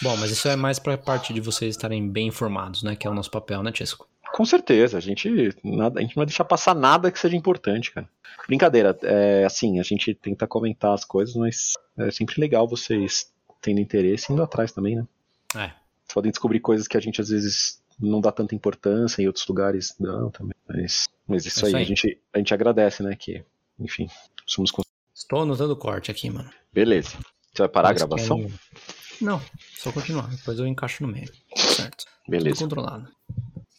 Bom, 0.00 0.16
mas 0.16 0.30
isso 0.30 0.48
é 0.48 0.56
mais 0.56 0.78
pra 0.78 0.96
parte 0.96 1.34
de 1.34 1.40
vocês 1.40 1.76
estarem 1.76 2.08
bem 2.08 2.28
informados, 2.28 2.82
né? 2.82 2.96
Que 2.96 3.06
é 3.06 3.10
o 3.10 3.14
nosso 3.14 3.30
papel, 3.30 3.62
né, 3.62 3.70
Chesco? 3.74 4.08
Com 4.32 4.46
certeza, 4.46 4.96
a 4.96 5.00
gente, 5.00 5.54
nada, 5.62 6.00
a 6.00 6.02
gente 6.02 6.16
não 6.16 6.22
vai 6.22 6.26
deixar 6.26 6.44
passar 6.44 6.74
nada 6.74 7.12
que 7.12 7.18
seja 7.18 7.36
importante, 7.36 7.92
cara. 7.92 8.08
Brincadeira, 8.48 8.98
é 9.02 9.44
assim, 9.44 9.78
a 9.78 9.82
gente 9.82 10.14
tenta 10.14 10.46
comentar 10.46 10.94
as 10.94 11.04
coisas, 11.04 11.36
mas 11.36 11.74
é 11.98 12.10
sempre 12.10 12.40
legal 12.40 12.66
vocês 12.66 13.30
tendo 13.60 13.80
interesse 13.80 14.32
e 14.32 14.32
indo 14.32 14.42
atrás 14.42 14.72
também, 14.72 14.96
né? 14.96 15.06
É. 15.54 15.81
Podem 16.12 16.30
descobrir 16.30 16.60
coisas 16.60 16.86
que 16.88 16.96
a 16.96 17.00
gente 17.00 17.20
às 17.20 17.28
vezes 17.28 17.80
não 18.00 18.20
dá 18.20 18.30
tanta 18.32 18.54
importância, 18.54 19.22
em 19.22 19.26
outros 19.26 19.46
lugares 19.46 19.94
não 19.98 20.30
também. 20.30 20.54
Mas, 20.68 21.08
mas 21.26 21.46
isso, 21.46 21.64
É 21.64 21.68
aí, 21.68 21.70
isso 21.70 21.76
aí. 21.76 21.82
A, 21.82 21.86
gente, 21.86 22.20
a 22.34 22.38
gente 22.38 22.54
agradece, 22.54 23.02
né? 23.02 23.14
Que, 23.16 23.44
enfim, 23.78 24.08
somos. 24.46 24.72
Estou 25.14 25.42
anotando 25.42 25.72
o 25.72 25.76
corte 25.76 26.10
aqui, 26.10 26.28
mano. 26.30 26.50
Beleza. 26.72 27.10
Você 27.52 27.62
vai 27.62 27.68
parar 27.68 27.88
a 27.88 27.92
Mas 27.92 28.02
gravação? 28.02 28.38
quero- 28.40 28.52
Não, 29.20 29.40
só 29.78 29.92
continuar. 29.92 30.28
Depois 30.28 30.58
eu 30.58 30.66
encaixo 30.66 31.02
no 31.04 31.08
meio. 31.12 31.30
Certo. 31.54 32.04
Tudo 32.24 32.30
Beleza. 32.30 32.60
controlado. 32.60 33.08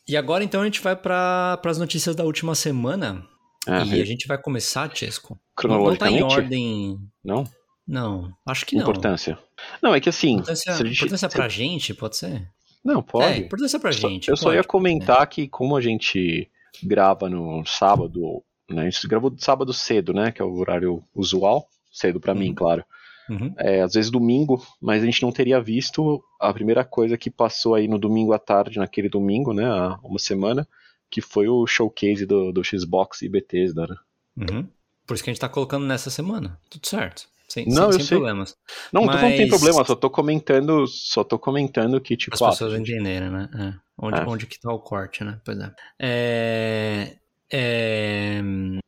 E 0.07 0.15
agora 0.17 0.43
então 0.43 0.61
a 0.61 0.65
gente 0.65 0.81
vai 0.81 0.95
para 0.95 1.59
as 1.65 1.77
notícias 1.77 2.15
da 2.15 2.23
última 2.23 2.55
semana. 2.55 3.25
Ah, 3.67 3.83
e 3.85 4.01
a 4.01 4.05
gente 4.05 4.27
vai 4.27 4.37
começar, 4.37 4.93
Chesco. 4.95 5.39
Não, 5.63 5.69
não 5.77 5.95
tá 5.95 6.09
em 6.11 6.17
cronologicamente? 6.17 6.23
ordem. 6.35 6.99
Não? 7.23 7.43
Não, 7.87 8.33
acho 8.45 8.65
que 8.65 8.75
não. 8.75 8.83
Importância. 8.83 9.37
Não, 9.81 9.93
é 9.93 9.99
que 9.99 10.09
assim. 10.09 10.33
Importância, 10.35 10.73
gente- 10.75 10.97
importância 10.97 11.29
se- 11.29 11.35
pra 11.35 11.49
gente, 11.49 11.93
pode 11.93 12.17
ser? 12.17 12.47
Não, 12.83 13.01
pode. 13.01 13.25
É, 13.25 13.37
importância 13.37 13.79
pra 13.79 13.91
Só- 13.91 14.07
gente. 14.09 14.29
eu 14.29 14.37
só 14.37 14.45
pode, 14.45 14.55
ia 14.57 14.61
pode 14.61 14.67
comentar 14.69 15.25
que 15.27 15.47
como 15.47 15.75
a 15.75 15.81
gente 15.81 16.49
grava 16.83 17.29
no 17.29 17.65
sábado, 17.65 18.43
né? 18.69 18.83
A 18.83 18.89
gente 18.89 19.07
gravou 19.07 19.33
sábado 19.37 19.73
cedo, 19.73 20.13
né? 20.13 20.31
Que 20.31 20.41
é 20.41 20.45
o 20.45 20.53
horário 20.55 21.03
usual, 21.13 21.67
cedo 21.91 22.19
pra 22.19 22.33
mim, 22.33 22.49
Uhum. 22.49 22.55
claro. 22.55 22.81
ser. 23.27 23.33
Uhum. 23.33 23.53
É, 23.57 23.81
às 23.81 23.93
vezes 23.93 24.11
domingo, 24.11 24.61
mas 24.81 25.01
a 25.01 25.05
gente 25.05 25.21
não 25.23 25.31
teria 25.31 25.61
visto 25.61 26.21
a 26.39 26.51
primeira 26.53 26.83
coisa 26.83 27.17
que 27.17 27.29
passou 27.29 27.73
aí 27.73 27.87
no 27.87 27.97
domingo 27.97 28.33
à 28.33 28.39
tarde, 28.39 28.79
naquele 28.79 29.07
domingo, 29.07 29.53
né? 29.53 29.63
Há 29.65 29.97
uma 30.03 30.19
semana, 30.19 30.67
que 31.09 31.21
foi 31.21 31.47
o 31.47 31.65
showcase 31.65 32.25
do, 32.25 32.51
do 32.51 32.61
Xbox 32.63 33.21
e 33.21 33.29
Bethesda, 33.29 33.87
né? 33.87 33.95
Uhum. 34.37 34.67
Por 35.07 35.13
isso 35.13 35.23
que 35.23 35.29
a 35.29 35.33
gente 35.33 35.39
tá 35.39 35.47
colocando 35.47 35.85
nessa 35.85 36.09
semana. 36.09 36.59
Tudo 36.69 36.85
certo. 36.87 37.27
Sem, 37.53 37.65
Não, 37.67 37.75
sem, 37.75 37.83
eu 37.85 37.91
sem 37.93 38.01
sei. 38.01 38.17
problemas. 38.17 38.55
Não, 38.91 39.05
não 39.05 39.13
tem 39.19 39.41
Mas- 39.41 39.49
problema, 39.49 39.85
só 39.85 39.93
tô 39.93 40.09
comentando, 40.09 40.87
só 40.87 41.23
tô 41.23 41.37
comentando 41.37 42.01
que, 42.01 42.17
tipo, 42.17 42.33
As 42.33 42.41
ah, 42.41 42.49
pessoas 42.49 42.79
entenderem, 42.79 43.29
né? 43.29 43.47
É. 43.53 43.73
Onde, 43.95 44.19
É. 44.19 44.25
onde 44.25 44.47
que 44.47 44.59
tá 44.59 44.73
o 44.73 44.79
corte, 44.79 45.23
né? 45.23 45.39
Pois 45.45 45.59
é. 45.59 45.71
É, 46.01 47.15
é, 47.51 48.41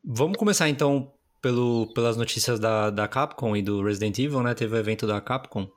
Vamos 0.04 0.36
começar 0.38 0.68
então 0.68 1.12
pelo, 1.44 1.94
pelas 1.94 2.18
notícias 2.18 2.60
da, 2.60 2.90
da 2.90 3.08
Capcom 3.08 3.56
e 3.56 3.62
do 3.62 3.84
Resident 3.84 4.18
Evil, 4.18 4.42
né? 4.42 4.56
Teve 4.56 4.74
o 4.76 4.80
evento 4.80 5.06
da 5.06 5.22
Capcom. 5.22 5.68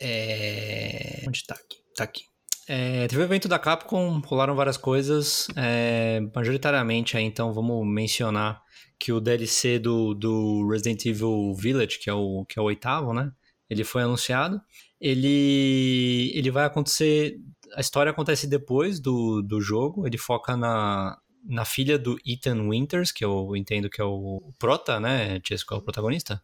É, 0.00 1.24
Onde 1.26 1.44
tá 1.44 1.54
aqui? 1.54 1.76
Tá 1.96 2.04
aqui. 2.04 2.22
É, 2.68 3.08
teve 3.08 3.20
o 3.20 3.24
evento 3.24 3.48
da 3.48 3.58
Capcom, 3.58 4.20
rolaram 4.24 4.54
várias 4.54 4.76
coisas. 4.76 5.48
é, 5.56 6.20
majoritariamente 6.34 7.16
aí, 7.16 7.24
então, 7.24 7.52
vamos 7.52 7.84
mencionar 7.84 8.62
que 8.98 9.12
o 9.12 9.20
DLC 9.20 9.78
do, 9.78 10.14
do 10.14 10.68
Resident 10.68 11.04
Evil 11.06 11.54
Village, 11.54 11.98
que 11.98 12.08
é, 12.10 12.14
o, 12.14 12.44
que 12.48 12.58
é 12.58 12.62
o 12.62 12.66
oitavo, 12.66 13.12
né? 13.12 13.30
Ele 13.68 13.84
foi 13.84 14.02
anunciado. 14.02 14.60
Ele, 15.00 16.30
ele 16.34 16.50
vai 16.50 16.64
acontecer. 16.64 17.36
A 17.74 17.80
história 17.80 18.10
acontece 18.10 18.46
depois 18.46 19.00
do, 19.00 19.42
do 19.42 19.60
jogo. 19.60 20.06
Ele 20.06 20.16
foca 20.16 20.56
na, 20.56 21.18
na 21.44 21.64
filha 21.64 21.98
do 21.98 22.16
Ethan 22.26 22.68
Winters, 22.68 23.10
que 23.12 23.24
eu 23.24 23.54
entendo 23.56 23.90
que 23.90 24.00
é 24.00 24.04
o 24.04 24.52
prota, 24.58 24.98
né? 25.00 25.40
Chesco 25.46 25.74
é 25.74 25.76
o 25.78 25.82
protagonista? 25.82 26.42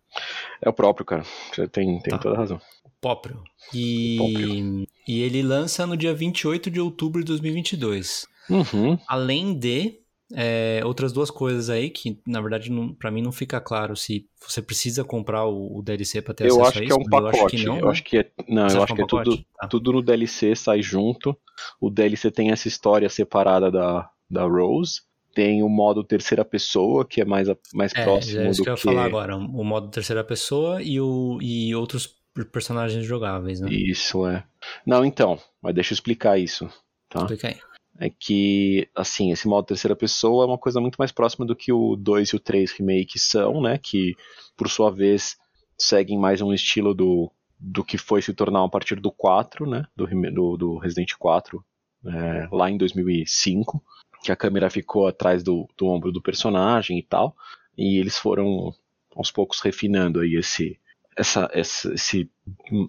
é 0.61 0.68
o 0.68 0.72
próprio, 0.72 1.07
cara. 1.07 1.24
Você 1.55 1.66
tem, 1.68 2.00
tem 2.00 2.11
Tá. 2.11 2.18
toda 2.18 2.34
a 2.34 2.38
razão. 2.38 2.61
Próprio. 3.00 3.42
E, 3.74 4.16
Próprio. 4.16 4.86
e 5.09 5.22
ele 5.22 5.42
lança 5.42 5.86
no 5.86 5.96
dia 5.96 6.14
28 6.14 6.70
de 6.70 6.80
outubro 6.80 7.20
de 7.20 7.26
2022. 7.26 8.26
Uhum. 8.50 8.98
Além 9.09 9.59
de 9.59 10.01
é, 10.35 10.80
outras 10.85 11.12
duas 11.12 11.30
coisas 11.30 11.68
aí 11.70 11.91
que, 11.91 12.20
na 12.26 12.41
verdade, 12.41 12.70
para 12.99 13.11
mim 13.11 13.22
não 13.22 13.33
fica 13.33 13.61
claro 13.61 13.97
se 13.97 14.28
você 14.47 14.62
precisa 14.62 15.05
comprar 15.05 15.47
o, 15.47 15.78
o 15.78 15.83
DLC 15.83 16.22
para 16.22 16.35
ter 16.35 16.47
Eu 16.47 16.62
acesso 16.62 16.78
a 16.78 16.83
que 16.83 16.85
isso. 16.85 16.93
é 16.93 16.95
um 16.97 17.05
eu 17.18 17.26
acho 17.26 17.45
pacote. 17.45 17.57
que 17.57 17.59
não, 17.59 17.78
eu 17.78 17.87
né? 17.87 17.91
acho 17.91 18.03
que 18.05 18.18
é, 18.18 18.30
não, 18.49 18.68
Você 18.68 18.78
eu 18.78 18.83
acho 18.83 18.95
que 18.95 19.01
é 19.01 19.05
um 19.05 19.07
tudo, 19.07 19.30
pacote? 19.30 19.47
Tá. 19.59 19.68
tudo 19.68 19.93
no 19.93 20.03
DLC 20.03 20.55
sai 20.57 20.83
junto. 20.83 21.37
O 21.80 21.91
DLC 21.91 22.30
tem 22.30 22.51
essa 22.51 22.68
história 22.68 23.09
separada 23.09 23.70
da, 23.70 24.11
da 24.30 24.45
Rose. 24.45 25.03
Tem 25.35 25.62
o 25.62 25.68
modo 25.68 26.05
terceira 26.05 26.45
pessoa, 26.45 27.07
que 27.07 27.20
é 27.20 27.24
mais, 27.24 27.49
mais 27.72 27.93
É, 27.95 28.05
próximo 28.05 28.47
é 28.47 28.51
isso 28.51 28.59
do 28.59 28.62
que 28.62 28.68
eu 28.68 28.72
ia 28.74 28.76
que. 28.76 28.83
falar 28.83 29.05
agora. 29.05 29.37
O 29.37 29.64
modo 29.64 29.89
terceira 29.91 30.22
pessoa 30.24 30.83
e, 30.83 31.01
o, 31.01 31.39
e 31.41 31.74
outros 31.74 32.16
personagens 32.53 33.05
jogáveis, 33.07 33.61
né? 33.61 33.70
Isso, 33.70 34.26
é. 34.26 34.45
Não, 34.87 35.05
então, 35.05 35.39
mas 35.61 35.74
deixa 35.74 35.93
eu 35.93 35.95
explicar 35.95 36.39
isso. 36.39 36.68
Tá? 37.09 37.20
Explica 37.20 37.49
aí. 37.49 37.57
É 38.03 38.11
que, 38.11 38.88
assim, 38.96 39.30
esse 39.30 39.46
modo 39.46 39.64
terceira 39.64 39.94
pessoa 39.94 40.42
é 40.42 40.48
uma 40.48 40.59
coisa 40.59 40.80
muito 40.80 40.96
mais 40.96 41.12
próxima 41.12 41.46
do 41.46 41.55
que 41.55 41.72
o 41.72 41.94
2 41.94 42.30
e 42.30 42.36
o 42.36 42.40
3 42.40 42.72
remake 42.72 43.16
são, 43.16 43.62
né? 43.62 43.78
Que, 43.78 44.16
por 44.57 44.68
sua 44.68 44.90
vez, 44.90 45.36
seguem 45.78 46.18
mais 46.18 46.40
um 46.40 46.53
estilo 46.53 46.94
do, 46.94 47.30
do 47.57 47.84
que 47.84 47.96
foi 47.96 48.20
se 48.20 48.34
tornar 48.34 48.64
a 48.64 48.68
partir 48.68 48.98
do 48.98 49.12
4, 49.12 49.70
né? 49.70 49.86
Do, 49.94 50.09
do, 50.32 50.57
do 50.57 50.78
Resident 50.78 51.12
4, 51.16 51.64
é, 52.05 52.48
lá 52.50 52.68
em 52.68 52.76
2005. 52.76 53.80
Que 54.24 54.32
a 54.32 54.36
câmera 54.36 54.68
ficou 54.68 55.07
atrás 55.07 55.44
do, 55.44 55.68
do 55.78 55.86
ombro 55.86 56.11
do 56.11 56.20
personagem 56.20 56.98
e 56.98 57.05
tal. 57.05 57.36
E 57.78 58.00
eles 58.00 58.18
foram, 58.18 58.74
aos 59.14 59.30
poucos, 59.30 59.61
refinando 59.61 60.18
aí 60.18 60.34
esse, 60.34 60.76
essa, 61.16 61.48
essa, 61.52 61.92
esse, 61.94 62.30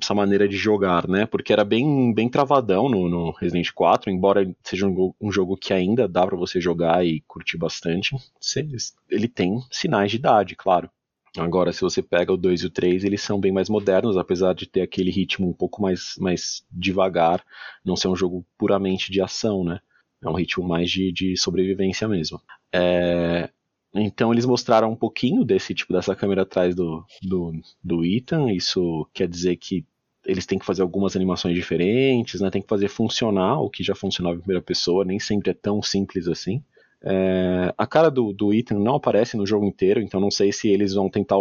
essa 0.01 0.13
maneira 0.13 0.47
de 0.47 0.55
jogar, 0.57 1.07
né? 1.07 1.26
Porque 1.26 1.51
era 1.53 1.63
bem, 1.65 2.13
bem 2.13 2.30
travadão 2.30 2.89
no, 2.89 3.09
no 3.09 3.32
Resident 3.32 3.71
4, 3.74 4.09
embora 4.11 4.49
seja 4.63 4.88
um, 4.88 5.13
um 5.19 5.32
jogo 5.32 5.57
que 5.57 5.74
ainda 5.74 6.07
dá 6.07 6.26
pra 6.26 6.38
você 6.38 6.59
jogar 6.61 7.05
e 7.05 7.21
curtir 7.28 7.57
bastante. 7.57 8.15
você- 8.39 8.65
ele 9.09 9.28
tem 9.28 9.59
sinais 9.71 10.11
de 10.11 10.17
idade, 10.17 10.55
claro. 10.55 10.89
Agora, 11.38 11.74
se 11.74 11.82
você 11.82 12.01
pega 12.01 12.32
o 12.32 12.38
2 12.38 12.61
e 12.61 12.67
o 12.67 12.69
3, 12.69 13.03
eles 13.03 13.21
são 13.21 13.39
bem 13.39 13.51
mais 13.51 13.67
modernos, 13.67 14.17
apesar 14.17 14.53
de 14.53 14.67
ter 14.67 14.82
aquele 14.82 15.09
ritmo 15.09 15.49
um 15.49 15.53
pouco 15.53 15.82
mais, 15.82 16.13
mais 16.19 16.63
devagar, 16.71 17.43
não 17.84 17.95
ser 17.95 18.07
um 18.07 18.15
jogo 18.15 18.45
puramente 18.57 19.11
de 19.11 19.19
ação, 19.19 19.63
né? 19.63 19.80
É 20.24 20.30
um 20.30 20.34
ritmo 20.36 20.65
mais 20.67 20.89
de, 20.91 21.11
de 21.11 21.36
sobrevivência 21.36 22.07
mesmo. 22.07 22.39
É, 22.71 23.49
então 23.94 24.32
eles 24.32 24.46
mostraram 24.46 24.91
um 24.91 24.96
pouquinho 24.96 25.44
desse 25.44 25.74
tipo 25.74 25.94
dessa 25.94 26.16
câmera 26.16 26.41
atrás 26.41 26.76
do, 26.76 27.06
do, 27.22 27.52
do 27.84 28.04
Ethan. 28.04 28.52
Isso 28.52 29.08
quer 29.14 29.28
dizer 29.28 29.56
que 29.58 29.86
eles 30.26 30.46
têm 30.46 30.58
que 30.58 30.66
fazer 30.66 30.82
algumas 30.82 31.16
animações 31.16 31.54
diferentes, 31.56 32.41
né? 32.41 32.50
Tem 32.50 32.62
que 32.62 32.68
fazer 32.68 32.88
funcionar 32.88 33.60
o 33.60 33.70
que 33.70 33.84
já 33.84 33.94
funcionava 33.94 34.36
em 34.36 34.39
primeira 34.39 34.64
pessoa, 34.64 35.06
nem 35.06 35.20
sempre 35.20 35.52
é 35.52 35.54
tão 35.54 35.82
simples 35.82 36.28
assim. 36.28 36.64
É, 37.04 37.74
a 37.78 37.86
cara 37.86 38.10
do, 38.10 38.32
do 38.32 38.54
Ethan 38.54 38.80
não 38.80 38.96
aparece 38.96 39.36
no 39.36 39.46
jogo 39.46 39.66
inteiro, 39.66 40.00
então 40.00 40.22
não 40.22 40.32
sei 40.32 40.54
se 40.54 40.70
eles 40.70 40.94
vão 40.94 41.10
tentar 41.10 41.38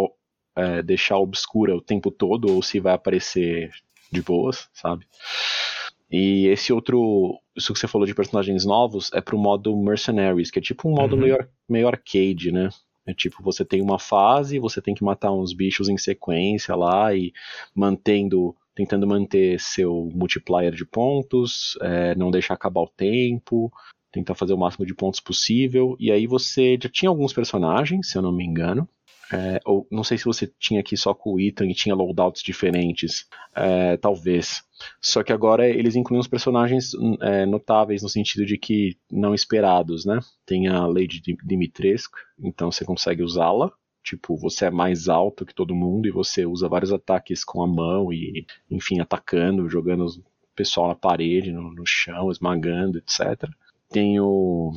é, 0.55 0.83
deixar 0.83 1.17
obscura 1.17 1.75
o 1.75 1.81
tempo 1.81 2.11
todo 2.11 2.53
ou 2.53 2.61
se 2.61 2.79
vai 2.79 2.93
aparecer 2.93 3.71
de 4.11 4.21
boas, 4.21 4.67
sabe? 4.73 5.05
E 6.13 6.45
esse 6.45 6.71
outro, 6.71 7.39
isso 7.55 7.73
que 7.73 7.79
você 7.79 7.87
falou 7.87 8.05
de 8.05 8.13
personagens 8.13 8.63
novos, 8.63 9.11
é 9.13 9.19
pro 9.19 9.35
modo 9.35 9.75
Mercenaries, 9.75 10.51
que 10.51 10.59
é 10.59 10.61
tipo 10.61 10.87
um 10.87 10.93
modo 10.93 11.15
uhum. 11.15 11.23
meio, 11.23 11.47
meio 11.67 11.87
arcade, 11.87 12.51
né? 12.51 12.69
É 13.03 13.15
tipo, 13.15 13.41
você 13.41 13.65
tem 13.65 13.81
uma 13.81 13.97
fase, 13.97 14.59
você 14.59 14.79
tem 14.79 14.93
que 14.93 15.03
matar 15.03 15.31
uns 15.31 15.53
bichos 15.53 15.89
em 15.89 15.97
sequência 15.97 16.75
lá 16.75 17.15
e 17.15 17.33
mantendo, 17.73 18.55
tentando 18.75 19.07
manter 19.07 19.59
seu 19.59 20.07
multiplier 20.13 20.71
de 20.71 20.85
pontos, 20.85 21.75
é, 21.81 22.13
não 22.13 22.29
deixar 22.29 22.53
acabar 22.53 22.81
o 22.81 22.87
tempo, 22.87 23.73
tentar 24.11 24.35
fazer 24.35 24.53
o 24.53 24.57
máximo 24.57 24.85
de 24.85 24.93
pontos 24.93 25.19
possível. 25.19 25.97
E 25.99 26.11
aí 26.11 26.27
você 26.27 26.77
já 26.79 26.89
tinha 26.89 27.09
alguns 27.09 27.33
personagens, 27.33 28.11
se 28.11 28.19
eu 28.19 28.21
não 28.21 28.31
me 28.31 28.45
engano, 28.45 28.87
é, 29.33 29.59
ou 29.65 29.87
não 29.89 30.03
sei 30.03 30.17
se 30.17 30.25
você 30.25 30.51
tinha 30.59 30.79
aqui 30.79 30.95
só 30.95 31.13
com 31.13 31.33
o 31.33 31.39
Ethan 31.39 31.65
e 31.65 31.73
tinha 31.73 31.95
loadouts 31.95 32.43
diferentes, 32.43 33.27
é, 33.55 33.97
talvez. 33.97 34.61
Só 35.01 35.23
que 35.23 35.33
agora 35.33 35.67
eles 35.67 35.95
incluem 35.95 36.19
os 36.19 36.27
personagens 36.27 36.91
é, 37.21 37.45
notáveis 37.45 38.03
no 38.03 38.09
sentido 38.09 38.45
de 38.45 38.57
que 38.57 38.95
não 39.11 39.33
esperados, 39.33 40.05
né? 40.05 40.19
Tem 40.45 40.67
a 40.67 40.85
Lady 40.85 41.21
Dimitrescu, 41.43 42.17
então 42.39 42.71
você 42.71 42.85
consegue 42.85 43.23
usá-la. 43.23 43.71
Tipo, 44.03 44.35
você 44.35 44.65
é 44.65 44.69
mais 44.69 45.07
alto 45.07 45.45
que 45.45 45.55
todo 45.55 45.73
mundo 45.73 46.07
e 46.07 46.11
você 46.11 46.45
usa 46.45 46.67
vários 46.67 46.91
ataques 46.91 47.43
com 47.43 47.63
a 47.63 47.67
mão 47.67 48.11
e, 48.11 48.45
enfim, 48.69 48.99
atacando, 48.99 49.69
jogando 49.69 50.05
o 50.05 50.23
pessoal 50.53 50.89
na 50.89 50.95
parede, 50.95 51.53
no, 51.53 51.73
no 51.73 51.85
chão, 51.85 52.29
esmagando, 52.29 52.97
etc. 52.97 53.49
Tem 53.89 54.19
o 54.19 54.73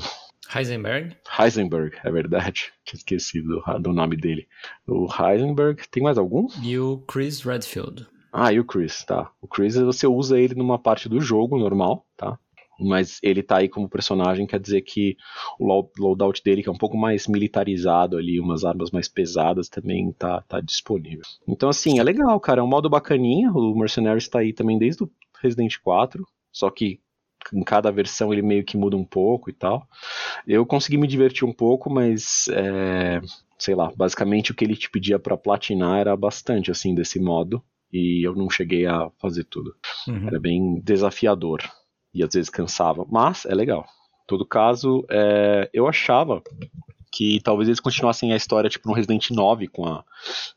Heisenberg? 0.54 1.16
Heisenberg, 1.38 1.96
é 2.04 2.10
verdade. 2.10 2.72
Tinha 2.84 2.98
esquecido 2.98 3.62
do, 3.66 3.78
do 3.78 3.92
nome 3.92 4.16
dele. 4.16 4.46
O 4.86 5.06
Heisenberg, 5.06 5.88
tem 5.90 6.02
mais 6.02 6.18
algum? 6.18 6.46
E 6.62 6.78
o 6.78 6.98
Chris 7.06 7.42
Redfield. 7.42 8.06
Ah, 8.32 8.52
e 8.52 8.60
o 8.60 8.64
Chris, 8.64 9.02
tá. 9.04 9.30
O 9.40 9.48
Chris, 9.48 9.76
você 9.76 10.06
usa 10.06 10.38
ele 10.38 10.54
numa 10.54 10.78
parte 10.78 11.08
do 11.08 11.20
jogo 11.20 11.58
normal, 11.58 12.04
tá? 12.16 12.38
Mas 12.78 13.18
ele 13.22 13.42
tá 13.42 13.58
aí 13.58 13.68
como 13.68 13.88
personagem, 13.88 14.46
quer 14.46 14.60
dizer 14.60 14.82
que 14.82 15.16
o 15.58 15.88
loadout 15.98 16.42
dele, 16.44 16.62
que 16.62 16.68
é 16.68 16.72
um 16.72 16.76
pouco 16.76 16.98
mais 16.98 17.26
militarizado 17.26 18.18
ali, 18.18 18.38
umas 18.38 18.64
armas 18.64 18.90
mais 18.90 19.08
pesadas, 19.08 19.68
também 19.70 20.12
tá, 20.12 20.42
tá 20.42 20.60
disponível. 20.60 21.24
Então, 21.48 21.70
assim, 21.70 21.98
é 21.98 22.02
legal, 22.02 22.38
cara. 22.38 22.60
É 22.60 22.62
um 22.62 22.68
modo 22.68 22.90
bacaninha. 22.90 23.50
O 23.50 23.74
Mercenaries 23.74 24.28
tá 24.28 24.40
aí 24.40 24.52
também 24.52 24.78
desde 24.78 25.04
o 25.04 25.10
Resident 25.40 25.74
4. 25.82 26.22
Só 26.52 26.68
que 26.70 27.00
em 27.52 27.62
cada 27.62 27.90
versão 27.90 28.32
ele 28.32 28.42
meio 28.42 28.64
que 28.64 28.76
muda 28.76 28.96
um 28.96 29.04
pouco 29.04 29.50
e 29.50 29.52
tal. 29.52 29.86
Eu 30.46 30.64
consegui 30.66 30.96
me 30.96 31.06
divertir 31.06 31.44
um 31.44 31.52
pouco, 31.52 31.90
mas 31.90 32.48
é, 32.48 33.20
sei 33.58 33.74
lá, 33.74 33.92
basicamente 33.96 34.52
o 34.52 34.54
que 34.54 34.64
ele 34.64 34.76
te 34.76 34.90
pedia 34.90 35.18
para 35.18 35.36
platinar 35.36 35.98
era 35.98 36.16
bastante 36.16 36.70
assim 36.70 36.94
desse 36.94 37.18
modo 37.18 37.62
e 37.92 38.26
eu 38.26 38.34
não 38.34 38.50
cheguei 38.50 38.86
a 38.86 39.10
fazer 39.18 39.44
tudo. 39.44 39.74
Uhum. 40.06 40.28
Era 40.28 40.38
bem 40.40 40.80
desafiador 40.80 41.62
e 42.12 42.22
às 42.22 42.32
vezes 42.32 42.50
cansava, 42.50 43.06
mas 43.10 43.44
é 43.46 43.54
legal. 43.54 43.86
Em 44.24 44.26
todo 44.26 44.46
caso, 44.46 45.04
é, 45.10 45.68
eu 45.72 45.86
achava 45.86 46.42
que 47.12 47.40
talvez 47.40 47.68
eles 47.68 47.80
continuassem 47.80 48.32
a 48.32 48.36
história 48.36 48.68
tipo 48.68 48.88
no 48.88 48.94
Resident 48.94 49.30
9 49.30 49.68
com 49.68 49.86
a 49.86 50.04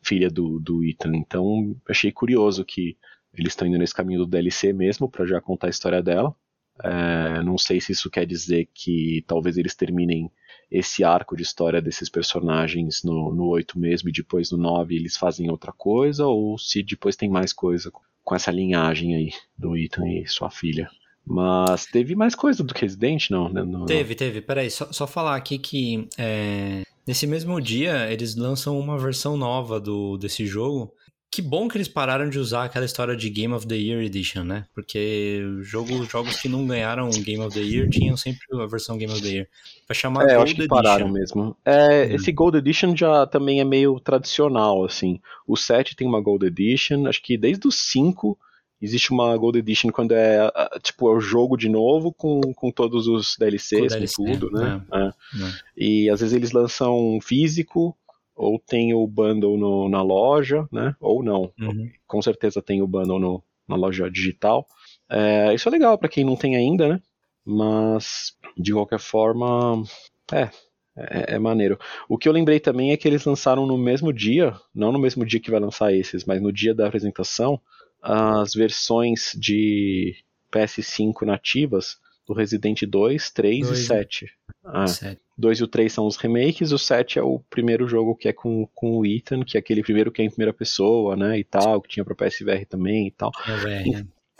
filha 0.01 0.29
do, 0.29 0.59
do 0.59 0.83
Ethan. 0.83 1.15
Então 1.15 1.75
achei 1.87 2.11
curioso 2.11 2.65
que 2.65 2.97
eles 3.33 3.53
estão 3.53 3.67
indo 3.67 3.77
nesse 3.77 3.93
caminho 3.93 4.19
do 4.19 4.25
DLC 4.25 4.73
mesmo 4.73 5.09
para 5.09 5.25
já 5.25 5.39
contar 5.39 5.67
a 5.67 5.69
história 5.69 6.01
dela. 6.01 6.35
É, 6.83 7.43
não 7.43 7.57
sei 7.57 7.81
se 7.81 7.91
isso 7.91 8.09
quer 8.09 8.25
dizer 8.25 8.69
que 8.73 9.23
talvez 9.27 9.57
eles 9.57 9.75
terminem 9.75 10.31
esse 10.71 11.03
arco 11.03 11.35
de 11.35 11.43
história 11.43 11.81
desses 11.81 12.09
personagens 12.09 13.03
no, 13.03 13.33
no 13.33 13.47
8 13.47 13.77
mesmo 13.77 14.09
e 14.09 14.13
depois 14.13 14.51
no 14.51 14.57
9 14.57 14.95
eles 14.95 15.17
fazem 15.17 15.49
outra 15.49 15.71
coisa, 15.71 16.27
ou 16.27 16.57
se 16.57 16.83
depois 16.83 17.15
tem 17.15 17.29
mais 17.29 17.51
coisa 17.51 17.91
com 18.23 18.35
essa 18.35 18.51
linhagem 18.51 19.15
aí 19.15 19.31
do 19.57 19.75
Ethan 19.75 20.07
e 20.07 20.27
sua 20.27 20.49
filha. 20.49 20.89
Mas 21.25 21.85
teve 21.85 22.15
mais 22.15 22.33
coisa 22.33 22.63
do 22.63 22.73
que 22.73 22.81
Resident, 22.81 23.29
não? 23.29 23.49
Né? 23.49 23.63
No... 23.63 23.85
Teve, 23.85 24.15
teve. 24.15 24.41
Peraí, 24.41 24.69
só, 24.69 24.91
só 24.91 25.05
falar 25.05 25.35
aqui 25.35 25.59
que 25.59 26.07
é, 26.17 26.83
nesse 27.05 27.27
mesmo 27.27 27.59
dia 27.59 28.11
eles 28.11 28.35
lançam 28.35 28.79
uma 28.79 28.97
versão 28.97 29.37
nova 29.37 29.79
do, 29.79 30.17
desse 30.17 30.45
jogo 30.45 30.93
que 31.31 31.41
bom 31.41 31.67
que 31.67 31.77
eles 31.77 31.87
pararam 31.87 32.27
de 32.27 32.39
usar 32.39 32.63
aquela 32.63 32.85
história 32.85 33.15
de 33.15 33.29
Game 33.29 33.53
of 33.53 33.67
the 33.67 33.75
Year 33.75 34.01
Edition, 34.01 34.43
né? 34.43 34.65
Porque 34.73 35.41
jogo, 35.61 36.03
jogos 36.05 36.39
que 36.39 36.49
não 36.49 36.65
ganharam 36.65 37.09
Game 37.09 37.43
of 37.43 37.53
the 37.53 37.63
Year 37.63 37.87
tinham 37.87 38.17
sempre 38.17 38.41
a 38.59 38.65
versão 38.65 38.97
Game 38.97 39.13
of 39.13 39.21
the 39.21 39.27
Year. 39.27 39.47
Vai 39.87 39.95
chamar 39.95 40.23
é, 40.23 40.23
Gold 40.23 40.33
eu 40.33 40.41
acho 40.41 40.55
que 40.55 40.61
Edition. 40.61 40.75
pararam 40.75 41.09
mesmo. 41.09 41.55
É, 41.63 42.05
hum. 42.05 42.15
Esse 42.15 42.31
Gold 42.31 42.57
Edition 42.57 42.95
já 42.95 43.27
também 43.27 43.59
é 43.59 43.63
meio 43.63 43.99
tradicional, 43.99 44.83
assim. 44.83 45.19
O 45.47 45.55
7 45.55 45.95
tem 45.95 46.07
uma 46.07 46.19
Gold 46.19 46.45
Edition, 46.47 47.07
acho 47.07 47.21
que 47.21 47.37
desde 47.37 47.67
o 47.67 47.71
5 47.71 48.37
existe 48.81 49.11
uma 49.11 49.35
Gold 49.37 49.59
Edition 49.59 49.91
quando 49.91 50.13
é 50.13 50.49
tipo 50.81 51.09
é 51.09 51.15
o 51.15 51.19
jogo 51.19 51.57
de 51.57 51.69
novo 51.69 52.11
com, 52.11 52.41
com 52.55 52.71
todos 52.71 53.07
os 53.07 53.35
DLCs, 53.37 53.81
com, 53.81 53.87
DLC, 53.87 54.15
com 54.15 54.31
tudo, 54.31 54.51
né? 54.51 54.81
É. 54.91 54.97
É. 54.97 55.07
É. 55.07 55.51
E 55.77 56.09
às 56.09 56.21
vezes 56.21 56.35
eles 56.35 56.51
lançam 56.51 57.19
físico 57.21 57.95
ou 58.39 58.57
tem 58.57 58.93
o 58.93 59.05
bundle 59.05 59.57
no, 59.57 59.89
na 59.89 60.01
loja, 60.01 60.65
né? 60.71 60.95
Ou 61.01 61.21
não. 61.21 61.51
Uhum. 61.59 61.91
Com 62.07 62.21
certeza 62.21 62.61
tem 62.61 62.81
o 62.81 62.87
bundle 62.87 63.19
no, 63.19 63.43
na 63.67 63.75
loja 63.75 64.09
digital. 64.09 64.65
É, 65.09 65.53
isso 65.53 65.67
é 65.67 65.71
legal 65.71 65.97
para 65.97 66.07
quem 66.07 66.23
não 66.23 66.37
tem 66.37 66.55
ainda, 66.55 66.87
né? 66.87 67.01
Mas, 67.45 68.37
de 68.57 68.71
qualquer 68.71 68.99
forma, 68.99 69.83
é, 70.31 70.49
é, 70.95 71.35
é, 71.35 71.39
maneiro. 71.39 71.77
O 72.07 72.17
que 72.17 72.29
eu 72.29 72.33
lembrei 72.33 72.61
também 72.61 72.91
é 72.91 72.97
que 72.97 73.09
eles 73.09 73.25
lançaram 73.25 73.65
no 73.65 73.77
mesmo 73.77 74.13
dia, 74.13 74.55
não 74.73 74.93
no 74.93 74.99
mesmo 74.99 75.25
dia 75.25 75.41
que 75.41 75.51
vai 75.51 75.59
lançar 75.59 75.93
esses, 75.93 76.23
mas 76.23 76.41
no 76.41 76.53
dia 76.53 76.73
da 76.73 76.87
apresentação, 76.87 77.59
as 78.01 78.53
versões 78.53 79.33
de 79.37 80.15
PS5 80.49 81.25
nativas 81.25 81.97
do 82.25 82.33
Resident 82.33 82.83
2, 82.83 83.31
3 83.31 83.67
2. 83.67 83.79
e 83.79 83.85
7. 83.85 84.31
Ah, 84.63 84.87
7. 84.87 85.19
2 85.39 85.59
e 85.59 85.63
o 85.63 85.67
3 85.67 85.91
são 85.91 86.05
os 86.05 86.17
remakes, 86.17 86.71
o 86.71 86.77
7 86.77 87.17
é 87.17 87.23
o 87.23 87.39
primeiro 87.49 87.87
jogo 87.87 88.15
que 88.15 88.27
é 88.27 88.33
com, 88.33 88.67
com 88.75 88.97
o 88.97 89.05
Ethan, 89.05 89.43
que 89.43 89.57
é 89.57 89.59
aquele 89.59 89.81
primeiro 89.81 90.11
que 90.11 90.21
é 90.21 90.25
em 90.25 90.29
primeira 90.29 90.53
pessoa, 90.53 91.15
né, 91.15 91.39
e 91.39 91.43
tal, 91.43 91.81
que 91.81 91.89
tinha 91.89 92.03
pra 92.03 92.15
PSVR 92.15 92.65
também 92.67 93.07
e 93.07 93.11
tal. 93.11 93.31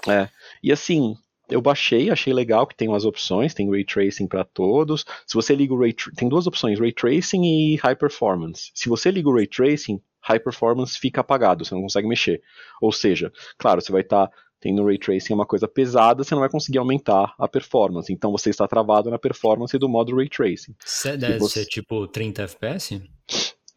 É, 0.08 0.12
é. 0.12 0.30
E 0.62 0.72
assim, 0.72 1.16
eu 1.50 1.62
baixei, 1.62 2.10
achei 2.10 2.34
legal 2.34 2.68
que 2.68 2.76
tem 2.76 2.88
umas 2.88 3.06
opções, 3.06 3.54
tem 3.54 3.70
Ray 3.70 3.84
Tracing 3.84 4.28
para 4.28 4.44
todos. 4.44 5.06
Se 5.26 5.34
você 5.34 5.56
liga 5.56 5.74
o 5.74 5.80
Ray 5.80 5.96
tem 6.16 6.30
duas 6.30 6.46
opções, 6.46 6.80
Ray 6.80 6.92
Tracing 6.92 7.44
e 7.44 7.76
High 7.78 7.96
Performance. 7.96 8.72
Se 8.76 8.88
você 8.88 9.10
liga 9.10 9.30
o 9.30 9.34
Ray 9.34 9.48
Tracing, 9.48 10.02
High 10.22 10.40
Performance 10.40 11.00
fica 11.00 11.22
apagado, 11.22 11.66
você 11.66 11.74
não 11.74 11.82
consegue 11.82 12.08
mexer. 12.08 12.42
Ou 12.82 12.92
seja, 12.92 13.32
claro, 13.58 13.82
você 13.82 13.92
vai 13.92 14.02
estar 14.02 14.28
tá 14.28 14.34
tem 14.60 14.74
no 14.74 14.86
Ray 14.86 14.98
Tracing 14.98 15.34
uma 15.34 15.46
coisa 15.46 15.68
pesada, 15.68 16.24
você 16.24 16.36
não 16.36 16.42
vai 16.42 16.50
conseguir 16.50 16.78
aumentar 16.78 17.34
a 17.38 17.48
performance. 17.48 18.12
Então 18.12 18.32
você 18.32 18.50
está 18.50 18.68
travado 18.68 19.10
na 19.10 19.18
performance 19.18 19.78
do 19.78 19.90
modo 19.90 20.16
Ray 20.16 20.30
Tracing. 20.30 20.76
Você 20.84 21.16
deve 21.18 21.40
você... 21.40 21.62
ser 21.62 21.66
tipo 21.66 22.08
30 22.08 22.44
FPS? 22.44 23.02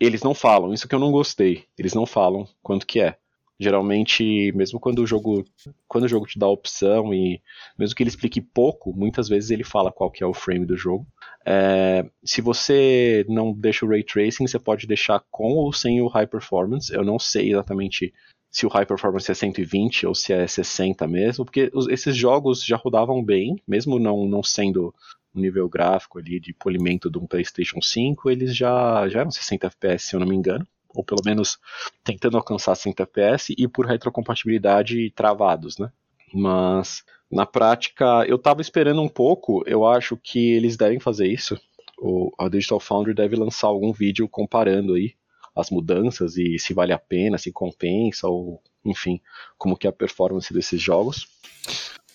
Eles 0.01 0.23
não 0.23 0.35
falam, 0.35 0.75
isso 0.75 0.89
que 0.89 0.95
eu 0.95 0.99
não 0.99 1.13
gostei. 1.13 1.65
Eles 1.79 1.95
não 1.95 2.05
falam 2.05 2.49
quanto 2.63 2.87
que 2.87 3.01
é. 3.01 3.17
Geralmente, 3.61 4.51
mesmo 4.57 4.81
quando 4.81 4.99
o 4.99 5.07
jogo, 5.07 5.45
quando 5.87 6.05
o 6.05 6.09
jogo 6.09 6.27
te 6.27 6.37
dá 6.37 6.47
a 6.47 6.51
opção 6.51 7.15
e 7.15 7.41
mesmo 7.79 7.95
que 7.95 8.03
ele 8.03 8.11
explique 8.11 8.41
pouco, 8.41 8.93
muitas 8.93 9.29
vezes 9.29 9.51
ele 9.51 9.63
fala 9.63 9.93
qual 9.93 10.11
que 10.11 10.25
é 10.25 10.27
o 10.27 10.35
frame 10.35 10.67
do 10.67 10.77
jogo. 10.77 11.07
É, 11.47 12.05
se 12.25 12.41
você 12.41 13.25
não 13.29 13.53
deixa 13.53 13.87
o 13.87 13.89
ray 13.89 14.03
tracing, 14.03 14.49
você 14.49 14.59
pode 14.59 14.87
deixar 14.89 15.23
com 15.31 15.53
ou 15.53 15.73
sem 15.73 16.01
o 16.01 16.09
high 16.09 16.27
performance. 16.27 16.93
Eu 16.93 17.05
não 17.05 17.21
sei 17.21 17.53
exatamente 17.53 18.13
se 18.53 18.67
o 18.67 18.69
High 18.69 18.85
Performance 18.85 19.31
é 19.31 19.35
120 19.35 20.07
ou 20.07 20.15
se 20.15 20.31
é 20.31 20.47
60 20.47 21.09
mesmo, 21.09 21.43
porque 21.43 21.71
os, 21.73 21.89
esses 21.89 22.15
jogos 22.15 22.63
já 22.63 22.77
rodavam 22.77 23.25
bem, 23.25 23.57
mesmo 23.67 23.99
não, 23.99 24.27
não 24.27 24.43
sendo 24.43 24.95
um 25.35 25.41
nível 25.41 25.67
gráfico 25.71 26.19
ali 26.19 26.39
de 26.39 26.53
polimento 26.53 27.11
de 27.11 27.19
um 27.19 27.27
PlayStation 27.27 27.81
5, 27.81 28.31
eles 28.31 28.55
já, 28.55 29.09
já 29.09 29.21
eram 29.21 29.31
60 29.31 29.69
FPS, 29.69 30.09
se 30.09 30.15
eu 30.15 30.21
não 30.21 30.27
me 30.27 30.37
engano, 30.37 30.69
ou 30.95 31.03
pelo 31.03 31.23
menos 31.25 31.59
tentando 32.05 32.37
alcançar 32.37 32.75
60 32.75 33.03
FPS 33.05 33.55
e 33.57 33.67
por 33.67 33.87
retrocompatibilidade 33.87 35.11
travados, 35.13 35.79
né? 35.79 35.91
Mas 36.35 37.03
na 37.31 37.47
prática, 37.47 38.27
eu 38.29 38.39
tava 38.39 38.61
esperando 38.61 39.01
um 39.01 39.09
pouco, 39.09 39.65
eu 39.67 39.87
acho 39.87 40.19
que 40.19 40.53
eles 40.53 40.77
devem 40.77 41.01
fazer 41.01 41.27
isso. 41.27 41.59
O, 41.99 42.31
a 42.39 42.51
Digital 42.51 42.81
Foundry 42.81 43.15
deve 43.15 43.35
lançar 43.35 43.69
algum 43.69 43.93
vídeo 43.93 44.29
comparando 44.29 44.93
aí 44.93 45.15
as 45.55 45.71
mudanças 45.71 46.37
e 46.37 46.59
se 46.59 46.73
vale 46.73 46.93
a 46.93 46.99
pena, 46.99 47.39
se 47.39 47.53
compensa, 47.53 48.29
ou 48.29 48.63
enfim, 48.85 49.21
como 49.59 49.77
que 49.77 49.87
é 49.87 49.91
a 49.91 49.93
performance 49.93 50.53
desses 50.53 50.81
jogos. 50.81 51.27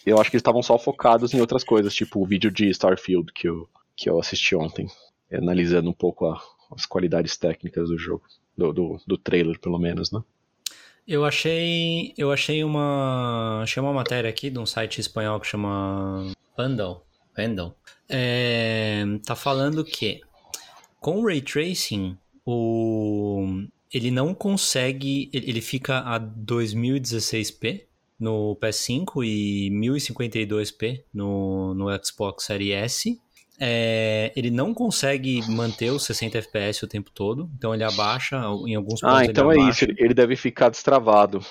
Eu 0.06 0.20
acho 0.20 0.30
que 0.30 0.36
eles 0.36 0.42
estavam 0.42 0.64
só 0.64 0.78
focados 0.78 1.34
em 1.34 1.42
outras 1.42 1.64
coisas, 1.64 1.94
tipo 1.94 2.22
o 2.22 2.26
vídeo 2.26 2.50
de 2.50 2.70
Starfield 2.70 3.32
que 3.34 3.48
eu, 3.48 3.70
que 3.96 4.10
eu 4.10 4.20
assisti 4.20 4.56
ontem. 4.56 4.88
analisando 5.32 5.90
um 5.90 5.94
pouco 5.94 6.26
a, 6.26 6.42
as 6.72 6.86
qualidades 6.86 7.38
técnicas 7.38 7.90
do 7.90 7.98
jogo, 7.98 8.24
do, 8.58 8.74
do, 8.74 9.02
do 9.06 9.18
trailer, 9.18 9.60
pelo 9.60 9.78
menos, 9.78 10.12
né? 10.12 10.22
Eu 11.08 11.24
achei, 11.24 12.14
eu 12.18 12.34
achei 12.34 12.64
uma, 12.66 13.62
achei 13.64 13.82
uma 13.82 13.94
matéria 13.94 14.30
aqui 14.30 14.50
de 14.50 14.60
um 14.60 14.66
site 14.66 15.00
espanhol 15.00 15.40
que 15.40 15.48
chama 15.48 16.34
Vandal. 16.56 17.06
É, 18.10 19.06
tá 19.26 19.36
falando 19.36 19.86
que 19.86 20.20
com 21.00 21.24
ray 21.24 21.40
tracing 21.40 22.18
o 22.48 23.68
ele 23.94 24.12
não 24.12 24.34
consegue, 24.34 25.30
ele 25.34 25.62
fica 25.62 26.00
a 26.00 26.20
2016p 26.20 27.84
no 28.20 28.58
PS5 28.62 29.24
e 29.24 29.70
1052p 29.72 31.04
no, 31.14 31.74
no 31.74 31.88
Xbox 32.04 32.46
Series 32.46 32.74
S. 32.74 33.22
É, 33.60 34.32
ele 34.36 34.52
não 34.52 34.74
consegue 34.74 35.42
manter 35.50 35.90
os 35.90 36.04
60 36.04 36.38
FPS 36.38 36.84
o 36.84 36.88
tempo 36.88 37.10
todo, 37.12 37.50
então 37.58 37.74
ele 37.74 37.84
abaixa 37.84 38.38
em 38.68 38.76
alguns 38.76 39.02
pontos. 39.02 39.20
Ah, 39.20 39.26
então 39.26 39.52
é 39.52 39.58
isso, 39.70 39.86
ele 39.86 40.14
deve 40.14 40.36
ficar 40.36 40.70
destravado. 40.70 41.44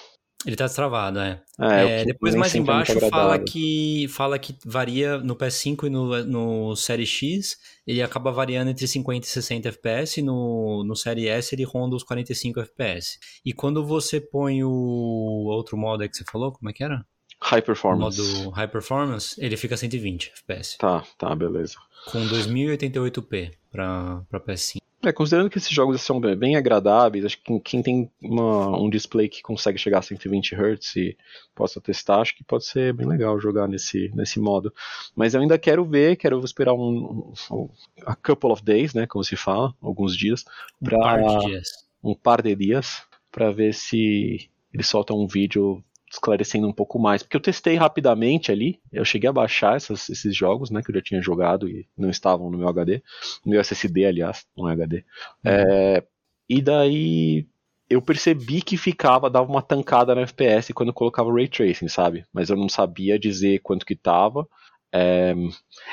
Ele 0.47 0.55
tá 0.55 0.69
travado, 0.69 1.19
é. 1.19 1.43
É, 1.59 2.03
é 2.03 2.05
depois 2.05 2.37
mais 2.37 2.55
é 2.55 2.59
embaixo 2.59 3.01
fala 3.11 3.37
que 3.37 4.07
fala 4.09 4.39
que 4.39 4.57
varia 4.65 5.19
no 5.19 5.35
PS5 5.35 5.89
e 5.89 5.91
no, 5.91 6.25
no 6.25 6.77
Série 6.77 7.05
X, 7.05 7.59
ele 7.85 8.01
acaba 8.01 8.31
variando 8.31 8.69
entre 8.69 8.87
50 8.87 9.27
e 9.27 9.29
60 9.29 9.69
FPS, 9.71 10.23
no, 10.23 10.85
no 10.85 10.95
Série 10.95 11.27
S 11.27 11.53
ele 11.53 11.65
ronda 11.65 11.97
os 11.97 12.05
45 12.05 12.61
FPS. 12.61 13.19
E 13.45 13.53
quando 13.53 13.85
você 13.85 14.21
põe 14.21 14.63
o 14.63 14.71
outro 14.71 15.77
modo 15.77 16.03
aí 16.03 16.09
que 16.09 16.17
você 16.17 16.25
falou, 16.31 16.53
como 16.53 16.71
é 16.71 16.73
que 16.73 16.85
era? 16.85 17.05
High 17.43 17.63
Performance. 17.63 18.21
O 18.21 18.25
modo 18.25 18.51
High 18.51 18.69
Performance, 18.69 19.45
ele 19.45 19.57
fica 19.57 19.77
120 19.77 20.33
FPS. 20.37 20.79
Tá, 20.79 21.03
tá, 21.19 21.35
beleza. 21.35 21.75
Com 22.07 22.21
2088p 22.21 23.51
para 23.73 24.25
PS5. 24.33 24.86
É, 25.07 25.13
considerando 25.13 25.49
que 25.49 25.57
esses 25.57 25.71
jogos 25.71 26.03
são 26.03 26.21
bem 26.21 26.57
agradáveis, 26.57 27.25
acho 27.25 27.41
que 27.41 27.61
quem 27.61 27.81
tem 27.81 28.11
uma, 28.21 28.77
um 28.77 28.91
display 28.91 29.29
que 29.29 29.41
consegue 29.41 29.79
chegar 29.79 30.01
a 30.01 30.03
120 30.03 30.57
Hz 30.57 30.97
e 30.97 31.17
possa 31.55 31.81
testar, 31.81 32.23
acho 32.23 32.37
que 32.37 32.43
pode 32.43 32.65
ser 32.65 32.93
bem 32.93 33.07
legal 33.07 33.39
jogar 33.39 33.69
nesse, 33.69 34.11
nesse 34.17 34.41
modo. 34.41 34.75
Mas 35.15 35.33
eu 35.33 35.41
ainda 35.41 35.57
quero 35.61 35.85
ver, 35.85 36.17
quero 36.17 36.45
esperar 36.45 36.75
um, 36.75 37.33
um 37.53 37.69
a 38.05 38.17
couple 38.17 38.51
of 38.51 38.65
days, 38.65 38.95
né, 38.95 39.07
como 39.07 39.23
se 39.23 39.37
fala, 39.37 39.73
alguns 39.81 40.17
dias, 40.17 40.45
pra, 40.83 40.99
um 40.99 41.01
par 41.01 41.39
de 41.39 41.47
dias, 41.47 41.69
um 42.03 42.15
par 42.17 42.43
de 42.43 42.57
dias, 42.57 43.03
para 43.31 43.53
ver 43.53 43.75
se 43.75 44.51
eles 44.75 44.89
soltam 44.89 45.21
um 45.21 45.29
vídeo 45.29 45.85
esclarecendo 46.17 46.67
um 46.67 46.73
pouco 46.73 46.99
mais, 46.99 47.23
porque 47.23 47.37
eu 47.37 47.41
testei 47.41 47.77
rapidamente 47.77 48.51
ali, 48.51 48.81
eu 48.93 49.05
cheguei 49.05 49.29
a 49.29 49.33
baixar 49.33 49.77
essas, 49.77 50.09
esses 50.09 50.35
jogos, 50.35 50.71
né, 50.71 50.83
que 50.83 50.91
eu 50.91 50.95
já 50.95 51.03
tinha 51.03 51.23
jogado 51.23 51.69
e 51.69 51.87
não 51.97 52.11
estavam 52.11 52.51
no 52.51 52.59
meu 52.59 52.69
HD, 52.69 53.03
no 53.45 53.53
meu 53.53 53.61
SSD, 53.61 54.07
aliás, 54.07 54.47
não 54.57 54.69
é 54.69 54.73
HD. 54.73 54.97
Uhum. 54.97 55.03
É, 55.45 56.05
e 56.49 56.63
daí 56.63 57.47
eu 57.89 58.03
percebi 58.03 58.63
que 58.63 58.77
ficava, 58.77 59.31
dava 59.31 59.51
uma 59.51 59.63
tancada 59.63 60.15
no 60.15 60.23
FPS 60.23 60.73
quando 60.73 60.89
eu 60.89 60.95
colocava 60.95 61.29
o 61.29 61.35
Ray 61.35 61.49
Tracing, 61.49 61.89
sabe? 61.89 62.25
Mas 62.33 62.51
eu 62.51 62.57
não 62.57 62.69
sabia 62.69 63.19
dizer 63.19 63.61
quanto 63.61 63.87
que 63.87 63.95
tava. 63.95 64.49
É, 64.93 65.35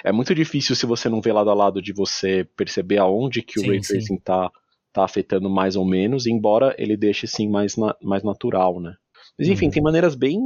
é 0.04 0.12
muito 0.12 0.34
difícil 0.34 0.76
se 0.76 0.86
você 0.86 1.10
não 1.10 1.22
vê 1.22 1.32
lado 1.34 1.50
a 1.50 1.54
lado 1.54 1.82
de 1.82 1.92
você 1.92 2.48
perceber 2.56 2.98
aonde 2.98 3.42
que 3.42 3.60
sim, 3.60 3.68
o 3.68 3.70
Ray 3.70 3.82
Tracing 3.82 4.18
tá, 4.18 4.50
tá 4.92 5.04
afetando 5.04 5.50
mais 5.50 5.76
ou 5.76 5.86
menos, 5.86 6.26
embora 6.26 6.74
ele 6.78 6.96
deixe 6.96 7.28
sim 7.28 7.50
mais, 7.50 7.76
na, 7.76 7.96
mais 8.02 8.24
natural, 8.24 8.80
né? 8.80 8.96
Mas 9.38 9.48
enfim, 9.48 9.66
uhum. 9.66 9.72
tem 9.72 9.84
maneiras 9.84 10.16
bem, 10.16 10.40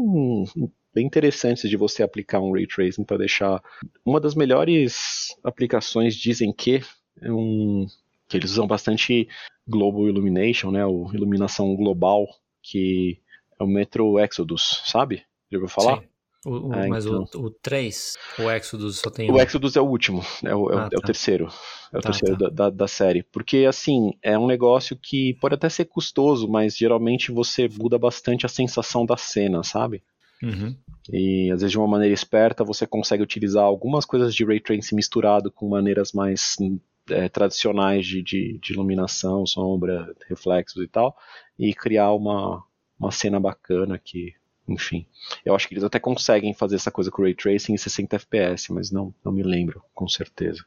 bem 0.94 1.06
interessantes 1.06 1.70
de 1.70 1.76
você 1.76 2.04
aplicar 2.04 2.40
um 2.40 2.52
ray 2.52 2.66
tracing 2.66 3.04
para 3.04 3.18
deixar. 3.18 3.62
Uma 4.06 4.20
das 4.20 4.36
melhores 4.36 5.36
aplicações 5.44 6.16
dizem 6.16 6.54
que 6.54 6.82
é 7.22 7.32
um 7.32 7.86
que 8.28 8.36
eles 8.36 8.52
usam 8.52 8.68
bastante 8.68 9.28
Global 9.68 10.08
Illumination, 10.08 10.70
né, 10.70 10.86
o 10.86 11.10
iluminação 11.14 11.76
global, 11.76 12.28
que 12.62 13.20
é 13.60 13.64
o 13.64 13.68
Metro 13.68 14.20
Exodus, 14.20 14.84
sabe? 14.86 15.24
Já 15.50 15.58
ouviu 15.58 15.70
falar? 15.70 16.02
Sim. 16.02 16.08
O, 16.46 16.70
o, 16.70 16.74
ah, 16.74 16.88
mas 16.88 17.06
então. 17.06 17.28
o, 17.36 17.46
o 17.46 17.50
3, 17.50 18.16
o 18.40 18.52
Exodus 18.52 19.00
só 19.00 19.10
tem 19.10 19.30
O 19.30 19.36
um. 19.36 19.40
Exodus 19.40 19.76
é 19.76 19.82
o 19.82 19.86
último, 19.86 20.22
é 20.44 20.56
o, 20.56 20.72
é, 20.72 20.78
ah, 20.78 20.90
é 20.92 20.98
o 20.98 21.02
tá. 21.02 21.08
terceiro. 21.08 21.48
É 21.92 21.98
o 21.98 22.02
tá, 22.02 22.12
terceiro 22.12 22.38
tá. 22.38 22.46
Da, 22.46 22.50
da, 22.50 22.70
da, 22.70 22.88
série. 22.88 23.24
Porque, 23.24 23.66
assim, 23.68 24.14
é 24.22 24.38
um 24.38 24.48
negócio 24.48 24.96
que 24.96 25.34
pode 25.36 25.56
até 25.56 25.68
ser 25.68 25.86
custoso, 25.86 26.48
mas 26.48 26.78
geralmente 26.78 27.32
você 27.32 27.68
muda 27.68 27.98
bastante 27.98 28.46
a 28.46 28.50
sensação 28.50 29.06
da 29.06 29.18
cena, 29.18 29.64
sabe? 29.64 30.04
Uhum. 30.42 30.76
E 31.12 31.50
às 31.52 31.62
vezes 31.62 31.72
de 31.72 31.78
uma 31.78 31.88
maneira 31.88 32.14
esperta 32.14 32.64
você 32.64 32.86
consegue 32.86 33.24
utilizar 33.24 33.64
algumas 33.64 34.06
coisas 34.06 34.36
de 34.36 34.46
Ray 34.46 34.60
Tracing 34.60 34.96
misturado 34.96 35.50
com 35.52 35.68
maneiras 35.68 36.12
mais 36.12 36.56
é, 37.10 37.30
tradicionais 37.30 38.06
de, 38.06 38.22
de, 38.22 38.60
de 38.62 38.74
iluminação, 38.74 39.46
sombra, 39.46 40.14
reflexos 40.30 40.84
e 40.84 40.88
tal, 40.88 41.16
e 41.58 41.74
criar 41.74 42.12
uma, 42.12 42.64
uma 43.00 43.12
cena 43.12 43.40
bacana 43.40 43.98
que 43.98 44.34
enfim. 44.68 45.06
Eu 45.46 45.56
acho 45.56 45.68
que 45.68 45.74
eles 45.74 45.84
até 45.84 46.00
conseguem 46.00 46.54
fazer 46.54 46.76
essa 46.76 46.92
coisa 46.92 47.10
com 47.10 47.22
o 47.22 47.26
Ray 47.26 47.34
Tracing 47.34 47.74
em 47.74 47.78
60 47.78 48.16
FPS, 48.16 48.72
mas 48.72 48.92
não, 48.92 49.14
não 49.24 49.32
me 49.32 49.44
lembro, 49.44 49.82
com 49.94 50.08
certeza. 50.08 50.64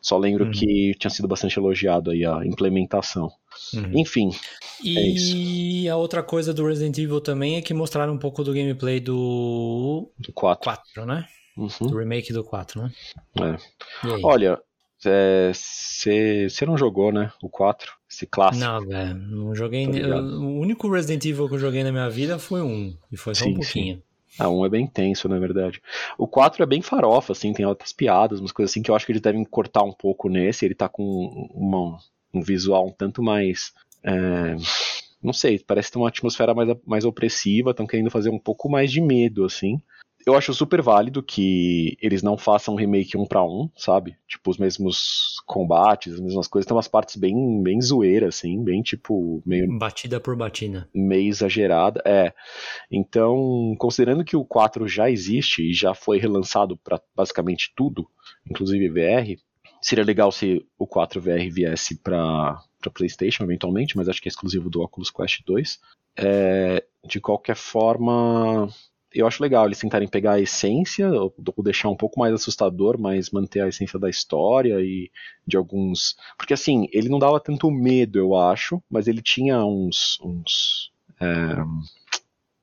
Só 0.00 0.16
lembro 0.16 0.46
uhum. 0.46 0.50
que 0.50 0.94
tinha 0.98 1.10
sido 1.10 1.28
bastante 1.28 1.58
elogiado 1.58 2.10
aí 2.10 2.24
a 2.24 2.44
implementação. 2.44 3.30
Uhum. 3.74 3.98
Enfim. 3.98 4.30
E 4.82 5.86
é 5.86 5.90
a 5.90 5.96
outra 5.96 6.22
coisa 6.22 6.54
do 6.54 6.66
Resident 6.66 6.98
Evil 6.98 7.20
também 7.20 7.56
é 7.56 7.62
que 7.62 7.74
mostraram 7.74 8.14
um 8.14 8.18
pouco 8.18 8.42
do 8.42 8.52
gameplay 8.52 9.00
do. 9.00 10.10
Do 10.18 10.32
4. 10.32 10.64
4 10.64 11.06
né? 11.06 11.26
Uhum. 11.56 11.68
Do 11.88 11.98
remake 11.98 12.32
do 12.32 12.42
4, 12.42 12.82
né? 12.82 12.92
É. 13.38 13.56
Olha, 14.22 14.58
você 15.02 16.48
é, 16.60 16.66
não 16.66 16.78
jogou, 16.78 17.12
né? 17.12 17.32
O 17.42 17.48
4? 17.48 17.92
Esse 18.08 18.26
clássico. 18.26 18.64
Não, 18.64 18.86
velho. 18.86 19.14
Não 19.14 19.54
joguei. 19.54 19.86
Tá 19.86 20.20
o 20.20 20.60
único 20.60 20.90
Resident 20.90 21.24
Evil 21.24 21.48
que 21.48 21.54
eu 21.54 21.58
joguei 21.58 21.82
na 21.82 21.90
minha 21.90 22.08
vida 22.08 22.38
foi 22.38 22.62
um. 22.62 22.96
E 23.10 23.16
foi 23.16 23.34
só 23.34 23.44
sim, 23.44 23.50
um 23.50 23.54
pouquinho. 23.54 23.96
Sim. 23.96 24.02
Ah, 24.38 24.48
um 24.48 24.64
é 24.64 24.68
bem 24.68 24.86
tenso, 24.86 25.28
na 25.28 25.38
verdade. 25.38 25.82
O 26.16 26.26
4 26.26 26.62
é 26.62 26.66
bem 26.66 26.80
farofa, 26.80 27.32
assim, 27.32 27.52
tem 27.52 27.66
outras 27.66 27.92
piadas, 27.92 28.40
umas 28.40 28.52
coisas 28.52 28.70
assim 28.70 28.80
que 28.80 28.90
eu 28.90 28.94
acho 28.94 29.04
que 29.04 29.12
eles 29.12 29.20
devem 29.20 29.44
cortar 29.44 29.82
um 29.82 29.92
pouco 29.92 30.28
nesse. 30.28 30.64
Ele 30.64 30.74
tá 30.74 30.88
com 30.88 31.04
uma, 31.52 31.98
um 32.32 32.40
visual 32.40 32.86
um 32.86 32.92
tanto 32.92 33.22
mais. 33.22 33.72
É, 34.04 34.56
não 35.22 35.32
sei, 35.32 35.58
parece 35.58 35.90
ter 35.90 35.98
uma 35.98 36.08
atmosfera 36.08 36.54
mais, 36.54 36.76
mais 36.86 37.04
opressiva, 37.04 37.70
estão 37.70 37.86
querendo 37.86 38.10
fazer 38.10 38.30
um 38.30 38.38
pouco 38.38 38.68
mais 38.68 38.90
de 38.90 39.00
medo, 39.00 39.44
assim 39.44 39.80
eu 40.26 40.34
acho 40.34 40.54
super 40.54 40.80
válido 40.80 41.22
que 41.22 41.96
eles 42.00 42.22
não 42.22 42.36
façam 42.36 42.74
um 42.74 42.76
remake 42.76 43.16
um 43.16 43.26
para 43.26 43.44
um, 43.44 43.68
sabe? 43.76 44.16
Tipo, 44.26 44.50
os 44.50 44.58
mesmos 44.58 45.42
combates, 45.46 46.14
as 46.14 46.20
mesmas 46.20 46.46
coisas. 46.46 46.66
Tem 46.66 46.76
umas 46.76 46.88
partes 46.88 47.16
bem, 47.16 47.62
bem 47.62 47.80
zoeiras, 47.80 48.36
assim, 48.36 48.62
bem 48.62 48.82
tipo. 48.82 49.42
meio. 49.44 49.78
Batida 49.78 50.20
por 50.20 50.36
batida. 50.36 50.88
Meio 50.94 51.28
exagerada. 51.28 52.02
É. 52.04 52.32
Então, 52.90 53.74
considerando 53.78 54.24
que 54.24 54.36
o 54.36 54.44
4 54.44 54.86
já 54.86 55.10
existe 55.10 55.70
e 55.70 55.74
já 55.74 55.94
foi 55.94 56.18
relançado 56.18 56.76
para 56.76 57.00
basicamente 57.14 57.72
tudo, 57.74 58.08
inclusive 58.48 58.88
VR, 58.88 59.40
seria 59.80 60.04
legal 60.04 60.30
se 60.30 60.64
o 60.78 60.86
4 60.86 61.20
VR 61.20 61.50
viesse 61.50 61.96
para 61.96 62.60
para 62.82 62.90
PlayStation 62.90 63.44
eventualmente, 63.44 63.96
mas 63.96 64.08
acho 64.08 64.20
que 64.20 64.28
é 64.28 64.30
exclusivo 64.30 64.68
do 64.68 64.82
Oculus 64.82 65.10
Quest 65.10 65.42
2. 65.46 65.78
É, 66.16 66.84
de 67.06 67.20
qualquer 67.20 67.54
forma, 67.54 68.68
eu 69.14 69.26
acho 69.26 69.42
legal 69.42 69.66
eles 69.66 69.78
tentarem 69.78 70.08
pegar 70.08 70.32
a 70.32 70.40
essência, 70.40 71.08
ou, 71.08 71.34
deixar 71.62 71.88
um 71.88 71.96
pouco 71.96 72.18
mais 72.18 72.32
assustador, 72.32 72.98
mas 72.98 73.30
manter 73.30 73.60
a 73.60 73.68
essência 73.68 73.98
da 73.98 74.10
história 74.10 74.80
e 74.80 75.10
de 75.46 75.56
alguns. 75.56 76.16
Porque 76.36 76.54
assim, 76.54 76.88
ele 76.92 77.08
não 77.08 77.18
dava 77.18 77.40
tanto 77.40 77.70
medo, 77.70 78.18
eu 78.18 78.34
acho, 78.34 78.82
mas 78.90 79.08
ele 79.08 79.22
tinha 79.22 79.64
uns. 79.64 80.18
uns 80.22 80.92
é, 81.20 81.56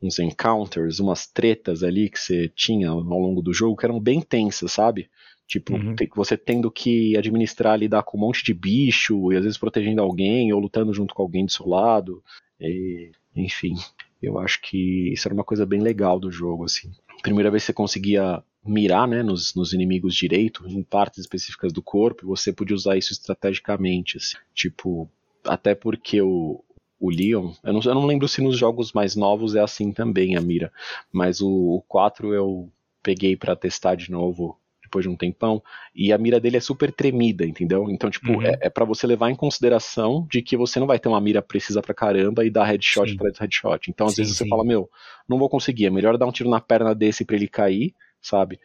uns 0.02 0.18
encounters, 0.18 1.00
umas 1.00 1.28
tretas 1.28 1.84
ali 1.84 2.10
que 2.10 2.20
você 2.20 2.48
tinha 2.56 2.90
ao 2.90 3.02
longo 3.02 3.42
do 3.42 3.54
jogo 3.54 3.76
que 3.76 3.86
eram 3.86 4.00
bem 4.00 4.22
tensas, 4.22 4.72
sabe? 4.72 5.10
Tipo, 5.46 5.74
uhum. 5.74 5.96
você 6.16 6.38
tendo 6.38 6.70
que 6.70 7.18
administrar, 7.18 7.78
lidar 7.78 8.04
com 8.04 8.18
um 8.18 8.22
monte 8.22 8.44
de 8.44 8.54
bicho, 8.54 9.34
e 9.34 9.36
às 9.36 9.44
vezes 9.44 9.58
protegendo 9.58 10.00
alguém, 10.00 10.54
ou 10.54 10.60
lutando 10.60 10.94
junto 10.94 11.14
com 11.14 11.24
alguém 11.24 11.44
do 11.44 11.52
seu 11.52 11.68
lado. 11.68 12.24
E, 12.62 13.12
enfim. 13.36 13.74
Eu 14.22 14.38
acho 14.38 14.62
que 14.62 15.14
isso 15.14 15.28
era 15.28 15.34
uma 15.34 15.44
coisa 15.44 15.66
bem 15.66 15.82
legal 15.82 16.20
do 16.20 16.32
jogo, 16.32 16.66
assim. 16.66 16.92
Primeira 17.22 17.50
vez 17.50 17.64
que 17.64 17.68
você 17.68 17.74
conseguia 17.74 18.44
mirar, 18.66 19.08
né, 19.08 19.24
nos, 19.24 19.56
nos 19.56 19.74
inimigos 19.74 20.14
direito, 20.14 20.68
em 20.68 20.84
partes 20.84 21.20
específicas 21.20 21.72
do 21.72 21.82
corpo, 21.82 22.28
você 22.28 22.52
podia 22.52 22.76
usar 22.76 22.98
isso 22.98 23.14
estrategicamente, 23.14 24.18
assim. 24.18 24.38
Tipo, 24.54 25.10
até 25.46 25.74
porque 25.74 26.22
o, 26.22 26.64
o 27.00 27.10
Leon, 27.10 27.54
eu 27.64 27.74
não, 27.74 27.82
eu 27.84 27.96
não 27.96 28.06
lembro 28.06 28.28
se 28.28 28.42
nos 28.42 28.58
jogos 28.58 28.92
mais 28.92 29.16
novos 29.16 29.56
é 29.56 29.62
assim 29.62 29.92
também 29.92 30.36
a 30.36 30.42
mira, 30.42 30.72
mas 31.12 31.40
o, 31.42 31.50
o 31.50 31.82
4 31.88 32.34
eu 32.34 32.70
peguei 33.02 33.38
para 33.38 33.56
testar 33.56 33.96
de 33.96 34.12
novo 34.12 34.60
depois 34.90 35.04
de 35.04 35.10
um 35.10 35.16
tempão, 35.16 35.62
e 35.94 36.12
a 36.12 36.18
mira 36.18 36.40
dele 36.40 36.58
é 36.58 36.60
super 36.60 36.92
tremida, 36.92 37.46
entendeu? 37.46 37.90
Então, 37.90 38.10
tipo, 38.10 38.34
uhum. 38.34 38.42
é, 38.42 38.58
é 38.62 38.70
para 38.70 38.84
você 38.84 39.06
levar 39.06 39.30
em 39.30 39.36
consideração 39.36 40.28
de 40.30 40.42
que 40.42 40.58
você 40.58 40.80
não 40.80 40.88
vai 40.88 40.98
ter 40.98 41.08
uma 41.08 41.22
mira 41.22 41.42
precisa 41.42 41.82
pra 41.82 41.94
caramba 41.94 42.44
e 42.44 42.50
dar 42.50 42.66
headshot 42.66 43.08
sim. 43.08 43.16
atrás 43.16 43.38
headshot. 43.38 43.90
Então, 43.90 44.08
às 44.08 44.16
sim, 44.16 44.24
vezes 44.24 44.36
você 44.36 44.44
sim. 44.44 44.50
fala, 44.50 44.66
meu, 44.66 44.90
não 45.28 45.38
vou 45.38 45.48
conseguir, 45.48 45.86
é 45.86 45.90
melhor 45.92 46.18
dar 46.18 46.26
um 46.26 46.32
tiro 46.32 46.50
na 46.50 46.60
perna 46.60 46.96
desse 46.96 47.24
para 47.24 47.36
ele 47.36 47.48
cair 47.48 47.94
sabe? 48.22 48.60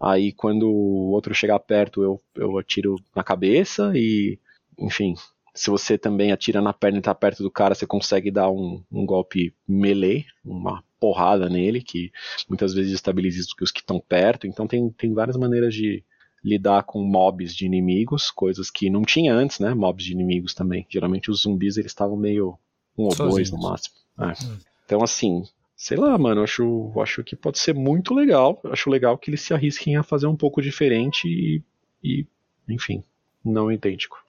Aí 0.00 0.32
quando 0.32 0.66
o 0.66 1.10
outro 1.10 1.34
chegar 1.34 1.58
perto, 1.58 2.02
eu, 2.02 2.18
eu 2.34 2.56
atiro 2.56 2.96
na 3.14 3.22
cabeça 3.22 3.92
e, 3.94 4.38
enfim, 4.78 5.14
se 5.54 5.70
você 5.70 5.96
também 5.96 6.32
atira 6.32 6.60
na 6.60 6.72
perna 6.72 6.98
e 6.98 7.02
tá 7.02 7.14
perto 7.14 7.42
do 7.42 7.50
cara, 7.50 7.74
você 7.74 7.86
consegue 7.86 8.30
dar 8.30 8.50
um, 8.50 8.82
um 8.90 9.06
golpe 9.06 9.54
melee, 9.66 10.26
uma 10.44 10.82
porrada 10.98 11.48
nele, 11.48 11.80
que 11.80 12.10
muitas 12.48 12.74
vezes 12.74 12.92
estabiliza 12.92 13.46
os 13.60 13.70
que 13.70 13.80
estão 13.80 14.00
perto. 14.00 14.48
Então 14.48 14.66
tem, 14.66 14.90
tem 14.90 15.14
várias 15.14 15.36
maneiras 15.36 15.72
de 15.72 16.02
lidar 16.42 16.82
com 16.82 17.02
mobs 17.02 17.54
de 17.54 17.64
inimigos, 17.64 18.30
coisas 18.30 18.68
que 18.68 18.90
não 18.90 19.02
tinha 19.02 19.32
antes, 19.32 19.60
né? 19.60 19.72
Mobs 19.72 20.04
de 20.04 20.12
inimigos 20.12 20.54
também. 20.54 20.86
Geralmente 20.90 21.30
os 21.30 21.42
zumbis 21.42 21.76
eles 21.76 21.92
estavam 21.92 22.16
meio 22.16 22.58
um 22.98 23.04
ou 23.04 23.12
Sozinhos. 23.12 23.34
dois 23.34 23.50
no 23.52 23.58
máximo. 23.58 23.94
É. 24.18 24.44
Hum. 24.44 24.58
Então 24.84 25.02
assim, 25.02 25.44
sei 25.76 25.96
lá, 25.96 26.18
mano, 26.18 26.40
eu 26.40 26.44
acho, 26.44 26.92
acho 27.00 27.22
que 27.22 27.36
pode 27.36 27.58
ser 27.60 27.74
muito 27.74 28.12
legal. 28.12 28.60
Acho 28.64 28.90
legal 28.90 29.16
que 29.16 29.30
eles 29.30 29.40
se 29.40 29.54
arrisquem 29.54 29.96
a 29.96 30.02
fazer 30.02 30.26
um 30.26 30.36
pouco 30.36 30.60
diferente 30.60 31.28
e, 31.28 31.62
e 32.02 32.26
enfim, 32.68 33.04
não 33.44 33.70
idêntico. 33.70 34.23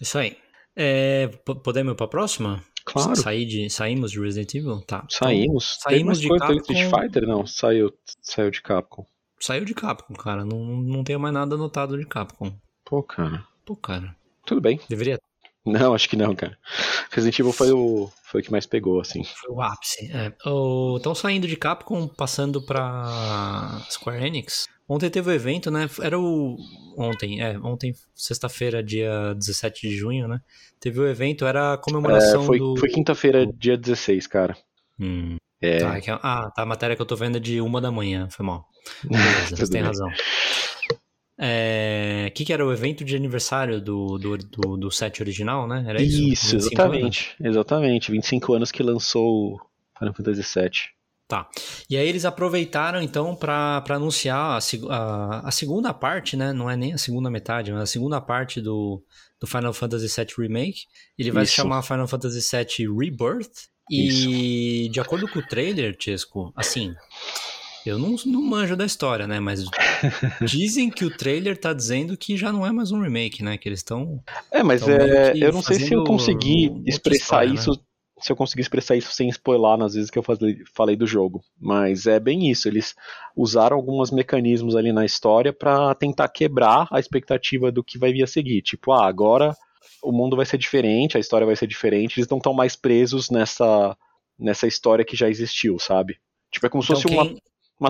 Isso 0.00 0.18
aí. 0.18 0.36
É, 0.76 1.26
po- 1.44 1.56
podemos 1.56 1.92
ir 1.92 1.96
pra 1.96 2.06
próxima? 2.08 2.62
Claro. 2.84 3.16
Sair 3.16 3.44
de, 3.44 3.68
saímos 3.68 4.10
de 4.12 4.20
Resident 4.20 4.54
Evil? 4.54 4.80
Tá. 4.82 4.98
Então, 5.04 5.28
Saímos. 5.28 5.78
Teve 5.78 5.96
saímos 5.96 6.20
de 6.20 6.28
Capcom. 6.28 6.54
Street 6.60 6.90
Fighter? 6.90 7.26
Não, 7.26 7.46
saiu, 7.46 7.92
saiu 8.22 8.50
de 8.50 8.62
Capcom. 8.62 9.04
saiu 9.40 9.64
de 9.64 9.74
Capcom, 9.74 10.14
cara. 10.14 10.44
Não, 10.44 10.58
não 10.64 11.04
tenho 11.04 11.20
mais 11.20 11.34
nada 11.34 11.54
anotado 11.56 11.98
de 11.98 12.06
Capcom. 12.06 12.52
Pô, 12.84 13.02
cara. 13.02 13.44
Pô, 13.66 13.76
cara. 13.76 14.16
Tudo 14.46 14.60
bem. 14.60 14.80
Deveria 14.88 15.18
Não, 15.68 15.94
acho 15.94 16.08
que 16.08 16.16
não, 16.16 16.34
cara. 16.34 16.56
Resident 17.10 17.38
Evil 17.38 17.52
foi 17.52 17.70
o, 17.72 18.10
foi 18.24 18.40
o 18.40 18.44
que 18.44 18.50
mais 18.50 18.66
pegou, 18.66 19.00
assim. 19.00 19.22
Foi 19.24 19.54
o 19.54 19.60
ápice. 19.60 20.10
É. 20.12 20.32
Estão 20.96 21.14
saindo 21.14 21.46
de 21.46 21.56
Capcom, 21.56 22.08
passando 22.08 22.60
pra 22.64 23.80
Square 23.90 24.24
Enix. 24.26 24.66
Ontem 24.88 25.10
teve 25.10 25.28
o 25.30 25.32
evento, 25.34 25.70
né? 25.70 25.88
Era 26.00 26.18
o. 26.18 26.56
Ontem, 26.96 27.42
é. 27.42 27.58
Ontem, 27.58 27.92
sexta-feira, 28.14 28.82
dia 28.82 29.34
17 29.34 29.86
de 29.88 29.94
junho, 29.96 30.26
né? 30.26 30.40
Teve 30.80 30.98
o 31.00 31.06
evento, 31.06 31.44
era 31.44 31.72
a 31.72 31.74
É, 31.74 31.76
comemoração 31.76 32.44
foi 32.44 32.58
do. 32.58 32.74
foi 32.78 32.88
quinta-feira, 32.88 33.46
dia 33.46 33.76
16, 33.76 34.26
cara. 34.26 34.56
Hum, 34.98 35.36
É, 35.60 35.78
tá, 35.78 35.96
é 35.96 36.00
que- 36.00 36.10
ah, 36.10 36.50
tá. 36.54 36.62
A 36.62 36.66
matéria 36.66 36.96
que 36.96 37.02
eu 37.02 37.06
tô 37.06 37.16
vendo 37.16 37.36
é 37.36 37.40
de 37.40 37.60
uma 37.60 37.80
da 37.82 37.90
manhã. 37.90 38.28
Foi 38.30 38.46
mal. 38.46 38.64
Beleza, 39.04 39.48
você 39.48 39.56
Tudo 39.56 39.70
tem 39.70 39.80
bem. 39.82 39.88
razão. 39.88 40.08
O 41.38 42.30
que, 42.32 42.44
que 42.44 42.52
era 42.52 42.66
o 42.66 42.72
evento 42.72 43.04
de 43.04 43.14
aniversário 43.14 43.80
do, 43.80 44.18
do, 44.18 44.38
do, 44.38 44.76
do 44.76 44.90
set 44.90 45.22
original, 45.22 45.68
né? 45.68 45.84
Era 45.86 46.02
isso? 46.02 46.22
Isso, 46.22 46.52
25 46.56 46.56
anos? 46.56 46.72
exatamente. 46.72 47.36
Exatamente. 47.40 48.10
25 48.10 48.54
anos 48.54 48.72
que 48.72 48.82
lançou 48.82 49.54
o 49.54 49.60
Final 49.98 50.14
Fantasy 50.14 50.42
VII. 50.42 50.98
Tá. 51.28 51.46
E 51.90 51.96
aí 51.96 52.08
eles 52.08 52.24
aproveitaram 52.24 53.02
então 53.02 53.36
para 53.36 53.84
anunciar 53.90 54.58
a, 54.58 54.58
a, 54.88 55.48
a 55.48 55.50
segunda 55.50 55.92
parte, 55.92 56.36
né? 56.36 56.54
Não 56.54 56.70
é 56.70 56.76
nem 56.76 56.94
a 56.94 56.98
segunda 56.98 57.30
metade, 57.30 57.70
mas 57.70 57.82
a 57.82 57.86
segunda 57.86 58.18
parte 58.18 58.62
do, 58.62 59.04
do 59.38 59.46
Final 59.46 59.74
Fantasy 59.74 60.08
VII 60.08 60.34
Remake. 60.38 60.86
Ele 61.18 61.30
vai 61.30 61.44
se 61.44 61.52
Isso. 61.52 61.62
chamar 61.62 61.82
Final 61.82 62.08
Fantasy 62.08 62.40
VII 62.40 62.88
Rebirth. 62.98 63.68
E 63.90 64.88
de 64.90 65.00
acordo 65.00 65.26
com 65.28 65.38
o 65.38 65.46
trailer, 65.46 65.96
Chesco, 65.98 66.52
assim, 66.54 66.94
eu 67.88 67.98
não, 67.98 68.16
não 68.26 68.42
manjo 68.42 68.76
da 68.76 68.84
história, 68.84 69.26
né? 69.26 69.40
Mas 69.40 69.64
dizem 70.46 70.90
que 70.90 71.04
o 71.04 71.16
trailer 71.16 71.56
tá 71.56 71.72
dizendo 71.72 72.16
que 72.16 72.36
já 72.36 72.52
não 72.52 72.66
é 72.66 72.70
mais 72.70 72.92
um 72.92 73.00
remake, 73.00 73.42
né? 73.42 73.56
Que 73.56 73.68
eles 73.68 73.80
estão. 73.80 74.22
É, 74.52 74.62
mas 74.62 74.86
é, 74.86 75.32
eu 75.36 75.52
não 75.52 75.62
sei 75.62 75.76
se 75.76 75.94
eu 75.94 76.04
consegui 76.04 76.72
expressar 76.86 77.44
história, 77.44 77.48
né? 77.48 77.54
isso. 77.54 77.88
Se 78.20 78.32
eu 78.32 78.36
consegui 78.36 78.62
expressar 78.62 78.96
isso 78.96 79.12
sem 79.12 79.28
spoiler 79.28 79.76
nas 79.76 79.94
vezes 79.94 80.10
que 80.10 80.18
eu 80.18 80.24
falei, 80.74 80.96
do 80.96 81.06
jogo. 81.06 81.40
Mas 81.56 82.04
é 82.04 82.18
bem 82.18 82.50
isso. 82.50 82.66
Eles 82.66 82.96
usaram 83.36 83.76
alguns 83.76 84.10
mecanismos 84.10 84.74
ali 84.74 84.92
na 84.92 85.04
história 85.04 85.52
pra 85.52 85.94
tentar 85.94 86.28
quebrar 86.28 86.88
a 86.90 86.98
expectativa 86.98 87.70
do 87.70 87.84
que 87.84 87.96
vai 87.96 88.12
vir 88.12 88.24
a 88.24 88.26
seguir. 88.26 88.60
Tipo, 88.62 88.90
ah, 88.90 89.06
agora 89.06 89.56
o 90.02 90.10
mundo 90.10 90.36
vai 90.36 90.44
ser 90.44 90.58
diferente, 90.58 91.16
a 91.16 91.20
história 91.20 91.46
vai 91.46 91.54
ser 91.54 91.68
diferente. 91.68 92.18
Eles 92.18 92.28
não 92.28 92.38
estão 92.38 92.52
mais 92.52 92.74
presos 92.74 93.30
nessa, 93.30 93.96
nessa 94.36 94.66
história 94.66 95.04
que 95.04 95.16
já 95.16 95.28
existiu, 95.28 95.78
sabe? 95.78 96.18
Tipo, 96.50 96.66
é 96.66 96.68
como 96.68 96.82
se 96.82 96.92
Então, 96.92 97.02
fosse 97.02 97.14
uma, 97.14 97.24
quem... 97.24 97.32
uma 97.34 97.40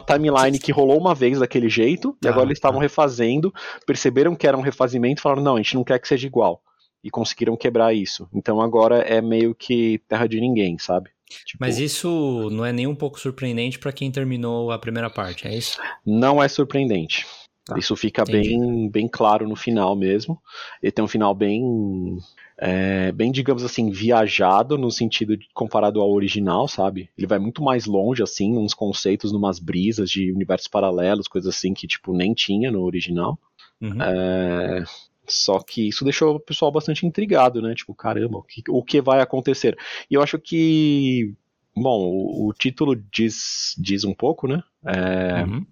timeline 0.01 0.59
que 0.59 0.71
rolou 0.73 0.99
uma 0.99 1.15
vez 1.15 1.39
daquele 1.39 1.69
jeito, 1.69 2.17
e 2.21 2.25
Tá, 2.25 2.31
agora 2.31 2.47
eles 2.47 2.59
estavam 2.59 2.79
tá. 2.79 2.83
refazendo, 2.83 3.53
perceberam 3.87 4.37
que 4.37 4.47
era 4.47 4.57
um 4.57 4.61
refazimento 4.63 5.19
e 5.19 5.23
falaram, 5.23 5.43
não, 5.43 5.55
a 5.55 5.59
gente 5.59 5.75
não 5.75 5.85
quer 5.85 5.99
que 5.99 6.07
seja 6.09 6.27
igual. 6.27 6.63
E 7.03 7.11
conseguiram 7.11 7.57
quebrar 7.57 7.95
isso. 7.95 8.29
Então 8.35 8.61
agora 8.61 8.99
é 8.99 9.21
meio 9.23 9.55
que 9.55 10.01
terra 10.09 10.27
de 10.27 10.41
ninguém, 10.41 10.79
sabe? 10.79 11.11
Tipo, 11.47 11.59
Mas 11.61 11.79
isso 11.79 12.49
não 12.51 12.65
é 12.65 12.73
nem 12.73 12.87
um 12.87 12.95
pouco 12.95 13.21
surpreendente 13.21 13.79
pra 13.79 13.93
quem 13.93 14.11
terminou 14.11 14.71
a 14.71 14.79
primeira 14.79 15.09
parte, 15.11 15.47
é 15.47 15.55
isso? 15.57 15.79
não 16.05 16.43
é 16.43 16.49
surpreendente. 16.49 17.27
Tá, 17.67 17.77
Isso 17.79 17.95
fica 17.97 18.23
entendi. 18.23 18.49
bem, 18.49 18.89
bem 18.91 19.07
claro 19.09 19.47
no 19.47 19.55
final 19.55 19.95
mesmo. 19.95 20.41
Ele 20.83 20.91
tem 20.91 21.05
um 21.05 21.09
final 21.09 21.35
bem, 21.35 22.17
é, 22.61 23.13
bem, 23.13 23.31
digamos 23.31 23.63
assim, 23.63 23.89
viajado 23.91 24.77
no 24.77 24.91
sentido 24.91 25.37
de, 25.37 25.47
comparado 25.55 26.01
ao 26.01 26.11
original, 26.11 26.67
sabe? 26.67 27.09
Ele 27.17 27.27
vai 27.27 27.39
muito 27.39 27.63
mais 27.63 27.87
longe, 27.87 28.21
assim, 28.21 28.59
uns 28.59 28.75
conceitos, 28.75 29.31
numas 29.31 29.61
brisas 29.61 30.11
de 30.11 30.33
universos 30.33 30.67
paralelos, 30.67 31.29
coisas 31.29 31.55
assim 31.55 31.73
que, 31.73 31.87
tipo, 31.87 32.13
nem 32.13 32.35
tinha 32.35 32.71
no 32.71 32.83
original. 32.83 33.39
Uhum. 33.81 34.03
É, 34.03 34.85
só 35.25 35.61
que 35.61 35.89
isso 35.89 36.03
deixou 36.03 36.35
o 36.35 36.41
pessoal 36.41 36.73
bastante 36.73 37.07
intrigado, 37.07 37.63
né? 37.63 37.75
Tipo, 37.77 37.95
caramba, 37.95 38.39
o 38.39 38.43
que, 38.43 38.63
o 38.69 38.83
que 38.83 39.01
vai 39.01 39.21
acontecer? 39.21 39.79
E 40.11 40.15
eu 40.15 40.23
acho 40.23 40.37
que, 40.37 41.33
bom, 41.77 42.01
o, 42.01 42.49
o 42.49 42.53
título 42.53 42.97
diz, 42.97 43.77
diz 43.79 44.03
um 44.03 44.15
pouco, 44.15 44.49
né? 44.49 44.63
É, 44.85 45.45
Uhum. 45.45 45.65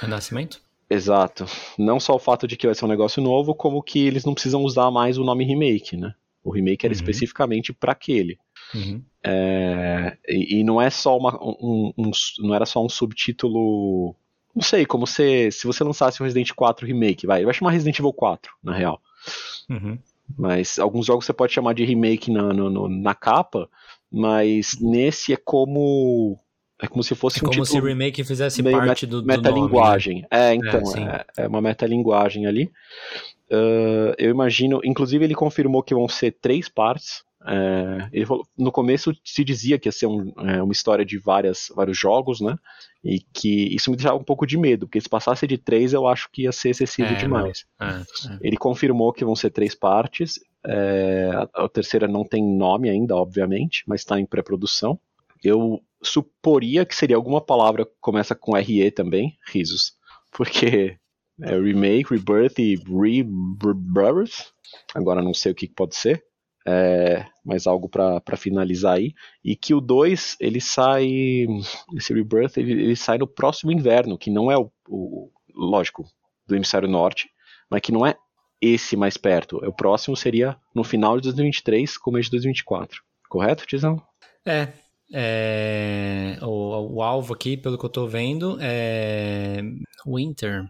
Renascimento? 0.00 0.60
Exato. 0.88 1.46
Não 1.78 1.98
só 1.98 2.14
o 2.14 2.18
fato 2.18 2.46
de 2.46 2.56
que 2.56 2.66
vai 2.66 2.74
ser 2.74 2.84
um 2.84 2.88
negócio 2.88 3.22
novo, 3.22 3.54
como 3.54 3.82
que 3.82 4.06
eles 4.06 4.24
não 4.24 4.34
precisam 4.34 4.62
usar 4.62 4.90
mais 4.90 5.18
o 5.18 5.24
nome 5.24 5.44
remake, 5.44 5.96
né? 5.96 6.14
O 6.46 6.52
remake 6.52 6.86
era 6.86 6.92
Uhum. 6.92 6.96
especificamente 7.00 7.72
para 7.72 7.92
aquele. 7.92 8.38
Uhum. 8.74 9.02
É, 9.24 10.16
e, 10.28 10.60
e 10.60 10.64
não 10.64 10.80
é 10.80 10.88
só 10.90 11.16
uma, 11.16 11.34
um, 11.42 11.92
um- 11.98 12.10
não 12.40 12.54
era 12.54 12.64
só 12.64 12.84
um 12.84 12.88
subtítulo. 12.88 14.14
Não 14.54 14.62
sei, 14.62 14.86
como 14.86 15.06
se, 15.06 15.50
se 15.50 15.66
você 15.66 15.82
lançasse 15.84 16.22
um 16.22 16.24
Resident 16.24 16.52
4 16.52 16.86
remake, 16.86 17.26
vai, 17.26 17.44
vai 17.44 17.52
chamar 17.52 17.72
Resident 17.72 17.98
Evil 17.98 18.12
4, 18.12 18.52
na 18.62 18.72
real. 18.74 19.00
Uhum. 19.68 19.98
Mas 20.38 20.78
alguns 20.78 21.06
jogos 21.06 21.24
você 21.26 21.32
pode 21.32 21.52
chamar 21.52 21.72
de 21.74 21.84
remake 21.84 22.30
na, 22.30 22.52
no- 22.52 22.70
no- 22.70 22.88
na 22.88 23.14
capa, 23.14 23.68
mas 24.10 24.78
nesse 24.80 25.32
é 25.32 25.36
como. 25.36 26.38
É 26.80 26.86
como 26.86 27.02
se 27.02 27.14
fosse 27.14 27.38
É 27.42 27.46
um 27.46 27.50
como 27.50 27.64
se 27.64 27.78
o 27.80 27.82
remake 27.84 28.22
fizesse 28.22 28.62
parte 28.62 29.06
do, 29.06 29.22
do 29.22 29.26
metalinguagem. 29.26 30.26
É, 30.30 30.54
então, 30.54 30.84
sim. 30.84 31.04
é, 31.04 31.24
é 31.38 31.48
uma 31.48 31.60
metalinguagem 31.62 32.46
ali. 32.46 32.70
Ah, 33.50 34.14
eu 34.18 34.30
imagino, 34.30 34.80
inclusive 34.84 35.24
ele 35.24 35.34
confirmou 35.34 35.82
que 35.82 35.94
vão 35.94 36.08
ser 36.08 36.32
três 36.40 36.68
partes. 36.68 37.24
É, 37.48 38.08
ele 38.12 38.26
falou- 38.26 38.44
no 38.58 38.72
começo 38.72 39.14
se 39.24 39.44
dizia 39.44 39.78
que 39.78 39.86
ia 39.86 39.92
ser 39.92 40.06
um- 40.06 40.32
é, 40.38 40.60
uma 40.60 40.72
história 40.72 41.04
de 41.04 41.16
várias, 41.16 41.70
vários 41.76 41.96
jogos, 41.96 42.40
né? 42.40 42.56
E 43.04 43.20
que 43.20 43.72
isso 43.72 43.88
me 43.88 43.96
deixava 43.96 44.18
um 44.18 44.24
pouco 44.24 44.44
de 44.44 44.58
medo, 44.58 44.86
porque 44.86 45.00
se 45.00 45.08
passasse 45.08 45.46
de 45.46 45.56
três 45.56 45.92
eu 45.92 46.08
acho 46.08 46.28
que 46.32 46.42
ia 46.42 46.50
ser 46.50 46.70
excessivo 46.70 47.12
É, 47.12 47.14
demais. 47.14 47.64
É, 47.80 47.84
é. 47.84 48.38
Ele 48.40 48.56
confirmou 48.56 49.12
que 49.12 49.24
vão 49.24 49.36
ser 49.36 49.50
três 49.50 49.74
partes. 49.76 50.40
é, 50.68 51.30
a, 51.54 51.64
a 51.64 51.68
terceira 51.68 52.08
não 52.08 52.24
tem 52.24 52.42
nome 52.44 52.90
ainda, 52.90 53.14
obviamente, 53.14 53.84
mas 53.86 54.00
está 54.00 54.18
em 54.18 54.26
pré-produção. 54.26 54.98
Eu 55.44 55.80
suporia 56.02 56.84
que 56.84 56.96
seria 56.96 57.14
alguma 57.14 57.40
palavra 57.40 57.84
que 57.86 57.92
começa 58.00 58.34
com 58.34 58.56
RE 58.56 58.90
também, 58.90 59.36
risos. 59.46 59.92
Porque 60.32 60.96
é 61.42 61.58
remake, 61.58 62.10
rebirth 62.10 62.58
e 62.58 62.76
rebirth. 62.76 64.52
Agora 64.94 65.22
não 65.22 65.34
sei 65.34 65.52
o 65.52 65.54
que 65.54 65.68
pode 65.68 65.96
ser. 65.96 66.24
É, 66.68 67.24
mas 67.44 67.66
algo 67.66 67.88
para 67.88 68.36
finalizar 68.36 68.96
aí. 68.96 69.12
E 69.44 69.54
que 69.54 69.72
o 69.72 69.80
2, 69.80 70.36
ele 70.40 70.60
sai. 70.60 71.46
Esse 71.96 72.12
rebirth, 72.12 72.56
ele, 72.56 72.72
ele 72.72 72.96
sai 72.96 73.18
no 73.18 73.26
próximo 73.26 73.70
inverno, 73.70 74.18
que 74.18 74.30
não 74.30 74.50
é 74.50 74.58
o, 74.58 74.70
o 74.88 75.30
lógico, 75.54 76.04
do 76.46 76.56
hemisfério 76.56 76.88
norte, 76.88 77.28
mas 77.70 77.80
que 77.80 77.92
não 77.92 78.04
é 78.06 78.16
esse 78.60 78.96
mais 78.96 79.16
perto. 79.16 79.56
O 79.58 79.72
próximo 79.72 80.16
seria 80.16 80.56
no 80.74 80.82
final 80.82 81.16
de 81.16 81.24
2023, 81.24 81.96
começo 81.98 82.26
de 82.26 82.36
2024. 82.36 83.00
Correto, 83.28 83.66
Tizão? 83.66 84.02
É, 84.44 84.72
é, 85.12 86.38
o, 86.42 86.96
o 86.96 87.02
alvo 87.02 87.34
aqui, 87.34 87.56
pelo 87.56 87.78
que 87.78 87.84
eu 87.84 87.90
tô 87.90 88.06
vendo, 88.06 88.58
é 88.60 89.60
Winter. 90.06 90.64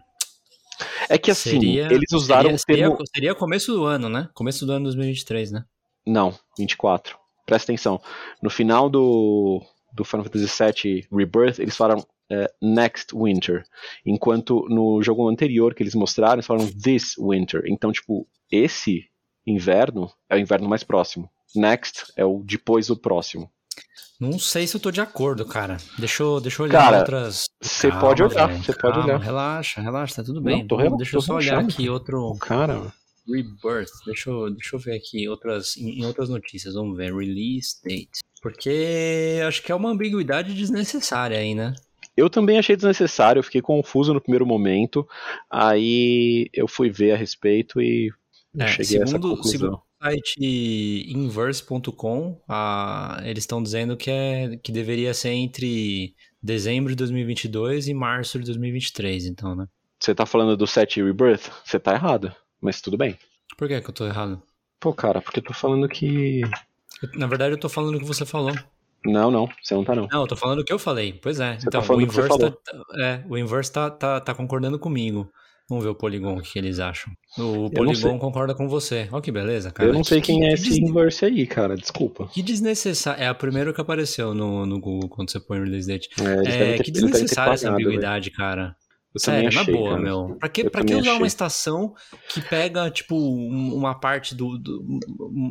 É 1.09 1.17
que 1.17 1.31
assim, 1.31 1.51
Seria- 1.51 1.87
eles 1.91 2.11
usaram 2.11 2.57
seria, 2.57 2.57
o 2.57 2.65
termo. 2.65 2.91
seria, 2.97 3.05
seria 3.15 3.35
começo 3.35 3.73
do 3.73 3.85
ano, 3.85 4.09
né? 4.09 4.29
Começo 4.33 4.65
do 4.65 4.71
ano 4.71 4.83
2023, 4.85 5.51
né? 5.51 5.65
Não, 6.05 6.33
24. 6.57 7.17
Presta 7.45 7.71
atenção. 7.71 8.01
No 8.41 8.49
final 8.49 8.89
do, 8.89 9.61
do 9.93 10.03
Final 10.03 10.25
Fantasy 10.25 10.47
VII 10.47 11.07
Rebirth, 11.11 11.59
eles 11.59 11.75
falaram 11.77 12.05
é, 12.29 12.51
Next 12.61 13.15
Winter. 13.15 13.63
Enquanto 14.05 14.65
no 14.69 15.01
jogo 15.01 15.29
anterior 15.29 15.73
que 15.73 15.81
eles 15.83 15.95
mostraram, 15.95 16.35
eles 16.35 16.45
falaram 16.45 16.67
This 16.71 17.15
Winter. 17.17 17.63
Então, 17.67 17.91
tipo, 17.91 18.27
esse 18.51 19.05
inverno 19.45 20.11
é 20.29 20.35
o 20.35 20.39
inverno 20.39 20.67
mais 20.67 20.83
próximo. 20.83 21.29
Next 21.55 22.11
é 22.17 22.25
o 22.25 22.41
depois 22.43 22.87
do 22.87 22.97
próximo. 22.97 23.49
Não 24.19 24.39
sei 24.39 24.65
se 24.65 24.75
eu 24.75 24.79
tô 24.79 24.89
de 24.89 24.99
acordo, 24.99 25.45
cara. 25.45 25.77
Deixa 25.97 26.23
eu, 26.23 26.39
deixa 26.39 26.61
eu 26.61 26.65
olhar 26.65 26.81
Cara, 26.81 26.99
outras. 26.99 27.43
Você 27.61 27.91
pode 27.91 28.23
olhar, 28.23 28.49
você 28.57 28.73
pode 28.73 28.99
olhar. 28.99 29.19
Relaxa, 29.19 29.79
relaxa, 29.79 30.15
tá 30.15 30.23
tudo 30.23 30.41
bem. 30.41 30.59
Não, 30.61 30.67
tô 30.67 30.77
deixa 30.97 31.11
tô 31.11 31.17
eu 31.17 31.21
só 31.21 31.35
olhar 31.35 31.59
aqui 31.59 31.87
outro 31.89 32.35
Cara, 32.39 32.91
Rebirth. 33.27 33.91
Deixa 34.05 34.29
eu, 34.29 34.49
deixa 34.49 34.75
eu 34.75 34.79
ver 34.79 34.95
aqui 34.95 35.27
outras, 35.29 35.77
em, 35.77 35.99
em 35.99 36.05
outras 36.05 36.29
notícias. 36.29 36.73
Vamos 36.73 36.97
ver. 36.97 37.13
Release 37.13 37.75
date. 37.83 38.21
Porque 38.41 39.39
acho 39.47 39.61
que 39.61 39.71
é 39.71 39.75
uma 39.75 39.89
ambiguidade 39.91 40.53
desnecessária 40.53 41.37
aí, 41.37 41.53
né? 41.53 41.75
eu 42.15 42.31
também 42.31 42.57
achei 42.57 42.75
desnecessário, 42.75 43.39
eu 43.39 43.43
fiquei 43.43 43.61
confuso 43.61 44.11
no 44.11 44.19
primeiro 44.19 44.45
momento. 44.45 45.07
Aí 45.51 46.49
eu 46.51 46.67
fui 46.67 46.89
ver 46.89 47.11
a 47.11 47.15
respeito 47.17 47.79
e 47.79 48.11
É, 48.57 48.65
cheguei 48.67 48.99
a 48.99 49.03
essa 49.03 49.11
segundo, 49.11 49.35
conclusão. 49.35 49.51
segundo 49.51 49.86
site 50.01 51.11
inverse.com, 51.11 52.41
ah, 52.47 53.19
eles 53.23 53.43
estão 53.43 53.61
dizendo 53.61 53.97
que, 53.97 54.09
é, 54.09 54.57
que 54.57 54.71
deveria 54.71 55.13
ser 55.13 55.29
entre 55.29 56.15
dezembro 56.41 56.91
de 56.91 56.95
2022 56.95 57.87
e 57.87 57.93
março 57.93 58.39
de 58.39 58.45
2023, 58.45 59.25
então, 59.25 59.55
né? 59.55 59.67
Você 59.99 60.13
tá 60.13 60.25
falando 60.25 60.55
do 60.55 60.67
7 60.67 61.01
Rebirth? 61.01 61.49
Você 61.65 61.79
tá 61.79 61.93
errado, 61.93 62.33
mas 62.61 62.81
tudo 62.81 62.97
bem. 62.97 63.17
Por 63.57 63.67
que, 63.67 63.81
que 63.81 63.89
eu 63.89 63.93
tô 63.93 64.05
errado? 64.05 64.41
Pô, 64.79 64.93
cara, 64.93 65.21
porque 65.21 65.39
eu 65.39 65.43
tô 65.43 65.53
falando 65.53 65.87
que. 65.89 66.41
Na 67.15 67.25
verdade, 67.25 67.53
eu 67.53 67.59
tô 67.59 67.67
falando 67.67 67.95
o 67.95 67.99
que 67.99 68.05
você 68.05 68.25
falou. 68.25 68.53
Não, 69.03 69.31
não, 69.31 69.49
você 69.61 69.73
não 69.73 69.83
tá 69.83 69.95
não. 69.95 70.07
Não, 70.11 70.21
eu 70.21 70.27
tô 70.27 70.35
falando 70.35 70.59
o 70.59 70.65
que 70.65 70.73
eu 70.73 70.79
falei. 70.79 71.13
Pois 71.13 71.39
é. 71.39 71.53
Você 71.53 71.67
então, 71.67 71.81
tá 71.81 71.87
falando 71.87 72.03
o 72.03 72.05
o 72.05 72.07
que 72.07 72.13
você 72.13 72.21
Inverse, 72.21 72.37
falou. 72.37 72.51
tá, 72.51 73.03
é, 73.03 73.23
o 73.27 73.37
Inverse 73.37 73.71
tá, 73.71 73.89
tá, 73.89 74.19
tá 74.19 74.35
concordando 74.35 74.77
comigo. 74.77 75.31
Vamos 75.69 75.83
ver 75.83 75.89
o 75.89 75.95
Polygon, 75.95 76.37
o 76.37 76.41
que 76.41 76.57
eles 76.57 76.79
acham. 76.79 77.11
O. 77.37 77.69
Polygon 77.69 78.17
concorda 78.17 78.55
com 78.55 78.69
você. 78.69 79.09
Olha 79.11 79.21
que 79.21 79.31
beleza, 79.31 79.69
cara. 79.69 79.89
eu 79.89 79.93
não 79.93 80.03
sei 80.03 80.21
Que- 80.21 80.27
quem 80.27 80.45
é 80.45 80.49
que 80.49 80.53
esse 80.53 80.63
des- 80.69 80.77
Inverse 80.77 81.25
aí, 81.25 81.45
cara, 81.45 81.75
desculpa. 81.75 82.27
Que 82.33 82.41
desnecessário. 82.41 83.21
É 83.21 83.27
a 83.27 83.33
primeira 83.33 83.73
que 83.73 83.81
apareceu 83.81 84.33
no, 84.33 84.65
no 84.65 84.79
Google 84.79 85.09
quando 85.09 85.29
você 85.29 85.39
põe 85.39 85.59
release 85.59 85.85
date. 85.87 86.09
É, 86.21 86.23
É, 86.23 86.77
ter- 86.77 86.83
que 86.83 86.91
desnecessária 86.91 87.53
essa 87.53 87.69
ambiguidade, 87.69 88.31
cara. 88.31 88.75
Eu 89.13 89.19
Sério, 89.19 89.47
achei, 89.47 89.73
na 89.73 89.79
boa, 89.79 89.89
cara. 89.91 90.01
meu. 90.01 90.37
Pra 90.39 90.47
que, 90.49 90.61
Eu 90.61 90.69
pra 90.71 90.83
que 90.85 90.93
usar 90.93 91.01
achei. 91.01 91.17
uma 91.17 91.27
estação 91.27 91.93
que 92.29 92.39
pega, 92.39 92.89
tipo, 92.91 93.15
um- 93.17 93.73
uma 93.73 93.99
parte 93.99 94.35
do, 94.35 94.57
do- 94.57 94.99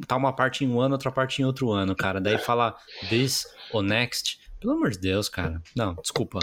Tá 0.07 0.15
uma 0.17 0.33
parte 0.33 0.65
em 0.65 0.69
um 0.69 0.81
ano, 0.81 0.95
outra 0.95 1.11
parte 1.11 1.43
em 1.43 1.45
outro 1.45 1.73
ano, 1.73 1.95
cara. 1.97 2.21
Daí 2.21 2.39
fala 2.39 2.75
this 3.09 3.45
ou 3.73 3.83
next. 3.83 4.39
Pelo 4.61 4.75
amor 4.75 4.91
de 4.91 4.99
Deus, 4.99 5.29
cara. 5.29 5.61
Não, 5.77 5.95
desculpa. 5.97 6.39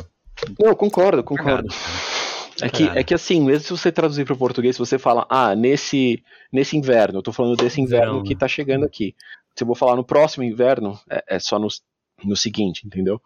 Não, 0.59 0.67
eu 0.69 0.75
concordo, 0.75 1.23
concordo. 1.23 1.69
Cagada, 1.69 1.69
cara. 1.69 2.32
É 2.61 2.69
que, 2.69 2.83
é 2.83 3.03
que 3.03 3.13
assim, 3.13 3.41
mesmo 3.41 3.63
se 3.63 3.71
você 3.71 3.91
traduzir 3.91 4.25
para 4.25 4.33
o 4.33 4.37
português, 4.37 4.75
se 4.75 4.79
você 4.79 4.99
fala, 4.99 5.25
ah, 5.29 5.55
nesse, 5.55 6.23
nesse 6.51 6.77
inverno, 6.77 7.19
eu 7.19 7.23
tô 7.23 7.31
falando 7.33 7.55
desse 7.55 7.81
inverno 7.81 8.11
Verão, 8.13 8.23
que 8.23 8.33
né? 8.33 8.39
tá 8.39 8.47
chegando 8.47 8.85
aqui. 8.85 9.15
Se 9.55 9.63
eu 9.63 9.67
vou 9.67 9.75
falar 9.75 9.95
no 9.95 10.03
próximo 10.03 10.43
inverno, 10.43 10.99
é, 11.09 11.35
é 11.35 11.39
só 11.39 11.57
no, 11.59 11.67
no 12.23 12.35
seguinte, 12.35 12.85
entendeu? 12.85 13.21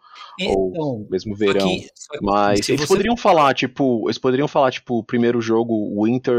Ou 0.46 0.70
Então, 0.70 1.06
mesmo 1.10 1.36
só 1.36 1.38
verão. 1.44 1.68
que 1.68 1.88
Mas 2.22 2.68
eles 2.68 2.80
você- 2.82 2.86
poderiam 2.88 3.16
falar, 3.16 3.54
tipo, 3.54 4.06
eles 4.06 4.18
poderiam 4.18 4.48
falar, 4.48 4.70
tipo, 4.70 4.98
o 4.98 5.04
primeiro 5.04 5.40
jogo 5.40 6.02
Winter 6.04 6.34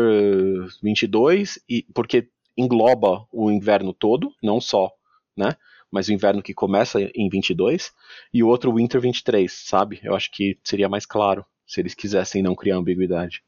22, 0.81 1.59
e, 1.69 1.83
porque 1.93 2.27
engloba 2.57 3.25
o 3.31 3.51
inverno 3.51 3.93
todo, 3.93 4.33
não 4.41 4.59
só, 4.59 4.91
né? 5.37 5.55
Mas 5.91 6.07
o 6.07 6.13
inverno 6.13 6.41
que 6.43 6.53
começa 6.53 6.99
em 7.15 7.29
22, 7.29 7.91
e 8.33 8.43
o 8.43 8.47
outro 8.47 8.73
Winter 8.75 9.01
23, 9.01 9.51
sabe? 9.51 9.99
Eu 10.03 10.15
acho 10.15 10.29
que 10.31 10.57
seria 10.63 10.89
mais 10.89 11.05
claro, 11.05 11.45
se 11.69 11.79
eles 11.79 11.93
quisessem 11.93 12.41
não 12.41 12.55
criar 12.55 12.77
ambiguidade. 12.77 13.43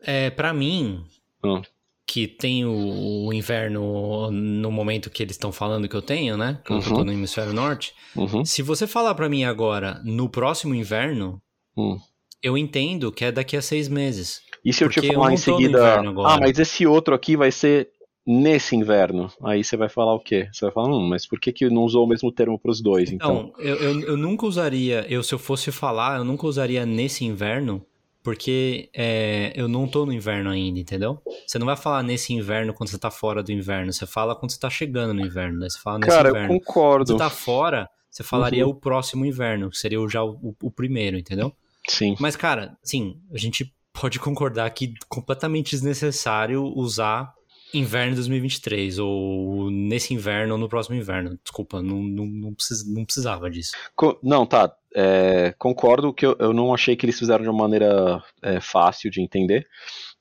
É, 0.00 0.30
pra 0.30 0.54
mim, 0.54 1.04
Hum. 1.44 1.60
que 2.06 2.26
tem 2.28 2.64
o, 2.64 3.26
o 3.26 3.32
inverno 3.32 4.30
no 4.30 4.70
momento 4.70 5.10
que 5.10 5.22
eles 5.22 5.34
estão 5.34 5.50
falando 5.52 5.88
que 5.88 5.96
eu 5.96 6.00
tenho, 6.02 6.36
né? 6.36 6.60
Que 6.64 6.72
eu 6.72 6.76
Uhum. 6.76 6.82
tô 6.82 7.04
no 7.04 7.12
hemisfério 7.12 7.52
norte. 7.52 7.92
Uhum. 8.16 8.44
Se 8.44 8.62
você 8.62 8.86
falar 8.86 9.14
pra 9.14 9.28
mim 9.28 9.44
agora, 9.44 10.00
no 10.04 10.28
próximo 10.28 10.74
inverno, 10.74 11.42
Hum. 11.76 11.98
eu 12.42 12.56
entendo 12.56 13.10
que 13.12 13.24
é 13.24 13.32
daqui 13.32 13.56
a 13.56 13.62
seis 13.62 13.88
meses. 13.88 14.42
E 14.64 14.72
se 14.72 14.84
eu 14.84 14.88
te 14.88 14.98
eu 15.04 15.12
falar 15.14 15.26
não 15.28 15.34
em 15.34 15.36
seguida, 15.36 16.00
ah, 16.00 16.38
mas 16.38 16.58
esse 16.58 16.86
outro 16.86 17.14
aqui 17.14 17.36
vai 17.36 17.50
ser 17.50 17.90
nesse 18.26 18.76
inverno. 18.76 19.30
Aí 19.42 19.64
você 19.64 19.76
vai 19.76 19.88
falar 19.88 20.14
o 20.14 20.20
quê? 20.20 20.48
Você 20.52 20.64
vai 20.66 20.72
falar, 20.72 20.88
hum, 20.94 21.08
mas 21.08 21.26
por 21.26 21.40
que, 21.40 21.52
que 21.52 21.68
não 21.70 21.82
usou 21.82 22.04
o 22.04 22.08
mesmo 22.08 22.30
termo 22.30 22.58
para 22.58 22.70
os 22.70 22.80
dois? 22.80 23.10
Então, 23.10 23.50
Então, 23.52 23.52
eu, 23.64 23.76
eu, 23.76 24.00
eu 24.02 24.16
nunca 24.16 24.46
usaria, 24.46 25.06
eu 25.08 25.22
se 25.22 25.34
eu 25.34 25.38
fosse 25.38 25.72
falar, 25.72 26.18
eu 26.18 26.24
nunca 26.24 26.46
usaria 26.46 26.84
nesse 26.86 27.24
inverno, 27.24 27.84
porque 28.22 28.90
é, 28.94 29.52
eu 29.56 29.66
não 29.66 29.88
tô 29.88 30.04
no 30.04 30.12
inverno 30.12 30.50
ainda, 30.50 30.78
entendeu? 30.78 31.20
Você 31.46 31.58
não 31.58 31.66
vai 31.66 31.76
falar 31.76 32.02
nesse 32.02 32.32
inverno 32.34 32.74
quando 32.74 32.90
você 32.90 32.98
tá 32.98 33.10
fora 33.10 33.42
do 33.42 33.50
inverno, 33.50 33.92
você 33.92 34.06
fala 34.06 34.36
quando 34.36 34.52
você 34.52 34.60
tá 34.60 34.68
chegando 34.70 35.14
no 35.14 35.22
inverno, 35.22 35.58
daí 35.60 35.70
você 35.70 35.78
fala 35.78 35.98
nesse 35.98 36.10
cara, 36.10 36.28
eu 36.28 36.32
inverno. 36.32 36.48
Quando 36.48 36.64
concordo. 36.64 37.12
você 37.12 37.18
tá 37.18 37.30
fora, 37.30 37.88
você 38.10 38.22
falaria 38.22 38.64
Uhum. 38.66 38.72
o 38.72 38.74
próximo 38.74 39.24
inverno, 39.24 39.70
que 39.70 39.78
seria 39.78 40.00
o- 40.00 40.08
já 40.08 40.22
o, 40.22 40.54
o 40.62 40.70
primeiro, 40.70 41.16
entendeu? 41.18 41.52
Sim. 41.88 42.14
Mas, 42.20 42.36
cara, 42.36 42.76
sim, 42.82 43.16
a 43.32 43.38
gente 43.38 43.72
pode 43.92 44.18
concordar 44.20 44.68
que 44.70 44.92
completamente 45.08 45.70
desnecessário 45.70 46.62
usar 46.76 47.32
inverno 47.74 48.14
2023, 48.14 48.98
ou 48.98 49.70
nesse 49.70 50.12
inverno 50.14 50.54
ou 50.54 50.58
no 50.58 50.68
próximo 50.68 50.96
inverno. 50.96 51.38
Desculpa, 51.42 51.82
não, 51.82 52.02
não, 52.02 52.26
não, 52.26 52.54
precis- 52.54 52.86
não 52.92 53.04
precisava 53.04 53.50
disso. 53.50 53.72
Co- 53.94 54.18
Não, 54.22 54.44
tá. 54.46 54.74
é, 54.94 55.54
concordo 55.58 56.12
que 56.12 56.26
eu, 56.26 56.36
eu 56.38 56.52
não 56.52 56.74
achei 56.74 56.96
que 56.96 57.04
eles 57.06 57.18
fizeram 57.18 57.42
de 57.42 57.48
uma 57.50 57.58
maneira 57.62 58.22
é, 58.42 58.60
fácil 58.60 59.10
de 59.10 59.20
entender. 59.22 59.66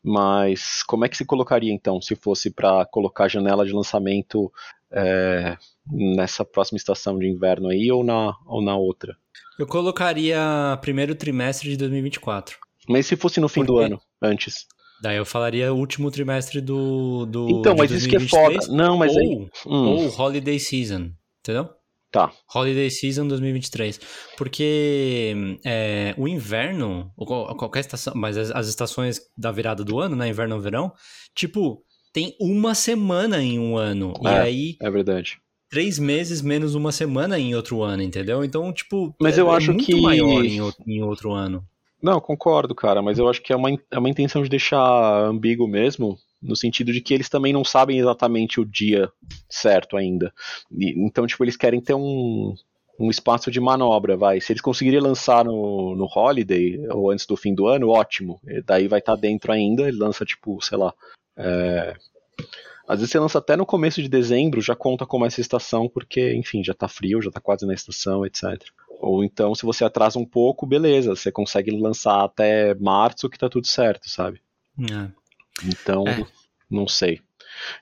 Mas 0.04 0.82
como 0.84 1.04
é 1.06 1.10
que 1.10 1.18
se 1.18 1.26
colocaria 1.26 1.74
então, 1.74 2.02
se 2.02 2.16
fosse 2.16 2.50
para 2.50 2.86
colocar 2.86 3.26
a 3.26 3.28
janela 3.28 3.66
de 3.66 3.74
lançamento 3.74 4.52
é, 4.92 5.58
nessa 5.92 6.46
próxima 6.46 6.78
estação 6.78 7.20
de 7.20 7.28
inverno 7.28 7.68
aí 7.70 7.92
ou 7.92 8.04
na, 8.04 8.34
ou 8.46 8.62
na 8.62 8.78
outra? 8.78 9.18
Eu 9.58 9.68
colocaria 9.68 10.40
primeiro 10.82 11.14
trimestre 11.16 11.70
de 11.70 11.78
2024. 11.78 12.58
Mas 12.88 13.06
se 13.08 13.16
fosse 13.18 13.40
no 13.42 13.50
fim 13.50 13.62
Por 13.62 13.68
do 13.68 13.78
ano, 13.80 14.02
antes? 14.22 14.66
Daí 15.02 15.18
eu 15.18 15.26
falaria 15.26 15.74
último 15.74 16.12
trimestre 16.12 16.60
do. 16.62 17.26
do 17.26 17.50
Então, 17.50 17.76
mas 17.78 17.90
isso 17.92 18.08
que 18.10 18.16
é 18.16 18.20
2023, 18.20 18.66
foda. 18.66 18.78
Não, 18.78 18.98
mas 18.98 19.14
ou, 19.14 19.20
aí. 19.20 19.48
Hum, 19.66 19.88
ou 19.88 20.20
Holiday 20.22 20.60
Season, 20.60 21.12
entendeu? 21.42 21.70
Tá. 22.12 22.32
Holiday 22.54 22.90
Season 22.90 23.28
2023. 23.28 24.00
Porque 24.36 25.60
é, 25.66 26.16
o 26.18 26.28
inverno, 26.28 27.12
qualquer 27.16 27.82
estação, 27.82 28.14
mas 28.16 28.36
as, 28.38 28.52
as 28.52 28.68
estações 28.68 29.22
da 29.38 29.52
virada 29.52 29.84
do 29.84 30.00
ano, 30.00 30.16
né? 30.16 30.28
Inverno 30.28 30.56
ou 30.56 30.62
verão, 30.62 30.92
tipo, 31.36 31.84
tem 32.12 32.36
uma 32.42 32.74
semana 32.74 33.42
em 33.44 33.60
um 33.60 33.78
ano. 33.78 34.14
E 34.24 34.28
É. 34.28 34.40
aí, 34.40 34.76
É 34.82 34.90
verdade. 34.90 35.38
três 35.70 36.00
meses 36.00 36.42
menos 36.42 36.74
uma 36.74 36.92
semana 36.92 37.38
em 37.40 37.54
outro 37.56 37.84
ano, 37.84 38.02
entendeu? 38.02 38.44
Então, 38.44 38.74
tipo, 38.74 39.16
Mas 39.22 39.38
é, 39.38 39.42
eu 39.42 39.52
é 39.52 39.56
acho 39.56 39.72
muito 39.72 39.86
que- 39.86 40.02
maior 40.02 40.44
em 40.88 41.02
outro 41.04 41.32
ano. 41.32 41.64
Não, 42.02 42.22
concordo, 42.22 42.74
cara, 42.74 43.02
mas 43.02 43.20
eu 43.20 43.28
acho 43.28 43.42
que 43.42 43.52
é 43.52 43.56
uma, 43.56 43.70
é 43.92 44.00
uma 44.00 44.10
intenção 44.10 44.42
de 44.42 44.50
deixar 44.50 44.80
ambíguo 45.26 45.68
mesmo, 45.68 46.18
no 46.42 46.56
sentido 46.56 46.94
de 46.94 47.02
que 47.02 47.14
eles 47.14 47.28
também 47.28 47.52
não 47.52 47.66
sabem 47.66 48.00
exatamente 48.00 48.60
o 48.60 48.66
dia 48.66 49.12
certo 49.50 49.98
ainda. 49.98 50.34
E- 50.72 50.94
então, 51.06 51.28
tipo, 51.28 51.44
eles 51.44 51.58
querem 51.58 51.82
ter 51.82 51.94
um, 51.94 52.56
um 52.98 53.10
espaço 53.10 53.52
de 53.52 53.60
manobra, 53.60 54.16
vai. 54.16 54.40
Se 54.40 54.54
eles 54.54 54.62
conseguirem 54.62 55.02
lançar 55.02 55.44
no, 55.44 55.94
no 55.96 56.06
Holiday, 56.06 56.88
ou 56.90 57.12
antes 57.12 57.26
do 57.26 57.36
fim 57.36 57.54
do 57.54 57.68
ano, 57.68 57.90
ótimo. 57.90 58.40
E 58.48 58.62
daí 58.62 58.88
vai 58.88 59.00
estar 59.00 59.16
dentro 59.18 59.52
ainda, 59.52 59.88
ele 59.88 59.98
lança, 59.98 60.24
tipo, 60.24 60.62
sei 60.62 60.78
lá. 60.78 60.94
é, 61.38 61.96
Às 62.88 63.00
vezes 63.00 63.12
você 63.12 63.20
lança 63.20 63.40
até 63.40 63.58
no 63.58 63.66
começo 63.66 64.02
de 64.02 64.08
dezembro, 64.10 64.62
já 64.62 64.76
conta 64.76 65.06
como 65.06 65.26
essa 65.26 65.42
estação, 65.42 65.90
porque, 65.90 66.34
enfim, 66.34 66.64
já 66.64 66.74
tá 66.74 66.88
frio, 66.88 67.22
já 67.22 67.30
tá 67.30 67.42
quase 67.42 67.66
na 67.66 67.74
estação, 67.74 68.26
etc. 68.26 68.64
Ou 69.02 69.24
então, 69.24 69.56
se 69.56 69.66
você 69.66 69.86
atrasa 69.86 70.20
um 70.20 70.26
pouco, 70.26 70.66
beleza, 70.68 71.16
você 71.16 71.32
consegue 71.32 71.72
lançar 71.72 72.24
até 72.24 72.76
março 72.76 73.30
que 73.30 73.38
tá 73.38 73.48
tudo 73.50 73.66
certo, 73.66 74.10
sabe? 74.10 74.42
É. 74.80 75.10
Então, 75.66 76.04
É. 76.08 76.26
não 76.70 76.86
sei. 76.88 77.22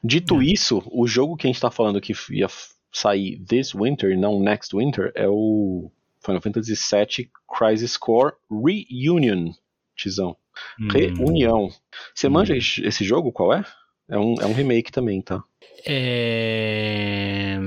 Dito 0.03 0.41
isso, 0.41 0.83
o 0.91 1.07
jogo 1.07 1.35
que 1.35 1.47
a 1.47 1.49
gente 1.51 1.59
tá 1.59 1.71
falando 1.71 1.99
que 1.99 2.13
ia 2.31 2.47
sair 2.91 3.39
this 3.45 3.73
winter, 3.73 4.17
não 4.17 4.39
next 4.39 4.75
winter, 4.75 5.11
é 5.15 5.27
o 5.27 5.91
Final 6.23 6.41
Fantasy 6.41 6.73
VII 6.73 7.29
Crisis 7.57 7.97
Core 7.97 8.33
Reunion, 8.49 9.51
Tizão. 9.95 10.35
Hum. 10.79 10.87
Reunião. 10.91 11.69
Você 12.15 12.27
Hum. 12.27 12.31
manja 12.31 12.55
esse 12.55 12.83
esse 12.85 13.03
jogo? 13.03 13.31
Qual 13.31 13.53
é? 13.53 13.63
É 14.09 14.17
um, 14.17 14.35
é 14.41 14.45
um 14.45 14.53
remake 14.53 14.91
também, 14.91 15.21
tá? 15.21 15.43
É... 15.85 17.57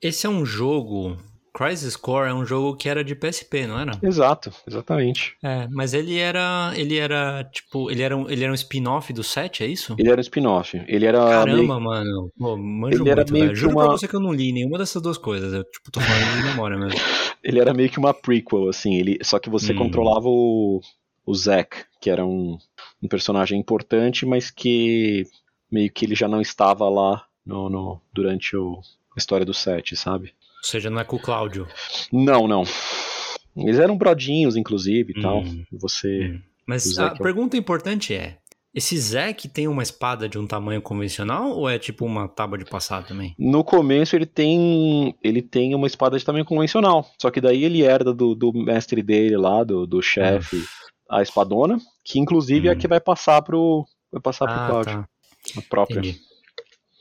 Esse 0.00 0.26
é 0.26 0.30
um 0.30 0.44
jogo. 0.46 1.18
Crisis 1.52 1.96
Core 1.96 2.30
é 2.30 2.34
um 2.34 2.44
jogo 2.46 2.76
que 2.76 2.88
era 2.88 3.02
de 3.04 3.14
PSP, 3.14 3.66
não 3.66 3.78
era? 3.78 3.92
Exato, 4.02 4.52
exatamente. 4.66 5.36
É, 5.42 5.66
mas 5.70 5.92
ele 5.94 6.16
era. 6.18 6.72
Ele 6.76 6.96
era, 6.98 7.44
tipo, 7.52 7.90
ele 7.90 8.02
era 8.02 8.16
um, 8.16 8.28
ele 8.30 8.42
era 8.44 8.52
um 8.52 8.54
spin-off 8.54 9.12
do 9.12 9.22
7, 9.22 9.64
é 9.64 9.66
isso? 9.66 9.94
Ele 9.98 10.08
era 10.10 10.18
um 10.18 10.22
spin-off. 10.22 10.80
Ele 10.86 11.04
era. 11.06 11.18
Caramba, 11.18 11.56
meio- 11.56 11.80
mano. 11.80 12.32
Pô, 12.38 12.56
manjo 12.56 13.02
Ele 13.02 13.10
era 13.10 13.20
muito, 13.22 13.32
meio 13.32 13.44
velho. 13.46 13.56
Juro 13.56 13.72
uma- 13.74 13.82
pra 13.84 13.92
você 13.92 14.06
que 14.08 14.14
eu 14.14 14.20
não 14.20 14.32
li 14.32 14.52
nenhuma 14.52 14.78
dessas 14.78 15.02
duas 15.02 15.18
coisas. 15.18 15.52
Eu, 15.52 15.64
tipo, 15.64 15.90
tô 15.90 16.00
falando 16.00 16.36
de 16.42 16.48
memória 16.50 16.78
mesmo. 16.78 16.98
Ele 17.42 17.58
era 17.58 17.72
meio 17.72 17.88
que 17.90 17.98
uma 17.98 18.12
prequel, 18.14 18.68
assim. 18.68 18.94
Ele, 18.96 19.18
só 19.22 19.38
que 19.38 19.48
você 19.50 19.72
Hum. 19.72 19.76
controlava 19.76 20.28
o, 20.28 20.80
o 21.26 21.34
Zack, 21.34 21.84
que 22.00 22.10
era 22.10 22.24
um, 22.24 22.58
um 23.02 23.08
personagem 23.08 23.58
importante, 23.58 24.26
mas 24.26 24.50
que 24.50 25.24
meio 25.70 25.90
que 25.90 26.04
ele 26.04 26.14
já 26.14 26.28
não 26.28 26.40
estava 26.40 26.88
lá 26.88 27.24
no, 27.46 27.68
no- 27.70 28.00
durante 28.12 28.54
o, 28.56 28.80
a 29.16 29.18
história 29.18 29.46
do 29.46 29.54
set, 29.54 29.96
sabe? 29.96 30.34
Ou 30.62 30.64
seja, 30.68 30.90
não 30.90 31.00
é 31.00 31.04
com 31.04 31.16
o 31.16 31.20
Cláudio. 31.20 31.66
Não, 32.12 32.46
não. 32.46 32.64
Eles 33.56 33.78
eram 33.78 33.96
brodinhos, 33.96 34.56
inclusive, 34.56 35.12
e 35.16 35.20
tal. 35.20 35.40
Hum. 35.40 35.64
Você. 35.72 36.32
Hum. 36.34 36.40
Mas 36.66 36.98
a 36.98 37.06
é 37.08 37.14
pergunta 37.18 37.56
importante 37.56 38.14
é: 38.14 38.38
esse 38.72 38.96
Zack 38.98 39.48
tem 39.48 39.66
uma 39.66 39.82
espada 39.82 40.28
de 40.28 40.38
um 40.38 40.46
tamanho 40.46 40.80
convencional 40.80 41.50
ou 41.50 41.68
é 41.68 41.78
tipo 41.78 42.04
uma 42.04 42.28
tábua 42.28 42.56
de 42.58 42.64
passar 42.64 43.04
também? 43.04 43.34
No 43.38 43.64
começo 43.64 44.14
ele 44.14 44.26
tem. 44.26 45.14
Ele 45.22 45.42
tem 45.42 45.74
uma 45.74 45.86
espada 45.86 46.18
de 46.18 46.24
tamanho 46.24 46.44
convencional. 46.44 47.10
Só 47.20 47.30
que 47.30 47.40
daí 47.40 47.64
ele 47.64 47.82
herda 47.82 48.14
do, 48.14 48.34
do 48.34 48.52
mestre 48.52 49.02
dele 49.02 49.36
lá, 49.36 49.64
do, 49.64 49.86
do 49.86 50.00
chefe, 50.00 50.62
a 51.10 51.20
espadona, 51.22 51.78
que 52.04 52.20
inclusive 52.20 52.68
é 52.68 52.70
a 52.70 52.74
Hum. 52.74 52.78
que 52.78 52.86
vai 52.86 53.00
passar 53.00 53.42
pro. 53.42 53.84
Vai 54.12 54.20
passar 54.22 54.46
pro 54.46 54.54
Ah, 54.54 54.66
Cláudio. 54.68 54.92
tá. 54.92 55.08
A 55.58 55.62
própria. 55.62 55.98
Entendi. 56.00 56.20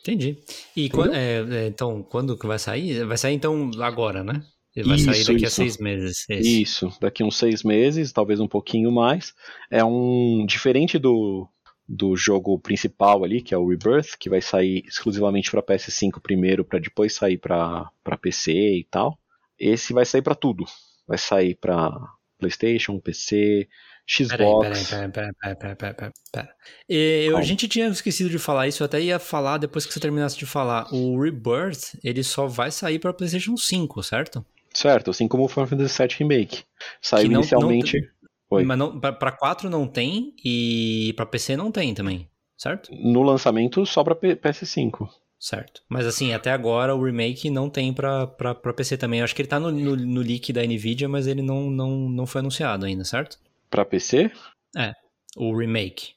Entendi. 0.01 0.37
E 0.75 0.85
Entendeu? 0.85 0.89
quan- 0.89 1.13
é, 1.15 1.63
é, 1.63 1.67
então, 1.67 2.03
quando 2.03 2.37
que 2.37 2.47
vai 2.47 2.59
sair? 2.59 3.05
Vai 3.05 3.17
sair 3.17 3.33
então 3.35 3.69
agora, 3.81 4.23
né? 4.23 4.43
Vai 4.85 4.97
sair 4.97 5.21
Isso, 5.21 5.33
daqui 5.33 5.43
a 5.43 5.47
isso. 5.47 5.55
seis 5.55 5.77
meses. 5.77 6.25
esse. 6.29 6.61
Isso, 6.61 6.91
daqui 7.01 7.23
uns 7.23 7.35
seis 7.37 7.63
meses, 7.63 8.13
talvez 8.13 8.39
um 8.39 8.47
pouquinho 8.47 8.91
mais. 8.91 9.33
É 9.69 9.83
um. 9.83 10.45
Diferente 10.47 10.97
do, 10.97 11.47
do 11.87 12.15
jogo 12.15 12.57
principal 12.59 13.23
ali, 13.25 13.41
que 13.41 13.53
é 13.53 13.57
o 13.57 13.67
Rebirth, 13.67 14.15
que 14.17 14.29
vai 14.29 14.41
sair 14.41 14.83
exclusivamente 14.87 15.51
para 15.51 15.61
PS5 15.63 16.21
primeiro, 16.21 16.63
para 16.63 16.79
depois 16.79 17.13
sair 17.13 17.37
para 17.37 17.91
PC 18.21 18.53
e 18.53 18.87
tal. 18.89 19.19
Esse 19.59 19.91
vai 19.91 20.05
sair 20.05 20.21
para 20.21 20.35
tudo. 20.35 20.63
Vai 21.05 21.17
sair 21.17 21.55
para 21.55 21.91
PlayStation, 22.37 22.99
PC, 22.99 23.67
Xbox. 24.09 24.29
peraí, 24.67 24.85
peraí, 24.85 25.11
peraí, 25.11 25.33
peraí, 25.33 25.55
peraí, 25.55 25.75
peraí, 25.93 26.11
peraí. 26.31 26.47
Eu- 27.27 27.37
a 27.37 27.41
gente 27.43 27.67
tinha 27.67 27.87
esquecido 27.87 28.29
de 28.29 28.39
falar 28.39 28.67
isso, 28.67 28.81
eu 28.81 28.85
até 28.85 28.99
ia 28.99 29.19
falar 29.19 29.57
depois 29.59 29.85
que 29.85 29.93
você 29.93 29.99
terminasse 29.99 30.37
de 30.37 30.45
falar. 30.47 30.87
O 30.93 31.21
Rebirth, 31.21 31.95
ele 32.03 32.23
só 32.23 32.47
vai 32.47 32.71
sair 32.71 32.97
pra 32.97 33.13
PlayStation 33.13 33.55
5, 33.55 34.01
certo? 34.01 34.43
Certo, 34.73 35.11
assim 35.11 35.27
como 35.27 35.45
o 35.45 35.47
Final 35.47 35.67
Fantasy 35.67 35.97
VII 36.01 36.15
Remake. 36.19 36.63
Saiu 37.01 37.29
não- 37.29 37.39
inicialmente. 37.41 38.09
Oi. 38.51 38.63
Mas 38.63 38.77
não, 38.79 38.99
pra, 38.99 39.11
pra 39.13 39.31
4 39.31 39.69
não 39.69 39.85
tem 39.85 40.33
e 40.43 41.13
pra 41.15 41.25
PC 41.25 41.55
não 41.55 41.71
tem 41.71 41.93
também, 41.93 42.27
certo? 42.57 42.89
No 42.91 43.21
lançamento 43.21 43.85
só 43.85 44.03
para 44.03 44.15
PS5. 44.15 45.07
Certo. 45.39 45.81
Mas 45.87 46.05
assim, 46.05 46.33
até 46.33 46.51
agora 46.51 46.93
o 46.95 47.03
remake 47.03 47.49
não 47.49 47.69
tem 47.69 47.93
pra, 47.93 48.27
pra, 48.27 48.53
pra 48.55 48.73
PC 48.73 48.97
também. 48.97 49.19
Eu 49.19 49.23
acho 49.23 49.33
que 49.35 49.41
ele 49.41 49.47
tá 49.47 49.59
no, 49.59 49.71
no, 49.71 49.95
no 49.95 50.19
leak 50.21 50.51
da 50.51 50.63
Nvidia, 50.65 51.07
mas 51.07 51.27
ele 51.27 51.41
não, 51.41 51.69
não, 51.69 52.09
não 52.09 52.25
foi 52.25 52.39
anunciado 52.39 52.85
ainda, 52.85 53.03
certo? 53.05 53.37
Para 53.69 53.85
PC? 53.85 54.31
O 55.37 55.55
remake. 55.57 56.13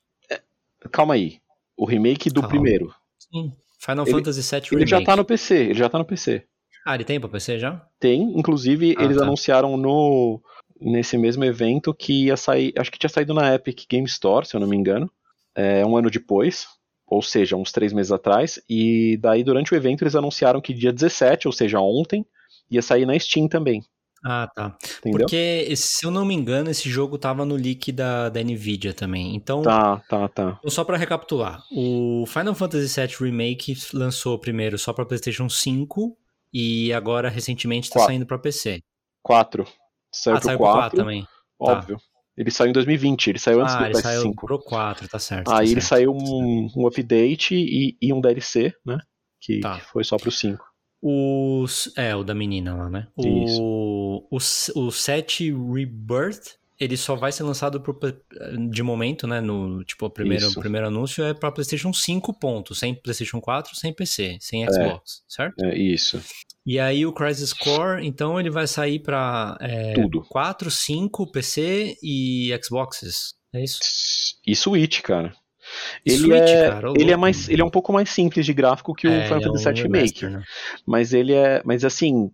Calma 0.91 1.15
aí. 1.15 1.41
O 1.77 1.85
remake 1.85 2.29
do 2.31 2.41
Calma. 2.41 2.49
primeiro. 2.49 2.95
Sim. 3.19 3.53
Final 3.79 4.05
Ele- 4.07 4.13
Fantasy 4.13 4.41
VII 4.43 4.59
Ele 4.59 4.69
Remake. 4.85 4.91
já 4.91 5.03
tá 5.05 5.17
no 5.17 5.25
PC, 5.25 5.55
ele 5.57 5.75
já 5.75 5.89
tá 5.89 5.99
no 5.99 6.05
PC. 6.05 6.45
Ah, 6.85 6.95
ele 6.95 7.05
tem 7.05 7.21
pra 7.21 7.29
PC 7.29 7.59
já? 7.59 7.87
Tem, 8.01 8.21
inclusive 8.39 8.95
Ah, 8.99 9.05
eles 9.05 9.17
tá. 9.17 9.23
anunciaram 9.25 9.77
no 9.77 10.41
nesse 10.81 11.17
mesmo 11.17 11.45
evento 11.45 11.95
que 11.95 12.25
ia 12.25 12.37
sair, 12.37 12.73
acho 12.77 12.91
que 12.91 12.99
tinha 12.99 13.09
saído 13.11 13.33
na 13.33 13.55
Epic 13.55 13.87
Game 13.89 14.05
Store, 14.07 14.45
se 14.45 14.57
eu 14.57 14.61
não 14.61 14.67
me 14.67 14.77
engano, 14.77 15.09
é, 15.55 15.87
um 15.87 15.97
ano 15.97 16.11
depois, 16.11 16.67
ou 17.07 17.23
seja, 17.23 17.55
uns 17.55 17.71
três 17.71 17.93
meses 17.93 18.11
atrás, 18.11 18.61
e 18.69 19.17
daí 19.21 19.45
durante 19.45 19.73
o 19.73 19.77
evento 19.77 20.03
eles 20.03 20.17
anunciaram 20.17 20.61
que 20.61 20.75
dia 20.75 20.93
17, 20.93 21.47
ou 21.47 21.53
seja, 21.53 21.79
ontem, 21.79 22.27
ia 22.69 22.83
sair 22.83 23.07
na 23.07 23.17
Steam 23.17 23.47
também, 23.47 23.85
Ah, 24.25 24.49
tá. 24.55 24.77
entendeu? 25.01 25.21
Porque, 25.21 25.75
se 25.77 26.07
eu 26.07 26.11
não 26.11 26.25
me 26.25 26.35
engano, 26.35 26.71
esse 26.71 26.89
jogo 26.89 27.19
tava 27.19 27.45
no 27.45 27.55
leak 27.57 27.91
da, 27.93 28.29
da 28.29 28.41
Nvidia 28.43 28.95
também. 28.95 29.35
Então, 29.35 29.63
Tá, 29.63 29.99
tá, 30.09 30.29
tá. 30.29 30.61
só 30.69 30.85
pra 30.85 30.97
recapitular, 30.97 31.63
o 31.73 32.25
Final 32.27 32.55
Fantasy 32.55 33.01
VII 33.01 33.17
Remake 33.31 33.75
lançou 33.93 34.39
primeiro 34.39 34.79
só 34.79 34.93
pra 34.93 35.05
PlayStation 35.05 35.49
5 35.49 36.17
e 36.53 36.93
agora 36.93 37.29
recentemente 37.29 37.89
tá 37.89 37.95
Quatro. 37.95 38.07
saindo 38.13 38.27
pra 38.27 38.39
PC. 38.39 38.81
4. 39.23 39.67
Saiu 40.15 40.37
ah, 40.37 40.39
pro 40.41 40.47
saiu 40.47 40.59
pro 40.59 40.67
4, 40.67 40.81
4 40.81 40.97
também. 40.99 41.27
óbvio. 41.59 41.97
Ele 42.37 42.51
saiu 42.51 42.71
em 42.71 42.73
2020, 42.73 43.29
ele 43.29 43.39
saiu 43.39 43.61
antes 43.61 43.75
Ah, 43.75 43.79
do 43.79 43.85
ele 43.85 43.93
PS5. 43.95 44.03
saiu 44.03 44.35
pro 44.35 44.59
4, 44.59 45.09
tá 45.09 45.19
certo. 45.19 45.47
tá 45.51 45.59
Aí 45.59 45.67
ele 45.71 45.81
certo. 45.81 45.89
saiu 45.89 46.13
um, 46.13 46.71
um 46.77 46.87
update 46.87 47.55
e, 47.55 47.97
e 48.01 48.13
um 48.13 48.21
DLC, 48.21 48.73
né? 48.87 48.99
Que, 49.41 49.61
Tá. 49.61 49.79
que 49.79 49.85
foi 49.87 50.03
só 50.05 50.17
pro 50.17 50.31
5. 50.31 50.65
Os, 51.03 51.93
é, 51.97 52.15
o 52.15 52.23
da 52.23 52.33
menina 52.33 52.77
lá, 52.77 52.89
né? 52.89 53.09
Isso. 53.19 53.61
O, 53.61 54.29
o, 54.31 54.37
o 54.87 54.93
7 54.93 55.51
Rebirth, 55.51 56.55
ele 56.79 56.97
só 56.97 57.17
vai 57.17 57.33
ser 57.33 57.43
lançado 57.43 57.81
pro, 57.81 57.99
de 58.71 58.83
momento, 58.85 59.27
né? 59.27 59.41
No, 59.41 59.83
tipo, 59.83 60.07
o 60.07 60.11
primeiro, 60.11 60.47
Isso. 60.47 60.59
o 60.59 60.61
primeiro 60.61 60.87
anúncio 60.87 61.25
é 61.25 61.35
pra 61.35 61.51
PlayStation 61.51 61.93
5 61.93 62.39
pontos, 62.39 62.79
sem 62.79 62.95
PlayStation 62.95 63.41
4, 63.41 63.75
sem 63.75 63.93
PC, 63.93 64.39
sem 64.41 64.65
Xbox, 64.65 65.25
certo? 65.29 65.65
É 65.65 65.77
isso. 65.77 66.23
E 66.65 66.79
aí 66.79 67.05
o 67.05 67.13
Crisis 67.13 67.53
Core, 67.53 68.07
então 68.07 68.39
ele 68.39 68.51
vai 68.51 68.69
sair 68.69 69.01
pra 69.01 69.59
é, 69.61 69.95
Tudo. 69.95 70.23
4, 70.29 70.71
5, 70.71 71.33
PC 71.33 71.97
e 72.01 72.57
Xboxes. 72.63 73.35
É 73.53 73.63
isso? 73.63 73.81
E 74.47 74.55
Switch, 74.55 75.01
cara. 75.03 75.35
Ele, 76.05 76.19
Switch, 76.19 76.55
é, 76.55 76.71
cara, 76.71 76.93
ele 76.97 77.11
é 77.13 77.17
mais, 77.17 77.49
ele 77.49 77.63
é 77.63 77.65
um 77.65 77.71
pouco 77.71 77.93
mais 77.93 78.09
simples 78.11 78.45
de 78.47 78.53
gráfico 78.53 78.95
que 78.95 79.07
o 79.07 79.11
É, 79.11 79.25
Final 79.25 79.39
é 79.39 79.43
Fantasy 79.45 79.69
VII 79.73 79.83
Remake, 79.83 80.27
né? 80.29 80.43
mas 80.87 81.13
ele 81.13 81.33
é, 81.35 81.63
mas 81.65 81.85
assim, 81.85 82.31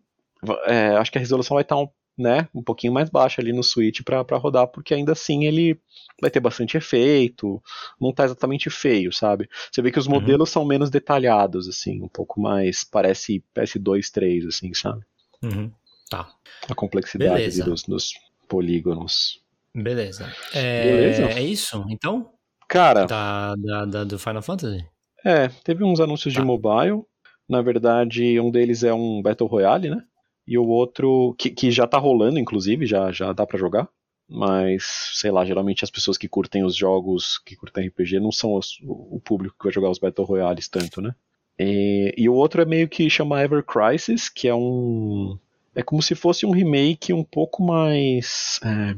é, 0.66 0.88
acho 0.96 1.10
que 1.12 1.18
a 1.18 1.20
resolução 1.20 1.54
vai 1.54 1.62
estar 1.62 1.76
um, 1.76 1.88
né, 2.16 2.48
um 2.54 2.62
pouquinho 2.62 2.92
mais 2.92 3.08
baixa 3.10 3.40
ali 3.40 3.52
no 3.52 3.62
Switch 3.62 4.02
pra 4.02 4.24
pra 4.24 4.38
rodar, 4.38 4.66
porque 4.68 4.94
ainda 4.94 5.12
assim 5.12 5.44
ele 5.44 5.78
vai 6.20 6.30
ter 6.30 6.40
bastante 6.40 6.76
efeito, 6.76 7.62
não 8.00 8.12
tá 8.12 8.24
exatamente 8.24 8.68
feio, 8.70 9.12
sabe? 9.12 9.48
Você 9.70 9.80
vê 9.80 9.92
que 9.92 9.98
os 10.00 10.06
Uhum. 10.06 10.14
modelos 10.14 10.50
são 10.50 10.64
menos 10.64 10.90
detalhados, 10.90 11.68
assim, 11.68 12.02
um 12.02 12.08
pouco 12.08 12.40
mais 12.40 12.82
parece 12.82 13.42
PS2, 13.54 14.10
3, 14.10 14.46
assim, 14.46 14.74
sabe? 14.74 15.04
Uhum. 15.42 15.70
Tá. 16.10 16.28
A 16.68 16.74
complexidade 16.74 17.62
dos, 17.62 17.82
dos 17.84 18.14
polígonos. 18.48 19.40
Beleza. 19.74 20.26
É, 20.54 20.82
Beleza. 20.82 21.22
é 21.26 21.42
isso, 21.42 21.84
então? 21.88 22.32
Cara, 22.68 23.06
Da, 23.06 23.54
da, 23.56 23.84
da- 23.84 24.04
do 24.04 24.18
Final 24.18 24.42
Fantasy? 24.42 24.84
É, 25.24 25.48
teve 25.64 25.82
uns 25.84 26.00
anúncios 26.00 26.32
de 26.32 26.40
Tá. 26.40 26.44
mobile. 26.44 27.02
Na 27.48 27.62
verdade, 27.62 28.38
um 28.38 28.50
deles 28.50 28.84
é 28.84 28.92
um 28.92 29.22
Battle 29.22 29.48
Royale, 29.48 29.90
né? 29.90 30.02
E 30.46 30.56
o 30.58 30.66
outro, 30.66 31.34
que, 31.38 31.50
que 31.50 31.70
já 31.70 31.86
tá 31.86 31.98
rolando, 31.98 32.38
inclusive, 32.38 32.86
já, 32.86 33.10
já 33.10 33.32
dá 33.32 33.46
pra 33.46 33.58
jogar. 33.58 33.88
Mas, 34.30 34.84
sei 35.14 35.30
lá, 35.30 35.44
geralmente 35.44 35.82
as 35.84 35.90
pessoas 35.90 36.18
que 36.18 36.28
curtem 36.28 36.62
os 36.64 36.76
jogos, 36.76 37.38
que 37.46 37.56
curtem 37.56 37.86
RPG, 37.88 38.20
não 38.20 38.30
são 38.30 38.54
os- 38.54 38.78
o 38.84 39.18
público 39.24 39.56
que 39.58 39.64
vai 39.64 39.72
jogar 39.72 39.88
os 39.90 39.98
Battle 39.98 40.26
Royales 40.26 40.68
tanto, 40.68 41.00
né? 41.00 41.14
E, 41.58 42.14
e 42.16 42.28
o 42.28 42.34
outro 42.34 42.60
é 42.60 42.64
meio 42.66 42.88
que 42.88 43.08
chama 43.08 43.42
Ever 43.42 43.64
Crisis, 43.64 44.28
que 44.28 44.46
é 44.46 44.54
um. 44.54 45.38
É 45.78 45.82
como 45.82 46.02
se 46.02 46.14
fosse 46.14 46.44
um 46.44 46.50
remake 46.50 47.12
um 47.12 47.24
pouco 47.24 47.62
mais. 47.62 48.58
é, 48.64 48.96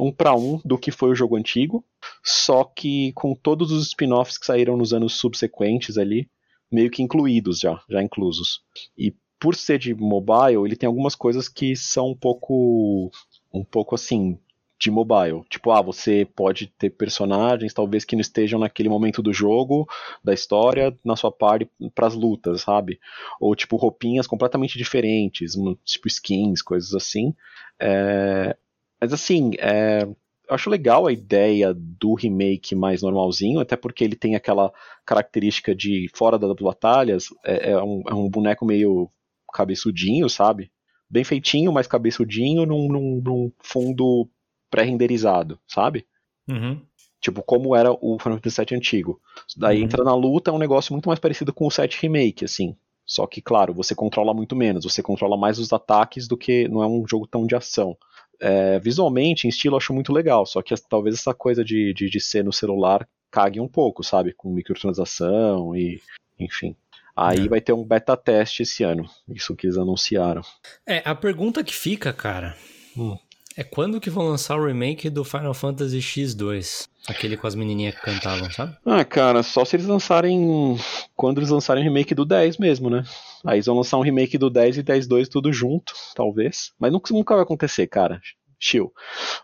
um 0.00 0.10
pra 0.10 0.34
um 0.34 0.60
do 0.64 0.78
que 0.78 0.90
foi 0.90 1.10
o 1.10 1.14
jogo 1.14 1.36
antigo 1.36 1.84
só 2.22 2.64
que 2.64 3.12
com 3.12 3.34
todos 3.34 3.72
os 3.72 3.88
spin-offs 3.88 4.38
que 4.38 4.46
saíram 4.46 4.76
nos 4.76 4.92
anos 4.92 5.14
subsequentes 5.14 5.98
ali, 5.98 6.28
meio 6.70 6.90
que 6.90 7.02
incluídos 7.02 7.60
já, 7.60 7.82
já 7.88 8.02
inclusos. 8.02 8.60
E 8.96 9.14
por 9.40 9.56
ser 9.56 9.78
de 9.78 9.94
mobile, 9.94 10.64
ele 10.64 10.76
tem 10.76 10.86
algumas 10.86 11.14
coisas 11.14 11.48
que 11.48 11.74
são 11.74 12.10
um 12.10 12.16
pouco, 12.16 13.10
um 13.52 13.64
pouco 13.64 13.94
assim, 13.94 14.38
de 14.82 14.90
mobile. 14.90 15.42
Tipo, 15.48 15.70
ah, 15.70 15.80
você 15.80 16.26
pode 16.34 16.66
ter 16.66 16.90
personagens 16.90 17.72
talvez 17.72 18.04
que 18.04 18.16
não 18.16 18.20
estejam 18.20 18.58
naquele 18.58 18.88
momento 18.88 19.22
do 19.22 19.32
jogo, 19.32 19.86
da 20.24 20.34
história, 20.34 20.94
na 21.04 21.14
sua 21.16 21.30
parte 21.30 21.68
para 21.94 22.06
as 22.08 22.14
lutas, 22.14 22.62
sabe? 22.62 22.98
Ou 23.40 23.54
tipo 23.54 23.76
roupinhas 23.76 24.26
completamente 24.26 24.76
diferentes, 24.76 25.54
tipo 25.84 26.08
skins, 26.08 26.62
coisas 26.62 26.94
assim. 26.94 27.34
É, 27.80 28.56
Mas 29.00 29.12
assim, 29.12 29.52
é, 29.58 30.02
eu 30.04 30.54
acho 30.54 30.68
legal 30.70 31.06
a 31.06 31.12
ideia 31.12 31.72
do 31.74 32.14
remake 32.14 32.74
mais 32.74 33.02
normalzinho, 33.02 33.60
até 33.60 33.76
porque 33.76 34.02
ele 34.04 34.16
tem 34.16 34.34
aquela 34.34 34.72
característica 35.06 35.74
de 35.74 36.08
fora 36.14 36.38
das 36.38 36.52
batalhas, 36.56 37.26
é, 37.44 37.70
é 37.70 37.82
um, 37.82 38.02
é 38.08 38.14
um 38.14 38.28
boneco 38.28 38.64
meio 38.66 39.08
cabeçudinho, 39.52 40.28
sabe? 40.28 40.70
Bem 41.08 41.24
feitinho, 41.24 41.72
mas 41.72 41.86
cabeçudinho 41.86 42.66
num, 42.66 42.88
num, 42.88 43.22
num 43.22 43.52
fundo 43.60 44.28
pré-renderizado, 44.72 45.58
sabe? 45.68 46.04
Uhum. 46.50 46.80
Tipo, 47.20 47.40
como 47.42 47.76
era 47.76 47.92
o 47.92 48.18
Final 48.20 48.38
Fantasy 48.38 48.64
VII 48.68 48.76
antigo. 48.78 49.20
Daí 49.56 49.78
Uhum. 49.78 49.84
entra 49.84 50.02
na 50.02 50.14
luta, 50.14 50.50
é 50.50 50.54
um 50.54 50.58
negócio 50.58 50.92
muito 50.92 51.08
mais 51.08 51.20
parecido 51.20 51.52
com 51.52 51.66
o 51.66 51.70
7 51.70 51.98
Remake, 52.02 52.44
assim. 52.44 52.74
Só 53.06 53.26
que, 53.26 53.40
claro, 53.40 53.72
você 53.74 53.94
controla 53.94 54.32
muito 54.34 54.56
menos, 54.56 54.84
você 54.84 55.02
controla 55.02 55.36
mais 55.36 55.58
os 55.58 55.72
ataques 55.72 56.26
do 56.26 56.36
que. 56.36 56.66
Não 56.68 56.82
é 56.82 56.86
um 56.86 57.06
jogo 57.06 57.26
tão 57.28 57.46
de 57.46 57.54
ação. 57.54 57.96
É, 58.40 58.80
visualmente, 58.80 59.46
em 59.46 59.50
estilo, 59.50 59.74
eu 59.74 59.78
acho 59.78 59.92
muito 59.94 60.12
legal, 60.12 60.44
só 60.46 60.60
que 60.62 60.74
talvez 60.88 61.14
essa 61.16 61.32
coisa 61.34 61.64
de, 61.64 61.92
de, 61.94 62.08
de 62.10 62.20
ser 62.20 62.42
no 62.44 62.52
celular 62.52 63.06
cague 63.30 63.60
um 63.60 63.68
pouco, 63.68 64.02
sabe? 64.02 64.32
Com 64.32 64.50
microtransação 64.52 65.76
e. 65.76 66.00
Enfim. 66.40 66.74
Aí 67.14 67.44
É. 67.44 67.48
vai 67.48 67.60
ter 67.60 67.72
um 67.72 67.84
beta 67.84 68.16
teste 68.16 68.62
esse 68.62 68.82
ano. 68.82 69.08
Isso 69.28 69.54
que 69.54 69.66
eles 69.66 69.76
anunciaram. 69.76 70.42
É, 70.86 71.02
a 71.04 71.14
pergunta 71.14 71.62
que 71.62 71.74
fica, 71.74 72.12
cara, 72.12 72.56
Hum. 72.96 73.16
É 73.56 73.64
quando 73.64 74.00
que 74.00 74.10
vão 74.10 74.28
lançar 74.28 74.56
o 74.56 74.66
remake 74.66 75.10
do 75.10 75.24
Final 75.24 75.54
Fantasy 75.54 75.98
X2? 75.98 76.88
Aquele 77.08 77.36
com 77.36 77.46
as 77.46 77.54
menininhas 77.54 77.94
que 77.94 78.02
cantavam, 78.02 78.50
sabe? 78.50 78.76
Ah, 78.86 79.04
cara, 79.04 79.42
só 79.42 79.64
se 79.64 79.76
eles 79.76 79.86
lançarem. 79.86 80.76
Quando 81.16 81.38
eles 81.38 81.50
lançarem 81.50 81.82
o 81.82 81.86
remake 81.86 82.14
do 82.14 82.24
10 82.24 82.58
mesmo, 82.58 82.88
né? 82.88 83.02
Aí 83.44 83.56
eles 83.56 83.66
vão 83.66 83.76
lançar 83.76 83.98
um 83.98 84.02
remake 84.02 84.38
do 84.38 84.48
10 84.48 84.78
e 84.78 84.82
10.2 84.82 85.28
tudo 85.28 85.52
junto, 85.52 85.92
talvez. 86.14 86.72
Mas 86.78 86.92
nunca 86.92 87.34
vai 87.34 87.42
acontecer, 87.42 87.86
cara. 87.88 88.20
Chill. 88.62 88.92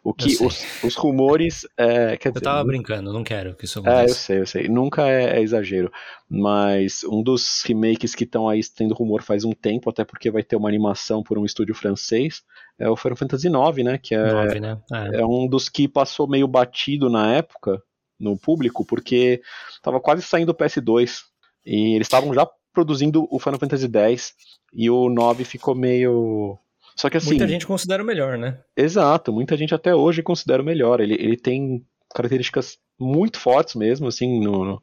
O 0.03 0.15
que 0.15 0.37
os, 0.45 0.85
os, 0.85 0.95
rumores. 0.95 1.67
É, 1.77 2.17
quer 2.17 2.29
eu 2.29 2.33
dizer, 2.33 2.45
tava 2.45 2.65
brincando, 2.65 3.13
não 3.13 3.25
quero 3.25 3.57
que 3.57 3.65
isso 3.65 3.81
aconteça. 3.81 4.03
É, 4.03 4.05
eu 4.05 4.15
sei, 4.15 4.39
eu 4.41 4.47
sei. 4.47 4.69
Nunca 4.69 5.09
é, 5.09 5.39
é 5.39 5.43
exagero. 5.43 5.91
Mas 6.31 7.03
um 7.05 7.23
dos 7.23 7.63
remakes 7.67 8.15
que 8.15 8.23
estão 8.23 8.49
aí 8.49 8.61
tendo 8.75 8.95
rumor 8.95 9.23
faz 9.23 9.45
um 9.45 9.53
tempo, 9.53 9.91
até 9.91 10.05
porque 10.05 10.31
vai 10.31 10.45
ter 10.45 10.55
uma 10.55 10.69
animação 10.69 11.23
por 11.23 11.37
um 11.37 11.45
estúdio 11.45 11.75
francês, 11.75 12.43
é 12.79 12.89
o 12.89 12.97
Final 12.97 13.17
Fantasy 13.17 13.49
IX, 13.49 13.85
né? 13.85 13.99
Que 13.99 14.15
é, 14.15 14.33
9, 14.33 14.61
né? 14.61 14.81
é. 14.93 15.21
é 15.21 15.27
um 15.27 15.49
dos 15.49 15.69
que 15.69 15.89
passou 15.89 16.29
meio 16.29 16.47
batido 16.47 17.11
na 17.11 17.35
época 17.35 17.83
no 18.21 18.39
público, 18.39 18.85
porque 18.85 19.43
tava 19.83 20.01
quase 20.01 20.23
saindo 20.23 20.51
o 20.51 20.55
PS2. 20.55 21.23
E 21.67 21.97
eles 21.97 22.07
estavam 22.07 22.33
já 22.33 22.49
produzindo 22.73 23.27
o 23.31 23.39
Final 23.41 23.59
Fantasy 23.59 23.89
X 23.93 24.35
e 24.73 24.89
o 24.89 25.09
9 25.09 25.45
ficou 25.45 25.75
meio 25.75 26.59
só 26.99 27.09
que 27.09 27.17
assim. 27.17 27.29
Muita 27.29 27.47
gente 27.47 27.65
considera 27.65 28.03
o 28.03 28.07
melhor, 28.07 28.37
né? 28.37 28.59
Exato, 28.77 29.33
muita 29.33 29.57
gente 29.57 29.73
até 29.73 29.95
hoje 29.95 30.21
considera 30.21 30.61
o 30.61 30.65
melhor. 30.65 31.01
Ele, 31.01 31.15
ele 31.15 31.37
tem 31.37 31.87
características 32.13 32.77
muito 32.99 33.39
fortes 33.39 33.77
mesmo, 33.77 34.09
assim, 34.09 34.41
no, 34.43 34.65
no, 34.65 34.83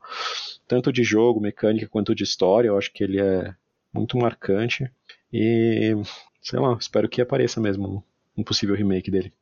tanto 0.66 0.94
de 0.94 1.04
jogo, 1.04 1.42
mecânica, 1.42 1.90
quanto 1.90 2.16
de 2.16 2.24
história. 2.24 2.70
Eu 2.70 2.78
acho 2.78 2.94
que 2.94 3.04
ele 3.04 3.20
é 3.20 3.54
muito 3.94 4.18
marcante. 4.18 4.90
E, 5.34 5.94
sei 6.42 6.58
lá, 6.58 6.78
espero 6.80 7.10
que 7.10 7.22
apareça 7.22 7.60
mesmo 7.60 8.02
um 8.38 8.44
possível 8.44 8.76
remake 8.76 9.12
dele. 9.12 9.34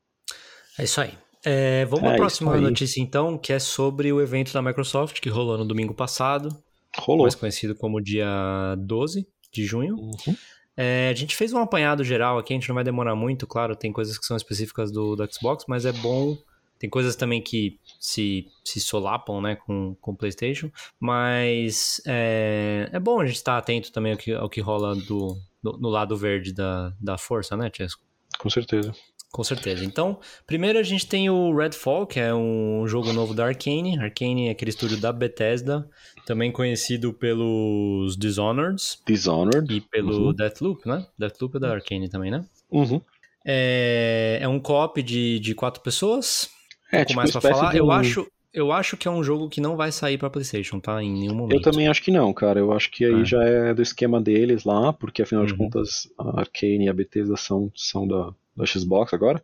É 0.79 0.83
isso 0.83 0.99
aí. 0.99 1.13
É, 1.45 1.85
vamos 1.85 2.09
é, 2.09 2.13
à 2.13 2.15
próxima 2.15 2.59
notícia, 2.59 2.99
então, 2.99 3.37
que 3.37 3.53
é 3.53 3.59
sobre 3.59 4.11
o 4.11 4.19
evento 4.19 4.51
da 4.51 4.63
Microsoft 4.63 5.19
que 5.19 5.29
rolou 5.29 5.59
no 5.59 5.65
domingo 5.65 5.93
passado. 5.93 6.49
Rolou. 6.97 7.23
Mais 7.23 7.35
conhecido 7.35 7.75
como 7.75 8.01
dia 8.01 8.75
12 8.79 9.27
de 9.51 9.63
junho. 9.63 9.95
Uhum. 9.95 10.35
É, 10.75 11.09
a 11.09 11.13
gente 11.13 11.35
fez 11.35 11.53
um 11.53 11.59
apanhado 11.59 12.03
geral 12.03 12.37
aqui, 12.37 12.53
a 12.53 12.55
gente 12.57 12.67
não 12.67 12.75
vai 12.75 12.83
demorar 12.83 13.15
muito, 13.15 13.45
claro, 13.45 13.75
tem 13.75 13.91
coisas 13.91 14.17
que 14.17 14.25
são 14.25 14.35
específicas 14.35 14.91
do, 14.91 15.15
do 15.15 15.31
Xbox, 15.31 15.65
mas 15.67 15.85
é 15.85 15.91
bom. 15.91 16.37
Tem 16.79 16.89
coisas 16.89 17.15
também 17.15 17.41
que 17.41 17.79
se, 17.97 18.47
se 18.61 18.81
solapam 18.81 19.39
né, 19.39 19.55
com 19.55 19.95
o 20.01 20.15
PlayStation, 20.15 20.69
mas 20.99 22.01
é, 22.05 22.89
é 22.91 22.99
bom 22.99 23.21
a 23.21 23.25
gente 23.25 23.37
estar 23.37 23.57
atento 23.57 23.89
também 23.89 24.11
ao 24.11 24.17
que, 24.17 24.33
ao 24.33 24.49
que 24.49 24.59
rola 24.59 24.93
do, 24.93 25.37
do, 25.63 25.77
no 25.77 25.87
lado 25.87 26.17
verde 26.17 26.51
da, 26.51 26.93
da 26.99 27.17
força, 27.17 27.55
né, 27.55 27.71
Chesco? 27.73 28.03
Com 28.37 28.49
certeza. 28.49 28.93
Com 29.33 29.43
certeza. 29.43 29.83
Então, 29.83 30.19
primeiro 30.45 30.77
a 30.77 30.83
gente 30.83 31.07
tem 31.07 31.27
o 31.27 31.57
Redfall, 31.57 32.05
que 32.05 32.19
é 32.19 32.31
um 32.31 32.87
jogo 32.87 33.11
novo 33.11 33.33
da 33.33 33.47
Arkane. 33.47 33.97
Arkane 33.97 34.47
é 34.47 34.51
aquele 34.51 34.69
estúdio 34.69 34.95
da 35.01 35.11
Bethesda 35.11 35.89
também 36.23 36.51
conhecido 36.51 37.11
pelos 37.11 38.15
Dishonored. 38.15 38.77
Dishonored. 39.07 39.73
E 39.73 39.81
pelo 39.81 40.27
uhum. 40.27 40.33
Deathloop, 40.33 40.87
né? 40.87 41.07
Deathloop 41.17 41.57
é 41.57 41.59
da 41.59 41.73
Arkane 41.73 42.07
também, 42.07 42.29
né? 42.29 42.45
Uhum. 42.69 43.01
É, 43.43 44.37
é 44.39 44.47
um 44.47 44.59
co-op 44.59 45.01
de, 45.01 45.39
de 45.39 45.55
quatro 45.55 45.81
pessoas. 45.81 46.47
É, 46.91 47.01
um 47.01 47.05
tipo 47.05 47.17
mais 47.17 47.31
pra 47.31 47.41
falar. 47.41 47.75
Eu, 47.75 47.89
acho, 47.89 48.27
eu 48.53 48.71
acho 48.71 48.95
que 48.95 49.07
é 49.07 49.11
um 49.11 49.23
jogo 49.23 49.49
que 49.49 49.59
não 49.59 49.75
vai 49.75 49.91
sair 49.91 50.19
pra 50.19 50.29
PlayStation, 50.29 50.79
tá? 50.79 51.01
Em 51.01 51.11
nenhum 51.11 51.33
momento. 51.33 51.57
Eu 51.57 51.61
também 51.63 51.87
acho 51.87 52.03
que 52.03 52.11
não, 52.11 52.31
cara. 52.31 52.59
Eu 52.59 52.71
acho 52.71 52.91
que 52.91 53.03
aí 53.03 53.21
é. 53.21 53.25
já 53.25 53.43
é 53.43 53.73
do 53.73 53.81
esquema 53.81 54.21
deles 54.21 54.63
lá, 54.63 54.93
porque 54.93 55.23
afinal 55.23 55.41
uhum. 55.41 55.47
de 55.47 55.55
contas 55.55 56.07
a 56.19 56.41
Arkane 56.41 56.85
e 56.85 56.89
a 56.89 56.93
Bethesda 56.93 57.35
são, 57.35 57.71
são 57.75 58.07
da, 58.07 58.31
da 58.55 58.65
Xbox 58.65 59.13
agora. 59.13 59.41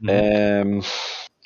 Uhum. 0.00 0.10
É, 0.10 0.64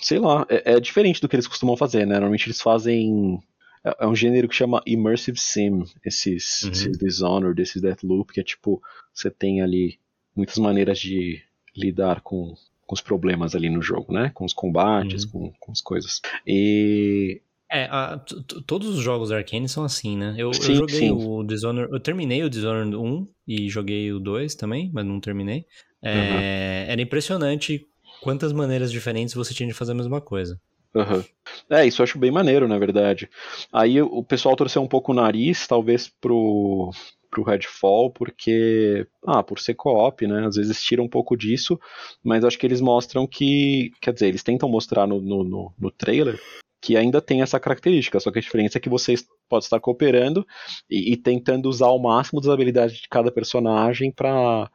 sei 0.01 0.19
lá, 0.19 0.47
é, 0.49 0.73
é, 0.73 0.81
diferente 0.81 1.21
do 1.21 1.29
que 1.29 1.37
eles 1.37 1.47
costumam 1.47 1.77
fazer, 1.77 2.07
né? 2.07 2.15
Normalmente 2.15 2.47
eles 2.47 2.61
fazem 2.61 3.41
é, 3.85 3.97
é 4.01 4.07
um 4.07 4.15
gênero 4.15 4.49
que 4.49 4.55
chama 4.55 4.83
Immersive 4.87 5.39
Sim, 5.39 5.85
esses, 6.05 6.63
uhum. 6.63 6.71
esses 6.71 6.99
Dishonored, 6.99 7.61
esses 7.61 7.81
Deathloop, 7.81 8.33
que 8.33 8.41
é 8.41 8.45
tipo, 8.45 8.83
você 9.13 9.31
tem 9.31 9.63
ali 9.63 9.99
muitas 10.35 10.59
maneiras 10.59 10.99
de 10.99 11.43
lidar 11.77 12.21
com, 12.21 12.55
com 12.87 12.95
os 12.95 13.01
problemas 13.01 13.55
ali 13.55 13.69
no 13.69 13.83
jogo, 13.83 14.13
né? 14.13 14.31
Com 14.35 14.45
os 14.45 14.53
combates, 14.53 15.25
uhum. 15.25 15.31
com, 15.31 15.53
com 15.59 15.73
as 15.73 15.81
coisas. 15.81 16.21
E 16.47 17.41
é, 17.71 17.85
a, 17.85 18.19
todos 18.67 18.89
os 18.89 19.03
jogos 19.03 19.29
da 19.29 19.37
Arkane 19.37 19.69
são 19.69 19.85
assim, 19.85 20.17
né? 20.17 20.35
Eu, 20.39 20.53
sim, 20.55 20.73
eu 20.73 20.77
joguei 20.79 21.01
sim. 21.01 21.11
o 21.11 21.43
Dishonored, 21.43 21.93
eu 21.93 22.01
terminei 22.01 22.43
o 22.43 22.49
Dishonored 22.49 22.97
1 22.97 23.29
e 23.47 23.69
joguei 23.69 24.11
o 24.11 24.19
2 24.19 24.55
também, 24.55 24.91
mas 24.93 25.05
não 25.05 25.21
terminei. 25.21 25.67
É, 26.03 26.15
uhum. 26.15 26.93
Era 26.93 27.03
impressionante 27.03 27.87
quantas 28.21 28.53
maneiras 28.53 28.91
diferentes 28.91 29.35
você 29.35 29.55
tinha 29.55 29.69
de 29.69 29.75
fazer 29.75 29.93
a 29.93 29.97
mesma 29.97 30.21
coisa. 30.21 30.61
Uhum. 30.95 31.23
É, 31.71 31.87
isso 31.87 32.01
eu 32.01 32.05
acho 32.05 32.19
bem 32.19 32.31
maneiro, 32.31 32.67
na 32.67 32.79
verdade. 32.79 33.29
Aí 33.73 34.01
o 34.01 34.23
pessoal 34.23 34.57
torceu 34.57 34.83
um 34.83 34.89
pouco 34.89 35.13
o 35.13 35.15
nariz, 35.15 35.67
talvez, 35.67 36.09
pro, 36.21 36.91
pro 37.31 37.43
Redfall, 37.43 38.11
porque, 38.11 39.07
ah, 39.27 39.43
por 39.43 39.61
ser 39.61 39.75
co-op, 39.75 40.27
né, 40.27 40.47
às 40.47 40.57
vezes 40.57 40.83
tira 40.83 41.03
um 41.03 41.09
pouco 41.09 41.37
disso, 41.37 41.79
mas 42.23 42.45
acho 42.45 42.59
que 42.59 42.67
eles 42.67 42.81
mostram 42.81 43.27
que, 43.27 43.93
quer 44.01 44.13
dizer, 44.13 44.29
eles 44.29 44.43
tentam 44.43 44.69
mostrar 44.69 45.07
no, 45.07 45.21
no, 45.21 45.45
no, 45.45 45.75
no 45.79 45.91
trailer 45.91 46.39
que 46.81 46.97
ainda 46.97 47.21
tem 47.21 47.43
essa 47.43 47.59
característica, 47.59 48.21
só 48.21 48.31
que 48.31 48.39
a 48.39 48.43
diferença 48.43 48.79
é 48.79 48.81
que 48.81 48.89
vocês 48.89 49.27
podem 49.49 49.65
estar 49.65 49.81
cooperando 49.81 50.47
e, 50.89 51.13
e 51.13 51.17
tentando 51.17 51.69
usar 51.69 51.87
ao 51.87 51.99
máximo 51.99 52.41
das 52.41 52.51
habilidades 52.51 52.99
de 52.99 53.09
cada 53.09 53.33
personagem 53.33 54.13
para 54.13 54.71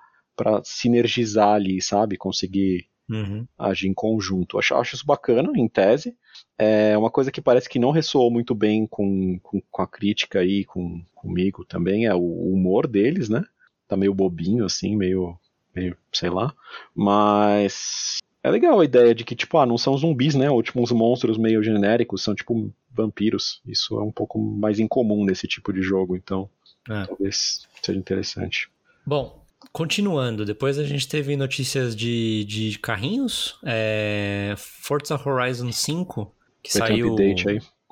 sinergizar 0.63 1.55
ali, 1.55 1.81
sabe? 1.81 2.17
Conseguir 2.17 2.87
uhum. 3.09 3.47
agir 3.57 3.87
em 3.87 3.93
conjunto. 3.93 4.57
Acho, 4.57 4.75
acho 4.75 4.95
isso 4.95 5.05
bacana, 5.05 5.51
em 5.55 5.67
tese. 5.67 6.15
É 6.57 6.97
uma 6.97 7.09
coisa 7.09 7.31
que 7.31 7.41
parece 7.41 7.69
que 7.69 7.79
não 7.79 7.91
ressoou 7.91 8.31
muito 8.31 8.53
bem 8.55 8.87
com, 8.87 9.39
com, 9.39 9.61
com 9.69 9.81
a 9.81 9.87
crítica 9.87 10.39
aí, 10.39 10.63
com, 10.65 11.03
comigo 11.13 11.65
também, 11.65 12.05
é 12.05 12.13
o 12.13 12.53
humor 12.53 12.87
deles, 12.87 13.29
né? 13.29 13.43
Tá 13.87 13.97
meio 13.97 14.13
bobinho, 14.13 14.65
assim, 14.65 14.95
meio, 14.95 15.37
meio, 15.75 15.97
sei 16.11 16.29
lá. 16.29 16.53
Mas 16.95 18.19
é 18.43 18.49
legal 18.49 18.79
a 18.79 18.85
ideia 18.85 19.13
de 19.13 19.23
que, 19.23 19.35
tipo, 19.35 19.57
ah, 19.57 19.65
não 19.65 19.77
são 19.77 19.97
zumbis, 19.97 20.35
né? 20.35 20.49
Ou 20.49 20.61
tipo 20.61 20.81
uns 20.81 20.91
monstros 20.91 21.37
meio 21.37 21.63
genéricos, 21.63 22.23
são 22.23 22.35
tipo 22.35 22.71
vampiros. 22.91 23.61
Isso 23.65 23.99
é 23.99 24.03
um 24.03 24.11
pouco 24.11 24.39
mais 24.39 24.79
incomum 24.79 25.25
nesse 25.25 25.47
tipo 25.47 25.73
de 25.73 25.81
jogo, 25.81 26.15
então 26.15 26.49
é. 26.89 27.05
talvez 27.05 27.67
seja 27.81 27.97
interessante. 27.97 28.69
Bom, 29.05 29.42
Continuando, 29.73 30.45
depois 30.45 30.77
a 30.77 30.83
gente 30.83 31.07
teve 31.07 31.35
notícias 31.35 31.95
de, 31.95 32.45
de 32.45 32.77
carrinhos. 32.77 33.57
É, 33.65 34.53
Forza 34.55 35.19
Horizon 35.19 35.71
5, 35.71 36.31
que 36.61 36.71
saiu 36.71 37.15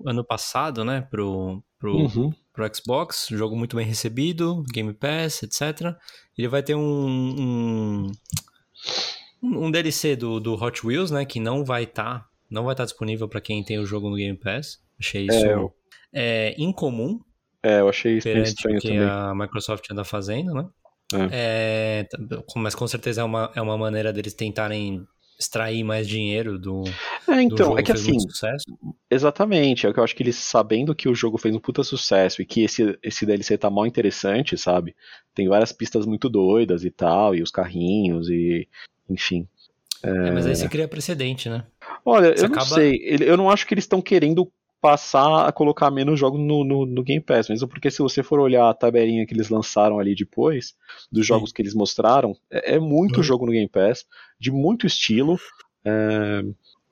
ano 0.06 0.24
passado, 0.24 0.86
né, 0.86 1.02
pro, 1.10 1.64
pro, 1.80 1.98
uhum. 1.98 2.32
pro 2.54 2.70
Xbox. 2.72 3.30
Jogo 3.32 3.56
muito 3.56 3.76
bem 3.76 3.84
recebido, 3.84 4.64
Game 4.72 4.94
Pass, 4.94 5.42
etc. 5.42 5.98
Ele 6.38 6.48
vai 6.48 6.62
ter 6.62 6.76
um, 6.76 6.86
um, 7.42 8.12
um 9.42 9.72
DLC 9.72 10.16
do, 10.16 10.40
do 10.40 10.54
Hot 10.54 10.86
Wheels, 10.86 11.10
né, 11.10 11.26
que 11.26 11.40
não 11.40 11.66
vai 11.66 11.86
estar 11.86 12.20
tá, 12.20 12.30
não 12.48 12.64
vai 12.64 12.74
estar 12.74 12.84
tá 12.84 12.90
disponível 12.90 13.28
para 13.28 13.42
quem 13.42 13.64
tem 13.64 13.80
o 13.80 13.88
jogo 13.88 14.08
no 14.08 14.18
Game 14.18 14.38
Pass. 14.38 14.80
Achei 15.00 15.26
isso 15.26 15.46
é, 15.48 15.54
eu... 15.54 15.74
é, 16.14 16.56
incomum. 16.60 17.20
É, 17.64 17.80
eu 17.80 17.90
achei 17.90 18.18
isso 18.20 18.30
estranho 18.30 18.80
que 18.80 18.90
também. 18.90 19.04
a 19.04 19.34
Microsoft 19.34 19.90
anda 19.90 20.04
fazendo, 20.04 20.54
né? 20.54 20.70
É. 21.16 21.30
É, 21.32 22.08
mas 22.56 22.76
com 22.76 22.88
certeza 22.88 23.22
é 23.22 23.24
uma, 23.24 23.52
é 23.56 23.62
uma 23.62 23.78
maneira 23.78 24.12
deles 24.14 24.34
tentarem 24.34 25.06
extrair 25.40 25.84
mais 25.84 26.08
dinheiro 26.08 26.60
do, 26.60 26.84
é, 27.28 27.42
então, 27.42 27.58
do 27.58 27.58
jogo 27.58 27.80
é 27.80 27.84
que 27.84 27.92
assim, 27.92 28.16
exatamente, 29.10 29.88
é 29.88 29.90
o 29.90 29.94
que 29.94 30.00
eu 30.00 30.04
acho 30.04 30.16
que 30.16 30.22
eles 30.22 30.36
sabendo 30.36 30.94
que 30.94 31.10
o 31.10 31.16
jogo 31.16 31.38
fez 31.40 31.56
um 31.56 31.60
puta 31.60 31.84
sucesso 31.84 32.42
e 32.42 32.46
que 32.46 32.62
esse, 32.62 32.98
esse 33.02 33.26
DLC 33.26 33.58
tá 33.58 33.70
mal 33.70 33.88
interessante, 33.88 34.56
sabe? 34.56 34.96
Tem 35.34 35.48
várias 35.48 35.72
pistas 35.72 36.06
muito 36.06 36.30
doidas 36.30 36.86
e 36.86 36.92
tal, 36.92 37.34
e 37.34 37.42
os 37.42 37.50
carrinhos 37.50 38.30
e 38.30 38.68
enfim. 39.10 39.48
É... 40.04 40.28
É, 40.28 40.32
mas 40.32 40.46
aí 40.46 40.56
você 40.56 40.70
cria 40.70 40.88
precedente, 40.88 41.50
né? 41.50 41.66
Olha, 42.06 42.36
você 42.36 42.44
eu 42.44 42.48
acaba... 42.48 42.66
não 42.70 42.76
sei, 42.76 43.18
eu 43.22 43.38
não 43.38 43.50
acho 43.50 43.66
que 43.66 43.74
eles 43.74 43.84
estão 43.84 44.02
querendo 44.02 44.52
passar 44.82 45.48
a 45.48 45.52
colocar 45.52 45.92
menos 45.92 46.20
jogos 46.20 46.40
no, 46.40 46.64
no, 46.64 46.86
no, 46.88 47.04
Game 47.04 47.22
Pass, 47.22 47.48
mesmo 47.48 47.68
porque 47.68 47.92
se 47.92 48.02
você 48.02 48.24
for 48.24 48.40
olhar 48.40 48.68
a 48.68 48.74
tabelinha 48.74 49.26
que 49.28 49.34
eles 49.34 49.50
lançaram 49.50 50.00
ali 50.00 50.16
depois, 50.16 50.74
dos 51.12 51.26
jogos 51.26 51.52
Sim. 51.52 51.56
que 51.56 51.62
eles 51.62 51.76
mostraram, 51.76 52.36
é, 52.50 52.76
é 52.76 52.80
muito 52.80 53.18
uhum. 53.18 53.24
jogo 53.24 53.46
no 53.46 53.52
Game 53.52 53.70
Pass, 53.70 54.06
de 54.40 54.52
muito 54.52 54.88
estilo, 54.88 55.40
é, 55.86 56.44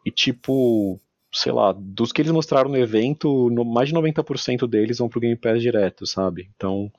e 0.06 0.11
tipo, 0.11 0.99
sei 1.34 1.52
lá, 1.52 1.74
dos 1.76 2.11
que 2.11 2.22
eles 2.22 2.32
mostraram 2.32 2.70
no 2.70 2.78
evento, 2.78 3.49
no, 3.49 3.66
mais 3.66 3.90
de 3.90 3.95
90% 3.95 4.68
deles 4.68 4.99
vão 4.99 5.10
pro 5.10 5.20
Game 5.20 5.36
Pass 5.36 5.60
direto, 5.60 6.06
sabe? 6.06 6.48
Então, 6.56 6.91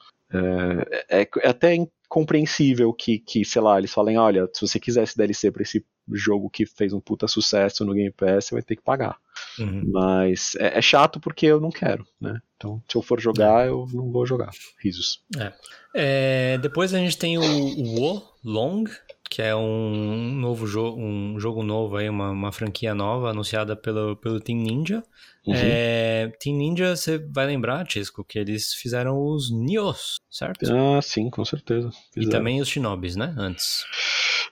é, 1.08 1.20
é, 1.20 1.28
é 1.42 1.48
até 1.48 1.76
compreensível 2.08 2.92
que, 2.92 3.20
que, 3.20 3.44
sei 3.44 3.62
lá, 3.62 3.78
eles 3.78 3.92
falem, 3.92 4.18
olha, 4.18 4.48
se 4.52 4.66
você 4.66 4.80
quiser 4.80 5.04
esse 5.04 5.16
DLC 5.16 5.52
pra 5.52 5.62
esse 5.62 5.84
jogo 6.12 6.50
que 6.50 6.66
fez 6.66 6.92
um 6.92 7.00
puta 7.00 7.26
sucesso 7.28 7.84
no 7.84 7.94
Game 7.94 8.10
Pass, 8.10 8.46
você 8.46 8.54
vai 8.54 8.62
ter 8.62 8.76
que 8.76 8.82
pagar. 8.82 9.18
Uhum. 9.58 9.90
Mas 9.92 10.54
é, 10.56 10.78
é, 10.78 10.82
chato 10.82 11.20
porque 11.20 11.46
eu 11.46 11.60
não 11.60 11.70
quero, 11.70 12.06
né? 12.20 12.40
Então, 12.56 12.82
se 12.88 12.96
eu 12.96 13.02
for 13.02 13.20
jogar, 13.20 13.66
é. 13.66 13.68
eu 13.68 13.86
não 13.92 14.10
vou 14.10 14.26
jogar. 14.26 14.50
Risos. 14.78 15.22
É. 15.38 15.52
é 15.94 16.58
depois 16.58 16.92
a 16.94 16.98
gente 16.98 17.16
tem 17.16 17.38
o, 17.38 17.42
o 17.42 18.00
Wo 18.00 18.22
Long, 18.44 18.84
que 19.30 19.40
é 19.40 19.54
um 19.54 20.34
novo 20.34 20.66
jogo, 20.66 21.00
um 21.00 21.38
jogo 21.38 21.62
novo 21.62 21.96
aí, 21.96 22.08
uma, 22.08 22.30
uma 22.30 22.52
franquia 22.52 22.94
nova 22.94 23.30
anunciada 23.30 23.76
pelo, 23.76 24.16
pelo 24.16 24.40
Team 24.40 24.58
Ninja. 24.58 25.02
Uhum. 25.46 25.54
É, 25.56 26.32
Team 26.40 26.56
Ninja, 26.56 26.96
você 26.96 27.18
vai 27.18 27.46
lembrar, 27.46 27.86
Tisco, 27.86 28.24
que 28.24 28.38
eles 28.38 28.74
fizeram 28.74 29.18
os 29.18 29.50
Nios, 29.50 30.16
certo? 30.30 30.70
Ah, 30.72 31.00
sim, 31.00 31.30
com 31.30 31.44
certeza. 31.44 31.90
Fizeram. 32.12 32.28
E 32.28 32.30
também 32.30 32.60
os 32.60 32.68
Shinobis, 32.68 33.16
né? 33.16 33.34
Antes. 33.38 33.84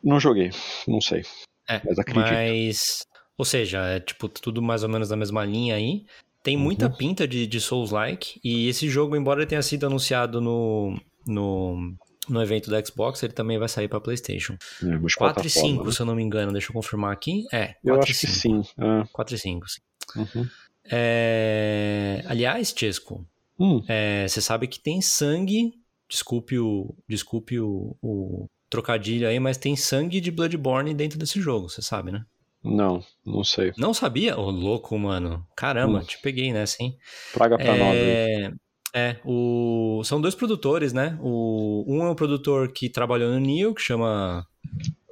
Não 0.02 0.20
joguei, 0.20 0.50
não 0.86 1.00
sei. 1.00 1.24
É, 1.68 1.80
Mas 1.84 1.98
acredito. 1.98 2.24
mas... 2.32 3.06
Ou 3.36 3.44
seja, 3.44 3.78
é 3.86 4.00
tipo 4.00 4.28
tudo 4.28 4.60
mais 4.60 4.82
ou 4.82 4.88
menos 4.88 5.10
na 5.10 5.16
mesma 5.16 5.44
linha 5.44 5.76
aí. 5.76 6.04
Tem 6.42 6.56
muita 6.56 6.86
Uhum. 6.86 6.96
pinta 6.96 7.28
de, 7.28 7.46
de 7.46 7.60
Souls-like. 7.60 8.40
E 8.42 8.68
esse 8.68 8.88
jogo, 8.88 9.14
embora 9.16 9.40
ele 9.40 9.46
tenha 9.48 9.62
sido 9.62 9.86
anunciado 9.86 10.40
no, 10.40 10.98
no, 11.26 11.94
no 12.28 12.42
evento 12.42 12.70
da 12.70 12.82
Xbox, 12.84 13.22
ele 13.22 13.32
também 13.32 13.58
vai 13.58 13.68
sair 13.68 13.86
pra 13.86 14.00
PlayStation. 14.00 14.54
É, 14.54 14.86
4 14.86 14.94
e 14.96 14.98
multiplataforma, 14.98 15.50
5, 15.68 15.84
né? 15.84 15.92
se 15.92 16.00
eu 16.00 16.06
não 16.06 16.14
me 16.16 16.22
engano. 16.22 16.52
Deixa 16.52 16.70
eu 16.70 16.74
confirmar 16.74 17.12
aqui. 17.12 17.44
É, 17.52 17.74
4 17.74 17.80
Eu 17.84 17.94
acho 18.00 18.06
que 18.06 18.14
5. 18.14 18.32
sim. 18.32 18.62
é. 18.78 19.04
4 19.12 19.34
e 19.34 19.38
5, 19.38 19.66
sim. 19.68 19.80
Uhum. 20.16 20.48
É... 20.90 22.22
Aliás, 22.26 22.74
Chesco, 22.76 23.24
Hum, 23.60 23.82
é, 23.88 24.26
você 24.28 24.40
sabe 24.40 24.68
que 24.68 24.78
tem 24.78 25.00
sangue. 25.00 25.72
Desculpe 26.08 26.58
o, 26.58 26.94
desculpe 27.08 27.58
o, 27.60 27.96
o 28.00 28.48
trocadilho 28.70 29.26
aí, 29.28 29.38
mas 29.40 29.56
tem 29.56 29.74
sangue 29.76 30.20
de 30.20 30.30
Bloodborne 30.30 30.92
dentro 30.94 31.18
desse 31.18 31.40
jogo, 31.40 31.68
você 31.68 31.82
sabe, 31.82 32.12
né? 32.12 32.24
não, 32.62 33.02
não 33.24 33.44
sei. 33.44 33.72
Não 33.78 33.94
sabia? 33.94 34.36
Ô, 34.38 34.50
louco, 34.50 34.98
mano. 34.98 35.46
Caramba, 35.56 36.00
Hum. 36.00 36.04
te 36.04 36.20
peguei 36.20 36.52
nessa, 36.52 36.82
hein? 36.82 36.96
Praga 37.32 37.56
pra 37.56 37.76
nós 37.76 37.80
aí. 37.92 37.98
É, 38.00 38.52
é, 38.94 39.16
o... 39.24 40.02
são 40.04 40.20
dois 40.20 40.34
produtores, 40.34 40.92
né? 40.92 41.16
O... 41.22 41.84
Um 41.86 42.02
é 42.02 42.10
um 42.10 42.14
produtor 42.14 42.70
que 42.72 42.88
trabalhou 42.90 43.30
no 43.32 43.38
Nioh, 43.38 43.72
que 43.74 43.80
chama 43.80 44.44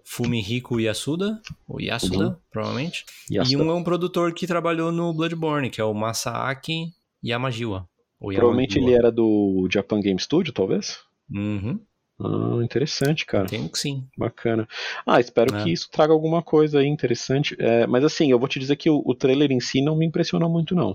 Fumihiko 0.05 0.81
Yasuda, 0.81 1.41
ou 1.69 1.81
Yasuda, 1.81 2.29
Uhum. 2.29 2.37
provavelmente. 2.51 3.05
E 3.31 3.37
E 3.37 3.57
um 3.57 3.71
é 3.71 3.75
um 3.75 3.83
produtor 3.85 4.33
que 4.35 4.47
trabalhou 4.47 4.91
no 4.93 5.15
Bloodborne, 5.15 5.71
que 5.71 5.81
é 5.81 5.85
o 5.85 5.95
Masaaki 5.95 6.93
Yamajiwa. 7.25 7.89
Ou 8.21 8.33
Provavelmente 8.33 8.73
ele 8.79 8.87
Yamajiwa. 8.87 8.99
era 8.99 9.13
do 9.13 9.69
Japan 9.71 10.01
Game 10.01 10.19
Studio, 10.21 10.53
talvez? 10.53 10.99
Uhum, 11.31 11.81
Ah, 12.19 12.61
interessante, 12.63 13.27
cara. 13.27 13.47
tenho 13.47 13.69
que 13.69 13.79
sim. 13.79 14.07
Bacana. 14.17 14.67
Ah, 15.07 15.21
espero 15.21 15.55
É. 15.55 15.63
que 15.63 15.73
isso 15.73 15.91
traga 15.91 16.13
alguma 16.13 16.43
coisa 16.43 16.79
aí 16.81 16.87
interessante. 16.87 17.55
É, 17.59 17.87
mas 17.87 18.05
assim, 18.05 18.31
eu 18.31 18.39
vou 18.39 18.49
te 18.49 18.59
dizer 18.59 18.77
que 18.77 18.89
o, 18.89 19.03
o 19.05 19.15
trailer 19.15 19.53
em 19.53 19.61
si 19.61 19.83
não 19.83 19.95
me 19.97 20.07
impressionou 20.07 20.49
muito, 20.49 20.75
não. 20.75 20.95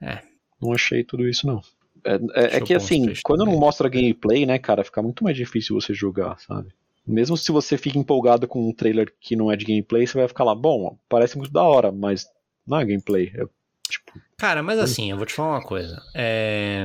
É. 0.00 0.20
Não 0.60 0.72
achei 0.72 1.02
tudo 1.04 1.26
isso, 1.28 1.46
não. 1.46 1.60
É, 2.04 2.14
é- 2.34 2.56
é 2.56 2.60
que 2.60 2.74
assim, 2.74 3.12
quando 3.24 3.40
não 3.40 3.46
também. 3.46 3.60
mostra 3.60 3.88
gameplay, 3.88 4.44
né, 4.46 4.58
cara, 4.58 4.84
fica 4.84 5.02
muito 5.02 5.24
mais 5.24 5.36
difícil 5.36 5.74
você 5.80 5.92
julgar, 5.94 6.38
sabe? 6.38 6.68
Mesmo 7.06 7.36
se 7.36 7.50
você 7.52 7.78
fica 7.78 7.98
empolgado 7.98 8.46
com 8.48 8.68
um 8.68 8.72
trailer 8.72 9.12
que 9.20 9.34
não 9.36 9.50
é 9.50 9.56
de 9.56 9.64
gameplay, 9.64 10.06
você 10.06 10.18
vai 10.18 10.28
ficar 10.28 10.44
lá, 10.44 10.54
bom, 10.54 10.98
parece 11.08 11.36
muito 11.38 11.52
da 11.52 11.62
hora, 11.62 11.90
mas 11.92 12.26
não 12.66 12.78
é 12.78 12.84
gameplay. 12.84 13.32
É, 13.34 13.44
tipo, 13.88 14.12
Cara, 14.36 14.62
mas 14.62 14.78
assim, 14.78 15.10
eu 15.10 15.16
vou 15.16 15.24
te 15.24 15.32
falar 15.32 15.50
uma 15.50 15.62
coisa. 15.64 16.00
É, 16.14 16.84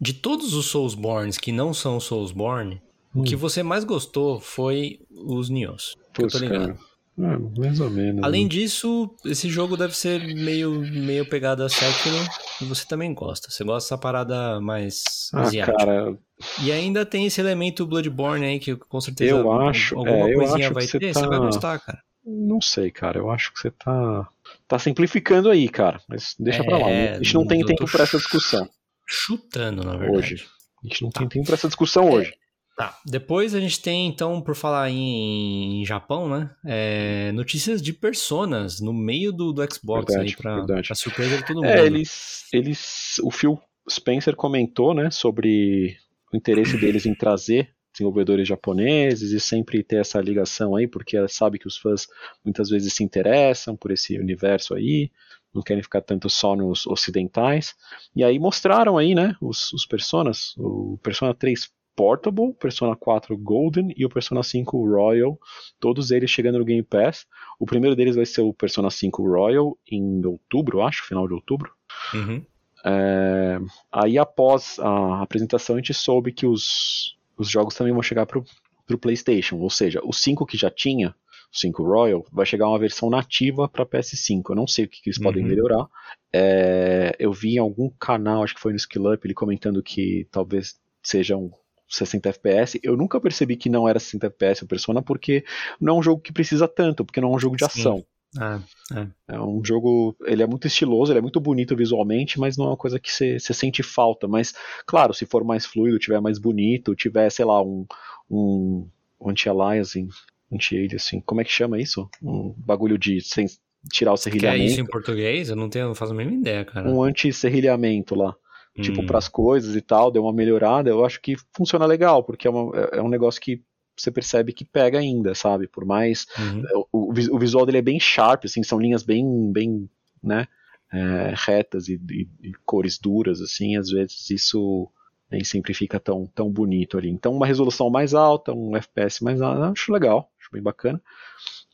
De 0.00 0.12
todos 0.12 0.52
os 0.54 0.66
Soulsborns 0.66 1.38
que 1.38 1.50
não 1.52 1.72
são 1.72 1.98
Soulsborne, 2.00 2.80
o 3.14 3.20
Hum. 3.20 3.24
que 3.24 3.34
você 3.36 3.62
mais 3.62 3.84
gostou 3.84 4.40
foi 4.40 5.00
os 5.10 5.48
Niohs. 5.48 5.94
Que 6.12 6.22
eu 6.24 6.28
tô 6.28 6.38
ligado. 6.38 6.78
É, 7.18 7.58
mais 7.58 7.80
ou 7.80 7.88
menos. 7.88 8.22
Além 8.22 8.42
né? 8.42 8.48
disso, 8.50 9.10
esse 9.24 9.48
jogo 9.48 9.74
deve 9.74 9.96
ser 9.96 10.20
meio, 10.34 10.70
meio 10.80 11.26
pegada 11.26 11.66
Sekiro 11.66 12.14
e 12.60 12.64
você 12.66 12.84
também 12.86 13.14
gosta. 13.14 13.50
Você 13.50 13.64
gosta 13.64 13.86
dessa 13.86 13.96
parada 13.98 14.60
mais 14.60 15.02
Ah, 15.32 15.40
asiática. 15.40 15.74
cara, 15.78 16.18
E 16.62 16.70
ainda 16.70 17.06
tem 17.06 17.24
esse 17.24 17.40
elemento 17.40 17.86
Bloodborne 17.86 18.44
aí 18.44 18.58
que 18.58 18.76
com 18.76 19.00
certeza 19.00 19.30
Eu 19.30 19.50
acho, 19.50 19.96
alguma 19.96 20.28
é, 20.28 20.34
eu 20.34 20.38
coisinha 20.40 20.66
acho 20.66 20.74
vai 20.74 20.84
que 20.84 20.90
você 20.90 20.98
ter, 20.98 21.12
tá- 21.14 21.20
você 21.20 21.26
vai 21.26 21.38
gostar, 21.38 21.78
cara. 21.78 22.02
Não 22.22 22.60
sei, 22.60 22.90
cara. 22.90 23.18
Eu 23.18 23.30
acho 23.30 23.50
que 23.54 23.60
você 23.60 23.70
tá, 23.70 24.28
tá 24.68 24.78
simplificando 24.78 25.48
aí, 25.48 25.70
cara. 25.70 25.98
Mas 26.06 26.34
deixa 26.38 26.62
pra 26.64 26.76
lá. 26.76 26.90
É, 26.90 27.12
A 27.14 27.16
gente 27.22 27.32
não 27.34 27.46
tem 27.46 27.60
eu 27.62 27.66
tempo 27.66 27.86
tô 27.86 27.90
pra 27.90 28.02
essa 28.02 28.18
discussão 28.18 28.68
Chutando, 29.06 29.82
na 29.84 29.96
verdade. 29.96 30.16
hoje. 30.34 30.46
A 30.84 30.86
gente 30.88 31.02
não 31.02 31.10
Tá. 31.10 31.20
tem 31.20 31.28
tempo 31.28 31.46
pra 31.46 31.54
essa 31.54 31.68
discussão 31.68 32.10
hoje. 32.10 32.34
Tá, 32.76 32.98
depois 33.06 33.54
a 33.54 33.60
gente 33.60 33.80
tem, 33.80 34.06
então, 34.06 34.42
por 34.42 34.54
falar 34.54 34.90
em, 34.90 35.80
em 35.80 35.86
Japão, 35.86 36.28
né? 36.28 36.50
é, 36.66 37.32
notícias 37.32 37.80
de 37.80 37.90
personas 37.94 38.80
no 38.80 38.92
meio 38.92 39.32
do, 39.32 39.50
do 39.50 39.62
Xbox 39.72 40.12
Verdade, 40.12 40.30
aí, 40.30 40.36
pra, 40.36 40.56
verdade. 40.56 40.86
pra 40.88 40.94
surpresa 40.94 41.38
de 41.38 41.46
todo 41.46 41.56
mundo. 41.56 41.66
É, 41.66 41.86
eles, 41.86 42.44
eles. 42.52 43.18
O 43.22 43.30
Phil 43.30 43.58
Spencer 43.90 44.36
comentou, 44.36 44.92
né, 44.92 45.10
sobre 45.10 45.96
o 46.30 46.36
interesse 46.36 46.76
deles 46.76 47.06
em 47.06 47.14
trazer 47.14 47.70
desenvolvedores 47.94 48.46
japoneses 48.46 49.30
e 49.32 49.40
sempre 49.40 49.82
ter 49.82 49.96
essa 50.02 50.20
ligação 50.20 50.76
aí, 50.76 50.86
porque 50.86 51.16
ela 51.16 51.28
sabe 51.28 51.58
que 51.58 51.66
os 51.66 51.78
fãs 51.78 52.06
muitas 52.44 52.68
vezes 52.68 52.92
se 52.92 53.02
interessam 53.02 53.74
por 53.74 53.90
esse 53.90 54.18
universo 54.18 54.74
aí, 54.74 55.10
não 55.56 55.62
querem 55.62 55.82
ficar 55.82 56.00
tanto 56.00 56.28
só 56.30 56.54
nos 56.54 56.86
ocidentais. 56.86 57.74
E 58.14 58.22
aí 58.22 58.38
mostraram 58.38 58.96
aí, 58.96 59.14
né, 59.14 59.34
os, 59.40 59.72
os 59.72 59.86
personas, 59.86 60.54
o 60.56 60.98
Persona 61.02 61.34
3 61.34 61.70
Portable, 61.96 62.52
Persona 62.54 62.94
4 62.94 63.36
Golden 63.38 63.92
e 63.96 64.04
o 64.04 64.08
Persona 64.10 64.42
5 64.42 64.76
Royal, 64.86 65.38
todos 65.80 66.10
eles 66.10 66.30
chegando 66.30 66.58
no 66.58 66.64
Game 66.64 66.82
Pass. 66.82 67.26
O 67.58 67.64
primeiro 67.64 67.96
deles 67.96 68.14
vai 68.14 68.26
ser 68.26 68.42
o 68.42 68.52
Persona 68.52 68.90
5 68.90 69.26
Royal 69.26 69.76
em 69.90 70.24
outubro, 70.26 70.82
acho, 70.82 71.06
final 71.06 71.26
de 71.26 71.32
outubro. 71.32 71.72
Uhum. 72.12 72.44
É, 72.84 73.58
aí 73.90 74.18
após 74.18 74.78
a 74.78 75.22
apresentação 75.22 75.74
a 75.74 75.78
gente 75.78 75.94
soube 75.94 76.32
que 76.32 76.46
os, 76.46 77.16
os 77.36 77.48
jogos 77.48 77.74
também 77.74 77.92
vão 77.92 78.02
chegar 78.02 78.26
pro, 78.26 78.44
pro 78.86 78.98
PlayStation, 78.98 79.56
ou 79.56 79.70
seja, 79.70 80.00
o 80.04 80.12
5 80.12 80.44
que 80.46 80.56
já 80.56 80.70
tinha, 80.70 81.14
5 81.52 81.82
Royal, 81.82 82.24
vai 82.32 82.44
chegar 82.46 82.68
uma 82.68 82.78
versão 82.78 83.08
nativa 83.10 83.68
para 83.68 83.86
PS5. 83.86 84.42
Eu 84.50 84.56
não 84.56 84.66
sei 84.66 84.84
o 84.84 84.88
que, 84.88 85.02
que 85.02 85.08
eles 85.08 85.18
podem 85.18 85.42
Uhum. 85.42 85.48
melhorar. 85.48 85.86
É, 86.32 87.14
eu 87.18 87.32
vi 87.32 87.54
em 87.54 87.58
algum 87.58 87.88
canal, 87.98 88.42
acho 88.42 88.54
que 88.54 88.60
foi 88.60 88.72
no 88.72 88.76
Skill 88.76 89.12
Up, 89.12 89.26
ele 89.26 89.34
comentando 89.34 89.82
que 89.82 90.26
talvez 90.30 90.78
sejam 91.02 91.50
60 91.88 92.28
FPS. 92.30 92.80
Eu 92.82 92.96
nunca 92.96 93.20
percebi 93.20 93.56
que 93.56 93.68
não 93.70 93.88
era 93.88 93.98
60 93.98 94.26
FPS 94.26 94.64
o 94.64 94.66
Persona, 94.66 95.00
porque 95.00 95.44
não 95.80 95.96
é 95.96 95.98
um 95.98 96.02
jogo 96.02 96.20
que 96.20 96.32
precisa 96.32 96.66
tanto, 96.68 97.04
porque 97.04 97.20
não 97.20 97.32
é 97.32 97.36
um 97.36 97.38
jogo 97.38 97.56
de 97.56 97.64
Sim. 97.64 97.80
ação. 97.80 98.04
Ah, 98.38 98.60
é. 98.92 99.34
É 99.34 99.40
um 99.40 99.64
jogo, 99.64 100.14
ele 100.26 100.42
é 100.42 100.46
muito 100.46 100.66
estiloso, 100.66 101.10
ele 101.10 101.20
é 101.20 101.22
muito 101.22 101.40
bonito 101.40 101.74
visualmente, 101.74 102.38
mas 102.38 102.56
não 102.58 102.66
é 102.66 102.68
uma 102.70 102.76
coisa 102.76 102.98
que 103.00 103.10
você 103.10 103.38
você 103.38 103.54
sente 103.54 103.82
falta. 103.82 104.28
Mas, 104.28 104.52
claro, 104.84 105.14
se 105.14 105.24
for 105.24 105.42
mais 105.42 105.64
fluido, 105.64 105.98
tiver 105.98 106.20
mais 106.20 106.38
bonito, 106.38 106.94
tiver, 106.94 107.30
sei 107.30 107.44
lá, 107.46 107.62
um, 107.62 107.86
um 108.28 108.86
anti-aliasing, 109.24 110.08
anti-aliasing, 110.52 111.20
como 111.20 111.40
é 111.40 111.44
que 111.44 111.50
chama 111.52 111.80
isso? 111.80 112.08
Um 112.22 112.54
bagulho 112.56 112.98
de 112.98 113.20
sem 113.20 113.46
tirar 113.92 114.12
o 114.12 114.16
Que 114.16 114.20
é 114.28 114.30
isso 114.30 114.38
serrilhamento. 114.38 114.80
em 114.80 114.86
português? 114.86 115.48
Eu 115.48 115.56
não 115.56 115.68
tenho, 115.68 115.86
não 115.88 115.94
faço 115.94 116.12
a 116.12 116.16
mínima 116.16 116.38
ideia, 116.40 116.64
cara. 116.64 116.88
Um 116.88 117.02
anti-serrilhamento 117.02 118.14
lá, 118.14 118.34
tipo, 118.80 119.02
Hum. 119.02 119.06
para 119.06 119.18
as 119.18 119.28
coisas 119.28 119.74
e 119.76 119.80
tal, 119.80 120.10
deu 120.10 120.22
uma 120.22 120.32
melhorada. 120.32 120.90
Eu 120.90 121.04
acho 121.04 121.20
que 121.20 121.36
funciona 121.54 121.86
legal, 121.86 122.22
porque 122.24 122.46
é, 122.46 122.50
uma- 122.50 122.76
é- 122.76 122.98
é 122.98 123.02
um 123.02 123.08
negócio 123.08 123.40
que 123.40 123.62
você 123.98 124.10
percebe 124.10 124.52
que 124.52 124.64
pega 124.64 124.98
ainda, 124.98 125.34
sabe? 125.34 125.66
Por 125.66 125.84
mais 125.86 126.26
Uhum. 126.38 126.62
o, 126.92 127.10
o 127.10 127.36
o 127.36 127.38
visual 127.38 127.64
dele 127.64 127.78
é 127.78 127.82
bem 127.82 127.98
sharp, 127.98 128.44
assim, 128.44 128.62
são 128.62 128.78
linhas 128.78 129.02
bem, 129.02 129.50
bem, 129.52 129.88
né, 130.22 130.46
é, 130.92 131.32
retas 131.34 131.88
e, 131.88 131.94
e- 132.10 132.28
e 132.48 132.52
cores 132.64 132.98
duras, 132.98 133.40
assim, 133.40 133.76
às 133.76 133.88
vezes 133.90 134.28
isso 134.30 134.88
nem 135.30 135.42
sempre 135.42 135.72
fica 135.74 135.98
tão, 135.98 136.26
tão 136.26 136.50
bonito 136.50 136.96
ali. 136.98 137.08
Então 137.10 137.32
uma 137.32 137.46
resolução 137.46 137.88
mais 137.90 138.12
alta, 138.14 138.52
um 138.52 138.76
FPS 138.76 139.24
mais 139.24 139.40
alto, 139.40 139.62
acho 139.62 139.92
legal, 139.92 140.30
acho 140.46 140.52
bem 140.52 140.62
bacana. 140.62 141.00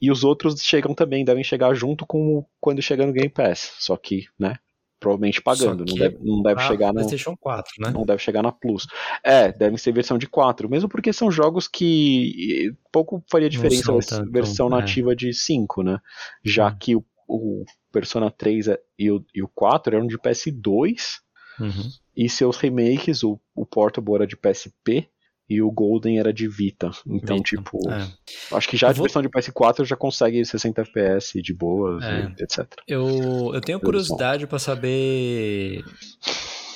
E 0.01 0.11
os 0.11 0.25
outros 0.25 0.61
chegam 0.63 0.95
também, 0.95 1.25
devem 1.25 1.45
chegar 1.45 1.75
junto 1.75 2.07
com 2.07 2.45
quando 2.61 2.83
chega 2.83 3.07
no 3.07 3.13
Game 3.13 3.29
Pass, 3.29 3.77
só 3.79 3.97
que, 3.97 4.27
né, 4.39 4.57
provavelmente 4.99 5.43
pagando, 5.43 5.85
não 5.85 5.95
deve, 5.97 6.19
não 6.21 6.43
deve 6.43 6.61
chegar 6.63 6.89
no, 6.89 6.95
PlayStation 6.95 7.37
4, 7.37 7.73
né? 7.81 7.91
não 7.91 8.05
deve 8.05 8.23
chegar 8.23 8.43
na 8.43 8.53
Plus. 8.53 8.87
É, 9.23 9.53
devem 9.53 9.77
ser 9.77 9.93
versão 9.93 10.17
de 10.17 10.27
4, 10.29 10.69
mesmo 10.69 10.89
porque 10.89 11.13
são 11.13 11.31
jogos 11.31 11.67
que 11.69 12.73
pouco 12.91 13.23
faria 13.31 13.51
diferença 13.51 13.93
tanto, 14.01 14.31
versão 14.31 14.69
é. 14.69 14.71
nativa 14.71 15.15
de 15.15 15.33
5, 15.33 15.83
né? 15.83 15.99
Já 16.45 16.69
Hum. 16.69 16.77
que 16.79 16.97
o, 16.97 17.05
o 17.29 17.65
Persona 17.91 18.31
3 18.31 18.69
é- 18.69 18.81
e 18.99 19.11
o, 19.11 19.25
e 19.35 19.43
o 19.43 19.49
4 19.49 19.97
eram 19.97 20.07
de 20.07 20.17
PS2, 20.19 21.21
Uhum. 21.61 21.91
e 22.17 22.29
seus 22.31 22.57
remakes, 22.57 23.23
o, 23.23 23.39
o 23.55 23.67
Portable 23.67 24.15
era 24.15 24.27
de 24.27 24.37
PSP 24.37 25.09
e 25.55 25.63
o 25.63 25.71
Golden 25.71 26.19
era 26.19 26.33
de 26.33 26.49
Vita. 26.49 26.91
Então, 27.07 27.37
Vita, 27.37 27.49
tipo, 27.49 27.79
é. 27.91 28.09
acho 28.57 28.69
que 28.69 28.77
já 28.77 28.89
a 28.89 28.93
vou- 28.93 29.05
versão 29.05 29.23
de 29.23 29.29
PS4 29.29 29.85
já 29.85 29.97
consegue 29.97 30.45
60 30.45 30.81
FPS 30.83 31.41
de 31.43 31.53
boas, 31.55 32.03
É. 32.05 32.33
e 32.39 32.43
etc. 32.43 32.67
Eu, 32.89 33.53
eu 33.55 33.61
tenho 33.61 33.79
curiosidade 33.81 34.47
pra 34.47 34.59
saber 34.59 35.85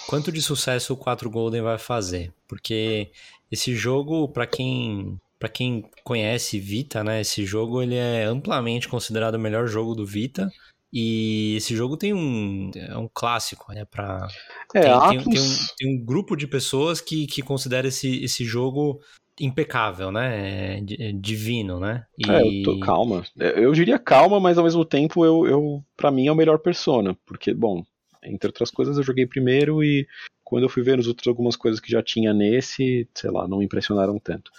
quanto 0.08 0.30
de 0.30 0.40
sucesso 0.42 0.92
o 0.92 0.96
4 0.96 1.28
Golden 1.30 1.62
vai 1.62 1.78
fazer, 1.78 2.32
porque 2.48 3.10
esse 3.50 3.74
jogo, 3.74 4.28
pra 4.28 4.46
quem 4.46 5.18
para 5.38 5.50
quem 5.50 5.84
conhece 6.02 6.58
Vita, 6.58 7.04
né, 7.04 7.20
esse 7.20 7.44
jogo 7.44 7.82
ele 7.82 7.94
é 7.94 8.24
amplamente 8.24 8.88
considerado 8.88 9.34
o 9.34 9.38
melhor 9.38 9.66
jogo 9.68 9.94
do 9.94 10.06
Vita. 10.06 10.50
E 10.92 11.56
esse 11.56 11.74
jogo 11.76 11.96
tem 11.96 12.14
um 12.14 12.70
é 12.74 12.96
um 12.96 13.08
clássico, 13.12 13.72
né, 13.72 13.84
para 13.84 14.26
É, 14.74 14.80
tem, 14.80 15.18
tem- 15.20 15.30
tem 15.30 15.40
um, 15.40 15.56
tem 15.76 15.94
um 15.94 16.04
grupo 16.04 16.36
de 16.36 16.46
pessoas 16.46 17.00
que, 17.00 17.26
que 17.26 17.42
considera 17.42 17.88
esse, 17.88 18.22
esse 18.24 18.44
jogo 18.44 19.00
impecável, 19.38 20.10
né? 20.10 20.78
É 20.78 21.08
é 21.08 21.12
divino, 21.12 21.78
né? 21.78 22.06
E... 22.18 22.30
É, 22.30 22.40
eu 22.40 22.62
tô, 22.64 22.80
calma. 22.80 23.24
É, 23.38 23.62
Eu 23.62 23.72
diria 23.72 23.98
calma, 23.98 24.40
mas 24.40 24.56
ao 24.58 24.64
mesmo 24.64 24.84
tempo 24.84 25.24
eu, 25.24 25.46
eu 25.46 25.84
para 25.96 26.10
mim 26.10 26.26
é 26.26 26.32
o 26.32 26.36
melhor 26.36 26.58
Persona, 26.58 27.16
porque 27.26 27.52
bom, 27.52 27.84
entre 28.22 28.48
outras 28.48 28.70
coisas 28.70 28.96
eu 28.96 29.02
joguei 29.02 29.26
primeiro 29.26 29.84
e 29.84 30.06
quando 30.42 30.62
eu 30.62 30.68
fui 30.68 30.82
ver 30.82 30.96
nos 30.96 31.06
outros 31.08 31.26
algumas 31.26 31.56
coisas 31.56 31.80
que 31.80 31.90
já 31.90 32.02
tinha 32.02 32.32
nesse, 32.32 33.06
sei 33.14 33.30
lá, 33.30 33.46
não 33.48 33.58
me 33.58 33.64
impressionaram 33.64 34.18
tanto. 34.18 34.50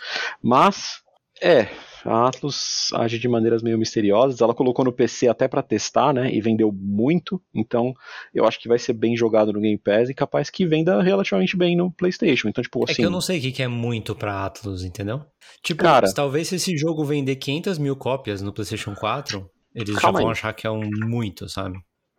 Mas 0.43 1.01
É, 1.41 1.67
a 2.07 2.27
Atlus 2.27 2.93
age 2.93 3.19
de 3.19 3.27
maneiras 3.27 3.61
meio 3.61 3.77
misteriosas. 3.77 4.39
Ela 4.39 4.53
colocou 4.53 4.85
no 4.85 4.93
PC 4.93 5.27
até 5.27 5.47
para 5.47 5.61
testar, 5.61 6.13
né? 6.13 6.33
E 6.33 6.39
vendeu 6.39 6.71
muito. 6.71 7.41
Então, 7.53 7.93
eu 8.33 8.45
acho 8.45 8.59
que 8.59 8.67
vai 8.67 8.79
ser 8.79 8.93
bem 8.93 9.15
jogado 9.15 9.51
no 9.51 9.59
Game 9.59 9.77
Pass 9.77 10.09
e 10.09 10.13
capaz 10.13 10.49
que 10.49 10.65
venda 10.65 11.01
relativamente 11.01 11.57
bem 11.57 11.75
no 11.75 11.91
PlayStation. 11.91 12.47
Então, 12.47 12.61
tipo, 12.61 12.83
assim. 12.83 12.93
É 12.93 12.95
que 12.95 13.01
eu 13.01 13.05
assim 13.07 13.13
não 13.13 13.21
sei 13.21 13.39
o 13.39 13.53
que 13.53 13.61
é 13.61 13.67
muito 13.67 14.15
pra 14.15 14.45
Atlus, 14.45 14.83
entendeu? 14.83 15.25
Tipo, 15.61 15.83
cara, 15.83 16.11
talvez 16.13 16.47
se 16.47 16.55
esse 16.55 16.77
jogo 16.77 17.03
vender 17.03 17.35
500 17.35 17.77
mil 17.77 17.95
cópias 17.95 18.41
no 18.41 18.53
PlayStation 18.53 18.95
4, 18.95 19.49
eles 19.75 19.99
já 19.99 20.11
vão 20.11 20.27
aí. 20.27 20.31
achar 20.31 20.53
que 20.53 20.65
é 20.65 20.71
um 20.71 20.89
muito, 21.05 21.49
sabe? 21.49 21.77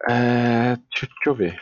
É. 0.08 0.76
Deixa, 0.76 1.06
deixa 1.06 1.28
eu 1.28 1.34
ver. 1.34 1.58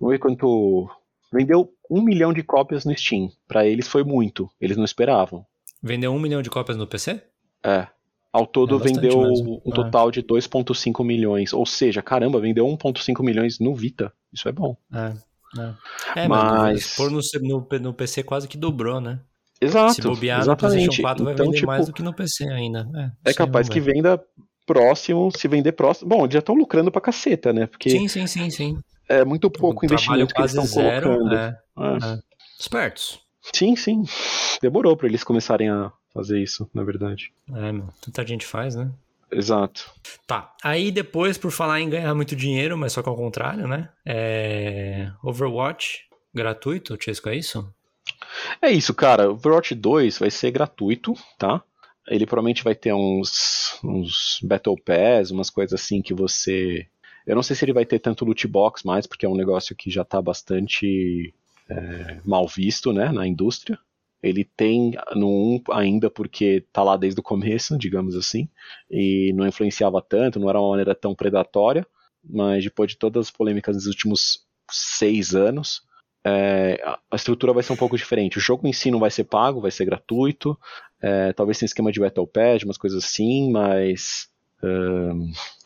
Vamos 0.00 0.14
ver 0.14 0.18
quanto. 0.18 0.88
Vendeu 1.32 1.70
um 1.90 2.02
milhão 2.02 2.32
de 2.32 2.42
cópias 2.42 2.84
no 2.84 2.96
Steam. 2.96 3.30
Para 3.46 3.64
eles 3.64 3.86
foi 3.86 4.02
muito. 4.02 4.50
Eles 4.60 4.76
não 4.76 4.84
esperavam. 4.84 5.46
Vendeu 5.82 6.12
um 6.12 6.18
milhão 6.18 6.42
de 6.42 6.50
cópias 6.50 6.76
no 6.76 6.86
PC? 6.86 7.22
É. 7.64 7.88
Ao 8.32 8.46
todo 8.46 8.76
é 8.76 8.78
vendeu 8.78 9.20
mesmo. 9.22 9.60
um 9.64 9.70
total 9.70 10.08
é. 10.08 10.12
de 10.12 10.22
2,5 10.22 11.04
milhões. 11.04 11.52
Ou 11.52 11.66
seja, 11.66 12.00
caramba, 12.00 12.40
vendeu 12.40 12.66
1,5 12.66 13.22
milhões 13.22 13.58
no 13.58 13.74
Vita. 13.74 14.12
Isso 14.32 14.48
é 14.48 14.52
bom. 14.52 14.76
É, 14.92 15.12
é. 15.60 16.22
é 16.24 16.28
mas. 16.28 16.96
Por 16.96 17.10
no, 17.10 17.20
no, 17.42 17.68
no, 17.80 17.92
PC 17.92 18.22
quase 18.22 18.48
que 18.48 18.56
dobrou, 18.56 19.00
né? 19.00 19.20
Exato. 19.60 19.94
Se 19.94 20.00
bobear 20.02 20.40
exatamente. 20.40 20.86
no 20.86 20.86
PlayStation 20.86 21.02
4 21.02 21.24
vai 21.24 21.34
então, 21.34 21.46
vender 21.46 21.56
tipo, 21.58 21.66
mais 21.66 21.86
do 21.86 21.92
que 21.92 22.02
no 22.02 22.14
PC 22.14 22.44
ainda. 22.48 22.88
É, 23.24 23.30
é 23.30 23.34
capaz 23.34 23.68
que 23.68 23.80
venda 23.80 24.20
próximo, 24.66 25.30
se 25.36 25.46
vender 25.46 25.72
próximo. 25.72 26.08
Bom, 26.08 26.22
eles 26.22 26.32
já 26.32 26.38
estão 26.38 26.54
lucrando 26.54 26.90
pra 26.90 27.00
caceta, 27.00 27.52
né? 27.52 27.66
Porque 27.66 27.90
sim, 27.90 28.08
sim, 28.08 28.26
sim, 28.26 28.50
sim. 28.50 28.78
É 29.08 29.24
muito 29.24 29.50
pouco 29.50 29.82
o 29.82 29.84
investimento 29.84 30.32
que 30.34 30.40
eles 30.40 30.54
estão 30.54 30.66
colocando. 30.66 31.34
É, 31.34 31.58
é. 31.78 32.18
Espertos. 32.58 33.20
Sim, 33.52 33.74
sim. 33.74 34.04
Demorou 34.60 34.96
para 34.96 35.08
eles 35.08 35.24
começarem 35.24 35.68
a 35.68 35.92
fazer 36.12 36.40
isso, 36.40 36.68
na 36.72 36.84
verdade. 36.84 37.32
É, 37.54 37.72
meu. 37.72 37.88
Tanta 38.00 38.26
gente 38.26 38.46
faz, 38.46 38.74
né? 38.74 38.92
Exato. 39.30 39.90
Tá. 40.26 40.54
Aí 40.62 40.90
depois, 40.90 41.38
por 41.38 41.50
falar 41.50 41.80
em 41.80 41.88
ganhar 41.88 42.14
muito 42.14 42.36
dinheiro, 42.36 42.76
mas 42.76 42.92
só 42.92 43.02
que 43.02 43.08
ao 43.08 43.16
contrário, 43.16 43.66
né? 43.66 43.88
É... 44.04 45.10
Overwatch 45.22 46.04
gratuito, 46.34 46.96
Chesco, 47.00 47.28
é 47.28 47.36
isso? 47.36 47.66
É 48.60 48.70
isso, 48.70 48.94
cara. 48.94 49.30
Overwatch 49.30 49.74
2 49.74 50.18
vai 50.18 50.30
ser 50.30 50.50
gratuito, 50.50 51.14
tá? 51.38 51.62
Ele 52.06 52.26
provavelmente 52.26 52.64
vai 52.64 52.74
ter 52.74 52.92
uns, 52.92 53.78
uns 53.82 54.38
Battle 54.42 54.76
Pass, 54.76 55.30
umas 55.30 55.50
coisas 55.50 55.80
assim 55.80 56.02
que 56.02 56.12
você. 56.12 56.86
Eu 57.26 57.36
não 57.36 57.42
sei 57.42 57.54
se 57.54 57.64
ele 57.64 57.72
vai 57.72 57.86
ter 57.86 58.00
tanto 58.00 58.24
loot 58.24 58.46
box 58.48 58.84
mais, 58.84 59.06
porque 59.06 59.24
é 59.24 59.28
um 59.28 59.36
negócio 59.36 59.76
que 59.76 59.90
já 59.90 60.04
tá 60.04 60.20
bastante 60.20 61.32
é, 61.72 62.20
mal 62.24 62.46
visto 62.46 62.92
né, 62.92 63.10
na 63.10 63.26
indústria. 63.26 63.78
Ele 64.22 64.44
tem 64.44 64.92
no 65.16 65.28
1 65.28 65.62
ainda 65.72 66.08
porque 66.08 66.64
tá 66.72 66.82
lá 66.82 66.96
desde 66.96 67.18
o 67.18 67.24
começo, 67.24 67.76
digamos 67.76 68.14
assim, 68.14 68.48
e 68.88 69.32
não 69.34 69.46
influenciava 69.46 70.00
tanto, 70.00 70.38
não 70.38 70.48
era 70.48 70.60
uma 70.60 70.70
maneira 70.70 70.94
tão 70.94 71.14
predatória, 71.14 71.84
mas 72.22 72.62
depois 72.62 72.92
de 72.92 72.96
todas 72.96 73.26
as 73.26 73.30
polêmicas 73.32 73.76
dos 73.76 73.86
últimos 73.86 74.46
seis 74.70 75.34
anos, 75.34 75.82
é, 76.24 76.80
a 77.10 77.16
estrutura 77.16 77.52
vai 77.52 77.64
ser 77.64 77.72
um 77.72 77.76
pouco 77.76 77.96
diferente. 77.96 78.38
O 78.38 78.40
jogo 78.40 78.66
em 78.68 78.72
si 78.72 78.92
não 78.92 79.00
vai 79.00 79.10
ser 79.10 79.24
pago, 79.24 79.60
vai 79.60 79.72
ser 79.72 79.84
gratuito, 79.84 80.56
é, 81.00 81.32
talvez 81.32 81.58
sem 81.58 81.66
esquema 81.66 81.90
de 81.90 81.98
Battle 81.98 82.26
Pass, 82.26 82.62
umas 82.62 82.78
coisas 82.78 83.04
assim, 83.04 83.50
mas 83.50 84.30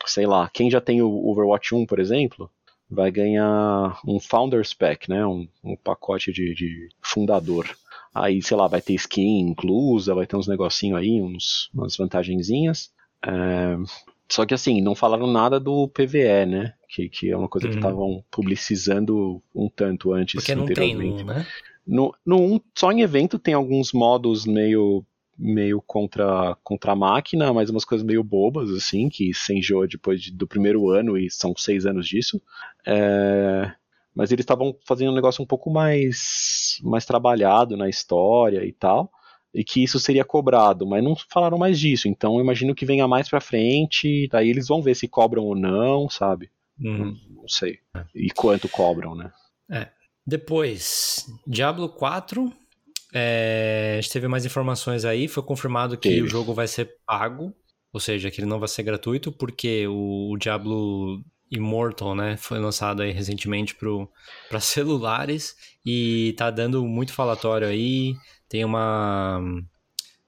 sei 0.06 0.26
lá, 0.26 0.48
quem 0.48 0.70
já 0.70 0.80
tem 0.80 1.02
o 1.02 1.28
Overwatch 1.28 1.74
1, 1.74 1.84
por 1.86 1.98
exemplo, 1.98 2.50
vai 2.90 3.10
ganhar 3.10 3.98
um 4.06 4.20
Founders 4.20 4.72
Pack, 4.72 5.08
né? 5.08 5.26
Um, 5.26 5.48
um 5.62 5.76
pacote 5.76 6.32
de, 6.32 6.54
de, 6.54 6.88
fundador. 7.02 7.68
Aí, 8.14 8.40
sei 8.42 8.56
lá, 8.56 8.66
vai 8.66 8.80
ter 8.80 8.94
skin 8.94 9.40
inclusa, 9.40 10.14
vai 10.14 10.26
ter 10.26 10.36
uns 10.36 10.46
negocinhos 10.46 10.98
aí, 10.98 11.20
uns, 11.20 11.68
umas 11.74 11.96
vantagenzinhas. 11.96 12.90
É, 13.24 13.76
só 14.28 14.46
que 14.46 14.54
assim, 14.54 14.80
não 14.80 14.94
falaram 14.94 15.26
nada 15.26 15.60
do 15.60 15.88
PVE, 15.88 16.46
né? 16.46 16.74
Que, 16.88 17.08
que 17.08 17.30
é 17.30 17.36
uma 17.36 17.48
coisa 17.48 17.66
uhum. 17.66 17.72
que 17.72 17.78
estavam 17.78 18.24
publicizando 18.30 19.42
um 19.54 19.68
tanto 19.68 20.12
antes. 20.12 20.34
Porque 20.34 20.54
não 20.54 20.66
tem 20.66 20.94
no, 20.94 21.24
né? 21.24 21.46
No, 21.86 22.14
no 22.24 22.60
só 22.74 22.90
em 22.90 23.02
evento 23.02 23.38
tem 23.38 23.54
alguns 23.54 23.92
modos 23.92 24.46
meio 24.46 25.04
meio 25.38 25.82
contra, 25.82 26.56
contra 26.64 26.92
a 26.92 26.96
máquina, 26.96 27.52
mas 27.52 27.68
umas 27.68 27.84
coisas 27.84 28.06
meio 28.06 28.24
bobas, 28.24 28.70
assim, 28.70 29.08
que 29.08 29.34
se 29.34 29.54
enjoa 29.54 29.86
depois 29.86 30.22
de, 30.22 30.32
do 30.32 30.46
primeiro 30.46 30.88
ano, 30.88 31.18
e 31.18 31.30
são 31.30 31.54
seis 31.56 31.84
anos 31.84 32.08
disso. 32.08 32.40
É, 32.86 33.72
mas 34.14 34.32
eles 34.32 34.42
estavam 34.42 34.76
fazendo 34.86 35.12
um 35.12 35.14
negócio 35.14 35.42
um 35.42 35.46
pouco 35.46 35.70
mais, 35.70 36.78
mais 36.82 37.04
trabalhado 37.04 37.76
na 37.76 37.88
história 37.88 38.64
e 38.64 38.72
tal, 38.72 39.10
e 39.52 39.64
que 39.64 39.82
isso 39.82 39.98
seria 39.98 40.24
cobrado, 40.24 40.86
mas 40.86 41.02
não 41.02 41.14
falaram 41.30 41.58
mais 41.58 41.78
disso, 41.78 42.08
então 42.08 42.36
eu 42.36 42.40
imagino 42.40 42.74
que 42.74 42.86
venha 42.86 43.06
mais 43.06 43.28
pra 43.28 43.40
frente, 43.40 44.28
daí 44.30 44.48
eles 44.48 44.68
vão 44.68 44.82
ver 44.82 44.94
se 44.94 45.08
cobram 45.08 45.44
ou 45.44 45.54
não, 45.54 46.08
sabe? 46.08 46.50
Uhum. 46.78 46.98
Não, 46.98 47.40
não 47.42 47.48
sei. 47.48 47.78
E 48.14 48.30
quanto 48.30 48.68
cobram, 48.68 49.14
né? 49.14 49.30
É. 49.70 49.88
Depois, 50.26 51.26
Diablo 51.46 51.88
4 51.88 52.52
é, 53.14 53.96
a 53.98 54.00
gente 54.00 54.12
teve 54.12 54.28
mais 54.28 54.44
informações 54.44 55.04
aí, 55.04 55.28
foi 55.28 55.42
confirmado 55.42 55.96
que 55.96 56.20
o 56.20 56.28
jogo 56.28 56.52
vai 56.52 56.66
ser 56.66 56.96
pago, 57.06 57.54
ou 57.92 58.00
seja, 58.00 58.30
que 58.30 58.40
ele 58.40 58.48
não 58.48 58.58
vai 58.58 58.68
ser 58.68 58.82
gratuito, 58.82 59.32
porque 59.32 59.86
o, 59.86 60.32
o 60.32 60.36
Diablo 60.36 61.24
Immortal, 61.51 62.14
né, 62.14 62.36
foi 62.36 62.59
lançado 62.59 63.02
aí 63.02 63.12
recentemente 63.12 63.77
para 64.48 64.59
celulares 64.60 65.56
e 65.85 66.35
tá 66.36 66.51
dando 66.51 66.85
muito 66.85 67.12
falatório 67.12 67.68
aí. 67.68 68.14
Tem 68.48 68.64
uma. 68.64 69.40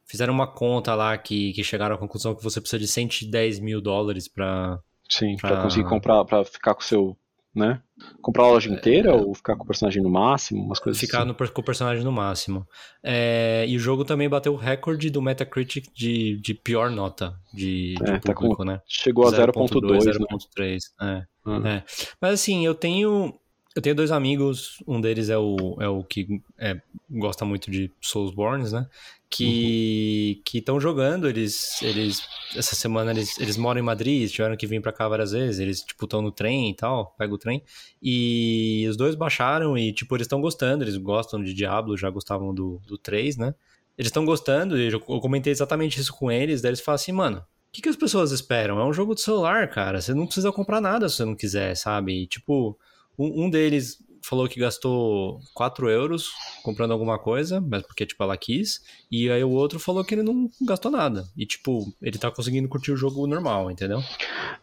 Fizeram 0.06 0.32
uma 0.32 0.46
conta 0.46 0.94
lá 0.94 1.16
que, 1.18 1.52
que 1.52 1.62
chegaram 1.62 1.94
à 1.94 1.98
conclusão 1.98 2.34
que 2.34 2.42
você 2.42 2.60
precisa 2.60 2.78
de 2.78 2.88
110 2.88 3.58
mil 3.58 3.80
dólares 3.80 4.28
para. 4.28 4.78
Sim, 5.08 5.36
para 5.36 5.62
conseguir 5.62 5.88
comprar, 5.88 6.24
para 6.24 6.44
ficar 6.44 6.74
com 6.74 6.82
o 6.82 6.84
seu 6.84 7.16
né? 7.54 7.80
Comprar 8.22 8.44
a 8.44 8.48
loja 8.48 8.70
inteira 8.70 9.10
é, 9.10 9.12
ou 9.12 9.34
ficar 9.34 9.56
com 9.56 9.64
o 9.64 9.66
personagem 9.66 10.02
no 10.02 10.10
máximo, 10.10 10.62
umas 10.62 10.78
coisas 10.78 11.00
Ficar 11.00 11.18
assim. 11.18 11.28
no, 11.28 11.34
com 11.34 11.60
o 11.60 11.64
personagem 11.64 12.04
no 12.04 12.12
máximo. 12.12 12.66
É, 13.02 13.64
e 13.66 13.76
o 13.76 13.80
jogo 13.80 14.04
também 14.04 14.28
bateu 14.28 14.52
o 14.52 14.56
recorde 14.56 15.10
do 15.10 15.20
Metacritic 15.20 15.86
de, 15.94 16.40
de 16.40 16.54
pior 16.54 16.90
nota 16.90 17.34
de, 17.52 17.94
é, 18.02 18.18
público, 18.18 18.22
tá 18.22 18.34
com, 18.34 18.64
né? 18.64 18.80
Chegou 18.86 19.26
a 19.26 19.32
0.2, 19.32 19.98
0.3. 19.98 20.78
Né? 21.00 21.26
É, 21.46 21.48
uhum. 21.48 21.66
é. 21.66 21.84
Mas 22.20 22.34
assim, 22.34 22.64
eu 22.64 22.74
tenho 22.74 23.34
eu 23.78 23.82
tenho 23.82 23.94
dois 23.94 24.10
amigos, 24.10 24.82
um 24.88 25.00
deles 25.00 25.30
é 25.30 25.38
o, 25.38 25.76
é 25.78 25.88
o 25.88 26.02
que 26.02 26.42
é, 26.58 26.80
gosta 27.08 27.44
muito 27.44 27.70
de 27.70 27.88
Soulsborne, 28.00 28.68
né? 28.72 28.88
Que 29.30 30.34
uhum. 30.36 30.42
que 30.44 30.58
estão 30.58 30.80
jogando, 30.80 31.28
eles 31.28 31.80
eles 31.80 32.20
essa 32.56 32.74
semana 32.74 33.12
eles, 33.12 33.38
eles 33.38 33.56
moram 33.56 33.78
em 33.78 33.84
Madrid, 33.84 34.28
tiveram 34.28 34.56
que 34.56 34.66
vir 34.66 34.82
para 34.82 34.92
cá 34.92 35.06
várias 35.08 35.30
vezes, 35.30 35.60
eles 35.60 35.82
tipo 35.82 36.06
estão 36.06 36.20
no 36.20 36.32
trem 36.32 36.70
e 36.70 36.74
tal, 36.74 37.14
pega 37.16 37.32
o 37.32 37.38
trem. 37.38 37.62
E 38.02 38.84
os 38.90 38.96
dois 38.96 39.14
baixaram 39.14 39.78
e 39.78 39.92
tipo 39.92 40.16
eles 40.16 40.24
estão 40.24 40.40
gostando, 40.40 40.82
eles 40.82 40.96
gostam 40.96 41.40
de 41.40 41.54
Diablo, 41.54 41.96
já 41.96 42.10
gostavam 42.10 42.52
do, 42.52 42.80
do 42.84 42.98
3, 42.98 43.36
né? 43.36 43.54
Eles 43.96 44.08
estão 44.08 44.24
gostando, 44.24 44.76
e 44.76 44.90
eu 44.90 45.00
comentei 45.00 45.52
exatamente 45.52 46.00
isso 46.00 46.12
com 46.12 46.32
eles, 46.32 46.60
daí 46.60 46.70
eles 46.70 46.80
falam 46.80 46.96
assim, 46.96 47.12
mano, 47.12 47.38
o 47.38 47.72
que, 47.72 47.82
que 47.82 47.88
as 47.88 47.96
pessoas 47.96 48.32
esperam? 48.32 48.80
É 48.80 48.84
um 48.84 48.92
jogo 48.92 49.14
de 49.14 49.20
celular, 49.20 49.68
cara. 49.68 50.00
Você 50.00 50.14
não 50.14 50.24
precisa 50.24 50.50
comprar 50.50 50.80
nada 50.80 51.08
se 51.08 51.16
você 51.16 51.24
não 51.24 51.36
quiser, 51.36 51.76
sabe? 51.76 52.22
E, 52.22 52.26
tipo, 52.26 52.78
um, 53.18 53.44
um 53.44 53.50
deles 53.50 53.98
falou 54.22 54.46
que 54.46 54.60
gastou 54.60 55.40
4 55.54 55.88
euros 55.88 56.30
comprando 56.62 56.92
alguma 56.92 57.18
coisa, 57.18 57.60
mas 57.60 57.82
porque, 57.82 58.04
tipo, 58.04 58.22
ela 58.22 58.36
quis. 58.36 58.82
E 59.10 59.30
aí 59.30 59.42
o 59.42 59.50
outro 59.50 59.80
falou 59.80 60.04
que 60.04 60.14
ele 60.14 60.22
não 60.22 60.50
gastou 60.62 60.90
nada. 60.90 61.26
E, 61.36 61.46
tipo, 61.46 61.92
ele 62.02 62.18
tá 62.18 62.30
conseguindo 62.30 62.68
curtir 62.68 62.92
o 62.92 62.96
jogo 62.96 63.26
normal, 63.26 63.70
entendeu? 63.70 64.02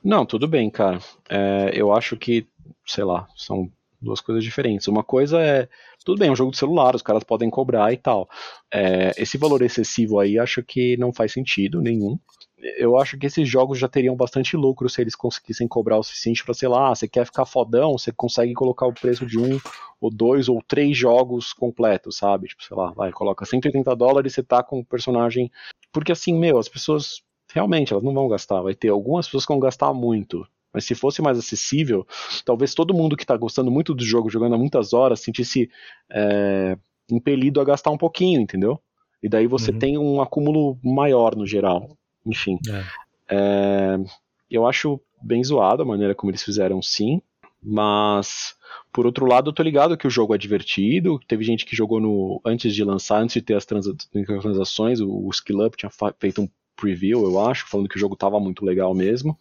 Não, 0.03 0.25
tudo 0.25 0.47
bem, 0.47 0.69
cara. 0.69 0.99
É, 1.27 1.71
eu 1.73 1.91
acho 1.93 2.15
que, 2.15 2.47
sei 2.85 3.03
lá, 3.03 3.27
são 3.35 3.71
duas 3.99 4.21
coisas 4.21 4.43
diferentes. 4.43 4.87
Uma 4.87 5.03
coisa 5.03 5.41
é, 5.41 5.67
tudo 6.05 6.19
bem, 6.19 6.29
é 6.29 6.31
um 6.31 6.35
jogo 6.35 6.51
de 6.51 6.57
celular, 6.57 6.95
os 6.95 7.01
caras 7.01 7.23
podem 7.23 7.49
cobrar 7.49 7.91
e 7.91 7.97
tal. 7.97 8.29
É, 8.71 9.11
esse 9.17 9.37
valor 9.37 9.63
excessivo 9.63 10.19
aí, 10.19 10.37
acho 10.37 10.61
que 10.61 10.95
não 10.97 11.11
faz 11.11 11.31
sentido 11.33 11.81
nenhum 11.81 12.19
eu 12.77 12.97
acho 12.97 13.17
que 13.17 13.27
esses 13.27 13.47
jogos 13.47 13.77
já 13.77 13.87
teriam 13.87 14.15
bastante 14.15 14.57
lucro 14.57 14.89
se 14.89 15.01
eles 15.01 15.15
conseguissem 15.15 15.67
cobrar 15.67 15.97
o 15.97 16.03
suficiente 16.03 16.43
para, 16.43 16.53
sei 16.53 16.67
lá, 16.67 16.93
você 16.93 17.07
quer 17.07 17.25
ficar 17.25 17.45
fodão, 17.45 17.97
você 17.97 18.11
consegue 18.11 18.53
colocar 18.53 18.87
o 18.87 18.93
preço 18.93 19.25
de 19.25 19.37
um 19.37 19.59
ou 20.01 20.09
dois 20.09 20.49
ou 20.49 20.61
três 20.67 20.97
jogos 20.97 21.53
completos, 21.53 22.17
sabe? 22.17 22.47
Tipo, 22.47 22.63
sei 22.63 22.75
lá, 22.75 22.91
vai, 22.91 23.11
coloca 23.11 23.45
180 23.45 23.95
dólares 23.95 24.31
e 24.31 24.35
você 24.35 24.43
tá 24.43 24.63
com 24.63 24.79
o 24.79 24.85
personagem. 24.85 25.51
Porque 25.91 26.11
assim, 26.11 26.37
meu, 26.37 26.57
as 26.57 26.67
pessoas 26.67 27.21
realmente 27.53 27.93
elas 27.93 28.03
não 28.03 28.13
vão 28.13 28.27
gastar, 28.27 28.61
vai 28.61 28.73
ter 28.73 28.89
algumas 28.89 29.27
pessoas 29.27 29.45
que 29.45 29.53
vão 29.53 29.59
gastar 29.59 29.93
muito. 29.93 30.47
Mas 30.73 30.83
se 30.83 30.93
fosse 30.93 31.21
mais 31.21 31.37
acessível, 31.37 32.05
talvez 32.43 32.73
todo 32.73 32.93
mundo 32.93 33.15
que 33.15 33.23
está 33.23 33.37
gostando 33.37 33.71
muito 33.71 33.93
do 33.93 34.03
jogo, 34.03 34.29
jogando 34.29 34.55
há 34.55 34.57
muitas 34.57 34.91
horas, 34.91 35.21
sentisse 35.21 35.69
é, 36.11 36.77
impelido 37.09 37.61
a 37.61 37.63
gastar 37.63 37.91
um 37.91 37.97
pouquinho, 37.97 38.41
entendeu? 38.41 38.79
E 39.23 39.29
daí 39.29 39.47
você 39.47 39.71
uhum. 39.71 39.79
tem 39.79 39.97
um 39.97 40.21
acúmulo 40.21 40.77
maior 40.83 41.35
no 41.35 41.47
geral. 41.47 41.95
Enfim. 42.25 42.57
É. 42.69 42.83
É, 43.27 43.97
eu 44.49 44.65
acho 44.67 44.99
bem 45.21 45.43
zoado 45.43 45.83
a 45.83 45.85
maneira 45.85 46.15
como 46.15 46.31
eles 46.31 46.43
fizeram 46.43 46.81
sim. 46.81 47.21
Mas, 47.67 48.55
por 48.93 49.07
outro 49.07 49.25
lado, 49.25 49.49
eu 49.49 49.53
tô 49.53 49.63
ligado 49.63 49.97
que 49.97 50.05
o 50.05 50.11
jogo 50.11 50.35
é 50.35 50.37
divertido. 50.37 51.19
Teve 51.27 51.43
gente 51.43 51.65
que 51.65 51.75
jogou 51.75 51.99
no 51.99 52.39
antes 52.45 52.75
de 52.75 52.83
lançar, 52.83 53.21
antes 53.21 53.33
de 53.33 53.41
ter 53.41 53.55
as 53.55 53.65
transações, 53.65 54.99
o, 54.99 55.09
o 55.09 55.29
Skill 55.31 55.65
Up 55.65 55.75
tinha 55.75 55.91
feito 56.19 56.41
um 56.41 56.49
preview, 56.75 57.23
eu 57.23 57.39
acho, 57.39 57.67
falando 57.67 57.89
que 57.89 57.95
o 57.95 57.99
jogo 57.99 58.15
tava 58.15 58.39
muito 58.39 58.63
legal 58.63 58.93
mesmo. 58.93 59.37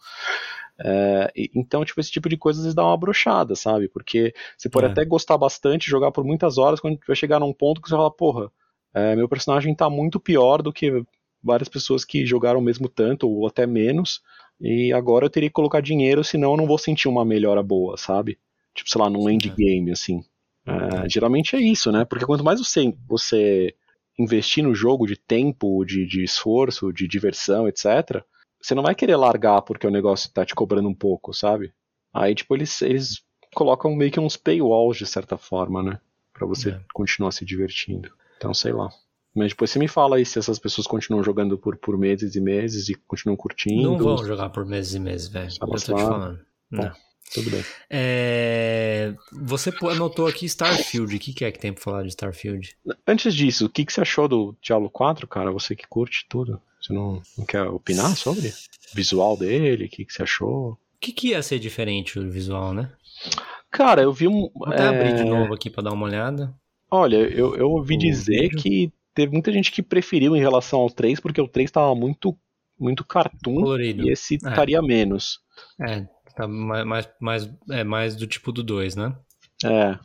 É, 0.83 1.31
então, 1.53 1.85
tipo, 1.85 1.99
esse 1.99 2.11
tipo 2.11 2.27
de 2.27 2.37
coisa 2.37 2.59
às 2.59 2.63
vezes 2.63 2.75
dá 2.75 2.83
uma 2.83 2.97
brochada, 2.97 3.55
sabe? 3.55 3.87
Porque 3.87 4.33
você 4.57 4.69
pode 4.69 4.87
é. 4.87 4.89
até 4.89 5.05
gostar 5.05 5.37
bastante, 5.37 5.89
jogar 5.89 6.11
por 6.11 6.23
muitas 6.23 6.57
horas, 6.57 6.79
quando 6.79 6.99
vai 7.07 7.15
chegar 7.15 7.39
num 7.39 7.53
ponto 7.53 7.81
que 7.81 7.87
você 7.87 7.95
fala, 7.95 8.11
porra, 8.11 8.51
é, 8.93 9.15
meu 9.15 9.29
personagem 9.29 9.75
tá 9.75 9.89
muito 9.89 10.19
pior 10.19 10.61
do 10.61 10.73
que 10.73 11.03
várias 11.45 11.69
pessoas 11.69 12.03
que 12.03 12.25
jogaram 12.25 12.59
mesmo 12.59 12.89
tanto, 12.89 13.29
ou 13.29 13.47
até 13.47 13.67
menos, 13.67 14.21
e 14.59 14.91
agora 14.91 15.25
eu 15.25 15.29
teria 15.29 15.49
que 15.49 15.53
colocar 15.53 15.81
dinheiro, 15.81 16.23
senão 16.23 16.51
eu 16.51 16.57
não 16.57 16.65
vou 16.65 16.77
sentir 16.77 17.07
uma 17.07 17.23
melhora 17.23 17.61
boa, 17.61 17.97
sabe? 17.97 18.39
Tipo, 18.73 18.89
sei 18.89 19.01
lá, 19.01 19.09
num 19.09 19.29
endgame, 19.29 19.91
assim. 19.91 20.23
É, 20.65 21.07
geralmente 21.07 21.55
é 21.55 21.61
isso, 21.61 21.91
né? 21.91 22.03
Porque 22.03 22.25
quanto 22.25 22.43
mais 22.43 22.59
você, 22.59 22.93
você 23.07 23.75
investir 24.17 24.63
no 24.63 24.73
jogo 24.73 25.05
de 25.05 25.15
tempo, 25.15 25.85
de, 25.85 26.05
de 26.05 26.23
esforço, 26.23 26.91
de 26.91 27.07
diversão, 27.07 27.67
etc., 27.67 28.23
você 28.59 28.73
não 28.73 28.81
vai 28.81 28.95
querer 28.95 29.15
largar 29.15 29.61
porque 29.61 29.85
o 29.85 29.91
negócio 29.91 30.31
tá 30.31 30.43
te 30.43 30.55
cobrando 30.55 30.89
um 30.89 30.95
pouco, 30.95 31.33
sabe? 31.33 31.71
Aí, 32.11 32.33
tipo, 32.33 32.55
eles, 32.55 32.81
eles 32.81 33.23
colocam 33.53 33.95
meio 33.95 34.11
que 34.11 34.19
uns 34.19 34.37
paywalls, 34.37 34.97
de 34.97 35.05
certa 35.05 35.37
forma, 35.37 35.83
né? 35.83 35.99
Pra 36.33 36.47
você 36.47 36.71
é. 36.71 36.81
continuar 36.93 37.31
se 37.31 37.45
divertindo. 37.45 38.11
Então, 38.37 38.53
sei 38.53 38.73
lá. 38.73 38.89
Mas 39.35 39.49
depois 39.49 39.69
você 39.69 39.77
me 39.77 39.87
fala 39.87 40.15
aí 40.15 40.25
se 40.25 40.39
essas 40.39 40.57
pessoas 40.57 40.87
continuam 40.87 41.21
jogando 41.21 41.57
por, 41.57 41.75
por 41.75 41.97
meses 41.97 42.35
e 42.35 42.39
meses 42.39 42.87
e 42.87 42.95
continuam 42.95 43.35
curtindo. 43.35 43.83
Não 43.83 43.97
vão 43.97 44.17
jogar 44.25 44.49
por 44.49 44.65
meses 44.65 44.93
e 44.93 44.99
meses, 44.99 45.27
velho. 45.27 45.49
Eu 45.61 45.67
tô 45.67 45.75
te 45.75 45.85
falando. 45.87 46.39
Bom, 46.71 46.83
não. 46.83 46.91
Tudo 47.33 47.49
bem. 47.49 47.65
É... 47.89 49.13
Você 49.33 49.73
anotou 49.81 50.27
aqui 50.27 50.45
Starfield. 50.45 51.15
O 51.15 51.19
que, 51.19 51.33
que 51.33 51.43
é 51.43 51.51
que 51.51 51.59
tem 51.59 51.73
pra 51.73 51.83
falar 51.83 52.03
de 52.03 52.09
Starfield? 52.09 52.77
Antes 53.05 53.33
disso, 53.33 53.65
o 53.65 53.69
que, 53.69 53.83
que 53.83 53.91
você 53.91 54.01
achou 54.01 54.27
do 54.27 54.55
Diablo 54.61 54.89
4, 54.89 55.27
cara? 55.27 55.51
Você 55.51 55.75
que 55.75 55.87
curte 55.87 56.25
tudo. 56.29 56.61
Você 56.79 56.93
não, 56.93 57.21
não 57.37 57.45
quer 57.45 57.63
opinar 57.63 58.15
sobre? 58.15 58.49
O 58.49 58.95
visual 58.95 59.35
dele, 59.35 59.85
o 59.85 59.89
que, 59.89 60.05
que 60.05 60.13
você 60.13 60.23
achou? 60.23 60.71
O 60.71 60.77
que, 61.01 61.11
que 61.11 61.29
ia 61.29 61.41
ser 61.41 61.59
diferente 61.59 62.19
o 62.19 62.29
visual, 62.29 62.73
né? 62.73 62.91
Cara, 63.71 64.03
eu 64.03 64.13
vi 64.13 64.27
um. 64.27 64.49
Vou 64.53 64.67
até 64.67 64.83
é... 64.83 64.87
abrir 64.87 65.15
de 65.15 65.25
novo 65.25 65.53
aqui 65.53 65.69
pra 65.69 65.83
dar 65.83 65.91
uma 65.91 66.05
olhada. 66.05 66.53
Olha, 66.89 67.17
eu, 67.17 67.55
eu 67.55 67.71
ouvi 67.71 67.97
dizer 67.97 68.49
que 68.49 68.91
teve 69.15 69.31
muita 69.31 69.51
gente 69.51 69.71
que 69.71 69.81
preferiu 69.81 70.35
em 70.35 70.39
relação 70.39 70.81
ao 70.81 70.89
3, 70.89 71.19
porque 71.19 71.41
o 71.41 71.47
3 71.47 71.71
tava 71.71 71.95
muito, 71.95 72.37
muito 72.77 73.03
cartoon 73.03 73.55
Colorido. 73.55 74.05
e 74.05 74.11
esse 74.11 74.35
é. 74.35 74.49
estaria 74.49 74.81
menos. 74.81 75.39
É, 75.79 76.05
tá 76.35 76.47
mais, 76.47 77.09
mais, 77.19 77.49
é 77.71 77.83
mais 77.83 78.15
do 78.15 78.27
tipo 78.27 78.51
do 78.51 78.61
2, 78.61 78.95
né? 78.97 79.15
É. 79.63 79.97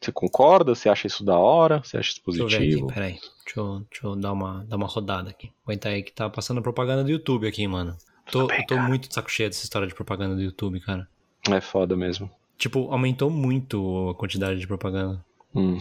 Você 0.00 0.10
concorda? 0.10 0.74
Você 0.74 0.88
acha 0.88 1.06
isso 1.06 1.24
da 1.24 1.36
hora? 1.36 1.80
Você 1.84 1.96
acha 1.96 2.10
isso 2.12 2.22
positivo? 2.22 2.48
Deixa 2.48 2.78
eu 2.78 2.86
peraí. 2.86 3.18
Deixa 3.44 3.60
eu, 3.60 3.86
deixa 3.90 4.06
eu 4.06 4.16
dar, 4.16 4.32
uma, 4.32 4.64
dar 4.64 4.76
uma 4.76 4.86
rodada 4.86 5.30
aqui. 5.30 5.52
Aguenta 5.64 5.88
aí 5.88 6.02
que 6.02 6.12
tá 6.12 6.30
passando 6.30 6.62
propaganda 6.62 7.04
do 7.04 7.10
YouTube 7.10 7.46
aqui, 7.46 7.66
mano. 7.66 7.96
Tô, 8.30 8.46
bem, 8.46 8.64
tô 8.66 8.76
muito 8.78 9.08
de 9.08 9.14
saco 9.14 9.30
cheio 9.30 9.48
dessa 9.48 9.64
história 9.64 9.86
de 9.86 9.94
propaganda 9.94 10.34
do 10.34 10.42
YouTube, 10.42 10.80
cara. 10.80 11.08
É 11.50 11.60
foda 11.60 11.96
mesmo. 11.96 12.30
Tipo, 12.56 12.90
aumentou 12.92 13.30
muito 13.30 14.10
a 14.10 14.14
quantidade 14.14 14.58
de 14.60 14.66
propaganda. 14.66 15.24
Hum. 15.54 15.78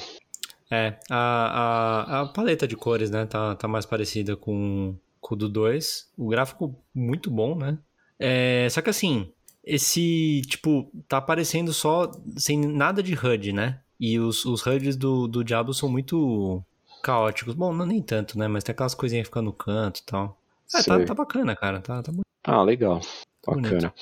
É, 0.72 0.98
a, 1.10 2.15
a, 2.15 2.22
a 2.22 2.26
paleta 2.27 2.65
de 2.65 2.77
cores, 2.77 3.11
né, 3.11 3.26
tá, 3.26 3.56
tá 3.56 3.68
mais 3.68 3.85
parecida 3.85 4.38
com, 4.38 4.95
com 5.19 5.35
o 5.35 5.38
do 5.38 5.49
2. 5.49 6.10
O 6.18 6.30
gráfico 6.30 6.73
muito 6.95 7.30
bom, 7.30 7.56
né? 7.56 7.77
É, 8.18 8.68
só 8.69 8.81
que 8.81 8.89
assim, 8.89 9.30
esse, 9.64 10.41
tipo, 10.48 10.89
tá 11.07 11.18
aparecendo 11.18 11.73
só 11.73 12.10
sem 12.38 12.57
nada 12.60 13.03
de 13.03 13.14
HUD, 13.14 13.52
né? 13.52 13.81
E 13.99 14.18
os, 14.18 14.45
os 14.45 14.65
HUDs 14.65 14.95
do, 14.95 15.27
do 15.27 15.43
Diablo 15.43 15.73
são 15.73 15.89
muito 15.89 16.64
caóticos. 17.03 17.53
Bom, 17.53 17.73
não 17.73 17.85
nem 17.85 18.02
tanto, 18.02 18.38
né? 18.38 18.48
Mas 18.48 18.64
tem 18.64 18.73
aquelas 18.73 18.95
coisinhas 18.95 19.27
ficando 19.27 19.45
no 19.45 19.53
canto 19.53 19.99
e 19.99 20.03
tal. 20.03 20.39
É, 20.73 20.81
tá, 20.81 21.06
tá, 21.06 21.14
bacana, 21.14 21.56
cara. 21.56 21.81
Tá, 21.81 22.02
tá 22.02 22.11
Ah, 22.43 22.64
legal. 22.64 23.02
Bacana. 23.45 23.69
Bonito. 23.69 23.93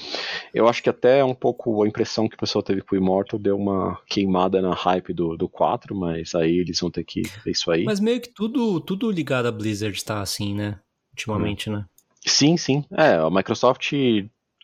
Eu 0.53 0.67
acho 0.67 0.83
que 0.83 0.89
até 0.89 1.23
um 1.23 1.33
pouco 1.33 1.83
a 1.83 1.87
impressão 1.87 2.27
que 2.27 2.35
o 2.35 2.39
pessoal 2.39 2.61
teve 2.61 2.81
com 2.81 2.95
o 2.95 2.97
Immortal 2.97 3.39
deu 3.39 3.57
uma 3.57 3.97
queimada 4.05 4.61
na 4.61 4.73
hype 4.73 5.13
do, 5.13 5.37
do 5.37 5.47
4, 5.47 5.95
mas 5.95 6.35
aí 6.35 6.57
eles 6.57 6.79
vão 6.79 6.91
ter 6.91 7.03
que 7.03 7.21
ver 7.43 7.51
isso 7.51 7.71
aí. 7.71 7.85
Mas 7.85 7.99
meio 7.99 8.19
que 8.19 8.29
tudo, 8.29 8.79
tudo 8.81 9.09
ligado 9.09 9.47
a 9.47 9.51
Blizzard 9.51 10.03
tá 10.03 10.21
assim, 10.21 10.53
né? 10.53 10.79
Ultimamente, 11.11 11.69
hum. 11.69 11.73
né? 11.73 11.85
Sim, 12.25 12.57
sim. 12.57 12.83
É, 12.91 13.15
a 13.15 13.29
Microsoft 13.29 13.93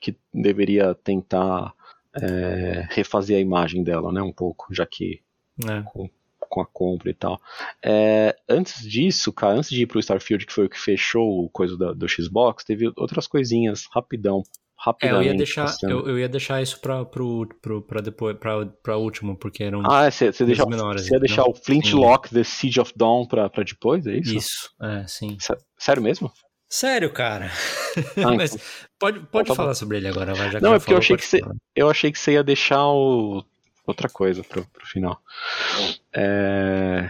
que 0.02 0.15
deveria 0.34 0.93
tentar 0.93 1.73
é, 2.22 2.88
refazer 2.91 3.38
a 3.38 3.41
imagem 3.41 3.84
dela, 3.84 4.11
né? 4.11 4.22
Um 4.22 4.31
pouco, 4.31 4.73
já 4.73 4.85
que 4.85 5.22
é. 5.68 5.81
com, 5.85 6.10
com, 6.39 6.61
a 6.61 6.65
compra 6.65 7.10
e 7.10 7.14
tal. 7.14 7.41
É, 7.81 8.35
antes 8.47 8.88
disso, 8.88 9.34
cara, 9.34 9.56
antes 9.56 9.69
de 9.69 9.84
ir 9.84 9.88
pro 9.88 9.99
Starfield, 9.99 10.45
que 10.45 10.53
foi 10.53 10.65
o 10.65 10.69
que 10.69 10.80
fechou 10.80 11.45
o 11.45 11.49
coisa 11.49 11.77
da, 11.77 11.93
do 11.93 12.07
Xbox, 12.07 12.64
teve 12.64 12.91
outras 12.95 13.26
coisinhas, 13.26 13.88
rapidão. 13.91 14.43
É, 15.02 15.10
eu 15.10 15.23
ia 15.23 15.34
deixar, 15.34 15.73
eu, 15.84 16.07
eu, 16.07 16.19
ia 16.19 16.30
deixar 16.30 16.61
isso 16.61 16.80
pra, 16.80 17.03
pro, 17.03 17.47
pro, 17.60 17.81
pra 17.81 18.02
depois, 18.02 18.38
pra, 18.38 18.65
pra 18.65 18.97
último, 18.97 19.35
porque 19.35 19.64
eram. 19.64 19.81
Ah, 19.84 20.10
você 20.11 20.27
é, 20.27 20.31
deixa, 20.45 20.65
menores, 20.65 21.10
ia 21.10 21.19
deixar 21.19 21.43
o 21.45 21.56
Flintlock 21.56 22.30
The 22.30 22.43
Siege 22.43 22.80
of 22.80 22.93
Dawn 22.95 23.26
pra, 23.26 23.49
pra 23.49 23.64
depois, 23.64 24.06
é 24.06 24.18
isso? 24.18 24.35
Isso, 24.35 24.69
é, 24.81 25.07
sim. 25.07 25.38
Sério 25.77 26.03
mesmo? 26.03 26.31
Sério, 26.69 27.11
cara. 27.11 27.52
Ah, 28.18 28.34
Mas 28.35 28.53
então. 28.53 28.65
pode, 28.99 29.19
pode 29.27 29.47
tá 29.47 29.56
falar 29.56 29.69
bom. 29.69 29.76
sobre 29.76 29.97
ele 29.97 30.07
agora, 30.07 30.34
vai, 30.34 30.52
já 30.52 30.60
Não, 30.60 30.73
é 30.73 30.80
porque 30.80 30.93
falou, 30.93 30.97
eu 30.97 30.99
achei 30.99 31.18
que 31.18 31.26
você, 31.26 31.41
eu 31.76 31.89
achei 31.89 32.11
que 32.11 32.19
você 32.19 32.34
ia 32.34 32.43
deixar 32.43 32.85
o 32.85 33.43
outra 33.88 34.10
coisa 34.10 34.43
pro, 34.43 34.65
pro 34.68 34.85
final. 34.85 35.19
É... 36.14 37.10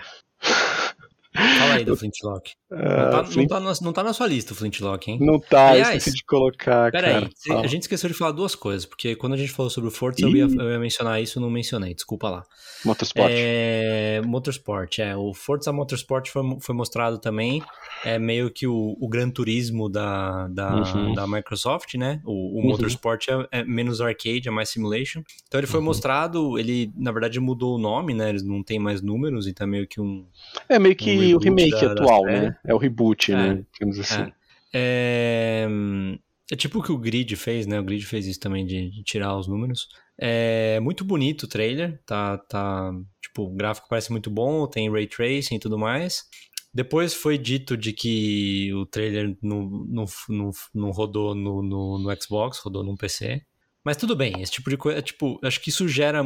Fala 1.34 1.74
aí 1.76 1.86
do 1.86 1.98
Flintlock. 1.98 2.54
Não, 2.76 3.10
tá, 3.10 3.24
Flint... 3.24 3.50
não, 3.50 3.58
tá 3.58 3.60
na, 3.60 3.74
não, 3.82 3.94
tá, 3.94 4.04
na, 4.04 4.14
sua 4.14 4.28
lista 4.28 4.52
o 4.52 4.56
Flintlock, 4.56 5.10
hein? 5.10 5.18
Não 5.22 5.40
tá, 5.40 5.70
Aliás, 5.70 5.98
esqueci 5.98 6.18
de 6.18 6.26
colocar, 6.26 6.92
Peraí, 6.92 7.30
a 7.50 7.68
gente 7.68 7.84
esqueceu 7.84 8.10
de 8.10 8.16
falar 8.16 8.32
duas 8.32 8.54
coisas, 8.54 8.86
porque 8.86 9.16
quando 9.16 9.34
a 9.34 9.38
gente 9.38 9.52
falou 9.52 9.70
sobre 9.70 9.88
o 9.88 9.92
Forza, 9.92 10.22
eu 10.22 10.30
ia, 10.36 10.44
eu 10.44 10.72
ia, 10.72 10.80
mencionar 10.80 11.22
isso 11.22 11.40
e 11.40 11.42
não 11.42 11.50
mencionei, 11.50 11.94
desculpa 11.94 12.30
lá. 12.30 12.44
Motorsport. 12.84 13.32
É, 13.32 14.22
Motorsport, 14.26 15.00
é. 15.00 15.16
O 15.16 15.34
Forza 15.34 15.72
Motorsport 15.72 16.30
foi, 16.30 16.44
foi 16.60 16.76
mostrado 16.76 17.18
também, 17.18 17.64
é 18.04 18.20
meio 18.20 18.52
que 18.52 18.68
o, 18.68 18.98
o 19.00 19.08
Gran 19.08 19.30
Turismo 19.30 19.90
da, 19.90 20.48
da, 20.50 20.76
uhum. 20.76 21.14
da 21.14 21.26
Microsoft, 21.26 21.94
né? 21.96 22.22
O, 22.26 22.32
o 22.32 22.62
uhum. 22.62 22.72
Motorsport 22.72 23.28
é, 23.30 23.60
é, 23.60 23.64
menos 23.64 24.02
arcade, 24.02 24.48
é 24.48 24.52
mais 24.52 24.70
simulation. 24.70 25.22
Então 25.48 25.60
ele 25.60 25.68
foi 25.68 25.80
uhum. 25.80 25.86
mostrado, 25.86 26.60
ele 26.60 26.92
na 26.98 27.12
verdade 27.12 27.40
mudou 27.40 27.76
o 27.76 27.80
nome, 27.80 28.14
né? 28.14 28.30
Eles 28.30 28.44
não 28.44 28.62
tem 28.62 28.80
mais 28.80 29.02
números, 29.02 29.48
então 29.48 29.66
é 29.66 29.70
meio 29.70 29.88
que 29.88 30.02
um... 30.02 30.26
É 30.68 30.78
meio 30.78 30.96
que 30.96 31.34
um 31.34 31.38
o 31.38 31.40
remake 31.40 31.72
da, 31.72 31.92
atual, 31.94 32.24
da 32.24 32.32
né? 32.32 32.58
É 32.68 32.74
o 32.74 32.78
reboot, 32.78 33.32
é, 33.32 33.36
né? 33.36 33.66
Digamos 33.74 34.00
assim. 34.00 34.32
É. 34.74 35.68
é. 35.68 36.20
É 36.52 36.56
tipo 36.56 36.78
o 36.78 36.84
que 36.84 36.92
o 36.92 36.98
Grid 36.98 37.36
fez, 37.36 37.66
né? 37.66 37.80
O 37.80 37.84
Grid 37.84 38.06
fez 38.06 38.28
isso 38.28 38.40
também 38.40 38.66
de, 38.66 38.92
de, 38.92 39.04
tirar 39.04 39.36
os 39.36 39.48
números. 39.48 39.90
É 40.18 40.80
muito 40.80 41.04
bonito 41.04 41.44
o 41.44 41.48
trailer, 41.48 42.00
tá, 42.06 42.38
tá, 42.38 42.94
tipo, 43.20 43.44
o 43.44 43.56
gráfico 43.56 43.88
parece 43.90 44.12
muito 44.12 44.30
bom, 44.30 44.68
tem 44.68 44.92
ray 44.92 45.08
tracing 45.08 45.56
e 45.56 45.60
tudo 45.60 45.78
mais. 45.78 46.24
Depois 46.72 47.14
foi 47.14 47.38
dito 47.38 47.76
de 47.76 47.94
que 47.94 48.72
o 48.74 48.86
trailer 48.86 49.36
não, 49.42 49.68
não, 49.88 50.06
não, 50.30 50.52
não 50.74 50.92
rodou 50.92 51.34
no, 51.34 51.64
no, 51.64 51.98
no, 51.98 52.22
Xbox, 52.22 52.60
rodou 52.60 52.84
num 52.84 52.96
PC. 52.96 53.42
Mas 53.84 53.98
tudo 53.98 54.16
bem, 54.16 54.42
esse 54.42 54.52
tipo 54.52 54.70
de 54.70 54.78
coisa, 54.78 55.02
tipo, 55.02 55.40
acho 55.44 55.60
que 55.62 55.70
isso 55.70 55.88
gera 55.88 56.22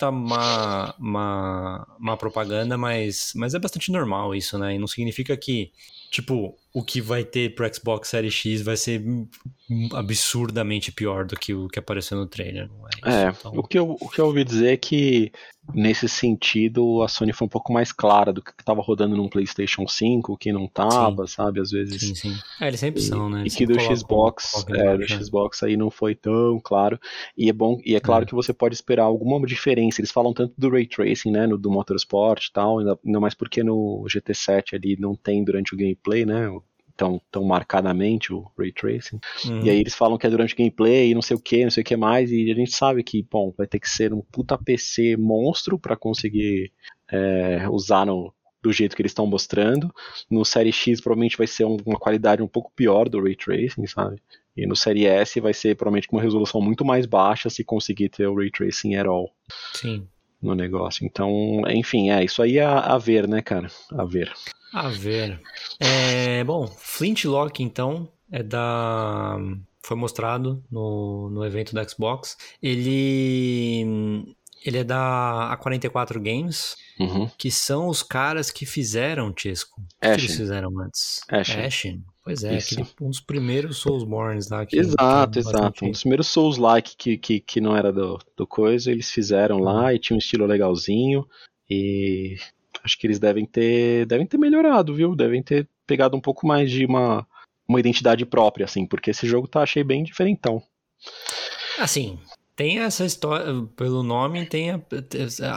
muita 0.00 0.10
má, 0.10 0.94
má, 0.98 1.86
má 1.98 2.16
propaganda, 2.16 2.78
mas, 2.78 3.32
mas 3.34 3.54
é 3.54 3.58
bastante 3.58 3.92
normal 3.92 4.34
isso, 4.34 4.58
né? 4.58 4.74
E 4.74 4.78
não 4.78 4.86
significa 4.86 5.36
que 5.36 5.70
tipo, 6.10 6.56
o 6.72 6.82
que 6.82 7.00
vai 7.00 7.24
ter 7.24 7.54
pro 7.54 7.72
Xbox 7.72 8.08
Series 8.08 8.34
X 8.34 8.62
vai 8.62 8.76
ser 8.76 9.02
absurdamente 9.92 10.90
pior 10.90 11.24
do 11.24 11.36
que 11.36 11.54
o 11.54 11.68
que 11.68 11.78
apareceu 11.78 12.18
no 12.18 12.26
trailer. 12.26 12.68
É, 13.04 13.22
é 13.22 13.28
então... 13.28 13.52
o, 13.54 13.62
que 13.62 13.78
eu, 13.78 13.96
o 14.00 14.08
que 14.08 14.20
eu 14.20 14.26
ouvi 14.26 14.44
dizer 14.44 14.72
é 14.72 14.76
que 14.76 15.32
nesse 15.74 16.08
sentido 16.08 17.02
a 17.02 17.08
Sony 17.08 17.32
foi 17.32 17.46
um 17.46 17.48
pouco 17.48 17.72
mais 17.72 17.92
clara 17.92 18.32
do 18.32 18.42
que 18.42 18.50
estava 18.58 18.80
rodando 18.80 19.16
num 19.16 19.28
PlayStation 19.28 19.86
5, 19.86 20.32
o 20.32 20.36
que 20.36 20.52
não 20.52 20.66
tava, 20.66 21.26
sim. 21.26 21.34
sabe? 21.34 21.60
Às 21.60 21.70
vezes. 21.70 22.00
Sim, 22.00 22.14
sim. 22.14 22.34
É, 22.60 22.68
eles 22.68 22.80
sempre 22.80 23.00
e, 23.00 23.04
são, 23.04 23.28
né? 23.28 23.40
Eles 23.40 23.54
e 23.54 23.58
que 23.58 23.66
do 23.66 23.78
Xbox, 23.78 24.64
é, 24.68 24.96
do 24.96 25.08
Xbox 25.08 25.62
aí 25.62 25.76
não 25.76 25.90
foi 25.90 26.14
tão 26.14 26.60
claro. 26.62 26.98
E 27.36 27.48
é 27.48 27.52
bom, 27.52 27.80
e 27.84 27.94
é 27.94 28.00
claro 28.00 28.24
é. 28.24 28.26
que 28.26 28.34
você 28.34 28.52
pode 28.52 28.74
esperar 28.74 29.04
alguma 29.04 29.44
diferença. 29.46 30.00
Eles 30.00 30.10
falam 30.10 30.32
tanto 30.32 30.54
do 30.56 30.70
ray 30.70 30.86
tracing, 30.86 31.30
né, 31.30 31.46
no 31.46 31.56
do 31.56 31.70
Motorsport 31.70 32.46
e 32.46 32.52
tal, 32.52 32.78
ainda, 32.80 32.98
ainda 33.04 33.20
mais 33.20 33.34
porque 33.34 33.62
no 33.62 34.04
GT7 34.08 34.74
ali 34.74 34.96
não 34.98 35.14
tem 35.14 35.44
durante 35.44 35.74
o 35.74 35.76
gameplay, 35.76 35.99
né? 36.26 36.48
tão, 37.00 37.18
tão 37.30 37.44
marcadamente 37.44 38.30
o 38.30 38.46
ray 38.58 38.70
tracing. 38.70 39.18
Uhum. 39.46 39.64
E 39.64 39.70
aí 39.70 39.80
eles 39.80 39.94
falam 39.94 40.18
que 40.18 40.26
é 40.26 40.30
durante 40.30 40.54
gameplay 40.54 41.10
e 41.10 41.14
não 41.14 41.22
sei 41.22 41.34
o 41.34 41.40
que, 41.40 41.64
não 41.64 41.70
sei 41.70 41.80
o 41.80 41.84
que 41.84 41.96
mais, 41.96 42.30
e 42.30 42.50
a 42.50 42.54
gente 42.54 42.76
sabe 42.76 43.02
que, 43.02 43.22
bom, 43.22 43.54
vai 43.56 43.66
ter 43.66 43.80
que 43.80 43.88
ser 43.88 44.12
um 44.12 44.20
puta 44.20 44.58
PC 44.58 45.16
monstro 45.16 45.78
para 45.78 45.96
conseguir 45.96 46.70
é, 47.10 47.66
usar 47.70 48.04
no, 48.04 48.34
do 48.62 48.70
jeito 48.70 48.94
que 48.94 49.00
eles 49.00 49.12
estão 49.12 49.26
mostrando. 49.26 49.90
No 50.30 50.44
Série 50.44 50.72
X 50.72 51.00
provavelmente 51.00 51.38
vai 51.38 51.46
ser 51.46 51.64
uma 51.64 51.98
qualidade 51.98 52.42
um 52.42 52.48
pouco 52.48 52.70
pior 52.76 53.08
do 53.08 53.22
ray 53.22 53.34
tracing, 53.34 53.86
sabe? 53.86 54.20
E 54.54 54.66
no 54.66 54.76
Série 54.76 55.06
S 55.06 55.40
vai 55.40 55.54
ser 55.54 55.76
provavelmente 55.76 56.06
com 56.06 56.16
uma 56.16 56.22
resolução 56.22 56.60
muito 56.60 56.84
mais 56.84 57.06
baixa 57.06 57.48
se 57.48 57.64
conseguir 57.64 58.10
ter 58.10 58.26
o 58.26 58.34
Ray 58.34 58.50
Tracing 58.50 58.94
at 58.96 59.06
all. 59.06 59.32
Sim. 59.72 60.06
No 60.42 60.54
negócio. 60.54 61.04
Então, 61.04 61.62
enfim, 61.68 62.10
é, 62.10 62.24
isso 62.24 62.42
aí 62.42 62.56
é 62.58 62.64
a, 62.64 62.78
a 62.78 62.98
ver, 62.98 63.28
né, 63.28 63.42
cara? 63.42 63.70
A 63.92 64.04
ver. 64.04 64.32
A 64.72 64.88
ver. 64.88 65.40
É, 65.78 66.42
bom, 66.44 66.66
Flintlock, 66.66 67.62
então, 67.62 68.08
é 68.30 68.42
da. 68.42 69.36
Foi 69.82 69.96
mostrado 69.96 70.62
no, 70.70 71.28
no 71.30 71.44
evento 71.44 71.74
da 71.74 71.86
Xbox. 71.86 72.36
Ele. 72.62 74.34
Ele 74.64 74.78
é 74.78 74.84
da 74.84 75.56
A44 75.58 76.18
Games, 76.20 76.76
Uhum. 76.98 77.30
que 77.38 77.50
são 77.50 77.88
os 77.88 78.02
caras 78.02 78.50
que 78.50 78.66
fizeram 78.66 79.32
Chesco. 79.34 79.80
O 79.80 80.00
que, 80.00 80.06
eles 80.06 80.36
fizeram 80.36 80.78
antes? 80.78 81.20
Ashen. 81.30 81.64
Ashen. 81.64 82.04
Pois 82.22 82.44
é, 82.44 82.58
aquele, 82.58 82.86
um 83.00 83.08
dos 83.08 83.20
primeiros 83.20 83.78
Soulsborns 83.78 84.48
lá. 84.50 84.66
Que, 84.66 84.78
Exato, 84.78 85.32
que 85.32 85.38
exato. 85.38 85.56
Um 85.58 85.62
bastante- 85.62 85.90
dos 85.90 86.00
primeiros 86.00 86.26
Souls-like 86.28 86.96
que, 86.96 87.16
que, 87.16 87.40
que 87.40 87.60
não 87.60 87.76
era 87.76 87.92
do, 87.92 88.18
do 88.36 88.46
coisa, 88.46 88.90
eles 88.90 89.10
fizeram 89.10 89.58
lá 89.58 89.94
e 89.94 89.98
tinha 89.98 90.14
um 90.14 90.18
estilo 90.18 90.44
legalzinho. 90.46 91.26
E 91.68 92.36
acho 92.84 92.98
que 92.98 93.06
eles 93.06 93.18
devem 93.18 93.46
ter, 93.46 94.06
devem 94.06 94.26
ter 94.26 94.38
melhorado, 94.38 94.94
viu? 94.94 95.16
Devem 95.16 95.42
ter 95.42 95.66
pegado 95.86 96.16
um 96.16 96.20
pouco 96.20 96.46
mais 96.46 96.70
de 96.70 96.84
uma, 96.84 97.26
uma 97.66 97.80
identidade 97.80 98.26
própria, 98.26 98.64
assim, 98.64 98.86
porque 98.86 99.10
esse 99.10 99.26
jogo 99.26 99.48
tá 99.48 99.62
achei 99.62 99.82
bem 99.82 100.02
diferentão. 100.04 100.62
Assim, 101.78 102.18
tem 102.54 102.80
essa 102.80 103.04
história, 103.06 103.46
pelo 103.76 104.02
nome, 104.02 104.44
tem 104.44 104.70
a, 104.72 104.82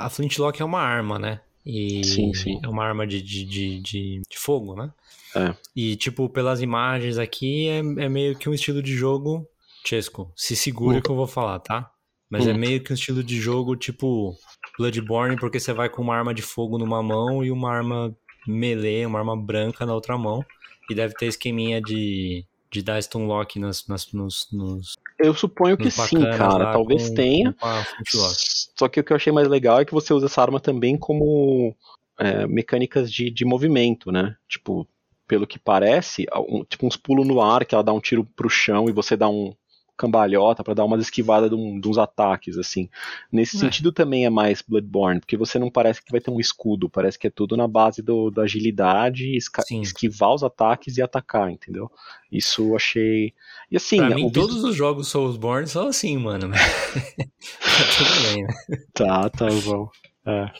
a 0.05 0.09
Flintlock 0.09 0.61
é 0.61 0.65
uma 0.65 0.79
arma, 0.79 1.19
né? 1.19 1.41
E 1.65 2.03
Sim, 2.05 2.33
sim. 2.33 2.59
É 2.63 2.67
uma 2.67 2.83
arma 2.85 3.05
de, 3.05 3.21
de, 3.21 3.45
de, 3.45 3.79
de, 3.79 4.21
de 4.29 4.37
fogo, 4.37 4.75
né? 4.75 4.91
É. 5.35 5.55
E, 5.75 5.95
tipo, 5.95 6.29
pelas 6.29 6.61
imagens 6.61 7.17
aqui, 7.17 7.67
é, 7.69 7.79
é 7.79 8.09
meio 8.09 8.37
que 8.37 8.49
um 8.49 8.53
estilo 8.53 8.81
de 8.81 8.93
jogo. 8.93 9.47
Chesco, 9.85 10.31
se 10.35 10.55
segura 10.55 11.01
que 11.01 11.09
eu 11.09 11.15
vou 11.15 11.27
falar, 11.27 11.59
tá? 11.59 11.89
Mas 12.29 12.47
é 12.47 12.53
meio 12.53 12.81
que 12.81 12.91
um 12.91 12.95
estilo 12.95 13.23
de 13.23 13.39
jogo 13.39 13.75
tipo 13.75 14.33
Bloodborne, 14.77 15.37
porque 15.37 15.59
você 15.59 15.71
vai 15.73 15.89
com 15.89 16.01
uma 16.01 16.15
arma 16.15 16.33
de 16.33 16.41
fogo 16.41 16.77
numa 16.79 17.03
mão 17.03 17.43
e 17.43 17.51
uma 17.51 17.71
arma 17.71 18.15
melee, 18.47 19.05
uma 19.05 19.19
arma 19.19 19.37
branca 19.37 19.85
na 19.85 19.93
outra 19.93 20.17
mão. 20.17 20.43
E 20.89 20.95
deve 20.95 21.13
ter 21.13 21.27
esqueminha 21.27 21.81
de, 21.81 22.45
de 22.71 22.81
dar 22.81 23.01
stun 23.01 23.25
lock 23.27 23.59
nas, 23.59 23.87
nas, 23.87 24.11
nos, 24.11 24.47
nos, 24.51 24.93
Eu 25.19 25.33
suponho 25.33 25.77
que 25.77 25.91
sim, 25.91 26.21
cara. 26.21 26.57
lá 26.57 26.71
Talvez 26.73 27.09
com- 27.09 27.15
tenha. 27.15 27.53
com. 27.53 28.33
Só 28.77 28.87
que 28.87 28.99
o 28.99 29.03
que 29.03 29.13
eu 29.13 29.17
achei 29.17 29.31
mais 29.31 29.47
legal 29.47 29.79
é 29.79 29.85
que 29.85 29.93
você 29.93 30.13
usa 30.13 30.25
essa 30.25 30.41
arma 30.41 30.59
também 30.59 30.97
como 30.97 31.75
é, 32.19 32.47
mecânicas 32.47 33.11
de, 33.11 33.29
de 33.29 33.45
movimento, 33.45 34.11
né? 34.11 34.35
Tipo, 34.47 34.87
pelo 35.33 35.47
que 35.47 35.57
parece, 35.57 36.27
um- 36.47 36.63
tipo 36.63 36.85
uns 36.85 36.95
pulos 36.95 37.25
no 37.27 37.41
ar 37.41 37.65
que 37.65 37.73
ela 37.73 37.83
dá 37.83 37.91
um 37.91 37.99
tiro 37.99 38.23
pro 38.23 38.47
chão 38.47 38.87
e 38.87 38.91
você 38.91 39.17
dá 39.17 39.27
um 39.27 39.51
cambalhota 39.97 40.63
pra 40.63 40.75
dar 40.75 40.85
umas 40.85 41.01
esquivadas 41.01 41.49
de, 41.49 41.55
um- 41.55 41.79
de 41.79 41.87
uns 41.87 41.97
ataques, 41.97 42.55
assim. 42.55 42.87
Nesse 43.31 43.55
É. 43.57 43.59
sentido 43.61 43.91
também 43.91 44.25
é 44.25 44.29
mais 44.29 44.61
Bloodborne, 44.61 45.19
porque 45.19 45.35
você 45.35 45.57
não 45.57 45.71
parece 45.71 46.03
que 46.03 46.11
vai 46.11 46.21
ter 46.21 46.29
um 46.29 46.39
escudo, 46.39 46.87
parece 46.87 47.17
que 47.17 47.25
é 47.25 47.31
tudo 47.31 47.57
na 47.57 47.67
base 47.67 48.03
do, 48.03 48.29
da 48.29 48.43
agilidade, 48.43 49.35
esca- 49.35 49.63
esquivar 49.81 50.33
os 50.35 50.43
ataques 50.43 50.97
e 50.97 51.01
atacar, 51.01 51.49
entendeu? 51.49 51.91
Isso 52.31 52.61
eu 52.69 52.75
achei. 52.75 53.33
E 53.71 53.77
assim, 53.77 53.97
pra 53.97 54.09
o 54.11 54.13
mim, 54.15 54.27
visu- 54.29 54.33
todos 54.47 54.63
os 54.63 54.75
jogos 54.75 55.07
Soulsborne 55.07 55.67
são 55.67 55.87
assim, 55.87 56.15
mano. 56.15 56.51
tá 56.53 57.83
tudo 57.97 58.33
bem, 58.33 58.43
né? 58.43 58.53
Tá, 58.93 59.29
tá 59.31 59.47
bom. 59.65 59.89
É. 60.27 60.51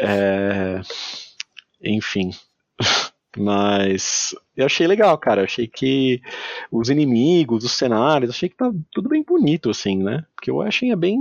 É, 0.00 0.80
Enfim. 1.82 2.30
Mas 3.36 4.34
eu 4.56 4.66
achei 4.66 4.86
legal, 4.86 5.16
cara. 5.18 5.42
Eu 5.42 5.44
achei 5.44 5.66
que 5.66 6.20
os 6.70 6.88
inimigos, 6.88 7.64
os 7.64 7.72
cenários, 7.72 8.30
achei 8.30 8.48
que 8.48 8.56
tá 8.56 8.72
tudo 8.92 9.08
bem 9.08 9.22
bonito, 9.22 9.70
assim, 9.70 10.02
né? 10.02 10.24
Porque 10.34 10.50
o 10.50 10.62
Ashen 10.62 10.92
é 10.92 10.96
bem. 10.96 11.18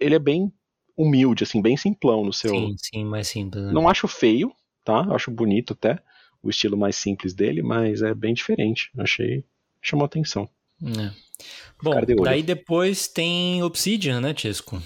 Ele 0.00 0.14
é 0.14 0.18
bem 0.18 0.52
humilde, 0.96 1.44
assim, 1.44 1.60
bem 1.60 1.76
simplão 1.76 2.24
no 2.24 2.32
seu. 2.32 2.50
Sim, 2.50 2.76
sim, 2.78 3.04
mais 3.04 3.28
simples. 3.28 3.64
Né? 3.64 3.72
Não 3.72 3.88
acho 3.88 4.08
feio, 4.08 4.52
tá? 4.84 5.04
Eu 5.06 5.14
acho 5.14 5.30
bonito 5.30 5.72
até. 5.72 5.98
O 6.42 6.50
estilo 6.50 6.76
mais 6.76 6.96
simples 6.96 7.32
dele, 7.34 7.62
mas 7.62 8.02
é 8.02 8.12
bem 8.14 8.34
diferente. 8.34 8.90
Achei. 8.98 9.44
Chamou 9.80 10.04
atenção. 10.04 10.48
É. 10.82 11.12
Bom, 11.82 11.92
daí 12.22 12.42
depois 12.42 13.08
tem 13.08 13.62
Obsidian, 13.62 14.20
né, 14.20 14.34
Tisco? 14.34 14.82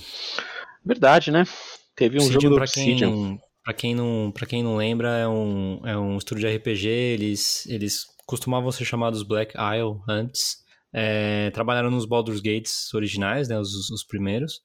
Verdade, 0.85 1.31
né? 1.31 1.45
Teve 1.95 2.19
um 2.19 2.23
Obsidian, 2.23 2.41
jogo 2.41 2.57
do 2.57 2.63
Obsidian. 2.63 3.11
quem, 3.11 3.41
pra, 3.67 3.75
quem 3.75 3.95
não, 3.97 4.31
pra 4.33 4.47
quem 4.47 4.63
não 4.63 4.77
lembra, 4.77 5.09
é 5.19 5.27
um, 5.29 5.81
é 5.85 5.99
um 5.99 6.17
estúdio 6.17 6.49
de 6.49 6.57
RPG. 6.57 6.89
Eles, 6.89 7.67
eles 7.67 8.05
costumavam 8.25 8.71
ser 8.71 8.85
chamados 8.85 9.23
Black 9.25 9.55
Isle 9.57 10.01
antes. 10.09 10.59
É, 10.93 11.51
trabalharam 11.51 11.91
nos 11.91 12.07
Baldur's 12.07 12.41
Gates 12.41 12.95
originais, 12.95 13.49
né, 13.49 13.59
os, 13.59 13.91
os 13.91 14.05
primeiros. 14.05 14.61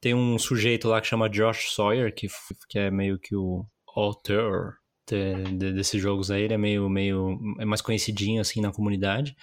Tem 0.00 0.12
um 0.12 0.36
sujeito 0.38 0.88
lá 0.88 1.00
que 1.00 1.06
chama 1.06 1.30
Josh 1.30 1.72
Sawyer, 1.72 2.12
que, 2.12 2.26
que 2.68 2.78
é 2.78 2.90
meio 2.90 3.16
que 3.18 3.36
o 3.36 3.64
author 3.96 4.74
de- 5.08 5.44
de- 5.56 5.72
desses 5.72 6.00
jogos 6.02 6.30
aí. 6.30 6.42
Ele 6.42 6.54
é 6.54 6.58
meio, 6.58 6.88
meio 6.90 7.38
é 7.60 7.64
mais 7.64 7.80
conhecidinho 7.80 8.40
assim 8.40 8.60
na 8.60 8.72
comunidade. 8.72 9.34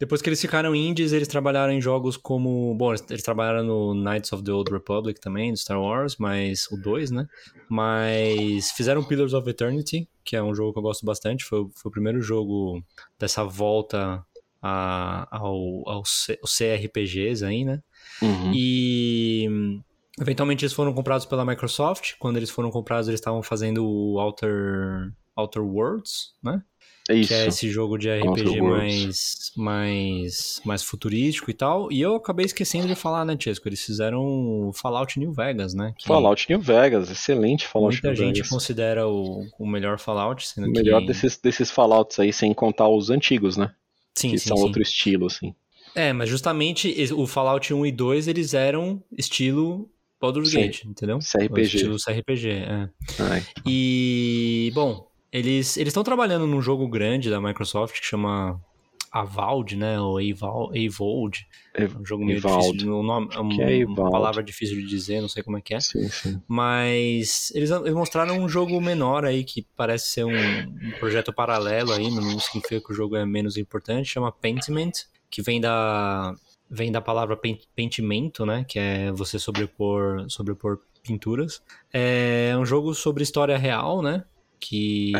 Depois 0.00 0.22
que 0.22 0.28
eles 0.28 0.40
ficaram 0.40 0.74
indies, 0.76 1.12
eles 1.12 1.26
trabalharam 1.26 1.72
em 1.72 1.80
jogos 1.80 2.16
como. 2.16 2.72
Bom, 2.76 2.90
eles, 2.94 3.22
trabalharam 3.22 3.64
no 3.64 3.94
Knights 3.94 4.32
of 4.32 4.44
the 4.44 4.52
Old 4.52 4.70
Republic 4.70 5.20
também, 5.20 5.50
do 5.52 5.58
Star 5.58 5.80
Wars, 5.80 6.16
mas 6.18 6.68
o 6.70 6.76
2, 6.76 7.10
né? 7.10 7.26
Mas 7.68 8.70
fizeram 8.72 9.02
Pillars 9.02 9.32
of 9.34 9.48
Eternity, 9.48 10.08
que 10.24 10.36
é 10.36 10.42
um 10.42 10.54
jogo 10.54 10.72
que 10.72 10.78
eu 10.78 10.82
gosto 10.82 11.04
bastante. 11.04 11.44
Foi, 11.44 11.60
o- 11.60 11.70
foi 11.74 11.88
o 11.88 11.92
primeiro 11.92 12.20
jogo 12.22 12.80
dessa 13.18 13.42
volta 13.44 14.24
a, 14.62 15.26
ao, 15.36 15.88
ao 15.88 16.04
C- 16.04 16.38
aos 16.42 16.56
CRPGs 16.56 17.44
aí, 17.44 17.64
né? 17.64 17.82
Uhum. 18.22 18.52
E 18.54 19.48
eventualmente 20.20 20.64
eles 20.64 20.72
foram 20.72 20.92
comprados 20.92 21.26
pela 21.26 21.44
Microsoft. 21.44 22.14
Quando 22.18 22.36
eles 22.36 22.50
foram 22.50 22.70
comprados, 22.70 23.08
eles 23.08 23.20
estavam 23.20 23.42
fazendo 23.42 23.84
o 23.84 24.18
Outer, 24.20 25.12
Outer 25.36 25.62
Worlds, 25.64 26.34
né? 26.42 26.62
É 27.08 27.14
isso. 27.14 27.28
Que 27.28 27.34
é 27.34 27.46
esse 27.46 27.70
jogo 27.70 27.96
de 27.96 28.10
RPG 28.10 28.60
mais, 28.60 29.50
mais, 29.56 30.60
mais 30.64 30.82
futurístico 30.82 31.50
e 31.50 31.54
tal. 31.54 31.90
E 31.90 32.00
eu 32.00 32.14
acabei 32.16 32.44
esquecendo 32.44 32.86
de 32.86 32.94
falar, 32.94 33.24
né, 33.24 33.36
Chesco? 33.38 33.66
Eles 33.66 33.82
fizeram 33.82 34.70
Fallout 34.74 35.18
New 35.18 35.32
Vegas, 35.32 35.72
né? 35.72 35.94
Que 35.96 36.06
Fallout 36.06 36.46
New 36.50 36.60
Vegas, 36.60 37.10
excelente 37.10 37.66
Fallout 37.66 37.94
muita 37.94 38.08
New 38.08 38.16
gente 38.16 38.34
Vegas. 38.36 38.50
considera 38.50 39.08
o, 39.08 39.46
o 39.58 39.66
melhor 39.66 39.98
Fallout, 39.98 40.46
sendo 40.46 40.68
O 40.68 40.70
melhor 40.70 41.00
que... 41.00 41.06
desses, 41.06 41.38
desses 41.38 41.70
Fallouts 41.70 42.18
aí, 42.18 42.32
sem 42.32 42.52
contar 42.52 42.88
os 42.88 43.08
antigos, 43.08 43.56
né? 43.56 43.72
Sim, 44.14 44.30
que 44.30 44.38
sim, 44.38 44.48
são 44.48 44.56
sim. 44.58 44.62
outro 44.64 44.82
estilo, 44.82 45.26
assim. 45.26 45.54
É, 45.94 46.12
mas 46.12 46.28
justamente 46.28 46.94
o 47.14 47.26
Fallout 47.26 47.72
1 47.72 47.86
e 47.86 47.92
2, 47.92 48.28
eles 48.28 48.52
eram 48.52 49.02
estilo 49.16 49.88
Baldur's. 50.20 50.52
Gate, 50.52 50.84
entendeu? 50.84 51.18
CRPG. 51.20 51.62
Estilo 51.62 51.96
CRPG, 51.96 52.48
é. 52.50 52.88
Ai, 53.20 53.42
E, 53.66 54.70
bom, 54.74 55.08
eles 55.32 55.76
estão 55.76 56.02
trabalhando 56.04 56.46
num 56.46 56.60
jogo 56.62 56.88
grande 56.88 57.30
da 57.30 57.40
Microsoft 57.40 58.00
que 58.00 58.06
chama 58.06 58.60
Avald, 59.10 59.74
né? 59.76 59.98
Ou 60.00 60.20
Eval, 60.20 60.70
Evold. 60.74 61.46
É 61.74 61.84
um 61.86 62.04
jogo 62.04 62.24
meio 62.24 62.38
Evaldo. 62.38 62.72
difícil. 62.72 63.02
Nome, 63.02 63.28
é 63.34 63.40
um- 63.40 63.48
Que 63.48 63.62
é 63.62 63.86
uma 63.86 64.10
palavra 64.10 64.42
difícil 64.42 64.76
de 64.76 64.86
dizer, 64.86 65.20
não 65.20 65.28
sei 65.28 65.42
como 65.42 65.56
é 65.56 65.60
que 65.60 65.74
é. 65.74 65.80
sim, 65.80 66.08
sim. 66.08 66.40
Mas 66.46 67.50
eles, 67.54 67.70
eles 67.70 67.94
mostraram 67.94 68.38
um 68.38 68.48
jogo 68.48 68.80
menor 68.80 69.24
aí 69.24 69.44
que 69.44 69.66
parece 69.76 70.08
ser 70.08 70.24
um, 70.24 70.32
um 70.36 70.90
projeto 70.98 71.32
paralelo 71.32 71.92
aí, 71.92 72.10
não 72.10 72.38
significa 72.40 72.80
que 72.80 72.92
o 72.92 72.94
jogo 72.94 73.16
é 73.16 73.24
menos 73.24 73.56
importante, 73.56 74.08
chama 74.08 74.30
Paintment, 74.32 74.92
que 75.30 75.40
vem 75.42 75.60
da 75.60 76.34
vem 76.70 76.92
da 76.92 77.00
palavra 77.00 77.34
pen- 77.34 77.58
pentimento, 77.74 78.44
né, 78.44 78.62
que 78.68 78.78
é 78.78 79.10
você 79.10 79.38
sobrepor 79.38 80.26
sobrepor 80.28 80.78
pinturas. 81.02 81.62
É 81.90 82.54
um 82.58 82.66
jogo 82.66 82.94
sobre 82.94 83.22
história 83.22 83.56
real, 83.56 84.02
né? 84.02 84.22
Que 84.60 85.12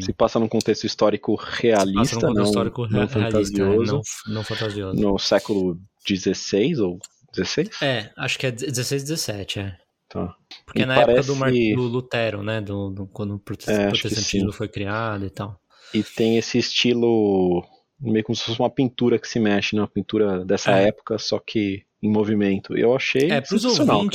Se 0.00 0.12
passa 0.12 0.38
num 0.38 0.48
contexto 0.48 0.84
histórico 0.84 1.34
realista, 1.34 2.16
contexto 2.16 2.34
não, 2.34 2.44
histórico 2.44 2.82
não 2.82 3.06
realista, 3.06 3.18
é, 3.18 3.22
fantasioso, 3.22 4.00
não, 4.26 4.34
não 4.34 4.44
fantasioso. 4.44 5.00
no 5.00 5.18
século 5.18 5.80
XVI 6.06 6.76
ou 6.80 6.98
XVI? 7.34 7.70
É, 7.82 8.10
acho 8.16 8.38
que 8.38 8.46
é 8.46 8.50
16, 8.50 9.02
17, 9.04 9.60
é. 9.60 9.76
Tá. 10.08 10.34
Porque 10.66 10.80
E 10.80 10.82
é 10.82 10.86
na 10.86 10.96
época 11.00 11.22
do, 11.22 11.34
Mar- 11.36 11.48
parece- 11.50 11.74
do 11.74 11.82
Lutero, 11.84 12.42
né? 12.42 12.60
Do, 12.60 12.90
do- 12.90 13.06
quando 13.06 13.30
o 13.32 13.36
É, 13.36 13.38
protestantismo 13.38 14.52
sim. 14.52 14.56
foi 14.56 14.68
criado 14.68 15.24
e 15.24 15.30
tal. 15.30 15.58
E 15.94 16.02
tem 16.02 16.36
esse 16.36 16.58
estilo, 16.58 17.64
meio 17.98 18.22
como 18.24 18.36
se 18.36 18.44
fosse 18.44 18.60
uma 18.60 18.68
pintura 18.70 19.18
que 19.18 19.26
se 19.26 19.40
mexe, 19.40 19.74
né? 19.74 19.80
Uma 19.82 19.88
pintura 19.88 20.44
dessa 20.44 20.70
É. 20.78 20.88
época, 20.88 21.18
só 21.18 21.38
que 21.38 21.82
em 22.02 22.10
movimento. 22.10 22.76
Eu 22.76 22.94
achei 22.94 23.30
É, 23.30 23.40
pros 23.40 23.62
sensacional, 23.62 24.00
cara. 24.00 24.10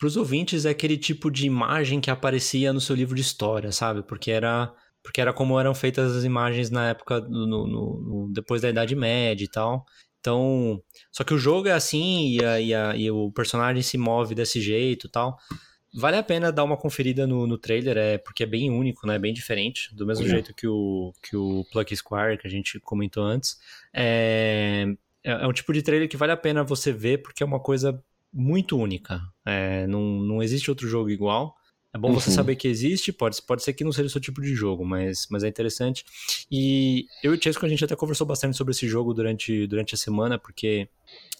Ouvintes, 0.00 0.14
pros 0.14 0.16
ouvintes 0.16 0.64
é 0.64 0.70
aquele 0.70 0.96
tipo 0.96 1.30
de 1.30 1.46
imagem 1.46 2.00
que 2.00 2.10
aparecia 2.10 2.72
no 2.72 2.80
seu 2.80 2.96
livro 2.96 3.14
de 3.14 3.20
história, 3.22 3.70
sabe? 3.70 4.02
Porque 4.02 4.30
era, 4.30 4.72
porque 5.02 5.20
era 5.20 5.32
como 5.32 5.58
eram 5.60 5.74
feitas 5.74 6.16
as 6.16 6.24
imagens 6.24 6.70
na 6.70 6.88
época, 6.88 7.20
no, 7.20 7.46
no- 7.46 7.66
no- 7.66 8.30
depois 8.32 8.62
da 8.62 8.70
Idade 8.70 8.94
Média 8.96 9.44
e 9.44 9.48
tal. 9.48 9.84
Então, 10.20 10.82
só 11.10 11.24
que 11.24 11.32
o 11.34 11.38
jogo 11.38 11.68
é 11.68 11.72
assim 11.72 12.30
e, 12.36 12.44
a- 12.44 12.60
e 12.60 12.74
a- 12.74 12.96
e 12.96 13.10
o 13.10 13.30
personagem 13.32 13.82
se 13.82 13.96
move 13.96 14.34
desse 14.34 14.60
jeito 14.60 15.06
e 15.06 15.10
tal. 15.10 15.36
Vale 15.92 16.16
a 16.18 16.22
pena 16.22 16.52
dar 16.52 16.62
uma 16.62 16.76
conferida 16.76 17.26
no, 17.26 17.46
no 17.48 17.58
trailer, 17.58 17.96
é, 17.96 18.16
porque 18.18 18.44
é 18.44 18.46
bem 18.46 18.70
único, 18.70 19.06
né? 19.06 19.18
Bem 19.18 19.32
diferente. 19.34 19.92
Do 19.94 20.06
mesmo 20.06 20.24
É. 20.26 20.28
jeito 20.28 20.54
que 20.54 20.66
o, 20.68 21.12
que 21.22 21.36
o 21.36 21.64
Pluck 21.72 21.94
Square, 21.96 22.38
que 22.38 22.46
a 22.46 22.50
gente 22.50 22.78
comentou 22.80 23.24
antes. 23.24 23.56
É, 23.92 24.86
é, 25.24 25.32
é 25.32 25.46
um 25.46 25.52
tipo 25.52 25.72
de 25.72 25.82
trailer 25.82 26.08
que 26.08 26.16
vale 26.16 26.32
a 26.32 26.36
pena 26.36 26.62
você 26.62 26.92
ver 26.92 27.22
porque 27.22 27.42
é 27.42 27.46
uma 27.46 27.58
coisa 27.58 28.00
muito 28.32 28.78
única. 28.78 29.20
É, 29.50 29.86
não, 29.86 30.00
não 30.20 30.42
existe 30.42 30.70
outro 30.70 30.88
jogo 30.88 31.10
igual. 31.10 31.56
É 31.92 31.98
bom 31.98 32.12
você 32.12 32.30
uhum. 32.30 32.36
saber 32.36 32.54
que 32.54 32.68
existe, 32.68 33.12
pode, 33.12 33.42
pode 33.42 33.64
ser 33.64 33.72
que 33.72 33.82
não 33.82 33.90
seja 33.90 34.06
o 34.06 34.10
seu 34.10 34.20
tipo 34.20 34.40
de 34.40 34.54
jogo, 34.54 34.84
mas, 34.84 35.26
mas 35.28 35.42
é 35.42 35.48
interessante. 35.48 36.04
E 36.50 37.06
eu 37.20 37.34
e 37.34 37.36
o 37.36 37.42
Chesco, 37.42 37.66
a 37.66 37.68
gente 37.68 37.84
até 37.84 37.96
conversou 37.96 38.24
bastante 38.24 38.56
sobre 38.56 38.70
esse 38.70 38.86
jogo 38.86 39.12
durante, 39.12 39.66
durante 39.66 39.94
a 39.96 39.98
semana, 39.98 40.38
porque 40.38 40.88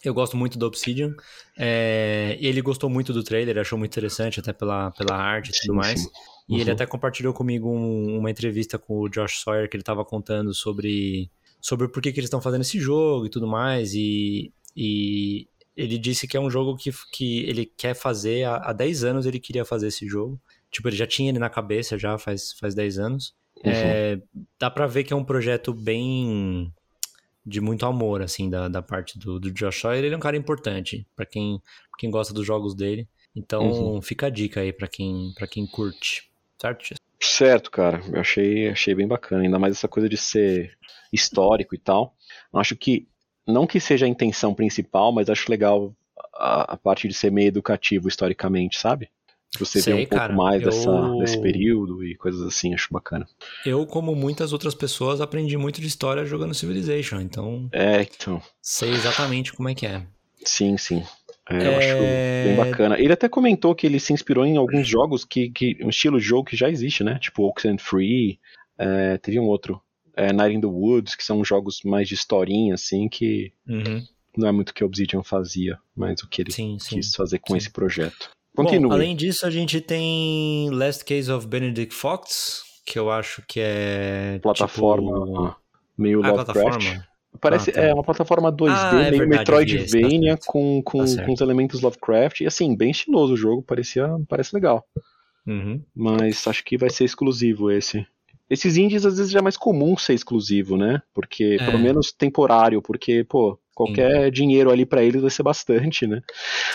eu 0.03 0.13
gosto 0.13 0.35
muito 0.35 0.59
do 0.59 0.65
Obsidian. 0.65 1.15
É, 1.57 2.37
ele 2.41 2.61
gostou 2.61 2.89
muito 2.89 3.13
do 3.13 3.23
trailer, 3.23 3.57
achou 3.57 3.79
muito 3.79 3.93
interessante, 3.93 4.41
até 4.41 4.51
pela, 4.51 4.91
pela 4.91 5.15
arte 5.15 5.51
e 5.51 5.61
tudo 5.61 5.73
mais. 5.73 6.03
Uhum. 6.03 6.11
E 6.49 6.55
ele 6.55 6.69
uhum. 6.69 6.75
até 6.75 6.85
compartilhou 6.85 7.33
comigo 7.33 7.69
um, 7.69 8.17
uma 8.17 8.29
entrevista 8.29 8.77
com 8.77 8.99
o 8.99 9.07
Josh 9.07 9.39
Sawyer, 9.39 9.69
que 9.69 9.77
ele 9.77 9.83
estava 9.83 10.03
contando 10.03 10.53
sobre, 10.53 11.31
sobre 11.61 11.87
por 11.87 12.01
que, 12.01 12.11
que 12.11 12.19
eles 12.19 12.27
estão 12.27 12.41
fazendo 12.41 12.61
esse 12.61 12.77
jogo 12.77 13.25
e 13.25 13.29
tudo 13.29 13.47
mais. 13.47 13.93
E, 13.93 14.51
e 14.75 15.47
ele 15.75 15.97
disse 15.97 16.27
que 16.27 16.35
é 16.35 16.39
um 16.39 16.49
jogo 16.49 16.75
que, 16.75 16.91
que 17.11 17.39
ele 17.45 17.65
quer 17.65 17.93
fazer 17.93 18.43
há, 18.43 18.57
há 18.57 18.73
10 18.73 19.03
anos 19.03 19.25
ele 19.25 19.39
queria 19.39 19.65
fazer 19.65 19.87
esse 19.87 20.07
jogo. 20.07 20.39
Tipo, 20.69 20.89
ele 20.89 20.95
já 20.95 21.07
tinha 21.07 21.29
ele 21.29 21.39
na 21.39 21.49
cabeça 21.49 21.97
já 21.97 22.17
faz, 22.17 22.53
faz 22.53 22.75
10 22.75 22.99
anos. 22.99 23.35
Uhum. 23.63 23.71
É, 23.71 24.21
dá 24.59 24.69
pra 24.69 24.87
ver 24.87 25.03
que 25.03 25.13
é 25.13 25.15
um 25.15 25.23
projeto 25.23 25.73
bem 25.73 26.73
de 27.45 27.59
muito 27.59 27.85
amor, 27.85 28.21
assim, 28.21 28.49
da, 28.49 28.67
da 28.67 28.81
parte 28.81 29.17
do, 29.17 29.39
do 29.39 29.51
Josh 29.51 29.81
Sawyer. 29.81 30.03
Ele 30.03 30.13
é 30.13 30.17
um 30.17 30.21
cara 30.21 30.37
importante 30.37 31.05
para 31.15 31.25
quem, 31.25 31.59
pra 31.59 31.99
quem 31.99 32.09
gosta 32.09 32.33
dos 32.33 32.45
jogos 32.45 32.75
dele. 32.75 33.07
Então, 33.35 33.63
uhum. 33.63 34.01
fica 34.01 34.27
a 34.27 34.29
dica 34.29 34.61
aí 34.61 34.73
para 34.73 34.87
quem, 34.87 35.33
pra 35.35 35.47
quem 35.47 35.65
curte. 35.65 36.29
Certo, 36.59 36.95
Certo, 37.19 37.69
cara. 37.69 38.01
Eu 38.11 38.19
achei, 38.19 38.67
achei 38.69 38.95
bem 38.95 39.07
bacana. 39.07 39.43
Ainda 39.43 39.59
mais 39.59 39.75
essa 39.75 39.87
coisa 39.87 40.09
de 40.09 40.17
ser 40.17 40.75
histórico 41.13 41.75
e 41.75 41.77
tal. 41.77 42.15
Eu 42.51 42.59
acho 42.59 42.75
que 42.75 43.07
não 43.47 43.67
que 43.67 43.79
seja 43.79 44.05
a 44.05 44.09
intenção 44.09 44.53
principal, 44.53 45.11
mas 45.11 45.29
acho 45.29 45.49
legal 45.49 45.93
a, 46.33 46.73
a 46.73 46.77
parte 46.77 47.07
de 47.07 47.13
ser 47.13 47.31
meio 47.31 47.47
educativo 47.47 48.07
historicamente, 48.07 48.77
sabe? 48.77 49.09
Você 49.59 49.81
Sei, 49.81 49.93
vê 49.93 49.99
um 49.99 50.05
pouco 50.05 50.15
cara, 50.15 50.33
mais 50.33 50.61
eu... 50.61 50.69
dessa, 50.69 51.15
desse 51.19 51.41
período 51.41 52.05
e 52.05 52.15
coisas 52.15 52.41
assim, 52.41 52.73
acho 52.73 52.87
bacana. 52.89 53.27
Eu, 53.65 53.85
como 53.85 54.15
muitas 54.15 54.53
outras 54.53 54.73
pessoas, 54.73 55.19
aprendi 55.19 55.57
muito 55.57 55.81
de 55.81 55.87
história 55.87 56.23
jogando 56.23 56.53
Civilization, 56.53 57.19
então. 57.19 57.67
É, 57.71 58.01
então. 58.01 58.41
Sei 58.61 58.89
exatamente 58.89 59.51
como 59.51 59.67
é 59.67 59.75
que 59.75 59.85
é. 59.85 60.03
Sim, 60.43 60.77
sim. 60.77 61.03
É, 61.49 61.57
é... 61.57 61.67
Eu 61.67 61.77
acho 61.77 61.87
é. 61.89 62.43
bem 62.45 62.55
bacana. 62.55 62.99
Ele 62.99 63.11
até 63.11 63.27
comentou 63.27 63.75
que 63.75 63.85
ele 63.85 63.99
se 63.99 64.13
inspirou 64.13 64.45
em 64.45 64.55
alguns 64.55 64.87
jogos 64.87 65.25
que, 65.25 65.49
que 65.49 65.77
um 65.83 65.89
estilo 65.89 66.17
de 66.17 66.25
jogo 66.25 66.49
que 66.49 66.55
já 66.55 66.69
existe, 66.69 67.03
né? 67.03 67.19
Tipo 67.19 67.43
Oxenfree, 67.43 68.39
é, 68.77 69.17
teve 69.17 69.37
um 69.37 69.47
outro 69.47 69.81
é, 70.15 70.31
Night 70.31 70.55
in 70.55 70.61
the 70.61 70.67
Woods, 70.67 71.15
que 71.15 71.23
são 71.23 71.43
jogos 71.43 71.81
mais 71.83 72.07
de 72.07 72.15
historinha, 72.15 72.73
assim, 72.73 73.07
que 73.07 73.51
uhum. 73.67 74.05
não 74.37 74.47
é 74.47 74.51
muito 74.51 74.69
o 74.69 74.73
que 74.73 74.83
Obsidian 74.83 75.23
fazia, 75.23 75.77
mas 75.95 76.21
o 76.21 76.27
que 76.27 76.41
ele 76.41 76.51
sim, 76.51 76.77
sim, 76.79 76.95
quis 76.95 77.15
fazer 77.15 77.39
com 77.39 77.53
sim. 77.53 77.57
esse 77.57 77.69
projeto. 77.69 78.29
Continue. 78.55 78.89
Bom, 78.89 78.93
além 78.93 79.15
disso, 79.15 79.45
a 79.45 79.49
gente 79.49 79.79
tem 79.79 80.69
Last 80.71 81.05
Case 81.05 81.31
of 81.31 81.47
Benedict 81.47 81.93
Fox, 81.93 82.63
que 82.85 82.99
eu 82.99 83.09
acho 83.09 83.43
que 83.47 83.59
é. 83.61 84.39
Plataforma 84.41 85.25
tipo... 85.25 85.55
meio 85.97 86.23
ah, 86.23 86.31
Lovecraft. 86.31 86.99
Parece, 87.39 87.69
ah, 87.71 87.73
tá. 87.73 87.81
é 87.81 87.93
uma 87.93 88.03
plataforma 88.03 88.51
2D, 88.51 88.69
ah, 88.69 89.03
é 89.03 89.11
meio 89.11 89.29
verdade, 89.29 89.75
Metroidvania, 89.75 90.37
tá 90.37 90.45
com, 90.47 90.81
com, 90.83 91.05
tá 91.05 91.23
com 91.23 91.33
os 91.33 91.39
elementos 91.39 91.81
Lovecraft. 91.81 92.41
E 92.41 92.45
assim, 92.45 92.75
bem 92.75 92.91
estiloso 92.91 93.33
o 93.33 93.37
jogo, 93.37 93.63
parecia, 93.63 94.09
parece 94.27 94.53
legal. 94.53 94.85
Uhum. 95.47 95.81
Mas 95.95 96.45
acho 96.45 96.63
que 96.63 96.77
vai 96.77 96.89
ser 96.89 97.05
exclusivo 97.05 97.71
esse. 97.71 98.05
Esses 98.51 98.75
indies 98.75 99.05
às 99.05 99.15
vezes 99.15 99.31
já 99.31 99.39
é 99.39 99.41
mais 99.41 99.55
comum 99.55 99.95
ser 99.95 100.13
exclusivo, 100.13 100.75
né? 100.75 101.01
Porque, 101.13 101.57
é. 101.57 101.65
pelo 101.65 101.79
menos 101.79 102.11
temporário, 102.11 102.81
porque, 102.81 103.23
pô, 103.23 103.57
qualquer 103.73 104.25
sim. 104.25 104.31
dinheiro 104.31 104.69
ali 104.69 104.85
para 104.85 105.01
eles 105.01 105.21
vai 105.21 105.31
ser 105.31 105.41
bastante, 105.41 106.05
né? 106.05 106.21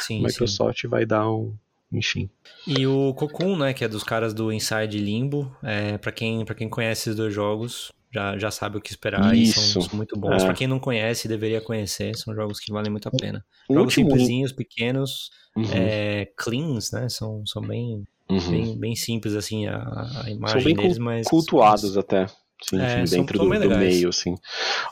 Sim, 0.01 0.23
Microsoft 0.23 0.81
sim. 0.81 0.89
vai 0.89 1.05
dar 1.05 1.31
um. 1.31 1.55
Enfim. 1.93 2.31
E 2.67 2.87
o 2.87 3.13
Cocoon, 3.13 3.59
né, 3.59 3.75
que 3.75 3.85
é 3.85 3.89
dos 3.89 4.03
caras 4.03 4.33
do 4.33 4.51
Inside 4.51 4.97
Limbo, 4.97 5.55
é, 5.63 5.99
para 5.99 6.11
quem, 6.11 6.47
pra 6.47 6.55
quem 6.55 6.67
conhece 6.67 7.11
os 7.11 7.17
dois 7.17 7.33
jogos, 7.33 7.93
já, 8.11 8.39
já 8.39 8.51
sabe 8.51 8.79
o 8.79 8.81
que 8.81 8.91
esperar 8.91 9.37
Isso. 9.37 9.79
e 9.79 9.83
são, 9.83 9.89
muito 9.93 10.19
bons. 10.19 10.43
É. 10.43 10.47
Para 10.47 10.55
quem 10.55 10.67
não 10.67 10.79
conhece, 10.79 11.29
deveria 11.29 11.61
conhecer, 11.61 12.17
são 12.17 12.35
jogos 12.35 12.59
que 12.59 12.73
valem 12.73 12.91
muito 12.91 13.07
a 13.07 13.13
pena. 13.13 13.45
O 13.69 13.75
jogos 13.75 13.95
último... 13.95 14.11
simplesinhos, 14.11 14.51
pequenos, 14.51 15.31
uhum. 15.55 15.65
é, 15.75 16.27
cleans, 16.37 16.91
né, 16.91 17.09
são, 17.11 17.45
são 17.45 17.61
bem 17.61 18.03
Uhum. 18.29 18.51
Bem, 18.51 18.79
bem 18.79 18.97
simples, 18.97 19.35
assim, 19.35 19.67
a, 19.67 19.77
a 20.25 20.31
imagem 20.31 20.61
São 20.61 20.65
bem 20.65 20.75
deles, 20.75 20.99
mas... 20.99 21.29
cultuados 21.29 21.97
até. 21.97 22.27
Sim, 22.63 22.81
é, 22.81 23.05
dentro 23.05 23.39
do, 23.39 23.45
do, 23.45 23.79
meio, 23.79 24.09
assim. 24.09 24.35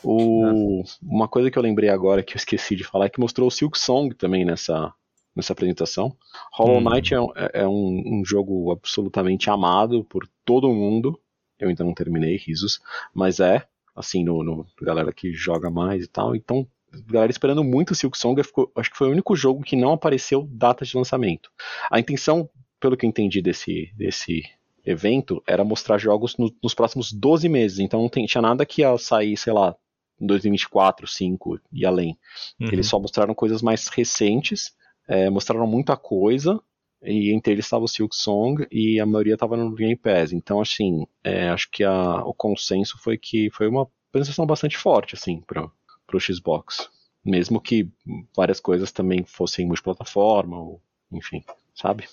O, 0.03 0.83
ah. 0.85 0.89
Uma 1.03 1.27
coisa 1.27 1.51
que 1.51 1.59
eu 1.59 1.63
lembrei 1.63 1.89
agora 1.89 2.23
que 2.23 2.35
eu 2.35 2.37
esqueci 2.37 2.77
de 2.77 2.85
falar 2.85 3.07
é 3.07 3.09
que 3.09 3.21
mostrou 3.21 3.49
o 3.49 3.51
Silk 3.51 3.79
Song 3.79 4.15
também 4.15 4.45
nessa, 4.45 4.93
nessa 5.35 5.53
apresentação. 5.53 6.15
Hollow 6.53 6.79
hum. 6.79 6.91
Knight 6.91 7.15
é, 7.15 7.17
é, 7.17 7.63
é 7.63 7.69
um, 7.69 8.21
um, 8.21 8.25
jogo 8.25 8.71
absolutamente 8.71 9.49
amado 9.49 10.05
por 10.05 10.29
todo 10.45 10.69
mundo. 10.69 11.19
Eu 11.59 11.69
ainda 11.69 11.85
não 11.85 11.95
terminei, 11.95 12.37
risos, 12.37 12.81
mas 13.15 13.41
é, 13.41 13.67
assim, 13.97 14.23
no, 14.23 14.43
no 14.43 14.67
galera 14.83 15.13
que 15.13 15.33
joga 15.33 15.71
mais 15.71 16.05
e 16.05 16.09
tal. 16.09 16.37
Então, 16.37 16.67
galera 17.07 17.31
esperando 17.31 17.65
muito 17.65 17.93
o 17.93 17.95
Silk 17.95 18.17
Song. 18.17 18.41
Acho 18.41 18.91
que 18.91 18.97
foi 18.97 19.09
o 19.09 19.13
único 19.13 19.35
jogo 19.35 19.63
que 19.63 19.75
não 19.75 19.93
apareceu 19.93 20.47
data 20.51 20.85
de 20.85 20.97
lançamento. 20.97 21.51
A 21.91 21.99
intenção 21.99 22.49
pelo 22.85 22.99
que 22.99 23.07
eu 23.07 23.09
entendi 23.09 23.41
desse, 23.41 23.91
desse 23.97 24.43
evento, 24.85 25.43
era 25.47 25.65
mostrar 25.65 25.97
jogos 25.97 26.37
no, 26.37 26.55
nos 26.63 26.75
próximos 26.75 27.11
12 27.11 27.49
meses. 27.49 27.79
Então 27.79 28.03
não 28.03 28.11
tinha 28.11 28.43
nada 28.43 28.67
que 28.67 28.83
ia 28.83 28.99
sair, 28.99 29.39
sei 29.39 29.55
lá, 29.55 29.75
em 30.21 30.27
2024, 30.27 31.07
2025 31.07 31.61
e 31.73 31.87
além. 31.87 32.19
Uhum. 32.61 32.69
Eles 32.71 32.87
só 32.87 32.99
mostraram 32.99 33.35
coisas 33.35 33.63
mais 33.63 33.89
recentes, 33.89 34.75
é, 35.09 35.31
mostraram 35.31 35.67
muita 35.67 35.97
coisa, 35.97 36.61
e 37.03 37.33
entre 37.33 37.55
eles 37.55 37.65
estava 37.65 37.85
o 37.85 37.89
Silk 37.89 38.15
Song 38.15 38.67
e 38.71 39.01
a 39.01 39.07
maioria 39.07 39.33
estava 39.33 39.57
no 39.57 39.75
Game 39.75 39.97
Pass. 39.97 40.35
Então, 40.35 40.61
assim, 40.61 41.07
é, 41.23 41.49
acho 41.49 41.71
que 41.71 41.83
a, 41.85 42.23
o 42.23 42.35
consenso 42.35 42.99
foi 42.99 43.17
que 43.17 43.49
foi 43.49 43.67
uma 43.67 43.89
apresentação 44.11 44.45
bastante 44.45 44.77
forte, 44.77 45.15
assim, 45.15 45.41
para 45.47 45.65
o 46.13 46.21
Xbox. 46.21 46.91
Mesmo 47.25 47.63
que 47.63 47.89
várias 48.37 48.61
coisas 48.61 48.93
também 48.93 49.25
fossem 49.25 49.65
multiplataforma, 49.67 50.59
ou, 50.59 50.83
enfim, 51.11 51.43
sabe? 51.75 52.07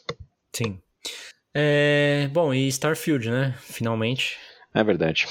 Sim. 0.53 0.79
É, 1.53 2.29
bom, 2.31 2.53
e 2.53 2.67
Starfield, 2.67 3.29
né? 3.29 3.55
Finalmente. 3.59 4.37
É 4.73 4.83
verdade. 4.83 5.27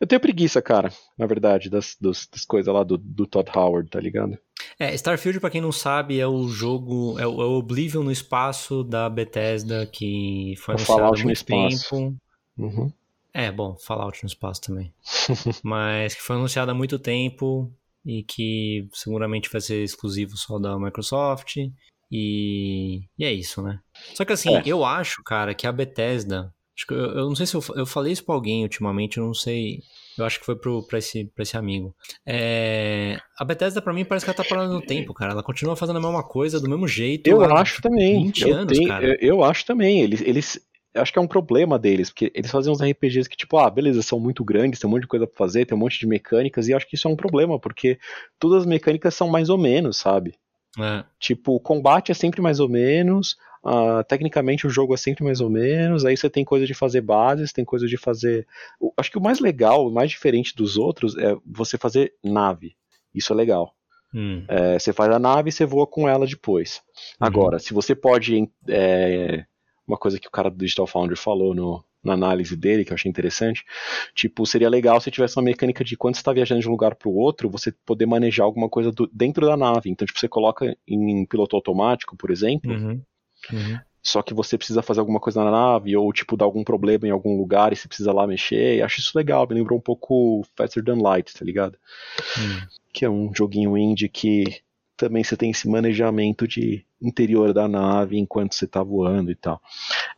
Eu 0.00 0.06
tenho 0.06 0.20
preguiça, 0.20 0.60
cara, 0.60 0.92
na 1.16 1.26
verdade, 1.26 1.70
das, 1.70 1.96
das, 2.00 2.26
das 2.26 2.44
coisas 2.44 2.72
lá 2.72 2.82
do, 2.82 2.98
do 2.98 3.26
Todd 3.26 3.50
Howard, 3.54 3.88
tá 3.90 4.00
ligado? 4.00 4.38
É, 4.78 4.94
Starfield, 4.94 5.40
para 5.40 5.50
quem 5.50 5.60
não 5.60 5.72
sabe, 5.72 6.18
é 6.18 6.26
o 6.26 6.48
jogo, 6.48 7.18
é 7.18 7.26
o, 7.26 7.42
é 7.42 7.44
o, 7.44 7.58
Oblivion 7.58 8.02
no 8.02 8.10
espaço 8.10 8.82
da 8.82 9.08
Bethesda, 9.08 9.86
que 9.86 10.54
foi 10.58 10.74
o 10.74 10.78
anunciado 10.78 11.02
há 11.02 11.24
muito 11.24 11.44
tempo. 11.44 12.16
Uhum. 12.56 12.92
É, 13.32 13.50
bom, 13.50 13.76
Fallout 13.76 14.22
no 14.22 14.26
espaço 14.26 14.60
também. 14.62 14.92
Mas 15.62 16.14
que 16.14 16.22
foi 16.22 16.36
anunciado 16.36 16.70
há 16.70 16.74
muito 16.74 16.98
tempo 16.98 17.70
e 18.04 18.22
que 18.22 18.88
seguramente 18.92 19.50
vai 19.50 19.60
ser 19.60 19.82
exclusivo 19.82 20.36
só 20.36 20.58
da 20.58 20.78
Microsoft. 20.78 21.56
E, 22.10 23.02
e 23.18 23.24
é 23.24 23.32
isso, 23.32 23.62
né? 23.62 23.78
Só 24.14 24.24
que 24.24 24.32
assim, 24.32 24.54
é. 24.56 24.62
eu 24.66 24.84
acho, 24.84 25.22
cara, 25.22 25.54
que 25.54 25.66
a 25.66 25.72
Bethesda. 25.72 26.52
Acho 26.76 26.86
que 26.86 26.94
eu, 26.94 26.98
eu 26.98 27.28
não 27.28 27.36
sei 27.36 27.46
se 27.46 27.54
eu, 27.54 27.62
eu 27.76 27.84
falei 27.86 28.12
isso 28.12 28.24
pra 28.24 28.34
alguém 28.34 28.62
ultimamente, 28.62 29.18
eu 29.18 29.24
não 29.24 29.34
sei. 29.34 29.80
Eu 30.18 30.24
acho 30.24 30.40
que 30.40 30.46
foi 30.46 30.56
pro, 30.56 30.82
pra, 30.86 30.98
esse, 30.98 31.26
pra 31.26 31.42
esse 31.42 31.56
amigo. 31.56 31.94
É, 32.26 33.18
a 33.38 33.44
Bethesda, 33.44 33.80
pra 33.80 33.92
mim, 33.92 34.04
parece 34.04 34.24
que 34.24 34.30
ela 34.30 34.36
tá 34.36 34.44
parando 34.44 34.74
no 34.74 34.82
tempo, 34.82 35.14
cara. 35.14 35.32
Ela 35.32 35.42
continua 35.42 35.76
fazendo 35.76 35.98
a 35.98 36.00
mesma 36.00 36.22
coisa, 36.22 36.58
do 36.58 36.68
mesmo 36.68 36.88
jeito. 36.88 37.28
Eu 37.28 37.42
acho 37.54 37.80
também. 37.80 38.24
20 38.24 38.40
eu 38.42 38.54
anos, 38.54 38.78
tenho, 38.78 38.88
cara. 38.88 39.06
Eu, 39.06 39.16
eu, 39.20 39.44
acho 39.44 39.64
também. 39.64 40.00
Eles, 40.00 40.20
eles. 40.22 40.60
Acho 40.92 41.12
que 41.12 41.18
é 41.20 41.22
um 41.22 41.28
problema 41.28 41.78
deles, 41.78 42.10
porque 42.10 42.32
eles 42.34 42.50
fazem 42.50 42.72
uns 42.72 42.82
RPGs 42.82 43.28
que, 43.28 43.36
tipo, 43.36 43.56
ah, 43.58 43.70
beleza, 43.70 44.02
são 44.02 44.18
muito 44.18 44.42
grandes, 44.42 44.80
tem 44.80 44.88
um 44.88 44.90
monte 44.90 45.02
de 45.02 45.06
coisa 45.06 45.24
pra 45.24 45.36
fazer, 45.36 45.64
tem 45.64 45.76
um 45.76 45.80
monte 45.80 46.00
de 46.00 46.06
mecânicas, 46.06 46.66
e 46.66 46.74
acho 46.74 46.88
que 46.88 46.96
isso 46.96 47.06
é 47.06 47.10
um 47.10 47.14
problema, 47.14 47.60
porque 47.60 47.96
todas 48.40 48.62
as 48.62 48.66
mecânicas 48.66 49.14
são 49.14 49.28
mais 49.28 49.50
ou 49.50 49.56
menos, 49.56 49.98
sabe? 49.98 50.34
É. 50.78 51.04
Tipo, 51.18 51.54
o 51.54 51.60
combate 51.60 52.12
é 52.12 52.14
sempre 52.14 52.40
mais 52.40 52.60
ou 52.60 52.68
menos, 52.68 53.36
uh, 53.64 54.04
tecnicamente 54.06 54.66
o 54.66 54.70
jogo 54.70 54.94
é 54.94 54.96
sempre 54.96 55.24
mais 55.24 55.40
ou 55.40 55.50
menos, 55.50 56.04
aí 56.04 56.16
você 56.16 56.30
tem 56.30 56.44
coisa 56.44 56.66
de 56.66 56.74
fazer 56.74 57.00
bases, 57.00 57.52
tem 57.52 57.64
coisa 57.64 57.86
de 57.86 57.96
fazer. 57.96 58.46
Acho 58.96 59.10
que 59.10 59.18
o 59.18 59.22
mais 59.22 59.40
legal, 59.40 59.86
o 59.86 59.92
mais 59.92 60.10
diferente 60.10 60.54
dos 60.54 60.76
outros 60.76 61.16
é 61.16 61.36
você 61.44 61.76
fazer 61.76 62.14
nave. 62.22 62.76
Isso 63.14 63.32
é 63.32 63.36
legal. 63.36 63.74
Hum. 64.14 64.44
É, 64.48 64.78
você 64.78 64.92
faz 64.92 65.10
a 65.12 65.18
nave 65.18 65.48
e 65.48 65.52
você 65.52 65.64
voa 65.64 65.86
com 65.86 66.08
ela 66.08 66.26
depois. 66.26 66.82
Uhum. 67.20 67.26
Agora, 67.26 67.58
se 67.58 67.72
você 67.72 67.94
pode. 67.94 68.48
É, 68.68 69.44
uma 69.86 69.96
coisa 69.96 70.20
que 70.20 70.28
o 70.28 70.30
cara 70.30 70.50
do 70.50 70.56
Digital 70.56 70.86
Foundry 70.86 71.16
falou 71.16 71.54
no, 71.54 71.84
na 72.02 72.14
análise 72.14 72.56
dele, 72.56 72.84
que 72.84 72.92
eu 72.92 72.94
achei 72.94 73.08
interessante. 73.08 73.64
Tipo, 74.14 74.46
seria 74.46 74.68
legal 74.68 75.00
se 75.00 75.10
tivesse 75.10 75.36
uma 75.36 75.44
mecânica 75.44 75.84
de 75.84 75.96
quando 75.96 76.14
você 76.14 76.20
está 76.20 76.32
viajando 76.32 76.60
de 76.60 76.68
um 76.68 76.72
lugar 76.72 76.94
para 76.94 77.08
o 77.08 77.14
outro, 77.14 77.50
você 77.50 77.72
poder 77.84 78.06
manejar 78.06 78.44
alguma 78.44 78.68
coisa 78.68 78.90
do, 78.90 79.08
dentro 79.12 79.46
da 79.46 79.56
nave. 79.56 79.90
Então, 79.90 80.06
tipo, 80.06 80.18
você 80.18 80.28
coloca 80.28 80.76
em, 80.88 81.24
piloto 81.26 81.56
automático, 81.56 82.16
por 82.16 82.30
exemplo. 82.30 82.72
Uhum. 82.72 83.02
Uhum. 83.52 83.78
Só 84.02 84.22
que 84.22 84.32
você 84.32 84.56
precisa 84.56 84.82
fazer 84.82 85.00
alguma 85.00 85.20
coisa 85.20 85.44
na 85.44 85.50
nave, 85.50 85.94
ou 85.94 86.10
tipo, 86.10 86.36
dar 86.36 86.46
algum 86.46 86.64
problema 86.64 87.06
em 87.06 87.10
algum 87.10 87.36
lugar 87.36 87.72
e 87.72 87.76
você 87.76 87.86
precisa 87.86 88.12
lá 88.12 88.26
mexer. 88.26 88.76
E 88.76 88.82
acho 88.82 88.98
isso 88.98 89.16
legal, 89.16 89.46
me 89.46 89.54
lembrou 89.54 89.78
um 89.78 89.82
pouco 89.82 90.42
Faster 90.56 90.82
Than 90.82 91.02
Light, 91.02 91.34
tá 91.34 91.44
ligado? 91.44 91.76
Uhum. 92.38 92.66
que 92.92 93.04
é 93.04 93.10
um 93.10 93.30
joguinho 93.34 93.76
indie 93.76 94.08
que 94.08 94.62
também 95.00 95.24
você 95.24 95.34
tem 95.34 95.50
esse 95.50 95.66
manejamento 95.66 96.46
de 96.46 96.84
interior 97.00 97.54
da 97.54 97.66
nave 97.66 98.18
enquanto 98.18 98.54
você 98.54 98.66
está 98.66 98.82
voando 98.82 99.30
e 99.30 99.34
tal. 99.34 99.60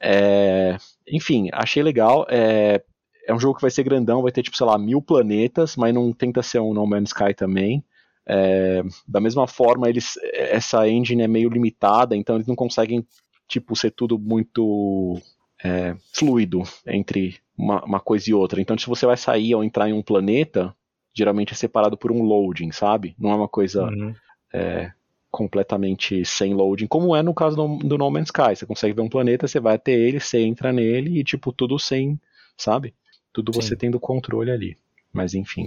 É, 0.00 0.76
enfim, 1.06 1.48
achei 1.52 1.84
legal. 1.84 2.26
É, 2.28 2.82
é 3.24 3.32
um 3.32 3.38
jogo 3.38 3.54
que 3.54 3.62
vai 3.62 3.70
ser 3.70 3.84
grandão, 3.84 4.22
vai 4.22 4.32
ter 4.32 4.42
tipo, 4.42 4.56
sei 4.56 4.66
lá, 4.66 4.76
mil 4.76 5.00
planetas, 5.00 5.76
mas 5.76 5.94
não 5.94 6.12
tenta 6.12 6.42
ser 6.42 6.58
um 6.58 6.74
No 6.74 6.84
Man's 6.84 7.10
Sky 7.10 7.32
também. 7.32 7.84
É, 8.26 8.82
da 9.06 9.20
mesma 9.20 9.46
forma, 9.46 9.88
eles, 9.88 10.18
essa 10.32 10.88
engine 10.88 11.22
é 11.22 11.28
meio 11.28 11.48
limitada, 11.48 12.16
então 12.16 12.34
eles 12.34 12.48
não 12.48 12.56
conseguem 12.56 13.06
tipo 13.46 13.76
ser 13.76 13.92
tudo 13.92 14.18
muito 14.18 15.20
é, 15.62 15.94
fluido 16.12 16.62
entre 16.86 17.36
uma, 17.56 17.84
uma, 17.84 18.00
coisa 18.00 18.28
e 18.28 18.34
outra. 18.34 18.60
Então, 18.60 18.76
se 18.76 18.86
você 18.86 19.06
vai 19.06 19.16
sair 19.16 19.54
ou 19.54 19.62
entrar 19.62 19.88
em 19.88 19.92
um 19.92 20.02
planeta, 20.02 20.74
geralmente 21.14 21.52
é 21.52 21.56
separado 21.56 21.96
por 21.96 22.10
um 22.10 22.22
loading, 22.22 22.72
sabe? 22.72 23.14
Não 23.16 23.30
é 23.30 23.34
uma 23.34 23.48
coisa 23.48 23.84
uhum. 23.84 24.14
É, 24.52 24.92
completamente 25.30 26.24
sem 26.24 26.52
loading, 26.52 26.86
como 26.86 27.16
é 27.16 27.22
no 27.22 27.34
caso 27.34 27.56
do, 27.56 27.78
do, 27.78 27.96
No 27.96 28.10
Man's 28.10 28.28
Sky. 28.28 28.54
Você 28.54 28.66
consegue 28.66 28.94
ver 28.94 29.00
um 29.00 29.08
planeta, 29.08 29.48
você 29.48 29.58
vai 29.58 29.76
até 29.76 29.92
ele, 29.92 30.20
você 30.20 30.40
entra 30.40 30.72
nele 30.72 31.18
e, 31.18 31.24
tipo, 31.24 31.52
tudo 31.52 31.78
sem, 31.78 32.20
sabe? 32.56 32.94
Tudo 33.32 33.52
Sim. 33.52 33.62
você 33.62 33.76
tendo 33.76 33.98
controle 33.98 34.50
ali. 34.50 34.76
Mas 35.10 35.34
enfim. 35.34 35.64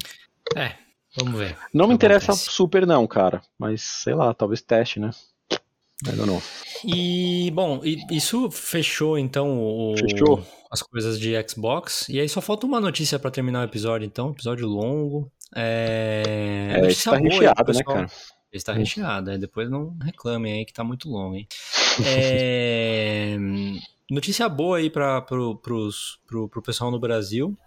É, 0.56 0.74
vamos 1.18 1.40
ver. 1.40 1.58
Não 1.74 1.88
me 1.88 1.96
interessa 1.96 2.34
super, 2.34 2.86
não, 2.86 3.08
cara. 3.08 3.42
Mas 3.58 3.82
sei 3.82 4.14
lá, 4.14 4.34
talvez 4.34 4.62
teste, 4.62 5.00
né? 5.00 5.10
Ainda 6.08 6.26
não. 6.26 6.42
E, 6.84 7.50
bom, 7.52 7.82
isso 8.12 8.52
fechou 8.52 9.18
então 9.18 9.58
o, 9.60 9.96
fechou. 9.98 10.46
as 10.70 10.84
coisas 10.84 11.20
de 11.20 11.34
Xbox. 11.48 12.08
E 12.10 12.20
aí 12.20 12.28
só 12.28 12.42
falta 12.42 12.66
uma 12.66 12.80
notícia 12.80 13.18
para 13.18 13.32
terminar 13.32 13.62
o 13.62 13.70
episódio, 13.70 14.06
então. 14.06 14.32
Episódio 14.32 14.68
longo. 14.68 15.32
É, 15.56 16.82
é 16.84 16.88
está 16.88 17.18
recheado, 17.18 17.72
né, 17.72 17.84
cara? 17.84 18.08
Está 18.58 18.74
recheado, 18.74 19.32
é, 19.32 19.38
depois 19.38 19.70
não 19.70 19.96
reclamem 20.02 20.54
aí 20.54 20.66
que 20.66 20.74
tá 20.74 20.84
muito 20.84 21.10
longo, 21.10 21.36
hein? 21.36 21.48
É, 22.06 23.38
notícia 24.12 24.50
boa 24.50 24.78
aí 24.80 24.90
para 24.90 25.22
pro, 25.22 25.56
pros, 25.56 26.20
pro, 26.28 26.50
pro 26.50 26.62
pessoal 26.62 26.92
no 26.92 27.00
Brasil, 27.00 27.58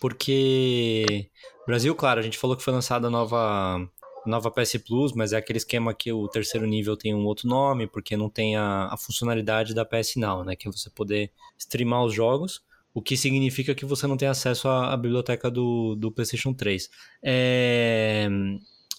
porque 0.00 1.28
Brasil, 1.66 1.94
claro, 1.94 2.20
a 2.20 2.22
gente 2.22 2.38
falou 2.38 2.56
que 2.56 2.62
foi 2.62 2.72
lançada 2.72 3.08
a 3.08 3.10
nova 3.10 3.88
nova 4.26 4.50
PS 4.50 4.78
Plus, 4.86 5.12
mas 5.12 5.32
é 5.32 5.36
aquele 5.36 5.58
esquema 5.58 5.92
que 5.92 6.12
o 6.12 6.28
terceiro 6.28 6.66
nível 6.66 6.96
tem 6.96 7.14
um 7.14 7.24
outro 7.24 7.48
nome, 7.48 7.86
porque 7.86 8.16
não 8.16 8.30
tem 8.30 8.56
a, 8.56 8.88
a 8.90 8.96
funcionalidade 8.96 9.74
da 9.74 9.84
PS 9.84 10.16
Now, 10.16 10.44
né? 10.44 10.56
Que 10.56 10.68
é 10.68 10.70
você 10.70 10.88
poder 10.90 11.30
streamar 11.58 12.04
os 12.04 12.14
jogos, 12.14 12.62
o 12.92 13.02
que 13.02 13.16
significa 13.16 13.74
que 13.74 13.84
você 13.84 14.06
não 14.06 14.16
tem 14.16 14.28
acesso 14.28 14.68
à, 14.68 14.92
à 14.92 14.96
biblioteca 14.96 15.50
do, 15.50 15.94
do 15.96 16.10
PlayStation 16.10 16.54
3. 16.54 16.88
É, 17.22 18.28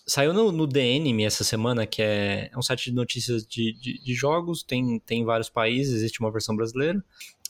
saiu 0.05 0.33
no, 0.33 0.51
no 0.51 0.67
DNM 0.67 1.25
essa 1.25 1.43
semana, 1.43 1.85
que 1.85 2.01
é, 2.01 2.49
é 2.51 2.57
um 2.57 2.61
site 2.61 2.85
de 2.85 2.95
notícias 2.95 3.45
de, 3.45 3.73
de, 3.73 4.01
de, 4.03 4.13
jogos, 4.13 4.63
tem, 4.63 4.99
tem 4.99 5.25
vários 5.25 5.49
países, 5.49 5.95
existe 5.95 6.19
uma 6.19 6.31
versão 6.31 6.55
brasileira. 6.55 7.03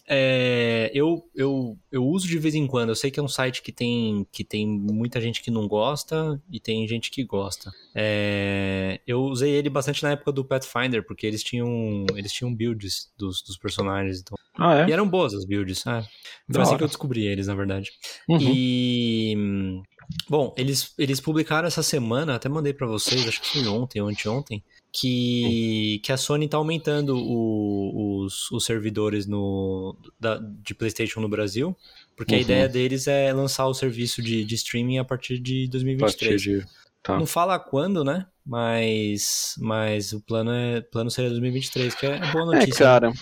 É, 0.08 0.92
eu, 0.94 1.28
eu, 1.34 1.76
eu 1.92 2.06
uso 2.06 2.28
de 2.28 2.38
vez 2.38 2.54
em 2.54 2.68
quando. 2.68 2.90
Eu 2.90 2.96
sei 2.96 3.10
que 3.10 3.20
é 3.20 3.24
um 3.24 3.28
site 3.28 3.64
que 3.64 3.72
tem, 3.72 4.26
que 4.32 4.44
tem 4.44 4.68
muita 4.68 5.20
gente 5.20 5.42
que 5.42 5.50
não 5.50 5.68
gosta 5.68 6.40
e 6.52 6.60
tem 6.60 6.88
gente 6.88 7.10
que 7.10 7.24
gosta. 7.24 7.72
É, 7.94 9.02
eu 9.08 9.24
usei 9.24 9.52
ele 9.52 9.68
bastante 9.68 10.04
na 10.04 10.12
época 10.12 10.32
do 10.32 10.46
Pathfinder, 10.46 11.04
porque 11.04 11.26
eles 11.26 11.44
tinham, 11.44 12.06
eles 12.16 12.32
tinham 12.32 12.54
builds 12.54 13.12
dos, 13.18 13.42
dos 13.42 13.58
personagens. 13.58 14.20
Então, 14.20 14.38
ah, 14.58 14.82
é? 14.82 14.90
E 14.90 14.94
eram 14.94 15.10
boas 15.10 15.34
as 15.34 15.44
builds. 15.44 15.86
É. 15.88 16.04
Foi 16.52 16.62
assim 16.62 16.78
que 16.78 16.84
eu 16.84 16.88
descobri 16.88 17.26
eles, 17.26 17.48
na 17.48 17.56
verdade. 17.56 17.92
Uhum. 18.30 18.38
E. 18.40 19.84
Bom, 20.30 20.54
eles, 20.58 20.94
eles 20.98 21.20
publicaram 21.20 21.68
essa 21.68 21.84
semana, 21.84 22.36
até 22.36 22.50
mandei 22.50 22.74
para 22.74 22.88
vocês, 22.88 23.28
acho 23.28 23.42
que 23.42 23.60
foi 23.60 23.68
ontem 23.68 24.02
ou 24.02 24.08
anteontem, 24.08 24.64
que, 24.92 26.00
que 26.04 26.12
a 26.12 26.18
Sony 26.18 26.46
está 26.46 26.58
aumentando 26.58 27.18
o, 27.18 28.24
os, 28.24 28.50
os 28.52 28.66
servidores 28.66 29.26
no, 29.26 29.96
da, 30.20 30.38
de 30.38 30.74
PlayStation 30.74 31.20
no 31.20 31.30
Brasil, 31.30 31.76
porque 32.16 32.34
uhum. 32.34 32.40
a 32.40 32.42
ideia 32.42 32.70
deles 32.70 33.08
é 33.08 33.32
lançar 33.34 33.68
o 33.68 33.74
serviço 33.74 34.22
de, 34.22 34.44
de 34.44 34.56
streaming 34.56 34.98
a 34.98 35.06
partir 35.06 35.40
de 35.40 35.68
2023. 35.68 36.32
Partir 36.32 36.60
de... 36.60 36.66
Tá. 37.04 37.20
Não 37.20 37.26
fala 37.28 37.60
quando, 37.60 38.04
né? 38.04 38.26
Mas, 38.44 39.56
mas 39.60 40.12
o 40.14 40.22
plano 40.22 40.52
é 40.52 40.82
plano 40.82 41.12
seria 41.12 41.30
2023, 41.30 41.94
que 41.94 42.06
é 42.06 42.32
boa 42.32 42.56
é, 42.56 42.60
notícia. 42.60 42.84
É, 42.84 42.86
cara, 42.86 43.14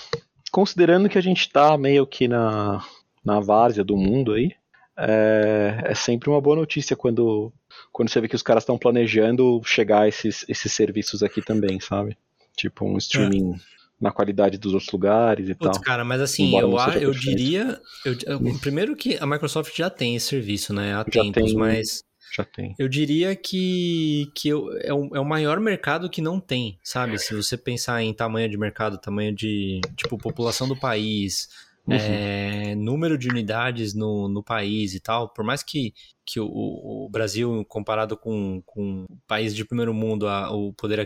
considerando 0.52 1.10
que 1.10 1.18
a 1.18 1.22
gente 1.22 1.50
tá 1.50 1.78
meio 1.78 2.06
que 2.08 2.28
na, 2.28 2.86
na 3.26 3.40
várzea 3.40 3.84
do 3.84 3.98
mundo 3.98 4.34
aí, 4.34 4.52
é, 4.98 5.82
é 5.86 5.96
sempre 5.96 6.30
uma 6.30 6.42
boa 6.42 6.56
notícia 6.56 6.96
quando 6.96 7.52
quando 7.92 8.10
você 8.10 8.22
vê 8.22 8.28
que 8.28 8.36
os 8.36 8.44
caras 8.44 8.64
estão 8.64 8.78
planejando 8.78 9.62
chegar 9.64 10.02
a 10.02 10.08
esses, 10.08 10.46
esses 10.48 10.72
serviços 10.72 11.24
aqui 11.24 11.42
também, 11.42 11.80
sabe? 11.80 12.18
Tipo 12.56 12.86
um 12.86 12.98
streaming 12.98 13.54
é. 13.54 13.56
na 14.00 14.12
qualidade 14.12 14.58
dos 14.58 14.74
outros 14.74 14.92
lugares 14.92 15.50
e 15.50 15.56
Putz, 15.56 15.78
tal. 15.78 15.84
cara, 15.84 16.04
mas 16.04 16.22
assim, 16.22 16.58
eu, 16.58 16.76
eu 17.00 17.12
diria. 17.12 17.80
Eu, 18.06 18.16
eu, 18.26 18.60
primeiro 18.60 18.96
que 18.96 19.18
a 19.18 19.26
Microsoft 19.26 19.76
já 19.76 19.90
tem 19.90 20.16
esse 20.16 20.28
serviço, 20.28 20.74
né? 20.74 20.94
Há 20.94 21.00
já 21.00 21.06
tempos, 21.06 21.34
tem, 21.34 21.56
mas. 21.56 22.04
Já 22.36 22.44
tem. 22.44 22.74
Eu 22.80 22.88
diria 22.88 23.36
que, 23.36 24.32
que 24.34 24.50
eu, 24.50 24.76
é, 24.82 24.92
o, 24.92 25.16
é 25.16 25.20
o 25.20 25.26
maior 25.26 25.60
mercado 25.60 26.10
que 26.10 26.20
não 26.20 26.40
tem, 26.40 26.80
sabe? 26.84 27.20
Se 27.20 27.36
você 27.36 27.56
pensar 27.56 28.02
em 28.02 28.12
tamanho 28.12 28.50
de 28.50 28.58
mercado, 28.58 28.98
tamanho 28.98 29.34
de. 29.34 29.82
Tipo, 29.96 30.18
população 30.18 30.68
do 30.68 30.76
país 30.76 31.48
uhum. 31.88 31.96
é, 31.96 32.76
número 32.76 33.18
de 33.18 33.28
unidades 33.30 33.94
no, 33.94 34.28
no 34.28 34.44
país 34.44 34.94
e 34.94 35.00
tal, 35.00 35.30
por 35.30 35.44
mais 35.44 35.62
que, 35.64 35.94
que 36.26 36.40
o, 36.40 36.46
o 36.46 37.10
Brasil, 37.10 37.66
comparado 37.68 38.18
com, 38.18 38.62
com 38.66 39.06
países 39.28 39.56
de 39.56 39.66
primeiro 39.66 39.94
mundo, 39.94 40.28
a, 40.28 40.52
o 40.52 40.74
poder 40.74 41.00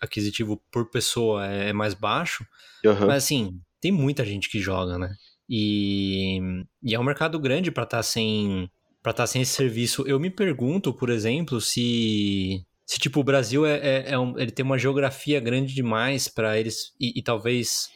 aquisitivo 0.00 0.62
por 0.70 0.90
pessoa 0.90 1.46
é, 1.46 1.70
é 1.70 1.72
mais 1.72 1.94
baixo, 1.94 2.46
uhum. 2.84 3.06
mas 3.06 3.24
assim, 3.24 3.60
tem 3.80 3.92
muita 3.92 4.24
gente 4.24 4.48
que 4.48 4.60
joga, 4.60 4.98
né? 4.98 5.14
E, 5.48 6.38
e 6.82 6.94
é 6.94 6.98
um 6.98 7.04
mercado 7.04 7.38
grande 7.38 7.70
para 7.70 7.84
estar 7.84 7.98
tá 7.98 8.02
sem 8.02 8.70
para 9.02 9.10
estar 9.10 9.24
tá 9.24 9.26
sem 9.26 9.42
esse 9.42 9.52
serviço. 9.52 10.04
Eu 10.06 10.20
me 10.20 10.30
pergunto, 10.30 10.94
por 10.94 11.10
exemplo, 11.10 11.60
se 11.60 12.64
se 12.86 12.98
tipo 12.98 13.20
o 13.20 13.24
Brasil 13.24 13.66
é, 13.66 13.78
é, 13.78 14.10
é 14.12 14.18
um, 14.18 14.38
ele 14.38 14.50
tem 14.50 14.64
uma 14.64 14.78
geografia 14.78 15.40
grande 15.40 15.74
demais 15.74 16.28
para 16.28 16.58
eles 16.58 16.92
e, 17.00 17.18
e, 17.18 17.22
talvez 17.22 17.88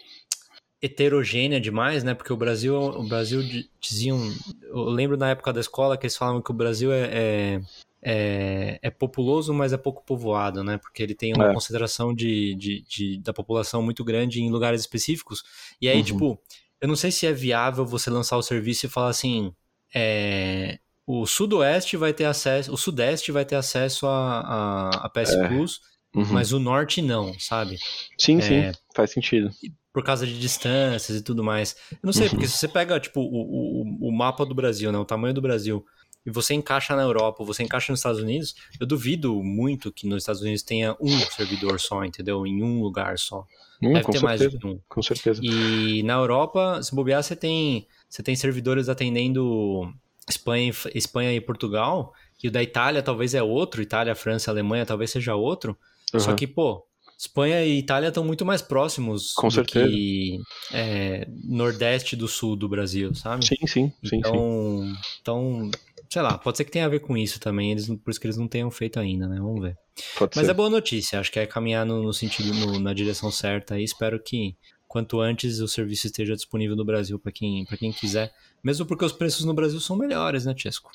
heterogênea 0.80 1.60
demais, 1.60 2.04
né? 2.04 2.14
Porque 2.14 2.32
o 2.32 2.36
Brasil, 2.36 2.76
o 2.76 3.08
Brasil 3.08 3.42
diziam, 3.80 4.20
eu 4.62 4.84
lembro 4.84 5.16
na 5.16 5.30
época 5.30 5.52
da 5.52 5.60
escola 5.60 5.96
que 5.96 6.06
eles 6.06 6.16
falavam 6.16 6.42
que 6.42 6.50
o 6.50 6.54
Brasil 6.54 6.92
é, 6.92 7.10
é, 7.12 7.60
é, 8.02 8.78
é 8.82 8.90
populoso, 8.90 9.54
mas 9.54 9.72
é 9.72 9.76
pouco 9.76 10.04
povoado, 10.04 10.62
né? 10.62 10.78
Porque 10.78 11.02
ele 11.02 11.14
tem 11.14 11.32
uma 11.34 11.50
é. 11.50 11.54
concentração 11.54 12.14
de, 12.14 12.54
de, 12.54 12.82
de, 12.82 13.18
da 13.18 13.32
população 13.32 13.82
muito 13.82 14.04
grande 14.04 14.42
em 14.42 14.50
lugares 14.50 14.80
específicos. 14.82 15.42
E 15.80 15.88
aí, 15.88 15.98
uhum. 15.98 16.04
tipo, 16.04 16.40
eu 16.80 16.88
não 16.88 16.96
sei 16.96 17.10
se 17.10 17.26
é 17.26 17.32
viável 17.32 17.84
você 17.86 18.10
lançar 18.10 18.36
o 18.36 18.42
serviço 18.42 18.86
e 18.86 18.88
falar 18.90 19.08
assim, 19.08 19.52
é, 19.94 20.78
o 21.06 21.26
sudoeste 21.26 21.96
vai 21.96 22.12
ter 22.12 22.26
acesso, 22.26 22.72
o 22.72 22.76
sudeste 22.76 23.32
vai 23.32 23.46
ter 23.46 23.56
acesso 23.56 24.06
a, 24.06 24.40
a, 24.40 24.90
a 25.06 25.08
PS 25.08 25.30
é. 25.30 25.48
Plus, 25.48 25.80
uhum. 26.14 26.26
mas 26.26 26.52
o 26.52 26.60
norte 26.60 27.00
não, 27.00 27.32
sabe? 27.40 27.78
Sim, 28.18 28.42
sim, 28.42 28.56
é, 28.56 28.72
faz 28.94 29.10
sentido 29.10 29.50
por 29.96 30.04
causa 30.04 30.26
de 30.26 30.38
distâncias 30.38 31.16
e 31.16 31.22
tudo 31.22 31.42
mais. 31.42 31.74
Eu 31.90 31.98
não 32.02 32.12
sei, 32.12 32.24
uhum. 32.24 32.32
porque 32.32 32.46
se 32.46 32.58
você 32.58 32.68
pega, 32.68 33.00
tipo, 33.00 33.18
o, 33.18 33.80
o, 33.80 34.08
o 34.08 34.12
mapa 34.12 34.44
do 34.44 34.54
Brasil, 34.54 34.92
né, 34.92 34.98
o 34.98 35.06
tamanho 35.06 35.32
do 35.32 35.40
Brasil, 35.40 35.86
e 36.26 36.30
você 36.30 36.52
encaixa 36.52 36.94
na 36.94 37.00
Europa, 37.00 37.42
você 37.42 37.62
encaixa 37.62 37.90
nos 37.90 38.00
Estados 38.00 38.20
Unidos, 38.20 38.54
eu 38.78 38.86
duvido 38.86 39.42
muito 39.42 39.90
que 39.90 40.06
nos 40.06 40.22
Estados 40.22 40.42
Unidos 40.42 40.62
tenha 40.62 40.94
um 41.00 41.18
servidor 41.18 41.80
só, 41.80 42.04
entendeu? 42.04 42.46
Em 42.46 42.62
um 42.62 42.82
lugar 42.82 43.18
só. 43.18 43.46
Hum, 43.82 43.94
Deve 43.94 44.04
ter 44.04 44.18
certeza, 44.18 44.24
mais 44.26 44.40
de 44.50 44.66
um. 44.66 44.78
Com 44.86 45.00
certeza. 45.00 45.40
E 45.42 46.02
na 46.02 46.12
Europa, 46.12 46.82
se 46.82 46.94
bobear, 46.94 47.22
você 47.22 47.34
tem, 47.34 47.88
você 48.06 48.22
tem 48.22 48.36
servidores 48.36 48.90
atendendo 48.90 49.90
Espanha, 50.28 50.74
Espanha 50.94 51.32
e 51.32 51.40
Portugal, 51.40 52.12
e 52.44 52.48
o 52.48 52.50
da 52.50 52.62
Itália 52.62 53.02
talvez 53.02 53.32
é 53.32 53.42
outro, 53.42 53.80
Itália, 53.80 54.14
França, 54.14 54.50
Alemanha 54.50 54.84
talvez 54.84 55.10
seja 55.10 55.34
outro. 55.34 55.74
Uhum. 56.12 56.20
Só 56.20 56.34
que, 56.34 56.46
pô, 56.46 56.86
Espanha 57.18 57.64
e 57.64 57.78
Itália 57.78 58.08
estão 58.08 58.24
muito 58.24 58.44
mais 58.44 58.60
próximos 58.60 59.32
Com 59.32 59.48
do 59.48 59.54
certeza. 59.54 59.88
que 59.88 60.38
é, 60.72 61.26
Nordeste 61.44 62.14
do 62.14 62.28
Sul 62.28 62.56
do 62.56 62.68
Brasil, 62.68 63.14
sabe? 63.14 63.46
Sim, 63.46 63.66
sim, 63.66 63.92
sim. 64.04 64.16
Então, 64.18 64.80
sim. 64.82 64.94
então 65.20 65.70
sei 66.10 66.22
lá, 66.22 66.38
pode 66.38 66.56
ser 66.56 66.64
que 66.64 66.70
tenha 66.70 66.86
a 66.86 66.88
ver 66.88 67.00
com 67.00 67.16
isso 67.16 67.40
também, 67.40 67.72
eles, 67.72 67.88
por 67.88 68.10
isso 68.10 68.20
que 68.20 68.26
eles 68.26 68.36
não 68.36 68.46
tenham 68.46 68.70
feito 68.70 69.00
ainda, 69.00 69.26
né? 69.26 69.36
Vamos 69.38 69.60
ver. 69.60 69.76
Pode 70.18 70.32
Mas 70.36 70.46
ser. 70.46 70.50
é 70.50 70.54
boa 70.54 70.70
notícia, 70.70 71.18
acho 71.18 71.32
que 71.32 71.38
é 71.38 71.46
caminhar 71.46 71.84
no, 71.86 72.02
no 72.02 72.12
sentido, 72.12 72.52
no, 72.54 72.78
na 72.78 72.92
direção 72.92 73.30
certa 73.30 73.78
e 73.78 73.84
espero 73.84 74.22
que 74.22 74.56
quanto 74.86 75.20
antes 75.20 75.58
o 75.60 75.68
serviço 75.68 76.06
esteja 76.06 76.34
disponível 76.34 76.76
no 76.76 76.84
Brasil 76.84 77.18
para 77.18 77.32
quem, 77.32 77.64
quem 77.64 77.92
quiser, 77.92 78.32
mesmo 78.62 78.86
porque 78.86 79.04
os 79.04 79.12
preços 79.12 79.44
no 79.44 79.54
Brasil 79.54 79.80
são 79.80 79.96
melhores, 79.96 80.44
né, 80.44 80.54
Chesco? 80.56 80.90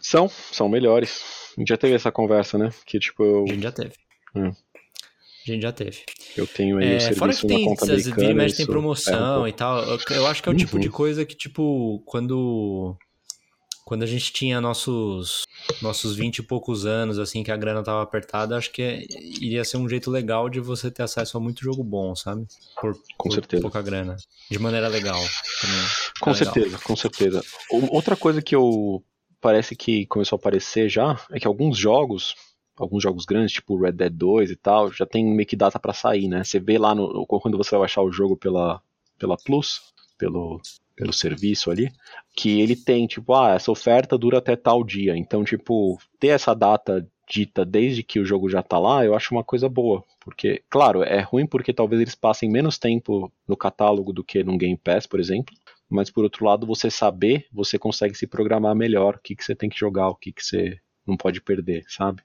São, 0.00 0.28
são 0.28 0.68
melhores. 0.68 1.22
A 1.56 1.60
gente 1.60 1.68
já 1.68 1.76
teve 1.76 1.94
essa 1.94 2.12
conversa, 2.12 2.56
né? 2.56 2.70
Que 2.86 2.98
tipo 2.98 3.24
eu... 3.24 3.44
A 3.44 3.48
gente 3.48 3.62
já 3.62 3.72
teve. 3.72 3.94
Hum. 4.34 4.52
A 5.50 5.54
gente 5.54 5.62
já 5.62 5.72
teve. 5.72 5.98
Eu 6.36 6.46
tenho 6.46 6.78
aí 6.78 6.92
é, 6.92 6.96
o 6.96 7.00
serviço 7.00 7.18
Fora 7.18 7.34
que 7.34 7.46
tem, 7.46 7.64
conta 7.64 8.56
tem 8.56 8.66
promoção 8.66 9.36
é 9.36 9.38
um 9.40 9.48
e 9.48 9.52
tal. 9.52 9.82
Eu, 9.84 9.98
eu, 10.10 10.26
acho 10.26 10.42
que 10.42 10.48
é 10.48 10.52
o 10.52 10.56
tipo 10.56 10.76
uhum. 10.76 10.80
de 10.80 10.90
coisa 10.90 11.24
que, 11.24 11.34
tipo, 11.34 12.02
quando 12.06 12.96
quando 13.88 14.02
a 14.02 14.06
gente 14.06 14.30
tinha 14.34 14.60
nossos 14.60 15.44
nossos 15.80 16.14
20 16.14 16.38
e 16.38 16.42
poucos 16.42 16.84
anos, 16.84 17.18
assim, 17.18 17.42
que 17.42 17.50
a 17.50 17.56
grana 17.56 17.82
tava 17.82 18.02
apertada, 18.02 18.54
acho 18.54 18.70
que 18.70 19.06
iria 19.40 19.64
ser 19.64 19.78
um 19.78 19.88
jeito 19.88 20.10
legal 20.10 20.50
de 20.50 20.60
você 20.60 20.90
ter 20.90 21.02
acesso 21.02 21.38
a 21.38 21.40
muito 21.40 21.64
jogo 21.64 21.82
bom, 21.82 22.14
sabe? 22.14 22.46
Por, 22.78 22.92
com 23.16 23.30
por 23.30 23.32
certeza. 23.32 23.62
pouca 23.62 23.80
grana. 23.80 24.16
De 24.50 24.58
maneira 24.58 24.88
legal 24.88 25.18
também. 25.60 25.86
Com 26.20 26.30
É 26.30 26.34
legal. 26.34 26.52
certeza, 26.52 26.78
com 26.78 26.96
certeza. 26.96 27.42
Outra 27.90 28.14
coisa 28.14 28.42
que 28.42 28.54
eu 28.54 29.02
parece 29.40 29.74
que 29.74 30.04
começou 30.04 30.36
a 30.36 30.38
aparecer 30.38 30.90
já 30.90 31.18
é 31.32 31.40
que 31.40 31.46
alguns 31.46 31.78
jogos, 31.78 32.34
alguns 32.78 33.02
jogos 33.02 33.24
grandes, 33.24 33.52
tipo 33.52 33.78
Red 33.78 33.92
Dead 33.92 34.12
2 34.12 34.50
e 34.50 34.56
tal, 34.56 34.92
já 34.92 35.06
tem 35.06 35.24
meio 35.24 35.46
que 35.46 35.56
data 35.56 35.78
pra 35.78 35.92
sair, 35.92 36.28
né? 36.28 36.44
Você 36.44 36.58
vê 36.60 36.78
lá 36.78 36.94
no, 36.94 37.26
quando 37.26 37.56
você 37.56 37.70
vai 37.72 37.80
baixar 37.80 38.02
o 38.02 38.12
jogo 38.12 38.36
pela, 38.36 38.80
pela 39.18 39.36
Plus, 39.36 39.80
pelo, 40.16 40.60
pelo 40.96 41.12
serviço 41.12 41.70
ali, 41.70 41.90
que 42.36 42.60
ele 42.60 42.76
tem, 42.76 43.06
tipo, 43.06 43.34
ah, 43.34 43.54
essa 43.54 43.70
oferta 43.70 44.18
dura 44.18 44.38
até 44.38 44.56
tal 44.56 44.82
dia. 44.84 45.16
Então, 45.16 45.44
tipo, 45.44 45.98
ter 46.18 46.28
essa 46.28 46.54
data 46.54 47.06
dita 47.28 47.64
desde 47.64 48.02
que 48.02 48.18
o 48.18 48.24
jogo 48.24 48.48
já 48.48 48.62
tá 48.62 48.78
lá, 48.78 49.04
eu 49.04 49.14
acho 49.14 49.34
uma 49.34 49.44
coisa 49.44 49.68
boa. 49.68 50.02
Porque, 50.20 50.62
claro, 50.68 51.02
é 51.02 51.20
ruim 51.20 51.46
porque 51.46 51.72
talvez 51.72 52.00
eles 52.00 52.14
passem 52.14 52.50
menos 52.50 52.78
tempo 52.78 53.32
no 53.46 53.56
catálogo 53.56 54.12
do 54.12 54.24
que 54.24 54.42
no 54.42 54.56
Game 54.56 54.76
Pass, 54.76 55.06
por 55.06 55.20
exemplo. 55.20 55.54
Mas 55.88 56.10
por 56.10 56.24
outro 56.24 56.44
lado, 56.44 56.66
você 56.66 56.90
saber, 56.90 57.46
você 57.52 57.78
consegue 57.78 58.14
se 58.14 58.26
programar 58.26 58.74
melhor 58.74 59.16
o 59.16 59.20
que, 59.20 59.34
que 59.34 59.44
você 59.44 59.54
tem 59.54 59.70
que 59.70 59.78
jogar, 59.78 60.08
o 60.08 60.14
que, 60.14 60.32
que 60.32 60.44
você 60.44 60.78
não 61.06 61.16
pode 61.16 61.40
perder, 61.40 61.84
sabe? 61.88 62.22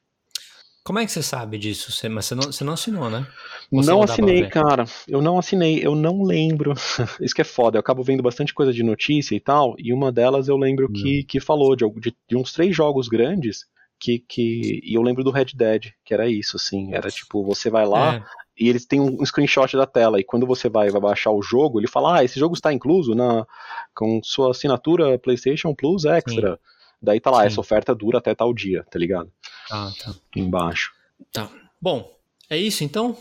Como 0.84 1.00
é 1.00 1.06
que 1.06 1.12
você 1.12 1.24
sabe 1.24 1.58
disso? 1.58 1.92
Você, 1.92 2.10
mas 2.10 2.26
você 2.26 2.36
não, 2.36 2.44
você 2.44 2.64
não 2.64 2.74
assinou, 2.74 3.10
né? 3.10 3.26
Você 3.72 3.90
não 3.90 4.04
assinei, 4.04 4.48
cara. 4.50 4.84
Eu 5.08 5.22
não 5.22 5.40
assinei, 5.40 5.80
eu 5.82 5.96
não 5.96 6.24
lembro. 6.24 6.74
Isso 7.22 7.34
que 7.34 7.42
é 7.42 7.46
foda. 7.46 7.78
Eu 7.78 7.80
acabo 7.80 8.04
vendo 8.04 8.22
bastante 8.22 8.54
coisa 8.54 8.74
de 8.74 8.84
notícia 8.84 9.34
e 9.34 9.40
tal, 9.40 9.76
e 9.80 9.94
uma 9.94 10.12
delas 10.12 10.50
eu 10.50 10.58
lembro 10.58 10.92
que, 10.92 11.24
que 11.24 11.40
falou 11.40 11.76
de, 11.76 11.90
de, 12.02 12.16
de 12.30 12.36
uns 12.36 12.52
três 12.52 12.76
jogos 12.76 13.08
grandes 13.08 13.66
que, 13.98 14.20
que. 14.20 14.82
E 14.84 14.94
eu 14.94 15.02
lembro 15.02 15.24
do 15.24 15.32
Red 15.32 15.48
Dead, 15.56 15.92
que 16.04 16.14
era 16.14 16.30
isso, 16.30 16.58
assim. 16.58 16.94
Era 16.94 17.10
tipo, 17.10 17.44
você 17.46 17.70
vai 17.70 17.86
lá 17.86 18.16
É, 18.16 18.24
e 18.60 18.68
eles 18.68 18.86
têm 18.86 19.00
um 19.00 19.26
screenshot 19.26 19.78
da 19.78 19.86
tela, 19.86 20.20
e 20.20 20.24
quando 20.24 20.46
você 20.46 20.68
vai, 20.68 20.90
vai 20.90 21.02
baixar 21.02 21.32
o 21.32 21.42
jogo, 21.42 21.80
ele 21.80 21.88
fala: 21.88 22.18
Ah, 22.18 22.24
esse 22.26 22.38
jogo 22.38 22.56
está 22.56 22.74
incluso 22.74 23.16
na, 23.16 23.48
com 23.96 24.20
sua 24.22 24.52
assinatura 24.52 25.18
PlayStation 25.18 25.74
Plus 25.74 26.04
Extra. 26.04 26.60
Daí 27.02 27.20
tá 27.20 27.30
lá, 27.30 27.42
Sim. 27.42 27.48
essa 27.48 27.60
oferta 27.60 27.94
dura 27.94 28.20
até 28.20 28.34
tal 28.34 28.54
dia, 28.54 28.86
tá 28.90 28.98
ligado? 28.98 29.30
Tá, 29.68 29.92
tá. 30.04 30.16
Embaixo. 30.36 30.92
Tá. 31.32 31.50
Bom, 31.82 32.16
é 32.50 32.58
isso 32.58 32.84
então? 32.84 33.18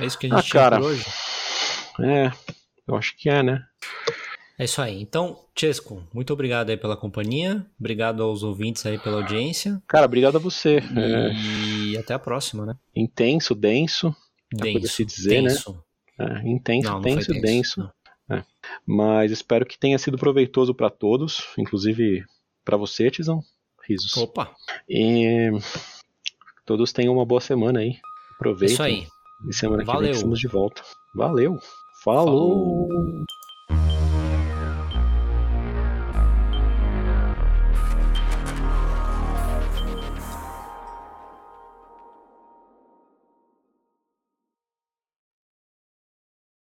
É 0.00 0.04
isso 0.06 0.18
que 0.18 0.26
a 0.26 0.36
gente 0.36 0.50
Ah, 0.56 0.60
cara. 0.60 0.80
hoje? 0.80 1.04
É, 2.00 2.30
eu 2.86 2.96
acho 2.96 3.16
que 3.16 3.28
é, 3.28 3.42
né? 3.42 3.64
É 4.58 4.64
isso 4.64 4.80
aí. 4.82 5.00
Então, 5.00 5.44
Chesco, 5.56 6.02
muito 6.12 6.32
obrigado 6.32 6.70
aí 6.70 6.76
pela 6.76 6.96
companhia. 6.96 7.64
Obrigado 7.78 8.22
aos 8.22 8.42
ouvintes 8.42 8.84
aí 8.86 8.98
pela 8.98 9.18
audiência. 9.18 9.80
Cara, 9.86 10.06
obrigado 10.06 10.36
a 10.36 10.40
você. 10.40 10.78
É, 10.96 11.32
E 11.92 11.96
até 11.98 12.14
a 12.14 12.18
próxima, 12.18 12.66
né? 12.66 12.74
intenso, 12.94 13.54
denso. 13.54 14.14
Pra 14.56 14.88
se 14.88 15.04
dizer, 15.04 15.42
né? 15.42 15.50
denso. 15.50 15.84
É, 16.18 16.48
intenso, 16.48 16.88
Não, 16.88 16.94
não 16.96 17.02
tenso 17.02 17.32
e 17.32 17.40
denso. 17.40 17.90
Não. 18.28 18.44
Mas 18.84 19.30
espero 19.30 19.64
que 19.64 19.78
tenha 19.78 19.98
sido 19.98 20.18
proveitoso 20.18 20.74
pra 20.74 20.90
todos, 20.90 21.42
inclusive 21.56 22.24
pra 22.64 22.76
você, 22.76 23.10
Tizão. 23.10 23.42
Risos. 23.88 24.16
Opa, 24.16 24.54
E 24.88 25.50
todos 26.66 26.92
tenham 26.92 27.14
uma 27.14 27.24
boa 27.24 27.40
semana 27.40 27.80
aí. 27.80 27.94
Aproveitem. 28.34 28.74
isso 28.74 28.82
aí. 28.82 29.06
E 29.48 29.54
semana 29.54 29.82
que 29.82 29.86
Valeu. 29.86 30.02
vem 30.02 30.10
estamos 30.12 30.38
de 30.38 30.48
volta. 30.48 30.82
Valeu. 31.14 31.56
Falou. 32.04 32.88
Falou. 32.88 33.24